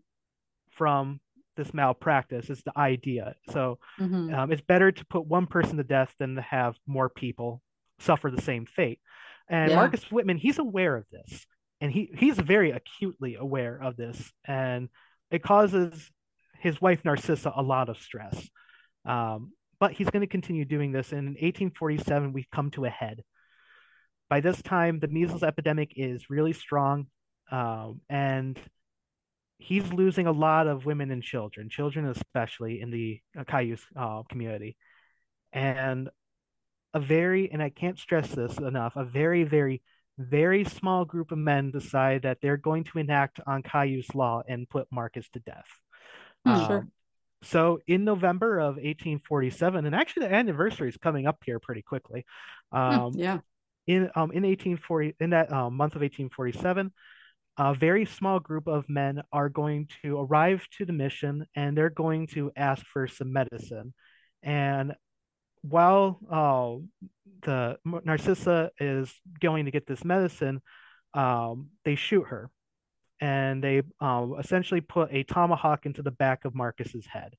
from 0.72 1.20
this 1.60 1.74
malpractice 1.74 2.48
is 2.50 2.62
the 2.62 2.76
idea. 2.76 3.34
So 3.50 3.78
Mhm. 3.98 4.34
um, 4.34 4.52
it's 4.52 4.62
better 4.62 4.90
to 4.90 5.04
put 5.06 5.26
one 5.26 5.46
person 5.46 5.76
to 5.76 5.84
death 5.84 6.14
than 6.18 6.34
to 6.36 6.40
have 6.42 6.76
more 6.86 7.08
people 7.08 7.62
suffer 7.98 8.30
the 8.30 8.40
same 8.40 8.64
fate. 8.66 9.00
And 9.48 9.70
Yeah. 9.70 9.76
Marcus 9.76 10.10
Whitman, 10.10 10.38
he's 10.38 10.58
aware 10.58 10.96
of 10.96 11.06
this, 11.10 11.46
and 11.80 11.92
he 11.92 12.10
he's 12.16 12.38
very 12.38 12.70
acutely 12.70 13.34
aware 13.34 13.76
of 13.82 13.96
this, 13.96 14.32
and 14.44 14.88
it 15.30 15.42
causes 15.42 16.10
his 16.58 16.80
wife 16.80 17.04
Narcissa 17.04 17.52
a 17.54 17.62
lot 17.62 17.88
of 17.88 17.98
stress. 17.98 18.48
Um, 19.04 19.52
but 19.78 19.92
he's 19.92 20.10
going 20.10 20.20
to 20.20 20.26
continue 20.26 20.64
doing 20.66 20.92
this. 20.92 21.12
And 21.12 21.36
in 21.36 21.36
1847, 21.42 22.32
we 22.32 22.46
come 22.52 22.70
to 22.72 22.84
a 22.84 22.90
head. 22.90 23.22
By 24.28 24.40
this 24.40 24.60
time, 24.62 25.00
the 25.00 25.08
measles 25.08 25.42
epidemic 25.42 25.92
is 25.96 26.28
really 26.30 26.52
strong, 26.52 27.06
um, 27.50 28.00
and 28.08 28.58
he's 29.60 29.92
losing 29.92 30.26
a 30.26 30.32
lot 30.32 30.66
of 30.66 30.86
women 30.86 31.10
and 31.10 31.22
children, 31.22 31.68
children 31.68 32.06
especially 32.06 32.80
in 32.80 32.90
the 32.90 33.20
uh, 33.38 33.44
Cayuse 33.44 33.84
uh, 33.96 34.22
community. 34.28 34.76
And 35.52 36.08
a 36.94 37.00
very, 37.00 37.50
and 37.52 37.62
I 37.62 37.70
can't 37.70 37.98
stress 37.98 38.28
this 38.30 38.58
enough, 38.58 38.96
a 38.96 39.04
very, 39.04 39.44
very, 39.44 39.82
very 40.18 40.64
small 40.64 41.04
group 41.04 41.30
of 41.30 41.38
men 41.38 41.70
decide 41.70 42.22
that 42.22 42.38
they're 42.42 42.56
going 42.56 42.84
to 42.84 42.98
enact 42.98 43.40
on 43.46 43.62
Cayuse 43.62 44.14
law 44.14 44.42
and 44.48 44.68
put 44.68 44.88
Marcus 44.90 45.28
to 45.30 45.40
death. 45.40 45.68
Hmm. 46.44 46.66
Sure. 46.66 46.78
Um, 46.78 46.92
so 47.42 47.80
in 47.86 48.04
November 48.04 48.58
of 48.58 48.74
1847, 48.76 49.86
and 49.86 49.94
actually 49.94 50.26
the 50.26 50.34
anniversary 50.34 50.88
is 50.88 50.96
coming 50.96 51.26
up 51.26 51.38
here 51.44 51.58
pretty 51.58 51.82
quickly. 51.82 52.26
Um, 52.72 53.12
Yeah. 53.14 53.38
in 53.86 54.10
um 54.14 54.30
in 54.32 54.44
1840 54.44 55.14
in 55.20 55.30
that 55.30 55.50
um, 55.52 55.74
month 55.74 55.94
of 55.94 56.02
1847 56.02 56.92
a 57.56 57.74
very 57.74 58.06
small 58.06 58.40
group 58.40 58.66
of 58.66 58.88
men 58.88 59.22
are 59.32 59.48
going 59.48 59.88
to 60.02 60.18
arrive 60.18 60.66
to 60.78 60.84
the 60.84 60.92
mission 60.92 61.46
and 61.54 61.76
they're 61.76 61.90
going 61.90 62.26
to 62.28 62.50
ask 62.56 62.84
for 62.86 63.06
some 63.06 63.32
medicine. 63.32 63.92
And 64.42 64.94
while 65.62 66.18
uh, 66.30 66.76
the 67.42 67.78
narcissa 67.84 68.70
is 68.78 69.12
going 69.40 69.66
to 69.66 69.70
get 69.70 69.86
this 69.86 70.04
medicine 70.04 70.62
um, 71.14 71.70
they 71.84 71.94
shoot 71.94 72.24
her. 72.28 72.50
And 73.20 73.62
they 73.62 73.82
um, 74.00 74.36
essentially 74.38 74.80
put 74.80 75.12
a 75.12 75.24
tomahawk 75.24 75.84
into 75.84 76.02
the 76.02 76.10
back 76.10 76.44
of 76.44 76.54
marcus's 76.54 77.06
head. 77.06 77.34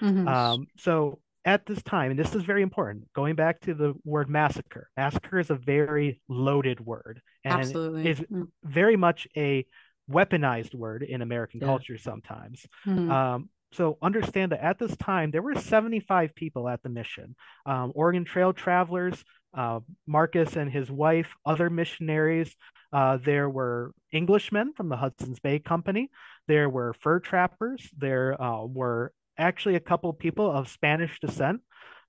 Mhm. 0.00 0.26
um, 0.26 0.66
so 0.78 1.20
at 1.44 1.64
this 1.66 1.82
time, 1.82 2.10
and 2.10 2.18
this 2.20 2.34
is 2.34 2.42
very 2.42 2.62
important, 2.62 3.08
going 3.14 3.34
back 3.34 3.60
to 3.60 3.74
the 3.74 3.94
word 4.04 4.28
massacre, 4.28 4.90
massacre 4.96 5.38
is 5.38 5.50
a 5.50 5.54
very 5.54 6.20
loaded 6.28 6.80
word 6.80 7.20
and 7.44 7.60
Absolutely. 7.60 8.08
is 8.10 8.20
Mm, 8.20 8.48
very 8.64 8.96
much 8.96 9.26
a 9.36 9.64
weaponized 10.10 10.74
word 10.74 11.02
in 11.02 11.22
American 11.22 11.60
Yeah. 11.60 11.66
culture 11.66 11.98
sometimes. 11.98 12.66
mhm. 12.86 13.10
Um, 13.10 13.48
so 13.72 13.96
understand 14.02 14.52
that 14.52 14.62
at 14.64 14.78
this 14.78 14.96
time, 14.96 15.30
there 15.30 15.42
were 15.42 15.54
75 15.54 16.34
people 16.34 16.68
at 16.68 16.82
the 16.82 16.88
mission 16.88 17.36
um, 17.66 17.92
Oregon 17.94 18.24
Trail 18.24 18.52
travelers, 18.52 19.24
uh, 19.54 19.80
Marcus 20.06 20.56
and 20.56 20.70
his 20.70 20.90
wife, 20.90 21.34
other 21.46 21.70
missionaries. 21.70 22.54
Uh, 22.92 23.16
there 23.18 23.48
were 23.48 23.92
Englishmen 24.12 24.72
from 24.72 24.88
the 24.88 24.96
Hudson's 24.96 25.38
Bay 25.38 25.58
Company. 25.60 26.10
There 26.48 26.68
were 26.68 26.92
fur 26.94 27.20
trappers. 27.20 27.88
There 27.96 28.40
uh, 28.42 28.64
were 28.64 29.12
actually 29.40 29.76
a 29.76 29.80
couple 29.80 30.12
people 30.12 30.50
of 30.50 30.68
Spanish 30.68 31.18
descent. 31.20 31.62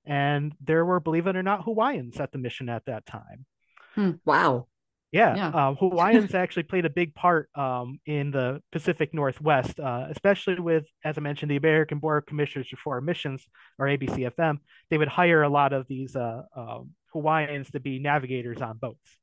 And 0.05 0.53
there 0.61 0.83
were, 0.85 0.99
believe 0.99 1.27
it 1.27 1.35
or 1.35 1.43
not, 1.43 1.63
Hawaiians 1.63 2.19
at 2.19 2.31
the 2.31 2.39
mission 2.39 2.69
at 2.69 2.85
that 2.85 3.05
time. 3.05 3.45
Wow. 4.25 4.67
Yeah, 5.11 5.35
Yeah. 5.35 5.49
uh, 5.49 5.73
Hawaiians 5.75 6.33
actually 6.33 6.63
played 6.63 6.85
a 6.85 6.89
big 6.89 7.13
part 7.13 7.49
um, 7.55 7.99
in 8.05 8.31
the 8.31 8.61
Pacific 8.71 9.13
Northwest, 9.13 9.79
uh, 9.79 10.07
especially 10.09 10.59
with, 10.59 10.85
as 11.03 11.17
I 11.17 11.21
mentioned, 11.21 11.51
the 11.51 11.57
American 11.57 11.99
Board 11.99 12.23
of 12.23 12.27
Commissioners 12.27 12.69
for 12.69 12.77
Foreign 12.77 13.05
Missions, 13.05 13.45
or 13.77 13.87
ABCFM. 13.87 14.59
They 14.89 14.97
would 14.97 15.09
hire 15.09 15.43
a 15.43 15.49
lot 15.49 15.73
of 15.73 15.85
these 15.87 16.15
uh, 16.15 16.43
um 16.55 16.91
Hawaiians 17.13 17.69
to 17.71 17.81
be 17.81 17.99
navigators 17.99 18.61
on 18.61 18.77
boats, 18.77 19.17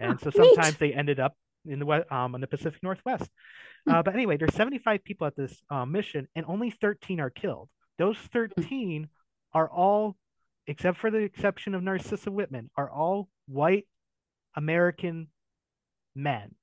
and 0.00 0.18
so 0.20 0.30
Oh, 0.36 0.42
neat. 0.42 0.54
sometimes 0.56 0.76
they 0.78 0.92
ended 0.92 1.20
up 1.20 1.36
in 1.68 1.78
the 1.78 2.14
um, 2.14 2.34
in 2.34 2.40
the 2.40 2.46
Pacific 2.46 2.82
Northwest. 2.82 3.30
Hmm. 3.86 3.94
Uh, 3.94 4.02
but 4.02 4.14
anyway, 4.14 4.36
there's 4.36 4.54
75 4.54 5.04
people 5.04 5.26
at 5.26 5.36
this 5.36 5.62
uh, 5.70 5.84
mission, 5.84 6.28
and 6.34 6.44
only 6.46 6.70
13 6.70 7.20
are 7.20 7.30
killed. 7.30 7.68
Those 7.98 8.16
13 8.32 9.08
are 9.52 9.68
all, 9.68 10.16
except 10.66 10.98
for 10.98 11.10
the 11.10 11.18
exception 11.18 11.74
of 11.74 11.82
Narcissa 11.82 12.30
Whitman, 12.30 12.70
are 12.76 12.90
all 12.90 13.28
white 13.46 13.86
American 14.54 15.28
men 16.14 16.54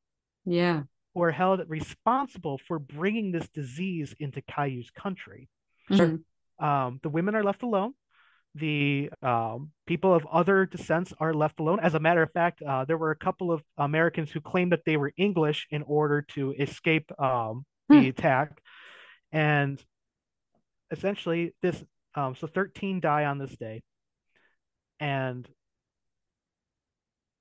yeah. 0.45 0.83
who 1.13 1.23
are 1.23 1.31
held 1.31 1.61
responsible 1.67 2.59
for 2.67 2.79
bringing 2.79 3.31
this 3.31 3.47
disease 3.49 4.15
into 4.19 4.41
Cayuse 4.41 4.89
country. 4.91 5.49
Sure. 5.91 6.19
Mhm. 6.59 6.65
Um, 6.65 6.99
the 7.03 7.09
women 7.09 7.35
are 7.35 7.43
left 7.43 7.63
alone. 7.63 7.93
The 8.55 9.09
um, 9.21 9.71
people 9.85 10.13
of 10.13 10.25
other 10.31 10.65
descents 10.65 11.13
are 11.19 11.33
left 11.33 11.59
alone. 11.59 11.79
As 11.81 11.93
a 11.93 11.99
matter 11.99 12.23
of 12.23 12.31
fact, 12.31 12.61
uh, 12.61 12.85
there 12.85 12.97
were 12.97 13.11
a 13.11 13.15
couple 13.15 13.51
of 13.51 13.61
Americans 13.77 14.31
who 14.31 14.39
claimed 14.39 14.71
that 14.71 14.85
they 14.85 14.97
were 14.97 15.11
English 15.17 15.67
in 15.69 15.83
order 15.83 16.21
to 16.33 16.53
escape 16.57 17.11
um, 17.19 17.65
the 17.89 17.99
hmm. 17.99 18.07
attack, 18.07 18.57
and 19.31 19.83
essentially 20.91 21.53
this. 21.61 21.83
Um, 22.17 22.33
so 22.33 22.47
13 22.47 23.01
die 23.01 23.25
on 23.25 23.39
this 23.39 23.57
day, 23.57 23.83
and 25.01 25.45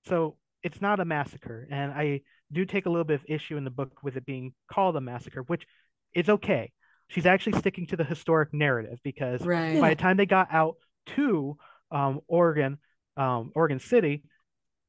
so 0.07 0.37
it's 0.65 0.81
not 0.81 0.99
a 0.99 1.05
massacre. 1.05 1.69
And 1.71 1.93
I 1.93 2.23
do 2.53 2.65
take 2.65 2.87
a 2.87 2.91
little 2.91 3.05
bit 3.05 3.21
of 3.21 3.27
issue 3.29 3.57
in 3.57 3.63
the 3.63 3.71
book 3.71 4.03
with 4.03 4.17
it 4.17 4.27
being 4.27 4.53
called 4.69 4.97
a 4.97 5.01
massacre, 5.01 5.43
which 5.43 5.65
is 6.13 6.29
okay. 6.29 6.73
She's 7.09 7.27
actually 7.27 7.59
sticking 7.59 7.87
to 7.89 7.97
the 7.97 8.05
historic 8.05 8.53
narrative 8.53 8.99
because 9.05 9.43
right. 9.43 9.81
by 9.81 9.91
the 9.91 9.97
time 9.97 10.17
they 10.17 10.27
got 10.27 10.49
out 10.51 10.77
to 11.17 11.57
um, 11.91 12.21
Oregon, 12.27 12.79
um, 13.17 13.53
Oregon 13.55 13.79
City, 13.79 14.23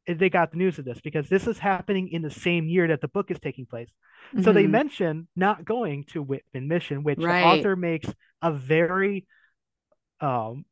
eh, 0.07 0.13
they 0.13 0.29
got 0.29 0.51
the 0.51 0.57
news 0.57 0.79
of 0.79 0.85
this 0.85 0.99
because 1.01 1.29
this 1.29 1.47
is 1.47 1.57
happening 1.57 2.09
in 2.09 2.21
the 2.21 2.31
same 2.31 2.67
year 2.67 2.87
that 2.87 3.01
the 3.01 3.07
book 3.07 3.31
is 3.31 3.39
taking 3.39 3.65
place. 3.65 3.89
Mm-hmm. 4.33 4.43
So 4.43 4.53
they 4.53 4.63
mm-hmm. 4.63 4.71
mention 4.71 5.27
not 5.35 5.65
going 5.65 6.05
to 6.11 6.21
Whitman 6.21 6.67
Mission, 6.67 7.03
which 7.03 7.19
right. 7.19 7.41
the 7.41 7.47
author 7.59 7.75
makes 7.75 8.09
a 8.41 8.51
very 8.51 9.25
um, 10.21 10.65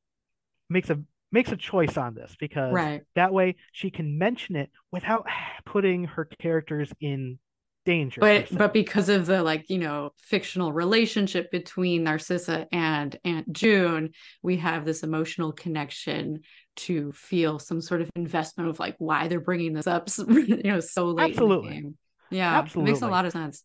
makes 0.70 0.90
a 0.90 1.00
makes 1.32 1.52
a 1.52 1.58
choice 1.58 1.98
on 1.98 2.14
this 2.14 2.36
because 2.40 2.74
right. 2.74 3.02
that 3.16 3.34
way 3.34 3.56
she 3.72 3.90
can 3.90 4.18
mention 4.18 4.56
it 4.56 4.70
without 4.92 5.26
putting 5.66 6.06
her 6.06 6.26
characters 6.26 6.92
in 7.02 7.40
danger. 7.86 8.22
But 8.22 8.48
but 8.52 8.74
because 8.74 9.10
of 9.10 9.26
the 9.26 9.44
like, 9.44 9.70
you 9.70 9.80
know, 9.80 10.12
fictional 10.18 10.74
relationship 10.74 11.52
between 11.52 12.04
Narcissa 12.04 12.68
and 12.72 13.16
Aunt 13.24 13.52
June, 13.52 14.12
we 14.42 14.58
have 14.58 14.86
this 14.86 15.04
emotional 15.04 15.52
connection 15.52 16.42
to 16.76 17.12
feel 17.12 17.60
some 17.60 17.82
sort 17.82 18.02
of 18.02 18.10
investment 18.16 18.70
of 18.70 18.80
like 18.80 18.96
why 18.98 19.28
they're 19.28 19.40
bringing 19.40 19.74
this 19.74 19.88
up, 19.88 20.10
you 20.28 20.64
know, 20.64 20.80
so 20.80 21.08
late. 21.08 21.32
Absolutely. 21.32 21.94
Yeah, 22.32 22.58
absolutely. 22.58 22.92
It 22.92 22.94
makes 22.94 23.04
a 23.04 23.08
lot 23.08 23.26
of 23.26 23.32
sense. 23.32 23.64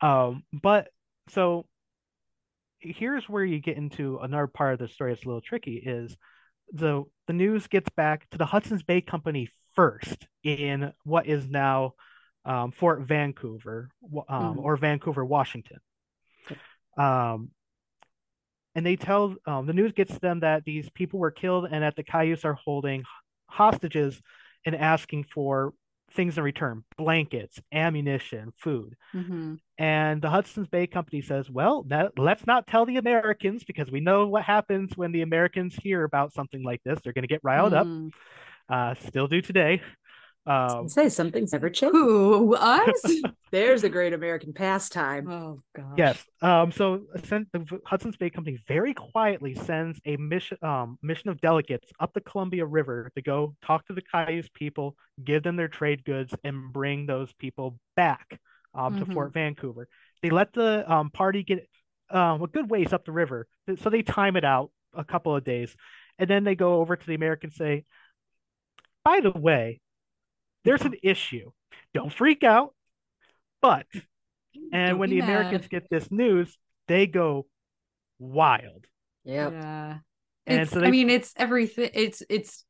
Um, 0.00 0.44
but 0.52 0.88
so 1.28 1.66
here's 2.78 3.28
where 3.28 3.44
you 3.44 3.60
get 3.60 3.76
into 3.76 4.18
another 4.18 4.46
part 4.46 4.74
of 4.74 4.78
the 4.78 4.88
story 4.88 5.12
that's 5.12 5.24
a 5.24 5.28
little 5.28 5.42
tricky 5.42 5.76
is 5.76 6.16
the 6.72 7.04
the 7.26 7.32
news 7.32 7.66
gets 7.66 7.88
back 7.90 8.28
to 8.30 8.38
the 8.38 8.46
Hudson's 8.46 8.82
Bay 8.82 9.00
Company 9.00 9.48
first 9.74 10.26
in 10.42 10.92
what 11.04 11.26
is 11.26 11.48
now 11.48 11.94
um, 12.44 12.72
Fort 12.72 13.00
Vancouver 13.00 13.90
um, 14.28 14.56
mm. 14.56 14.62
or 14.62 14.76
Vancouver, 14.76 15.24
Washington. 15.24 15.78
Um, 16.96 17.50
and 18.74 18.86
they 18.86 18.96
tell 18.96 19.34
um, 19.46 19.66
the 19.66 19.72
news 19.72 19.92
gets 19.92 20.14
to 20.14 20.20
them 20.20 20.40
that 20.40 20.64
these 20.64 20.88
people 20.90 21.18
were 21.18 21.30
killed 21.30 21.68
and 21.70 21.82
that 21.82 21.96
the 21.96 22.04
Cayuse 22.04 22.44
are 22.44 22.54
holding 22.54 23.04
hostages 23.46 24.20
and 24.64 24.76
asking 24.76 25.24
for 25.24 25.72
things 26.12 26.36
in 26.36 26.44
return 26.44 26.84
blankets, 26.96 27.60
ammunition, 27.72 28.52
food. 28.56 28.96
Mm-hmm. 29.14 29.54
And 29.78 30.22
the 30.22 30.30
Hudson's 30.30 30.68
Bay 30.68 30.86
Company 30.86 31.22
says, 31.22 31.48
well, 31.48 31.84
that, 31.88 32.18
let's 32.18 32.46
not 32.46 32.66
tell 32.66 32.84
the 32.84 32.96
Americans 32.96 33.64
because 33.64 33.90
we 33.90 34.00
know 34.00 34.26
what 34.26 34.42
happens 34.42 34.96
when 34.96 35.12
the 35.12 35.22
Americans 35.22 35.74
hear 35.74 36.04
about 36.04 36.32
something 36.32 36.62
like 36.62 36.82
this. 36.84 36.98
They're 37.02 37.12
going 37.12 37.22
to 37.22 37.28
get 37.28 37.40
riled 37.42 37.72
mm. 37.72 38.08
up. 38.08 38.12
Uh, 38.68 38.94
still 39.06 39.26
do 39.26 39.40
today. 39.40 39.82
Um, 40.46 40.88
say 40.88 41.08
something's 41.10 41.52
never 41.52 41.68
changed. 41.68 41.94
Who 41.94 42.54
us? 42.56 43.02
There's 43.50 43.84
a 43.84 43.88
great 43.88 44.14
American 44.14 44.52
pastime. 44.52 45.28
Oh 45.28 45.60
gosh. 45.76 45.94
Yes. 45.98 46.24
Um. 46.40 46.72
So 46.72 47.02
the 47.12 47.80
Hudson's 47.84 48.16
Bay 48.16 48.30
Company 48.30 48.58
very 48.66 48.94
quietly 48.94 49.54
sends 49.54 50.00
a 50.06 50.16
mission 50.16 50.56
um 50.62 50.98
mission 51.02 51.28
of 51.28 51.40
delegates 51.40 51.90
up 52.00 52.14
the 52.14 52.22
Columbia 52.22 52.64
River 52.64 53.10
to 53.16 53.22
go 53.22 53.54
talk 53.62 53.86
to 53.86 53.92
the 53.92 54.02
Cayuse 54.02 54.48
people, 54.54 54.96
give 55.22 55.42
them 55.42 55.56
their 55.56 55.68
trade 55.68 56.04
goods, 56.04 56.34
and 56.42 56.72
bring 56.72 57.06
those 57.06 57.32
people 57.34 57.78
back 57.94 58.40
um 58.74 58.94
mm-hmm. 58.94 59.04
to 59.04 59.12
Fort 59.12 59.34
Vancouver. 59.34 59.88
They 60.22 60.30
let 60.30 60.54
the 60.54 60.90
um 60.90 61.10
party 61.10 61.42
get 61.42 61.68
um 62.08 62.42
a 62.42 62.46
good 62.46 62.70
ways 62.70 62.94
up 62.94 63.04
the 63.04 63.12
river, 63.12 63.46
so 63.82 63.90
they 63.90 64.02
time 64.02 64.36
it 64.36 64.44
out 64.44 64.70
a 64.94 65.04
couple 65.04 65.36
of 65.36 65.44
days, 65.44 65.76
and 66.18 66.30
then 66.30 66.44
they 66.44 66.54
go 66.54 66.80
over 66.80 66.96
to 66.96 67.06
the 67.06 67.14
Americans 67.14 67.56
say, 67.56 67.84
by 69.04 69.20
the 69.20 69.32
way 69.32 69.80
there's 70.64 70.82
an 70.82 70.94
issue. 71.02 71.50
Don't 71.94 72.12
freak 72.12 72.44
out. 72.44 72.74
But, 73.62 73.86
and 74.72 74.90
Don't 74.90 74.98
when 74.98 75.10
the 75.10 75.20
mad. 75.20 75.28
Americans 75.28 75.68
get 75.68 75.88
this 75.90 76.10
news, 76.10 76.56
they 76.88 77.06
go 77.06 77.46
wild. 78.18 78.86
Yep. 79.24 79.52
Yeah. 79.52 79.98
And 80.46 80.60
it's, 80.62 80.70
so 80.70 80.80
they, 80.80 80.86
I 80.86 80.90
mean, 80.90 81.10
it's 81.10 81.32
everything. 81.36 81.90
It's, 81.92 82.22
it's, 82.28 82.64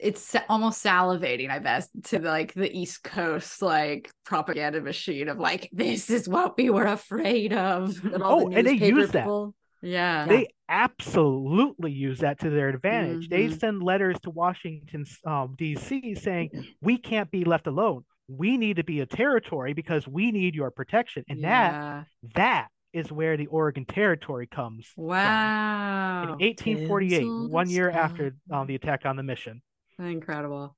it's 0.00 0.36
almost 0.48 0.84
salivating, 0.84 1.50
I 1.50 1.58
guess, 1.58 1.88
to 2.04 2.20
like 2.20 2.54
the 2.54 2.70
East 2.70 3.02
Coast 3.02 3.62
like 3.62 4.10
propaganda 4.24 4.80
machine 4.80 5.28
of 5.28 5.38
like 5.38 5.68
this 5.72 6.08
is 6.08 6.28
what 6.28 6.56
we 6.56 6.70
were 6.70 6.84
afraid 6.84 7.52
of. 7.52 7.98
And 8.04 8.22
oh, 8.22 8.48
and 8.48 8.64
they 8.64 8.74
use 8.74 9.10
people. 9.10 9.54
that. 9.82 9.88
Yeah, 9.88 10.26
they 10.26 10.48
absolutely 10.68 11.92
use 11.92 12.20
that 12.20 12.40
to 12.40 12.50
their 12.50 12.68
advantage. 12.68 13.28
Mm-hmm. 13.28 13.48
They 13.50 13.56
send 13.56 13.82
letters 13.82 14.16
to 14.22 14.30
Washington 14.30 15.06
um, 15.24 15.54
D.C. 15.56 16.14
saying 16.16 16.50
we 16.80 16.98
can't 16.98 17.30
be 17.30 17.44
left 17.44 17.66
alone. 17.66 18.04
We 18.28 18.58
need 18.58 18.76
to 18.76 18.84
be 18.84 19.00
a 19.00 19.06
territory 19.06 19.72
because 19.72 20.06
we 20.06 20.30
need 20.30 20.54
your 20.54 20.70
protection, 20.70 21.24
and 21.28 21.40
yeah. 21.40 22.04
that 22.24 22.34
that 22.34 22.68
is 22.92 23.10
where 23.10 23.38
the 23.38 23.46
Oregon 23.46 23.86
Territory 23.86 24.46
comes. 24.46 24.86
Wow! 24.96 26.24
From. 26.24 26.40
In 26.40 26.46
1848, 26.46 27.50
one 27.50 27.70
year 27.70 27.88
after 27.88 28.36
um, 28.52 28.66
the 28.66 28.74
attack 28.74 29.06
on 29.06 29.16
the 29.16 29.22
mission. 29.22 29.62
Incredible. 29.98 30.76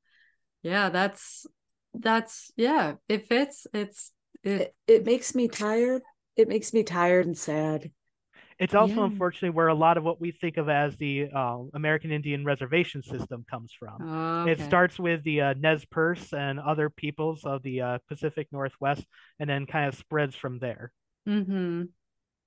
Yeah, 0.63 0.91
that's 0.91 1.47
that's 1.93 2.53
yeah. 2.57 2.95
It 3.09 3.27
fits. 3.27 3.67
It's 3.75 4.13
it, 4.45 4.53
it, 4.53 4.75
it 4.87 5.05
makes 5.05 5.35
me 5.35 5.49
tired. 5.49 6.03
It 6.37 6.49
makes 6.49 6.73
me 6.73 6.85
tired 6.85 7.27
and 7.27 7.37
sad 7.37 7.91
it's 8.61 8.75
also 8.75 8.97
yeah. 8.97 9.05
unfortunately 9.05 9.51
where 9.51 9.69
a 9.69 9.75
lot 9.75 9.97
of 9.97 10.05
what 10.05 10.21
we 10.21 10.33
think 10.33 10.59
of 10.59 10.69
as 10.69 10.95
the 10.99 11.31
uh, 11.35 11.61
American 11.73 12.13
Indian 12.13 12.45
reservation 12.45 13.03
system 13.03 13.45
comes 13.51 13.73
from. 13.73 13.97
Oh, 14.03 14.43
okay. 14.43 14.53
It 14.53 14.61
starts 14.67 14.99
with 14.99 15.25
the 15.25 15.41
uh, 15.41 15.55
Nez 15.59 15.87
Perce 15.87 16.35
and 16.35 16.61
other 16.61 16.91
peoples 16.91 17.45
of 17.45 17.63
the 17.63 17.81
uh, 17.81 17.99
Pacific 18.07 18.49
Northwest, 18.53 19.03
and 19.39 19.49
then 19.49 19.65
kind 19.65 19.89
of 19.89 19.95
spreads 19.95 20.37
from 20.37 20.59
there. 20.59 20.93
Mm-hmm. 21.27 21.85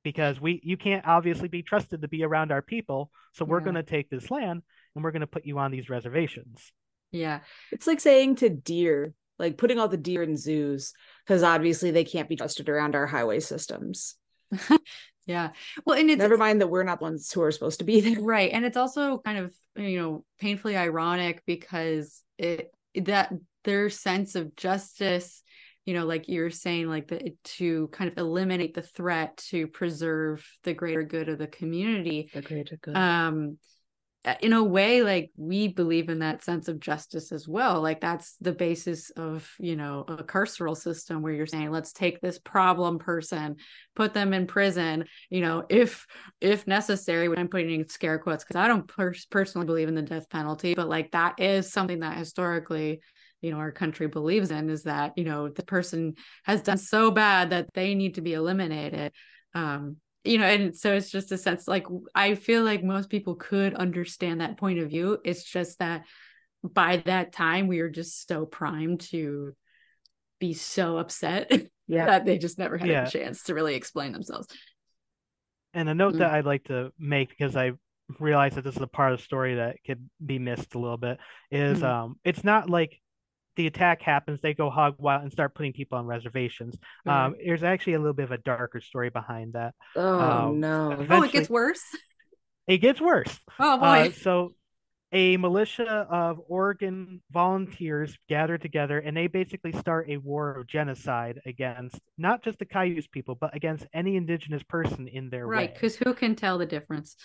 Because 0.04 0.40
we, 0.40 0.62
you 0.64 0.78
can't 0.78 1.08
obviously 1.08 1.48
be 1.48 1.64
trusted 1.64 2.04
to 2.04 2.08
be 2.08 2.24
around 2.24 2.52
our 2.52 2.62
people, 2.62 3.10
so 3.34 3.44
we're 3.44 3.60
yeah. 3.60 3.64
going 3.64 3.76
to 3.76 3.84
take 3.84 4.12
this 4.12 4.30
land 4.30 4.62
and 4.94 5.04
we're 5.04 5.12
going 5.12 5.22
to 5.22 5.28
put 5.28 5.48
you 5.48 5.58
on 5.58 5.72
these 5.72 5.90
reservations. 5.90 6.72
Yeah, 7.12 7.40
it's 7.72 7.88
like 7.88 8.00
saying 8.00 8.36
to 8.38 8.50
deer, 8.50 9.16
like 9.40 9.58
putting 9.58 9.80
all 9.80 9.88
the 9.88 9.98
deer 9.98 10.22
in 10.22 10.38
zoos, 10.38 10.94
because 11.26 11.42
obviously 11.42 11.90
they 11.90 12.04
can't 12.04 12.30
be 12.30 12.36
trusted 12.36 12.70
around 12.70 12.96
our 12.96 13.08
highway 13.08 13.40
systems. 13.40 14.16
Yeah. 15.26 15.52
Well, 15.86 15.98
and 15.98 16.10
it's 16.10 16.20
never 16.20 16.38
mind 16.38 16.62
that 16.62 16.68
we're 16.68 16.84
not 16.84 17.02
ones 17.02 17.32
who 17.32 17.42
are 17.42 17.52
supposed 17.52 17.80
to 17.80 17.86
be 17.86 18.02
there. 18.02 18.20
Right. 18.22 18.52
And 18.52 18.66
it's 18.66 18.78
also 18.78 19.20
kind 19.20 19.38
of, 19.38 19.54
you 19.76 20.00
know, 20.00 20.26
painfully 20.40 20.76
ironic 20.76 21.44
because 21.46 22.22
it 22.38 22.72
that 22.96 23.34
their 23.64 23.90
sense 23.90 24.36
of 24.36 24.56
justice, 24.56 25.42
you 25.86 25.94
know, 25.94 26.06
like 26.06 26.28
you're 26.28 26.50
saying, 26.50 26.90
like 26.90 27.08
the 27.08 27.36
to 27.44 27.88
kind 27.90 28.12
of 28.12 28.18
eliminate 28.18 28.74
the 28.74 28.82
threat 28.82 29.38
to 29.50 29.68
preserve 29.68 30.46
the 30.64 30.74
greater 30.74 31.04
good 31.04 31.30
of 31.30 31.38
the 31.38 31.48
community. 31.48 32.30
The 32.34 32.42
greater 32.42 32.78
good. 32.82 32.96
Um 32.96 33.58
in 34.42 34.54
a 34.54 34.64
way 34.64 35.04
like 35.04 35.32
we 35.36 35.68
believe 35.68 36.10
in 36.10 36.20
that 36.20 36.44
sense 36.44 36.68
of 36.68 36.80
justice 36.80 37.32
as 37.32 37.48
well. 37.48 37.82
Like 37.82 38.00
that's 38.00 38.36
the 38.40 38.54
basis 38.54 39.10
of 39.12 39.50
you 39.60 39.76
know 39.76 40.06
a 40.08 40.24
carceral 40.24 40.78
system 40.78 41.22
where 41.22 41.34
you're 41.34 41.46
saying 41.46 41.72
let's 41.72 41.92
take 41.92 42.22
this 42.22 42.40
problem 42.40 43.00
person 43.00 43.58
put 43.96 44.14
them 44.14 44.34
in 44.34 44.48
prison 44.48 45.06
you 45.30 45.42
know 45.42 45.64
if 45.70 46.06
if 46.42 46.66
necessary 46.68 47.30
i'm 47.38 47.48
putting 47.48 47.72
in 47.72 47.88
scare 47.88 48.20
quotes 48.20 48.44
because 48.44 48.56
i 48.56 48.68
don't 48.68 48.88
per- 48.88 49.14
personally 49.30 49.66
believe 49.66 49.88
in 49.88 49.96
the 49.96 50.02
death 50.02 50.30
penalty 50.30 50.74
but 50.74 50.90
like 50.90 51.12
that 51.12 51.40
is 51.40 51.72
something 51.72 52.00
that 52.00 52.18
historically 52.18 53.02
you 53.42 53.52
know 53.52 53.58
our 53.58 53.72
country 53.72 54.08
believes 54.08 54.52
in 54.52 54.70
is 54.70 54.84
that 54.84 55.14
you 55.18 55.24
know 55.24 55.50
the 55.50 55.64
person 55.64 56.16
has 56.44 56.62
done 56.62 56.78
so 56.78 57.12
bad 57.12 57.52
that 57.52 57.68
they 57.74 57.96
need 57.96 58.16
to 58.16 58.22
be 58.22 58.34
eliminated 58.34 59.12
um 59.54 59.98
you 60.24 60.38
know 60.38 60.46
and 60.46 60.76
so 60.76 60.94
it's 60.94 61.10
just 61.10 61.32
a 61.32 61.38
sense 61.38 61.68
like 61.68 61.86
i 62.16 62.36
feel 62.36 62.64
like 62.64 62.84
most 62.84 63.10
people 63.10 63.36
could 63.36 63.74
understand 63.74 64.42
that 64.42 64.58
point 64.58 64.80
of 64.80 64.90
view 64.90 65.18
it's 65.24 65.44
just 65.44 65.80
that 65.80 66.06
by 66.64 66.98
that 67.06 67.34
time 67.34 67.68
we 67.68 67.82
were 67.82 67.90
just 67.90 68.28
so 68.28 68.46
primed 68.46 69.02
to 69.02 69.54
be 70.40 70.54
so 70.54 70.98
upset 70.98 71.52
yeah. 71.88 72.06
that 72.06 72.26
they 72.26 72.38
just 72.38 72.58
never 72.58 72.78
had 72.78 72.90
yeah. 72.90 73.08
a 73.08 73.10
chance 73.10 73.44
to 73.44 73.54
really 73.54 73.76
explain 73.76 74.12
themselves 74.12 74.48
and 75.74 75.90
a 75.90 75.94
note 75.94 76.14
mm. 76.16 76.20
that 76.20 76.32
i'd 76.32 76.46
like 76.46 76.64
to 76.64 76.92
make 76.98 77.30
because 77.30 77.56
i 77.56 77.72
realize 78.20 78.56
that 78.56 78.64
this 78.64 78.76
is 78.76 78.82
a 78.82 78.88
part 78.88 79.12
of 79.14 79.20
the 79.20 79.24
story 79.24 79.56
that 79.56 79.78
could 79.86 80.10
be 80.24 80.40
missed 80.40 80.76
a 80.76 80.80
little 80.80 80.98
bit 80.98 81.18
is 81.52 81.80
mm. 81.80 81.84
um 81.84 82.16
it's 82.24 82.44
not 82.44 82.70
like 82.70 82.98
the 83.56 83.68
attack 83.68 84.02
happens, 84.02 84.42
they 84.42 84.54
go 84.54 84.70
hog 84.70 84.96
wild 84.98 85.24
and 85.24 85.32
start 85.32 85.56
putting 85.56 85.74
people 85.74 85.98
on 85.98 86.06
reservations. 86.06 86.76
Mm-hmm. 87.08 87.10
Um, 87.10 87.36
there's 87.44 87.64
actually 87.64 87.94
a 87.94 88.00
little 88.00 88.14
bit 88.14 88.24
of 88.24 88.32
a 88.32 88.38
darker 88.38 88.82
story 88.82 89.10
behind 89.10 89.54
that. 89.54 89.74
Oh 89.96 90.20
um, 90.20 90.60
no! 90.60 91.06
Oh, 91.10 91.24
it 91.24 91.32
gets 91.32 91.50
worse. 91.50 91.84
it 92.68 92.78
gets 92.78 93.00
worse. 93.00 93.40
Oh 93.60 93.78
boy. 93.78 93.86
Uh, 93.86 94.12
so 94.12 94.54
a 95.14 95.38
militia 95.38 96.08
of 96.10 96.42
Oregon 96.48 97.22
volunteers 97.32 98.18
gather 98.28 98.58
together 98.58 98.98
and 98.98 99.16
they 99.16 99.28
basically 99.28 99.72
start 99.74 100.10
a 100.10 100.18
war 100.18 100.56
of 100.56 100.66
genocide 100.66 101.40
against 101.46 102.00
not 102.18 102.44
just 102.44 102.58
the 102.58 102.66
Cayuse 102.66 103.08
people, 103.08 103.36
but 103.36 103.56
against 103.56 103.86
any 103.94 104.16
indigenous 104.16 104.64
person 104.64 105.08
in 105.08 105.30
their 105.30 105.46
right, 105.46 105.72
because 105.72 105.96
who 105.96 106.16
can 106.16 106.36
tell 106.36 106.58
the 106.58 106.66
difference? 106.66 107.16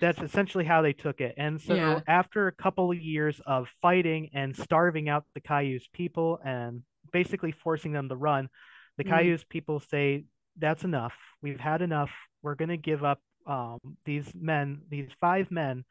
That's 0.00 0.20
essentially 0.20 0.64
how 0.64 0.82
they 0.82 0.92
took 0.92 1.20
it. 1.20 1.34
And 1.36 1.60
so 1.60 1.74
Yeah. 1.74 2.00
after 2.06 2.46
a 2.46 2.52
couple 2.52 2.90
of 2.90 2.98
years 2.98 3.40
of 3.46 3.68
fighting 3.82 4.30
and 4.32 4.56
starving 4.56 5.08
out 5.08 5.24
the 5.34 5.40
Cayuse 5.40 5.88
people 5.92 6.38
and 6.44 6.82
basically 7.12 7.52
forcing 7.52 7.92
them 7.92 8.08
to 8.08 8.16
run, 8.16 8.48
the 8.96 9.04
Mm. 9.04 9.10
Cayuse 9.10 9.44
people 9.44 9.80
say, 9.80 10.24
That's 10.56 10.84
enough. 10.84 11.14
We've 11.42 11.58
had 11.58 11.82
enough. 11.82 12.12
We're 12.40 12.54
gonna 12.54 12.76
give 12.76 13.02
up 13.02 13.20
um, 13.46 13.78
these 14.04 14.32
men, 14.34 14.82
these 14.88 15.10
five 15.20 15.50
men, 15.50 15.84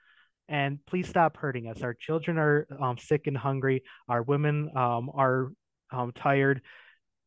and 0.48 0.80
please 0.86 1.08
stop 1.08 1.36
hurting 1.38 1.68
us. 1.68 1.82
Our 1.84 1.94
children 1.94 2.38
are 2.38 2.66
um, 2.80 2.98
sick 2.98 3.28
and 3.28 3.38
hungry. 3.38 3.84
Our 4.08 4.24
women 4.24 4.76
um, 4.76 5.12
are 5.14 5.52
um, 5.92 6.14
tired. 6.14 6.62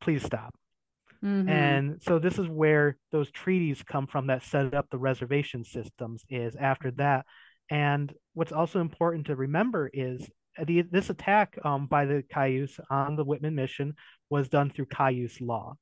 Please 0.00 0.24
stop. 0.24 0.54
Mhm. 1.22 1.48
And 1.48 2.02
so 2.02 2.18
this 2.18 2.38
is 2.38 2.48
where 2.48 2.96
those 3.12 3.30
treaties 3.30 3.82
come 3.82 4.06
from 4.06 4.26
that 4.28 4.42
set 4.42 4.74
up 4.74 4.88
the 4.90 4.98
reservation 4.98 5.64
systems 5.64 6.24
is 6.28 6.56
after 6.56 6.90
that. 6.92 7.26
And 7.70 8.12
what's 8.34 8.52
also 8.52 8.80
important 8.80 9.26
to 9.26 9.36
remember 9.36 9.90
is 9.92 10.28
the, 10.64 10.82
this 10.82 11.10
attack 11.10 11.58
um, 11.64 11.86
by 11.86 12.06
the 12.06 12.22
Cayuse 12.32 12.78
on 12.88 13.16
the 13.16 13.24
Whitman 13.24 13.54
mission 13.54 13.94
was 14.30 14.48
done 14.48 14.70
through 14.70 14.86
Cayuse 14.86 15.40
law. 15.40 15.76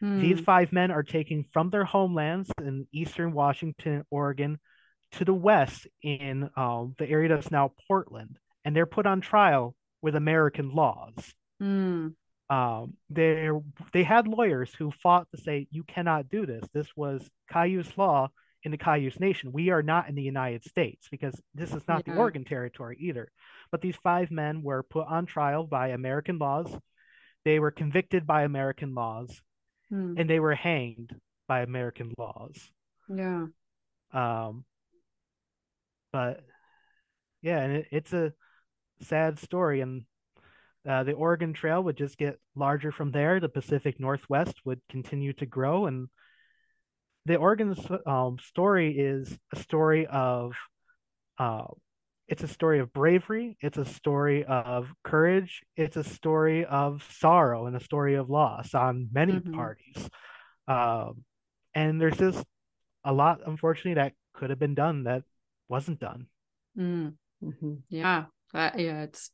These 0.00 0.40
Mm. 0.40 0.44
five 0.44 0.72
men 0.72 0.90
are 0.92 1.02
taken 1.02 1.42
from 1.42 1.70
their 1.70 1.84
homelands 1.84 2.50
in 2.62 2.86
eastern 2.92 3.32
Washington, 3.32 4.04
Oregon, 4.10 4.60
to 5.12 5.24
the 5.24 5.34
west 5.34 5.88
in 6.02 6.48
um, 6.56 6.94
the 6.98 7.08
area 7.08 7.28
that's 7.28 7.50
now 7.50 7.72
Portland, 7.88 8.38
and 8.64 8.76
they're 8.76 8.86
put 8.86 9.06
on 9.06 9.20
trial 9.20 9.74
with 10.00 10.14
American 10.14 10.70
laws. 10.70 11.34
Mm. 11.60 12.14
Um, 12.50 12.94
they 13.10 13.50
they 13.92 14.02
had 14.04 14.26
lawyers 14.26 14.74
who 14.74 14.90
fought 14.90 15.28
to 15.34 15.40
say 15.40 15.66
you 15.70 15.84
cannot 15.84 16.30
do 16.30 16.46
this. 16.46 16.64
This 16.72 16.88
was 16.96 17.28
Cayuse 17.52 17.92
law 17.98 18.30
in 18.62 18.70
the 18.70 18.78
Cayuse 18.78 19.20
Nation. 19.20 19.52
We 19.52 19.70
are 19.70 19.82
not 19.82 20.08
in 20.08 20.14
the 20.14 20.22
United 20.22 20.64
States 20.64 21.08
because 21.10 21.38
this 21.54 21.72
is 21.74 21.86
not 21.86 22.04
Yeah. 22.06 22.14
the 22.14 22.18
Oregon 22.20 22.44
Territory 22.44 22.96
either. 23.00 23.30
But 23.70 23.82
these 23.82 23.96
five 23.96 24.30
men 24.30 24.62
were 24.62 24.82
put 24.82 25.06
on 25.06 25.26
trial 25.26 25.64
by 25.66 25.88
American 25.88 26.38
laws. 26.38 26.74
They 27.44 27.58
were 27.60 27.70
convicted 27.70 28.26
by 28.26 28.42
American 28.44 28.94
laws 28.94 29.42
Mm. 29.92 30.18
and 30.18 30.28
they 30.28 30.40
were 30.40 30.54
hanged 30.54 31.14
by 31.46 31.60
American 31.62 32.12
laws. 32.18 32.70
Yeah. 33.08 33.46
Um, 34.12 34.64
but 36.12 36.40
yeah, 37.42 37.60
and 37.60 37.72
it, 37.76 37.86
it's 37.90 38.12
a 38.12 38.32
sad 39.00 39.38
story, 39.38 39.80
and 39.80 40.04
uh, 40.86 41.04
the 41.04 41.12
Oregon 41.12 41.52
Trail 41.52 41.82
would 41.82 41.96
just 41.96 42.18
get 42.18 42.38
larger 42.54 42.92
from 42.92 43.10
there. 43.12 43.40
The 43.40 43.48
Pacific 43.48 43.98
Northwest 43.98 44.54
would 44.64 44.80
continue 44.88 45.32
to 45.34 45.46
grow, 45.46 45.86
and 45.86 46.08
the 47.26 47.36
Oregon 47.36 47.76
um, 48.06 48.38
story 48.38 48.98
is 48.98 49.38
a 49.52 49.58
story 49.58 50.06
of 50.06 50.52
uh, 51.38 51.64
it's 52.26 52.42
a 52.42 52.48
story 52.48 52.78
of 52.80 52.92
bravery. 52.92 53.56
It's 53.60 53.78
a 53.78 53.84
story 53.86 54.44
of 54.44 54.88
courage. 55.02 55.62
It's 55.76 55.96
a 55.96 56.04
story 56.04 56.66
of 56.66 57.02
sorrow 57.10 57.66
and 57.66 57.74
a 57.74 57.80
story 57.82 58.16
of 58.16 58.28
loss 58.28 58.74
on 58.74 59.08
many 59.12 59.40
Mhm. 59.40 59.54
parties. 59.54 60.10
Um, 60.66 61.24
and 61.74 62.00
there's 62.00 62.18
just 62.18 62.44
a 63.04 63.12
lot, 63.12 63.40
unfortunately, 63.46 63.94
that 63.94 64.12
could 64.34 64.50
have 64.50 64.58
been 64.58 64.74
done 64.74 65.04
that 65.04 65.22
wasn't 65.68 66.00
done. 66.00 66.28
Mm. 66.76 67.16
Mhm. 67.42 67.82
Yeah. 67.88 68.26
Uh, 68.52 68.70
yeah. 68.76 69.02
It's 69.04 69.30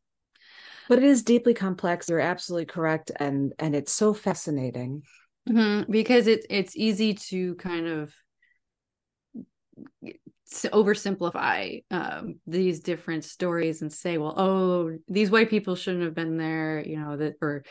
But 0.89 0.99
it 0.99 1.05
is 1.05 1.23
deeply 1.23 1.55
complex. 1.55 2.09
You're 2.09 2.21
absolutely 2.21 2.67
correct, 2.67 3.11
and 3.17 3.53
and 3.59 3.75
it's 3.75 3.93
so 3.93 4.15
fascinating. 4.15 5.03
Mhm, 5.49 5.91
because 5.91 6.27
it's 6.27 6.47
it's 6.51 6.77
easy 6.77 7.15
to 7.15 7.55
kind 7.57 7.87
of 7.87 8.15
oversimplify 10.67 11.83
um, 11.91 12.37
these 12.47 12.81
different 12.81 13.25
stories 13.25 13.83
and 13.83 13.93
say, 13.93 14.19
well, 14.19 14.35
oh, 14.37 14.99
these 15.09 15.31
white 15.31 15.51
people 15.51 15.75
shouldn't 15.75 16.05
have 16.05 16.15
been 16.15 16.37
there, 16.37 16.83
you 16.85 16.99
know, 16.99 17.17
that 17.17 17.35
or 17.41 17.65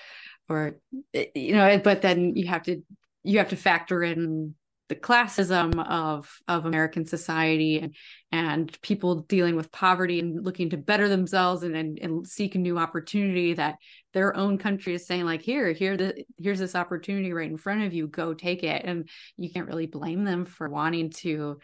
or 0.50 0.78
eh, 1.14 1.26
you 1.36 1.54
know, 1.56 1.80
but 1.84 2.02
then 2.02 2.36
you 2.36 2.48
have 2.48 2.64
to 2.64 2.82
you 3.24 3.38
have 3.38 3.50
to 3.50 3.56
factor 3.56 4.04
in 4.04 4.56
the 4.90 4.96
classism 4.96 5.80
of 5.88 6.30
of 6.48 6.66
American 6.66 7.06
society 7.06 7.80
and 7.80 7.96
and 8.32 8.82
people 8.82 9.22
dealing 9.22 9.56
with 9.56 9.72
poverty 9.72 10.20
and 10.20 10.44
looking 10.44 10.70
to 10.72 10.78
better 10.78 11.08
themselves 11.08 11.64
and 11.64 11.76
and, 11.76 12.00
and 12.00 12.28
seek 12.28 12.56
a 12.56 12.60
new 12.60 12.78
opportunity 12.78 13.54
that 13.54 13.76
their 14.14 14.36
own 14.36 14.58
country 14.58 14.94
is 14.94 15.08
saying 15.08 15.26
like 15.26 15.42
here 15.42 15.72
here 15.72 15.96
the 15.96 16.26
here's 16.38 16.60
this 16.60 16.76
opportunity 16.76 17.32
right 17.32 17.50
in 17.50 17.58
front 17.58 17.84
of 17.84 17.94
you. 17.94 18.08
Go 18.08 18.34
take 18.34 18.64
it. 18.64 18.84
And 18.86 19.10
you 19.38 19.50
can't 19.50 19.68
really 19.68 19.88
blame 19.88 20.24
them 20.26 20.46
for 20.46 20.70
wanting 20.70 21.12
to 21.12 21.60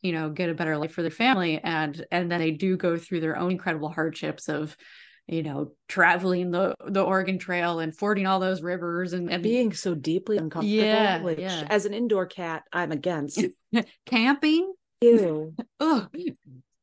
you 0.00 0.12
know 0.12 0.30
get 0.30 0.50
a 0.50 0.54
better 0.54 0.76
life 0.78 0.92
for 0.92 1.02
their 1.02 1.10
family. 1.10 1.60
And 1.62 2.04
and 2.10 2.30
then 2.30 2.40
they 2.40 2.52
do 2.52 2.76
go 2.76 2.96
through 2.96 3.20
their 3.20 3.36
own 3.36 3.52
incredible 3.52 3.90
hardships 3.90 4.48
of 4.48 4.76
you 5.28 5.42
know 5.42 5.72
traveling 5.88 6.50
the 6.50 6.74
the 6.86 7.02
Oregon 7.02 7.38
Trail 7.38 7.78
and 7.80 7.96
fording 7.96 8.26
all 8.26 8.40
those 8.40 8.60
rivers 8.62 9.12
and, 9.12 9.30
and 9.30 9.42
Being 9.42 9.72
so 9.72 9.94
deeply 9.94 10.36
uncomfortable, 10.36 10.84
Yeah, 10.84 11.22
which 11.22 11.38
yeah. 11.38 11.66
as 11.70 11.86
an 11.86 11.94
indoor 11.94 12.26
cat, 12.26 12.64
I'm 12.72 12.92
against. 12.92 13.44
camping 14.06 14.72
Ew. 15.00 15.54
ugh, 15.80 16.10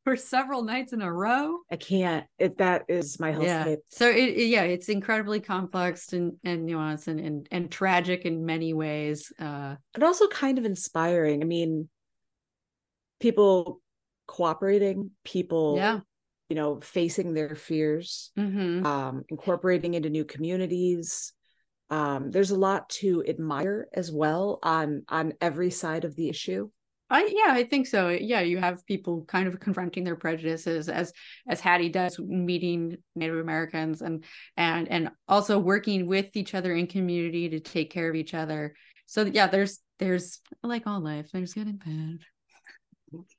for 0.06 0.16
several 0.16 0.64
nights 0.64 0.92
in 0.94 1.02
a 1.02 1.12
row 1.14 1.60
I 1.72 1.76
can't. 1.76 2.26
It 2.40 2.58
that 2.58 2.84
is 2.88 3.20
my 3.20 3.30
yeah 3.32 3.66
hellscape. 3.66 3.78
so 3.90 4.10
it, 4.10 4.16
it- 4.30 4.48
yeah 4.48 4.64
it's 4.64 4.90
incredibly 4.90 5.40
complex 5.42 6.14
and 6.14 6.34
and 6.44 6.68
nuanced 6.68 7.08
and, 7.08 7.20
and 7.20 7.48
and 7.52 7.70
tragic 7.72 8.22
in 8.26 8.46
many 8.46 8.74
ways 8.74 9.32
uh 9.40 9.76
And 9.94 10.04
also 10.04 10.28
kind 10.30 10.58
of 10.58 10.66
inspiring. 10.66 11.42
I 11.42 11.46
mean, 11.46 11.90
people 13.20 13.82
cooperating, 14.28 15.12
people 15.24 15.76
yeah 15.78 16.00
you 16.50 16.56
know, 16.56 16.80
facing 16.82 17.34
their 17.34 17.56
fears, 17.56 18.32
hmm 18.36 18.86
um, 18.86 19.24
incorporating 19.30 19.94
into 19.94 20.10
new 20.10 20.26
communities. 20.26 21.34
Um, 21.92 22.30
there's 22.32 22.52
a 22.52 22.58
lot 22.58 22.90
to 23.02 23.24
admire 23.28 23.88
as 23.94 24.12
well 24.12 24.60
on 24.62 25.04
on 25.10 25.34
every 25.42 25.72
side 25.72 26.06
of 26.06 26.16
the 26.16 26.30
issue. 26.30 26.70
I 27.10 27.26
yeah, 27.26 27.54
I 27.54 27.64
think 27.64 27.88
so. 27.88 28.10
Yeah, 28.10 28.42
you 28.42 28.60
have 28.60 28.86
people 28.86 29.26
kind 29.26 29.48
of 29.48 29.60
confronting 29.60 30.04
their 30.04 30.16
prejudices 30.16 30.90
as 30.90 31.12
as 31.48 31.60
Hattie 31.60 31.90
does, 31.90 32.20
meeting 32.20 32.98
Native 33.16 33.40
Americans 33.40 34.02
and 34.02 34.24
and 34.56 34.88
and 34.88 35.10
also 35.28 35.58
working 35.58 36.06
with 36.06 36.36
each 36.36 36.54
other 36.54 36.74
in 36.76 36.86
community 36.86 37.50
to 37.50 37.60
take 37.60 37.92
care 37.92 38.10
of 38.10 38.16
each 38.16 38.36
other. 38.36 38.76
So 39.08 39.26
yeah, 39.26 39.48
there's 39.48 39.80
there's 39.98 40.40
like 40.62 40.86
all 40.86 41.02
life, 41.02 41.30
there's 41.34 41.54
good 41.54 41.68
and 41.68 41.80
bad. 41.80 42.20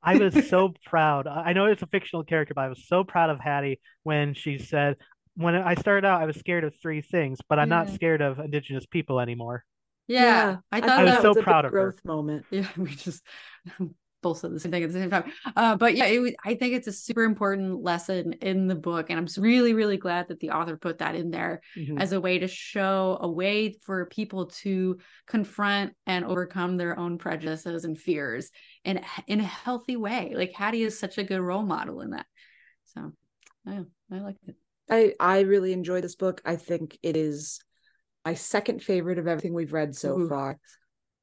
I 0.02 0.16
was 0.18 0.34
so 0.48 0.74
proud. 0.86 1.26
I 1.26 1.50
I 1.50 1.52
know 1.52 1.66
it's 1.66 1.82
a 1.82 1.86
fictional 1.86 2.24
character, 2.24 2.54
but 2.54 2.62
I 2.64 2.68
was 2.68 2.86
so 2.86 3.04
proud 3.04 3.30
of 3.30 3.40
Hattie 3.40 3.80
when 4.02 4.34
she 4.34 4.58
said, 4.58 4.96
when 5.36 5.54
I 5.54 5.74
started 5.74 6.06
out, 6.06 6.20
I 6.20 6.26
was 6.26 6.36
scared 6.36 6.64
of 6.64 6.74
three 6.80 7.02
things, 7.02 7.38
but 7.48 7.58
I'm 7.58 7.68
not 7.68 7.90
scared 7.90 8.20
of 8.20 8.38
indigenous 8.38 8.86
people 8.86 9.20
anymore. 9.20 9.64
Yeah, 10.08 10.56
I 10.72 10.80
thought 10.80 10.98
I 10.98 11.04
was 11.04 11.14
that 11.14 11.22
so 11.22 11.28
was 11.28 11.38
a 11.38 11.42
big 11.44 11.44
proud 11.44 11.64
of 11.64 11.72
her. 11.72 11.92
growth 11.92 12.04
moment. 12.04 12.46
yeah 12.50 12.66
we 12.76 12.94
just 12.94 13.22
both 14.22 14.38
said 14.38 14.52
the 14.52 14.60
same 14.60 14.70
thing 14.70 14.82
at 14.82 14.92
the 14.92 14.98
same 14.98 15.10
time 15.10 15.30
uh, 15.56 15.76
but 15.76 15.94
yeah 15.96 16.06
it 16.06 16.34
i 16.44 16.54
think 16.54 16.74
it's 16.74 16.86
a 16.86 16.92
super 16.92 17.24
important 17.24 17.82
lesson 17.82 18.32
in 18.34 18.66
the 18.66 18.74
book 18.74 19.06
and 19.10 19.18
i'm 19.18 19.26
really 19.42 19.74
really 19.74 19.96
glad 19.96 20.28
that 20.28 20.40
the 20.40 20.50
author 20.50 20.76
put 20.76 20.98
that 20.98 21.14
in 21.14 21.30
there 21.30 21.60
Mhm. 21.76 22.00
as 22.00 22.12
a 22.12 22.20
way 22.20 22.38
to 22.38 22.48
show 22.48 23.18
a 23.20 23.30
way 23.30 23.76
for 23.82 24.06
people 24.06 24.46
to 24.46 24.98
confront 25.26 25.94
and 26.06 26.24
overcome 26.24 26.76
their 26.76 26.98
own 26.98 27.18
prejudices 27.18 27.84
and 27.84 27.98
fears 27.98 28.50
in 28.84 28.98
a- 28.98 29.04
in 29.26 29.40
a 29.40 29.44
healthy 29.44 29.96
way 29.96 30.32
like 30.36 30.52
hattie 30.52 30.82
is 30.82 30.98
such 30.98 31.18
a 31.18 31.24
good 31.24 31.40
role 31.40 31.62
model 31.62 32.00
in 32.00 32.10
that 32.10 32.26
so 32.94 33.12
yeah 33.66 33.82
i 34.12 34.18
like 34.18 34.36
it 34.46 34.54
I 34.92 35.14
I 35.20 35.40
really 35.42 35.72
enjoy 35.72 36.00
this 36.00 36.16
book. 36.16 36.42
I 36.44 36.56
think 36.56 36.98
it 37.00 37.16
is 37.16 37.60
my 38.26 38.34
second 38.34 38.82
favorite 38.82 39.18
of 39.18 39.28
everything 39.28 39.54
we've 39.54 39.72
read 39.72 39.94
so 39.94 40.18
Ooh. 40.18 40.28
far. 40.28 40.58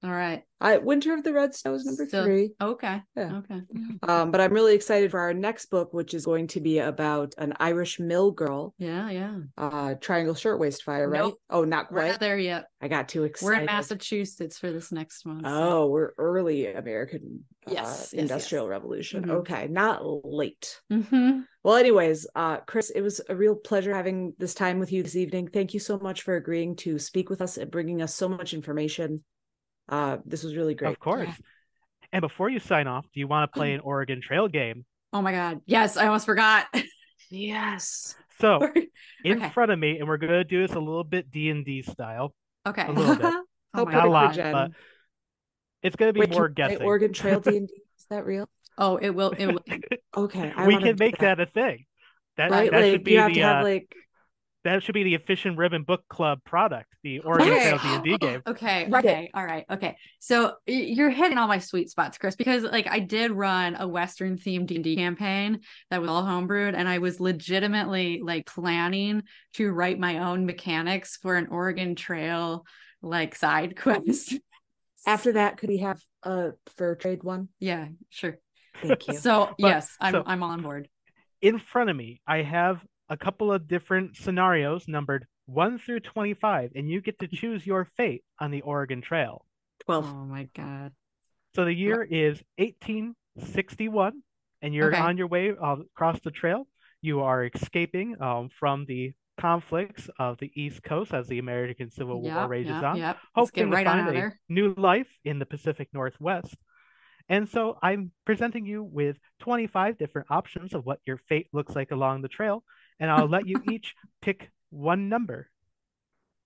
All 0.03 0.11
right 0.11 0.43
I 0.59 0.77
Winter 0.77 1.13
of 1.13 1.23
the 1.23 1.33
Red 1.33 1.53
Snow 1.53 1.75
is 1.75 1.85
number 1.85 2.07
So- 2.07 2.23
three. 2.23 2.51
okay 2.61 3.01
Yeah. 3.15 3.37
okay 3.37 3.61
Um, 4.03 4.31
but 4.31 4.41
I'm 4.41 4.51
really 4.53 4.73
excited 4.75 5.11
for 5.11 5.19
our 5.19 5.33
next 5.33 5.67
book, 5.67 5.93
which 5.93 6.13
is 6.15 6.25
going 6.25 6.47
to 6.47 6.61
be 6.61 6.79
about 6.79 7.33
an 7.37 7.53
Irish 7.59 7.99
mill 7.99 8.31
girl, 8.31 8.73
yeah 8.77 9.09
yeah 9.09 9.37
uh, 9.57 9.95
Triangle 10.01 10.33
Shirtwaist 10.35 10.83
Fire, 10.83 11.09
right? 11.09 11.21
Nope. 11.21 11.39
Oh, 11.49 11.63
not 11.63 11.91
we're 11.91 12.01
quite. 12.01 12.11
not 12.11 12.19
there 12.19 12.37
yet 12.39 12.65
I 12.81 12.87
got 12.87 13.09
too 13.09 13.23
excited. 13.23 13.45
we're 13.53 13.59
in 13.59 13.65
massachusetts 13.65 14.57
for 14.57 14.71
this 14.71 14.91
next 14.91 15.25
one 15.25 15.43
so- 15.43 15.49
Oh, 15.49 15.87
we're 15.87 16.11
early 16.17 16.67
American 16.67 17.43
uh, 17.67 17.71
Yes, 17.73 18.11
yes, 18.11 18.13
Industrial 18.13 18.65
yes. 18.65 18.69
Revolution. 18.69 19.25
Mhm. 19.25 19.31
Okay, 19.41 19.67
not 19.67 20.01
late. 20.25 20.79
Mhm. 20.91 21.43
Well, 21.63 21.75
anyways, 21.75 22.25
uh, 22.33 22.57
Chris, 22.61 22.89
it 22.91 23.01
was 23.01 23.19
a 23.27 23.35
real 23.35 23.55
pleasure 23.55 23.93
having 23.93 24.33
this 24.37 24.53
time 24.53 24.79
with 24.79 24.91
you 24.93 25.03
this 25.03 25.17
evening. 25.17 25.49
Thank 25.49 25.73
you 25.73 25.81
so 25.81 25.99
much 25.99 26.21
for 26.21 26.35
agreeing 26.35 26.77
to 26.77 26.97
speak 26.97 27.29
with 27.29 27.41
us 27.41 27.57
and 27.57 27.69
bringing 27.69 28.01
us 28.01 28.15
so 28.15 28.29
much 28.29 28.53
information. 28.53 29.23
Uh, 29.89 30.17
this 30.25 30.43
was 30.43 30.55
really 30.55 30.75
great. 30.75 30.91
Of 30.91 30.99
course. 30.99 31.29
And 32.11 32.21
before 32.21 32.49
you 32.49 32.59
sign 32.59 32.87
off, 32.87 33.05
do 33.13 33.19
you 33.19 33.27
want 33.27 33.51
to 33.51 33.57
play 33.57 33.73
an 33.73 33.81
Oregon 33.81 34.21
Trail 34.21 34.47
game? 34.47 34.85
Oh 35.13 35.21
my 35.21 35.31
god. 35.31 35.61
Yes, 35.65 35.97
I 35.97 36.07
almost 36.07 36.25
forgot. 36.25 36.67
Yes. 37.29 38.15
So 38.39 38.61
in 39.25 39.37
Okay. 39.37 39.49
front 39.49 39.71
of 39.71 39.77
me, 39.77 39.99
and 39.99 40.07
we're 40.07 40.15
gonna 40.15 40.45
do 40.45 40.65
this 40.65 40.73
a 40.75 40.79
little 40.79 41.03
bit 41.03 41.29
D 41.29 41.49
and 41.49 41.65
D 41.65 41.81
style. 41.81 42.33
okay. 42.65 42.85
A 42.87 42.91
little 42.91 43.15
bit. 43.15 43.33
Oh 43.73 43.83
my 43.85 43.91
How 43.91 43.97
Not 43.99 44.07
a 44.07 44.11
lot, 44.11 44.37
but 44.37 44.71
it's 45.83 45.97
gonna 45.97 46.13
be 46.13 46.21
Wait, 46.21 46.31
more 46.31 46.47
guessing. 46.47 46.81
Oregon 46.81 47.11
Trail 47.11 47.41
D 47.41 47.57
and 47.57 47.67
D. 47.67 47.73
Is 47.99 48.05
that 48.09 48.25
real? 48.25 48.49
Oh, 48.77 48.95
it 48.95 49.09
will. 49.09 49.31
It 49.31 49.47
will. 49.47 49.59
Okay, 50.15 50.53
I 50.55 50.67
we 50.67 50.77
can 50.77 50.95
do 50.95 51.03
make 51.03 51.17
that 51.17 51.39
a 51.39 51.45
thing. 51.45 51.85
That 52.37 52.51
right. 52.51 52.71
that 52.71 52.81
like 52.81 52.91
should 52.91 53.03
be 53.03 53.11
you 53.11 53.19
have 53.19 53.33
the 53.33 53.41
to 53.41 53.45
have 53.45 53.59
uh, 53.59 53.63
like 53.63 53.93
that 54.67 54.83
should 54.83 54.93
be 54.93 55.03
the 55.03 55.15
efficient 55.15 55.57
ribbon 55.57 55.83
book 55.83 56.03
club 56.09 56.39
product, 56.43 56.93
the 57.03 57.19
Oregon 57.19 57.49
Okay. 57.49 57.69
Trail 57.69 57.79
D 57.81 57.87
and 57.95 58.03
D 58.03 58.17
game. 58.17 58.41
Okay. 58.45 58.87
Right. 58.89 59.03
Okay. 59.05 59.31
All 59.33 59.45
right. 59.45 59.65
Okay. 59.69 59.97
So 60.19 60.53
you're 60.65 61.09
hitting 61.09 61.37
all 61.37 61.47
my 61.47 61.59
sweet 61.59 61.89
spots, 61.89 62.17
Chris, 62.17 62.35
because 62.35 62.63
like 62.63 62.87
I 62.87 62.99
did 62.99 63.31
run 63.31 63.75
a 63.79 63.87
Western 63.87 64.37
themed 64.37 64.67
D&D 64.67 64.95
campaign 64.95 65.61
that 65.89 66.01
was 66.01 66.09
all 66.09 66.23
homebrewed, 66.23 66.73
and 66.75 66.87
I 66.87 66.99
was 66.99 67.19
legitimately 67.19 68.21
like 68.23 68.45
planning 68.45 69.23
to 69.53 69.71
write 69.71 69.99
my 69.99 70.19
own 70.19 70.45
mechanics 70.45 71.17
for 71.21 71.35
an 71.35 71.47
Oregon 71.47 71.95
Trail 71.95 72.65
like 73.01 73.35
side 73.35 73.77
quest. 73.81 74.35
after 75.05 75.33
that. 75.33 75.57
Could 75.57 75.69
we 75.69 75.77
have 75.77 76.01
a 76.23 76.51
fur 76.75 76.95
trade 76.95 77.23
one? 77.23 77.49
yeah, 77.59 77.87
sure. 78.09 78.37
Thank 78.81 79.07
you. 79.07 79.13
So 79.17 79.55
But- 79.59 79.67
yes, 79.67 79.95
I'm 79.99 80.13
so- 80.13 80.23
I'm 80.25 80.43
on 80.43 80.61
board. 80.61 80.87
In 81.41 81.59
front 81.59 81.89
of 81.91 81.95
me, 81.95 82.19
I 82.27 82.41
have 82.41 82.83
a 83.09 83.17
couple 83.17 83.51
of 83.51 83.67
different 83.67 84.15
scenarios 84.17 84.87
numbered 84.87 85.25
one 85.45 85.77
through 85.79 86.01
twenty-five, 86.01 86.71
and 86.75 86.89
you 86.89 87.01
get 87.01 87.19
to 87.19 87.27
choose 87.39 87.65
your 87.65 87.85
fate 87.85 88.23
on 88.39 88.51
the 88.51 88.61
Oregon 88.61 89.01
Trail. 89.01 89.45
12. 89.85 90.05
Oh 90.05 90.25
my 90.25 90.47
god. 90.55 90.91
So 91.55 91.63
the 91.65 91.73
year 91.73 92.03
is 92.03 92.41
1861, 92.57 94.21
and 94.61 94.73
you're 94.73 94.93
Okay. 94.93 94.97
on 95.01 95.17
your 95.17 95.27
way 95.27 95.51
uh, 95.51 95.77
across 95.95 96.19
the 96.21 96.31
trail. 96.31 96.67
You 97.01 97.21
are 97.21 97.45
escaping 97.45 98.21
um, 98.21 98.49
from 98.59 98.85
the 98.85 99.13
conflicts 99.39 100.09
of 100.19 100.37
the 100.39 100.51
East 100.55 100.83
Coast 100.83 101.13
as 101.13 101.27
the 101.27 101.39
American 101.39 101.89
Civil 101.91 102.21
War 102.21 102.41
Yep, 102.41 102.49
rages 102.49 102.71
yep, 102.71 102.83
on, 102.83 102.97
Yep. 102.97 103.17
Hoping 103.35 103.69
right 103.69 103.83
to 103.83 103.89
find 103.89 104.01
out 104.01 104.09
a 104.09 104.13
there. 104.13 104.39
new 104.49 104.73
life 104.75 105.07
in 105.23 105.39
the 105.39 105.45
Pacific 105.45 105.89
Northwest. 105.93 106.55
And 107.29 107.47
so 107.47 107.77
I'm 107.83 108.11
presenting 108.25 108.65
you 108.65 108.83
with 108.83 109.17
25 109.39 109.97
different 109.97 110.27
options 110.31 110.73
of 110.73 110.85
what 110.85 110.99
your 111.05 111.17
fate 111.29 111.47
looks 111.53 111.75
like 111.75 111.91
along 111.91 112.21
the 112.21 112.29
trail, 112.29 112.63
and 112.99 113.09
I'll 113.11 113.27
let 113.29 113.47
you 113.47 113.61
each 113.71 113.93
pick 114.21 114.49
one 114.69 115.09
number. 115.09 115.49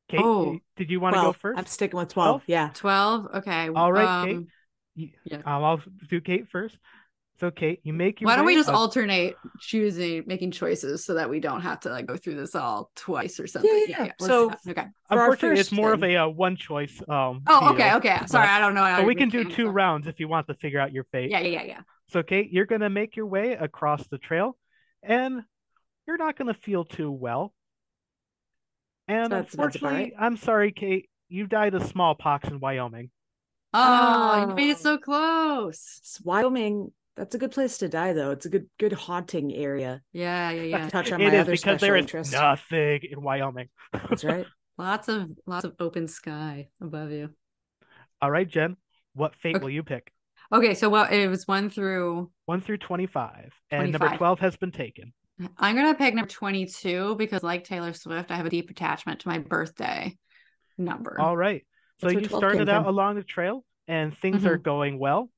Cate, 0.10 0.20
Oh, 0.22 0.60
did 0.76 0.90
you 0.92 1.00
want 1.00 1.16
to 1.16 1.22
go 1.22 1.34
1st 1.34 1.58
I'm 1.58 1.66
sticking 1.66 1.98
with 1.98 2.10
twelve. 2.10 2.42
Yeah. 2.46 2.72
Twelve. 2.74 3.28
Okay. 3.36 3.70
All 3.70 3.92
right, 3.94 4.26
Cate. 4.28 4.36
um, 4.36 4.48
Yeah. 4.96 5.38
Um, 5.38 5.64
I'll 5.64 5.82
do 6.10 6.20
Cate 6.20 6.50
first. 6.50 6.78
So, 7.40 7.50
Cate, 7.50 7.80
you 7.84 7.94
make 7.94 8.22
your 8.22 8.28
Why 8.28 8.36
don't 8.36 8.46
we 8.46 8.54
just 8.54 8.70
up- 8.70 8.76
alternate 8.76 9.36
choosing, 9.60 10.24
making 10.28 10.52
choices 10.52 11.04
so 11.04 11.16
that 11.16 11.28
we 11.28 11.40
don't 11.40 11.62
have 11.62 11.80
to 11.82 11.90
like 11.90 12.06
go 12.06 12.16
through 12.16 12.36
this 12.36 12.54
all 12.54 12.92
twice 12.96 13.40
or 13.40 13.48
something? 13.48 13.86
yeah. 13.88 14.12
let's 14.20 14.26
So- 14.26 14.52
okay. 14.70 14.86
For 15.08 15.16
our 15.18 15.32
Unfortunately, 15.32 15.60
it's 15.60 15.70
first 15.70 15.76
more 15.76 15.94
of 15.94 16.04
a 16.04 16.18
uh, 16.18 16.28
one 16.28 16.56
choice. 16.56 17.02
Um, 17.08 17.42
Oh, 17.48 17.72
okay, 17.74 17.88
deal, 17.90 17.98
okay. 17.98 18.20
Sorry, 18.28 18.48
I 18.48 18.60
don't 18.60 18.76
know. 18.76 18.84
But 18.98 19.06
we 19.08 19.16
can 19.16 19.30
do 19.30 19.44
two 19.46 19.70
are. 19.70 19.72
rounds 19.72 20.06
if 20.08 20.20
you 20.20 20.28
want 20.28 20.46
to 20.48 20.54
figure 20.56 20.80
out 20.80 20.92
your 20.92 21.06
fate. 21.06 21.32
Yeah, 21.32 21.40
yeah, 21.40 21.62
yeah, 21.62 21.64
yeah. 21.64 21.80
So, 22.10 22.22
Cate, 22.22 22.52
you're 22.52 22.66
going 22.68 22.82
to 22.82 22.90
make 22.92 23.16
your 23.16 23.26
way 23.26 23.54
across 23.54 24.06
the 24.08 24.18
trail, 24.20 24.56
and 25.02 25.42
you're 26.12 26.18
not 26.18 26.38
going 26.38 26.54
to 26.54 26.60
feel 26.60 26.84
too 26.84 27.10
well. 27.12 27.54
And 29.08 29.32
That's- 29.32 29.44
that's 29.46 29.54
about 29.56 29.66
unfortunately, 29.76 30.14
I'm 30.20 30.38
sorry, 30.38 30.72
Cate, 30.72 31.10
you 31.30 31.48
died 31.48 31.74
of 31.74 31.84
smallpox 31.84 32.50
in 32.50 32.60
Wyoming. 32.60 33.10
Oh, 33.74 34.48
you 34.50 34.54
made 34.56 34.70
it 34.72 34.78
Oh. 34.80 34.82
so 34.82 34.98
close. 34.98 36.00
It's 36.02 36.20
Wyoming. 36.22 36.92
That's 37.16 37.36
a 37.36 37.38
good 37.38 37.52
place 37.52 37.78
to 37.80 37.88
die, 37.90 38.12
though. 38.14 38.32
It's 38.32 38.46
a 38.46 38.50
good, 38.50 38.70
good 38.78 38.92
haunting 38.94 39.54
area. 39.54 40.02
Yeah, 40.12 40.52
yeah, 40.52 40.64
yeah. 40.64 40.90
Touch 40.90 41.12
on 41.12 41.22
It 41.22 41.28
my 41.30 41.34
is 41.36 41.42
other 41.42 41.52
because 41.52 41.64
there 41.64 41.78
special 41.78 41.96
interest. 41.96 42.32
nothing 42.34 43.02
in 43.10 43.22
Wyoming. 43.22 43.70
That's 43.94 44.24
right. 44.24 44.46
Lots 44.78 45.10
of 45.10 45.30
lots 45.46 45.64
of 45.66 45.76
open 45.80 46.08
sky 46.08 46.70
above 46.82 47.12
you. 47.12 47.30
All 48.22 48.32
right, 48.32 48.48
Jen, 48.48 48.78
what 49.14 49.36
fate 49.36 49.58
Okay. 49.58 49.64
will 49.64 49.70
you 49.70 49.84
pick? 49.84 50.12
Okay, 50.52 50.74
so 50.74 50.90
well, 50.90 51.06
it 51.12 51.28
was 51.28 51.48
one 51.48 51.70
through. 51.70 52.32
1 52.46 52.62
through 52.62 52.78
25. 52.78 53.54
And 53.70 53.92
number 53.92 54.10
12 54.18 54.40
has 54.40 54.58
been 54.58 54.72
taken. 54.72 55.14
I'm 55.58 55.76
gonna 55.76 55.96
pick 55.96 56.14
number 56.14 56.30
22 56.30 57.16
because, 57.16 57.44
like 57.44 57.64
Taylor 57.64 57.94
Swift, 57.94 58.32
I 58.32 58.36
have 58.36 58.46
a 58.46 58.50
deep 58.50 58.70
attachment 58.70 59.22
to 59.22 59.28
my 59.28 59.40
birthday 59.40 60.18
number. 60.78 61.20
All 61.20 61.36
right. 61.38 61.66
So 62.00 62.10
you 62.10 62.26
started 62.26 62.68
out 62.70 62.84
from. 62.86 62.94
along 62.94 63.16
the 63.16 63.24
trail 63.24 63.64
and 63.88 64.16
things 64.18 64.46
are 64.46 64.58
Mhm. 64.58 64.64
going 64.64 65.00
well. 65.00 65.30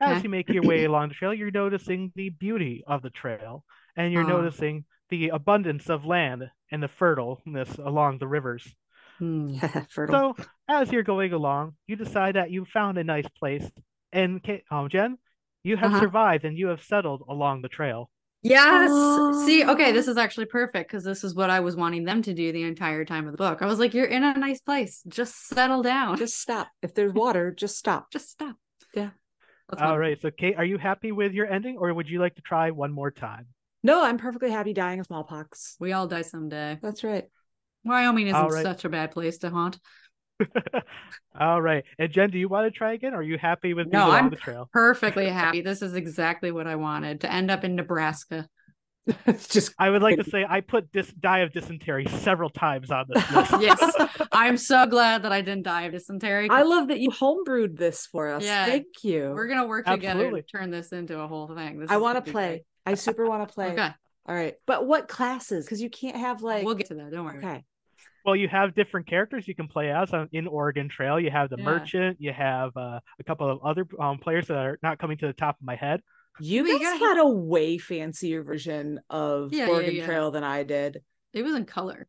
As 0.00 0.18
Okay. 0.18 0.22
you 0.24 0.28
make 0.30 0.48
your 0.48 0.62
way 0.62 0.84
along 0.84 1.08
the 1.08 1.14
trail, 1.14 1.32
you're 1.34 1.50
noticing 1.50 2.12
the 2.14 2.30
beauty 2.30 2.84
of 2.86 3.02
the 3.02 3.10
trail 3.10 3.64
and 3.96 4.12
you're 4.12 4.24
Ah. 4.24 4.28
noticing 4.28 4.84
the 5.08 5.28
abundance 5.30 5.88
of 5.88 6.04
land 6.04 6.50
and 6.70 6.82
the 6.82 6.88
fertileness 6.88 7.78
along 7.78 8.18
the 8.18 8.26
rivers. 8.28 8.74
Fertile. 9.88 10.34
So 10.36 10.44
as 10.68 10.92
you're 10.92 11.02
going 11.02 11.32
along, 11.32 11.76
you 11.86 11.96
decide 11.96 12.34
that 12.36 12.50
you 12.50 12.64
found 12.66 12.98
a 12.98 13.04
nice 13.04 13.28
place. 13.28 13.70
And 14.12 14.42
Ka- 14.42 14.58
um, 14.70 14.88
Jen, 14.88 15.18
you 15.62 15.76
have 15.76 15.92
Uh-huh. 15.92 16.00
survived 16.00 16.44
and 16.44 16.58
you 16.58 16.68
have 16.68 16.82
settled 16.82 17.22
along 17.28 17.62
the 17.62 17.68
trail. 17.68 18.10
Yes. 18.48 19.44
See, 19.44 19.64
okay, 19.64 19.92
this 19.92 20.08
is 20.08 20.16
actually 20.16 20.46
perfect 20.46 20.90
because 20.90 21.04
this 21.04 21.24
is 21.24 21.34
what 21.34 21.50
I 21.50 21.60
was 21.60 21.76
wanting 21.76 22.04
them 22.04 22.22
to 22.22 22.34
do 22.34 22.52
the 22.52 22.62
entire 22.62 23.04
time 23.04 23.26
of 23.26 23.32
the 23.32 23.38
book. 23.38 23.62
I 23.62 23.66
was 23.66 23.78
like, 23.78 23.94
you're 23.94 24.06
in 24.06 24.22
a 24.24 24.34
nice 24.34 24.60
place. 24.60 25.02
Just 25.08 25.46
settle 25.48 25.82
down. 25.82 26.16
Just 26.16 26.40
stop. 26.40 26.68
If 26.82 26.94
there's 26.94 27.12
water, 27.12 27.52
just 27.52 27.76
stop. 27.76 28.10
just 28.10 28.30
stop. 28.30 28.56
Yeah. 28.94 29.10
That's 29.68 29.82
All 29.82 29.90
wonderful. 29.90 29.98
right. 29.98 30.18
So 30.22 30.30
Cate, 30.30 30.56
are 30.56 30.64
you 30.64 30.78
happy 30.78 31.12
with 31.12 31.32
your 31.32 31.46
ending 31.46 31.76
or 31.78 31.92
would 31.92 32.08
you 32.08 32.20
like 32.20 32.36
to 32.36 32.42
try 32.42 32.70
one 32.70 32.92
more 32.92 33.10
time? 33.10 33.46
No, 33.82 34.04
I'm 34.04 34.18
perfectly 34.18 34.50
happy 34.50 34.72
dying 34.72 35.00
of 35.00 35.06
smallpox. 35.06 35.76
We 35.80 35.92
all 35.92 36.06
die 36.06 36.22
someday. 36.22 36.78
That's 36.82 37.04
right. 37.04 37.24
Wyoming 37.84 38.26
isn't 38.26 38.36
All 38.40 38.48
right. 38.48 38.62
such 38.64 38.84
a 38.84 38.88
bad 38.88 39.12
place 39.12 39.38
to 39.38 39.50
haunt. 39.50 39.78
All 41.38 41.60
right. 41.60 41.84
And 41.98 42.10
Jen, 42.10 42.30
do 42.30 42.38
you 42.38 42.48
want 42.48 42.66
to 42.66 42.76
try 42.76 42.92
again? 42.92 43.12
Or 43.14 43.18
are 43.18 43.22
you 43.22 43.38
happy 43.38 43.74
with 43.74 43.90
being 43.90 44.00
No, 44.00 44.08
along 44.08 44.18
I'm 44.18 44.30
the 44.30 44.36
trail? 44.36 44.68
perfectly 44.72 45.28
happy. 45.28 45.60
This 45.60 45.82
is 45.82 45.94
exactly 45.94 46.50
what 46.52 46.66
I 46.66 46.76
wanted 46.76 47.20
to 47.22 47.32
end 47.32 47.50
up 47.50 47.64
in 47.64 47.76
Nebraska. 47.76 48.48
It's 49.26 49.46
just 49.52 49.72
I 49.78 49.90
would 49.90 50.02
like 50.02 50.16
to 50.16 50.24
say 50.24 50.44
I 50.48 50.60
put 50.62 50.90
dis- 50.92 51.12
die 51.12 51.40
of 51.40 51.52
dysentery 51.52 52.06
several 52.06 52.50
times 52.50 52.90
on 52.90 53.04
this 53.08 53.30
list. 53.30 53.52
Yes. 53.60 53.94
I'm 54.32 54.56
so 54.56 54.86
glad 54.86 55.22
that 55.22 55.32
I 55.32 55.42
didn't 55.42 55.62
die 55.62 55.82
of 55.82 55.92
dysentery. 55.92 56.48
I 56.50 56.62
love 56.62 56.88
that 56.88 56.98
you 56.98 57.10
homebrewed 57.10 57.76
this 57.76 58.06
for 58.06 58.32
us. 58.32 58.44
Yeah. 58.44 58.66
Thank 58.66 58.86
you. 59.02 59.32
We're 59.34 59.46
gonna 59.46 59.66
work 59.66 59.86
together 59.86 60.30
to 60.30 60.42
turn 60.42 60.70
this 60.70 60.90
into 60.92 61.20
a 61.20 61.28
whole 61.28 61.46
thing. 61.54 61.78
This 61.78 61.90
I 61.90 61.98
want 61.98 62.16
gonna 62.16 62.32
play. 62.32 62.48
great. 62.48 62.62
I 62.84 62.94
super 62.94 63.26
want 63.26 63.46
to 63.48 63.52
play. 63.54 63.72
Okay, 63.72 63.90
All 64.26 64.34
right. 64.34 64.54
But 64.66 64.86
what 64.86 65.06
classes? 65.08 65.64
Because 65.66 65.80
you 65.80 65.90
can't 65.90 66.16
have 66.16 66.42
like 66.42 66.64
we'll 66.64 66.74
get 66.74 66.88
to 66.88 66.94
that. 66.94 67.12
Don't 67.12 67.24
worry. 67.24 67.38
Okay. 67.38 67.64
Well, 68.26 68.34
you 68.34 68.48
have 68.48 68.74
different 68.74 69.06
characters 69.06 69.46
you 69.46 69.54
can 69.54 69.68
play 69.68 69.92
as 69.92 70.12
on, 70.12 70.28
in 70.32 70.48
Oregon 70.48 70.88
Trail. 70.88 71.20
You 71.20 71.30
have 71.30 71.48
the 71.48 71.58
Yeah. 71.58 71.64
merchant. 71.64 72.16
You 72.20 72.32
have 72.32 72.76
uh, 72.76 72.98
a 73.20 73.24
couple 73.24 73.48
of 73.48 73.60
other 73.64 73.86
um, 74.00 74.18
players 74.18 74.48
that 74.48 74.56
are 74.56 74.78
not 74.82 74.98
coming 74.98 75.16
to 75.18 75.28
the 75.28 75.32
top 75.32 75.56
of 75.60 75.64
my 75.64 75.76
head. 75.76 76.00
You 76.40 76.66
you 76.66 76.78
guys 76.80 76.98
gotta 76.98 77.04
had 77.04 77.18
a 77.18 77.28
way 77.28 77.78
fancier 77.78 78.42
version 78.42 78.98
of 79.08 79.52
Yeah, 79.54 79.66
yeah, 79.66 79.72
Oregon 79.72 79.94
yeah. 79.94 80.06
Trail 80.06 80.30
than 80.32 80.42
I 80.42 80.64
did. 80.64 81.02
It 81.32 81.42
was 81.42 81.54
in 81.54 81.66
color. 81.66 82.08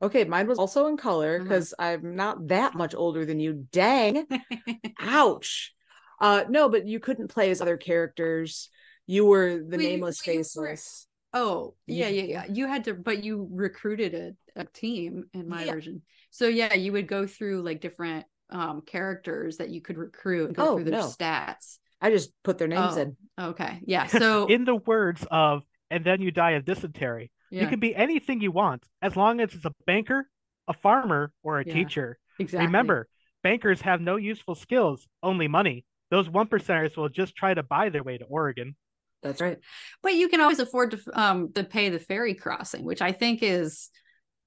Okay, 0.00 0.24
mine 0.24 0.46
was 0.46 0.58
also 0.58 0.86
in 0.86 0.96
color 0.96 1.38
because 1.42 1.74
I'm 1.78 2.16
not 2.16 2.48
that 2.48 2.74
much 2.74 2.94
older 2.94 3.26
than 3.26 3.38
you. 3.38 3.66
Dang. 3.70 4.26
Ouch. 5.00 5.74
Uh 6.18 6.44
no, 6.48 6.70
but 6.70 6.86
you 6.86 6.98
couldn't 6.98 7.28
play 7.28 7.50
as 7.50 7.60
other 7.60 7.76
characters. 7.76 8.70
You 9.06 9.26
were 9.26 9.58
the 9.58 9.76
Wait, 9.76 9.86
nameless 9.90 10.22
wait, 10.26 10.32
you 10.32 10.38
were- 10.38 10.44
faceless. 10.44 11.06
Oh, 11.38 11.74
yeah, 11.86 12.08
yeah, 12.08 12.22
yeah. 12.22 12.44
You 12.52 12.66
had 12.66 12.84
to, 12.84 12.94
but 12.94 13.22
you 13.22 13.48
recruited 13.50 14.14
a, 14.56 14.60
a 14.60 14.64
team 14.64 15.24
in 15.32 15.48
my 15.48 15.64
Yeah. 15.64 15.72
version. 15.72 16.02
So 16.30 16.48
yeah, 16.48 16.74
you 16.74 16.92
would 16.92 17.06
go 17.06 17.26
through 17.26 17.62
like 17.62 17.80
different 17.80 18.26
um 18.50 18.80
characters 18.80 19.58
that 19.58 19.68
you 19.68 19.80
could 19.80 19.98
recruit 19.98 20.46
and 20.46 20.56
go 20.56 20.62
Oh, 20.64 20.74
through 20.76 20.84
their 20.84 21.00
no. 21.00 21.06
stats. 21.06 21.78
I 22.00 22.10
just 22.10 22.30
put 22.42 22.58
their 22.58 22.68
names 22.68 22.96
Oh. 22.96 23.00
in. 23.02 23.16
Okay. 23.38 23.80
Yeah. 23.84 24.06
So 24.20 24.46
In 24.48 24.64
the 24.64 24.76
words 24.76 25.26
of, 25.30 25.62
and 25.90 26.04
then 26.04 26.20
you 26.20 26.30
die 26.30 26.52
of 26.52 26.64
dysentery. 26.64 27.30
yeah, 27.50 27.62
You 27.62 27.66
can 27.68 27.80
be 27.80 27.94
anything 27.94 28.40
you 28.40 28.52
want 28.52 28.84
as 29.02 29.16
long 29.16 29.40
as 29.40 29.54
it's 29.54 29.64
a 29.64 29.72
banker, 29.86 30.28
a 30.66 30.72
farmer, 30.72 31.32
or 31.42 31.60
a 31.60 31.64
Yeah, 31.66 31.74
teacher. 31.74 32.18
exactly. 32.38 32.66
Remember, 32.66 33.08
bankers 33.42 33.80
have 33.82 34.00
no 34.00 34.16
useful 34.16 34.54
skills, 34.54 35.06
only 35.22 35.48
money. 35.48 35.84
Those 36.10 36.28
one 36.28 36.46
percenters 36.46 36.96
will 36.96 37.08
just 37.08 37.36
try 37.36 37.52
to 37.54 37.62
buy 37.62 37.90
their 37.90 38.02
way 38.02 38.18
to 38.18 38.24
Oregon. 38.24 38.76
That's 39.22 39.40
right. 39.40 39.58
but 40.02 40.14
you 40.14 40.28
can 40.28 40.40
always 40.40 40.60
afford 40.60 40.92
to 40.92 41.00
um 41.14 41.52
to 41.54 41.64
pay 41.64 41.88
the 41.90 41.98
ferry 41.98 42.34
crossing, 42.34 42.84
which 42.84 43.02
I 43.02 43.12
think 43.12 43.40
is 43.42 43.90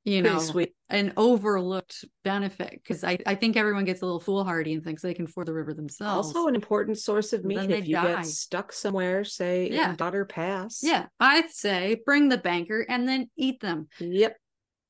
you 0.03 0.21
Pretty 0.23 0.35
know 0.35 0.41
sweet. 0.41 0.73
an 0.89 1.13
overlooked 1.15 2.05
benefit 2.23 2.71
because 2.71 3.03
I, 3.03 3.19
I 3.27 3.35
think 3.35 3.55
everyone 3.55 3.85
gets 3.85 4.01
a 4.01 4.05
little 4.05 4.19
foolhardy 4.19 4.73
and 4.73 4.83
thinks 4.83 5.03
they 5.03 5.13
can 5.13 5.27
ford 5.27 5.45
the 5.47 5.53
river 5.53 5.75
themselves. 5.75 6.29
Also 6.29 6.47
an 6.47 6.55
important 6.55 6.97
source 6.97 7.33
of 7.33 7.45
meat 7.45 7.69
if 7.69 7.87
you 7.87 7.95
die. 7.95 8.15
get 8.15 8.25
stuck 8.25 8.73
somewhere, 8.73 9.23
say 9.23 9.69
Yeah. 9.69 9.91
in 9.91 9.95
Donner 9.97 10.25
Pass. 10.25 10.79
yeah, 10.81 11.05
I'd 11.19 11.51
say 11.51 12.01
bring 12.03 12.29
the 12.29 12.39
banker 12.39 12.83
and 12.89 13.07
then 13.07 13.29
eat 13.37 13.59
them. 13.61 13.89
Yep. 13.99 14.35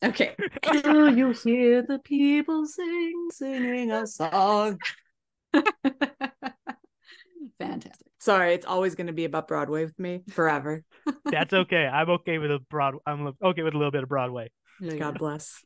Okay. 0.04 0.36
Do 0.72 1.12
you 1.16 1.32
hear 1.32 1.82
the 1.82 2.00
people 2.00 2.66
sing, 2.66 3.28
singing 3.34 3.92
a 3.92 4.08
song? 4.08 4.80
Fantastic. 7.60 8.11
Sorry, 8.22 8.54
it's 8.54 8.68
always 8.68 8.94
going 8.94 9.08
to 9.08 9.14
be 9.14 9.26
about 9.26 9.48
Broadway 9.48 9.84
with 9.84 9.98
me 9.98 10.22
forever. 10.30 10.84
That's 11.26 11.52
okay. 11.54 11.88
I'm 11.88 12.08
okay 12.12 12.38
with 12.38 12.52
a 12.52 12.60
broad. 12.70 12.94
I'm 13.08 13.34
okay 13.44 13.64
with 13.64 13.74
a 13.74 13.78
little 13.78 13.90
bit 13.90 14.04
of 14.04 14.10
Broadway. 14.10 14.52
God 14.80 15.18
bless. 15.18 15.64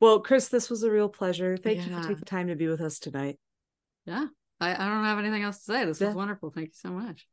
Well, 0.00 0.18
Chris, 0.18 0.48
this 0.48 0.68
was 0.68 0.82
a 0.82 0.90
real 0.90 1.08
pleasure. 1.08 1.56
Thank 1.56 1.86
you 1.86 1.94
for 1.94 2.00
taking 2.02 2.16
the 2.16 2.24
time 2.24 2.48
to 2.48 2.56
be 2.56 2.66
with 2.66 2.80
us 2.80 2.98
tonight. 2.98 3.38
Yeah. 4.04 4.26
I, 4.60 4.74
I 4.74 4.88
don't 4.88 5.04
have 5.04 5.20
anything 5.20 5.44
else 5.44 5.58
to 5.58 5.62
say. 5.62 5.84
This 5.84 6.00
Yeah. 6.00 6.08
was 6.08 6.16
wonderful. 6.16 6.50
Thank 6.50 6.70
you 6.70 6.74
so 6.74 6.90
much. 6.90 7.24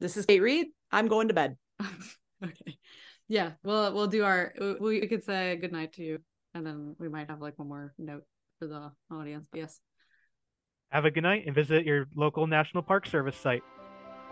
This 0.00 0.16
is 0.16 0.26
Cate 0.26 0.42
Reed. 0.42 0.66
I'm 0.90 1.06
going 1.06 1.28
to 1.28 1.34
bed. 1.34 1.56
okay. 2.44 2.78
Yeah. 3.28 3.52
We'll 3.62 3.94
we'll 3.94 4.08
do 4.08 4.24
our 4.24 4.52
we, 4.60 5.00
we 5.00 5.06
could 5.06 5.22
say 5.22 5.54
good 5.54 5.70
night 5.70 5.92
to 5.94 6.02
you. 6.02 6.18
And 6.52 6.66
then 6.66 6.96
we 6.98 7.08
might 7.08 7.30
have 7.30 7.40
like 7.40 7.60
one 7.60 7.68
more 7.68 7.94
note 7.96 8.24
for 8.58 8.66
the 8.66 8.90
audience. 9.08 9.46
But 9.52 9.60
yes. 9.60 9.78
Have 10.90 11.04
a 11.04 11.12
good 11.12 11.22
night 11.22 11.44
and 11.46 11.54
visit 11.54 11.84
your 11.84 12.06
local 12.16 12.48
National 12.48 12.82
Park 12.82 13.06
Service 13.06 13.36
site. 13.36 13.62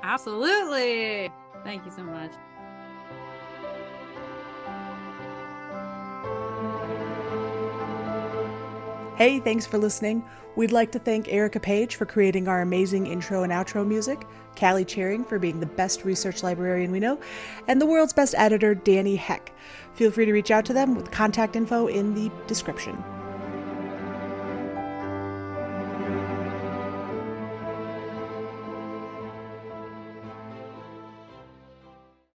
Absolutely. 0.04 1.32
Thank 1.64 1.86
you 1.86 1.90
so 1.90 2.02
much. 2.02 2.30
Hey, 9.16 9.40
thanks 9.40 9.64
for 9.64 9.78
listening. 9.78 10.22
We'd 10.56 10.72
like 10.72 10.92
to 10.92 10.98
thank 10.98 11.26
Ericka 11.28 11.62
Page 11.62 11.96
for 11.96 12.04
creating 12.04 12.48
our 12.48 12.60
amazing 12.60 13.06
intro 13.06 13.44
and 13.44 13.52
outro 13.52 13.86
music, 13.86 14.26
Callie 14.56 14.84
Cherry 14.84 15.22
for 15.22 15.38
being 15.38 15.58
the 15.58 15.66
best 15.66 16.04
research 16.04 16.42
librarian 16.42 16.92
we 16.92 17.00
know, 17.00 17.18
and 17.66 17.80
the 17.80 17.86
world's 17.86 18.12
best 18.12 18.34
editor, 18.36 18.74
Danny 18.74 19.16
Heck. 19.16 19.52
Feel 19.94 20.10
free 20.10 20.26
to 20.26 20.32
reach 20.32 20.50
out 20.50 20.66
to 20.66 20.74
them 20.74 20.94
with 20.94 21.10
contact 21.10 21.56
info 21.56 21.86
in 21.86 22.12
the 22.14 22.30
description. 22.46 23.02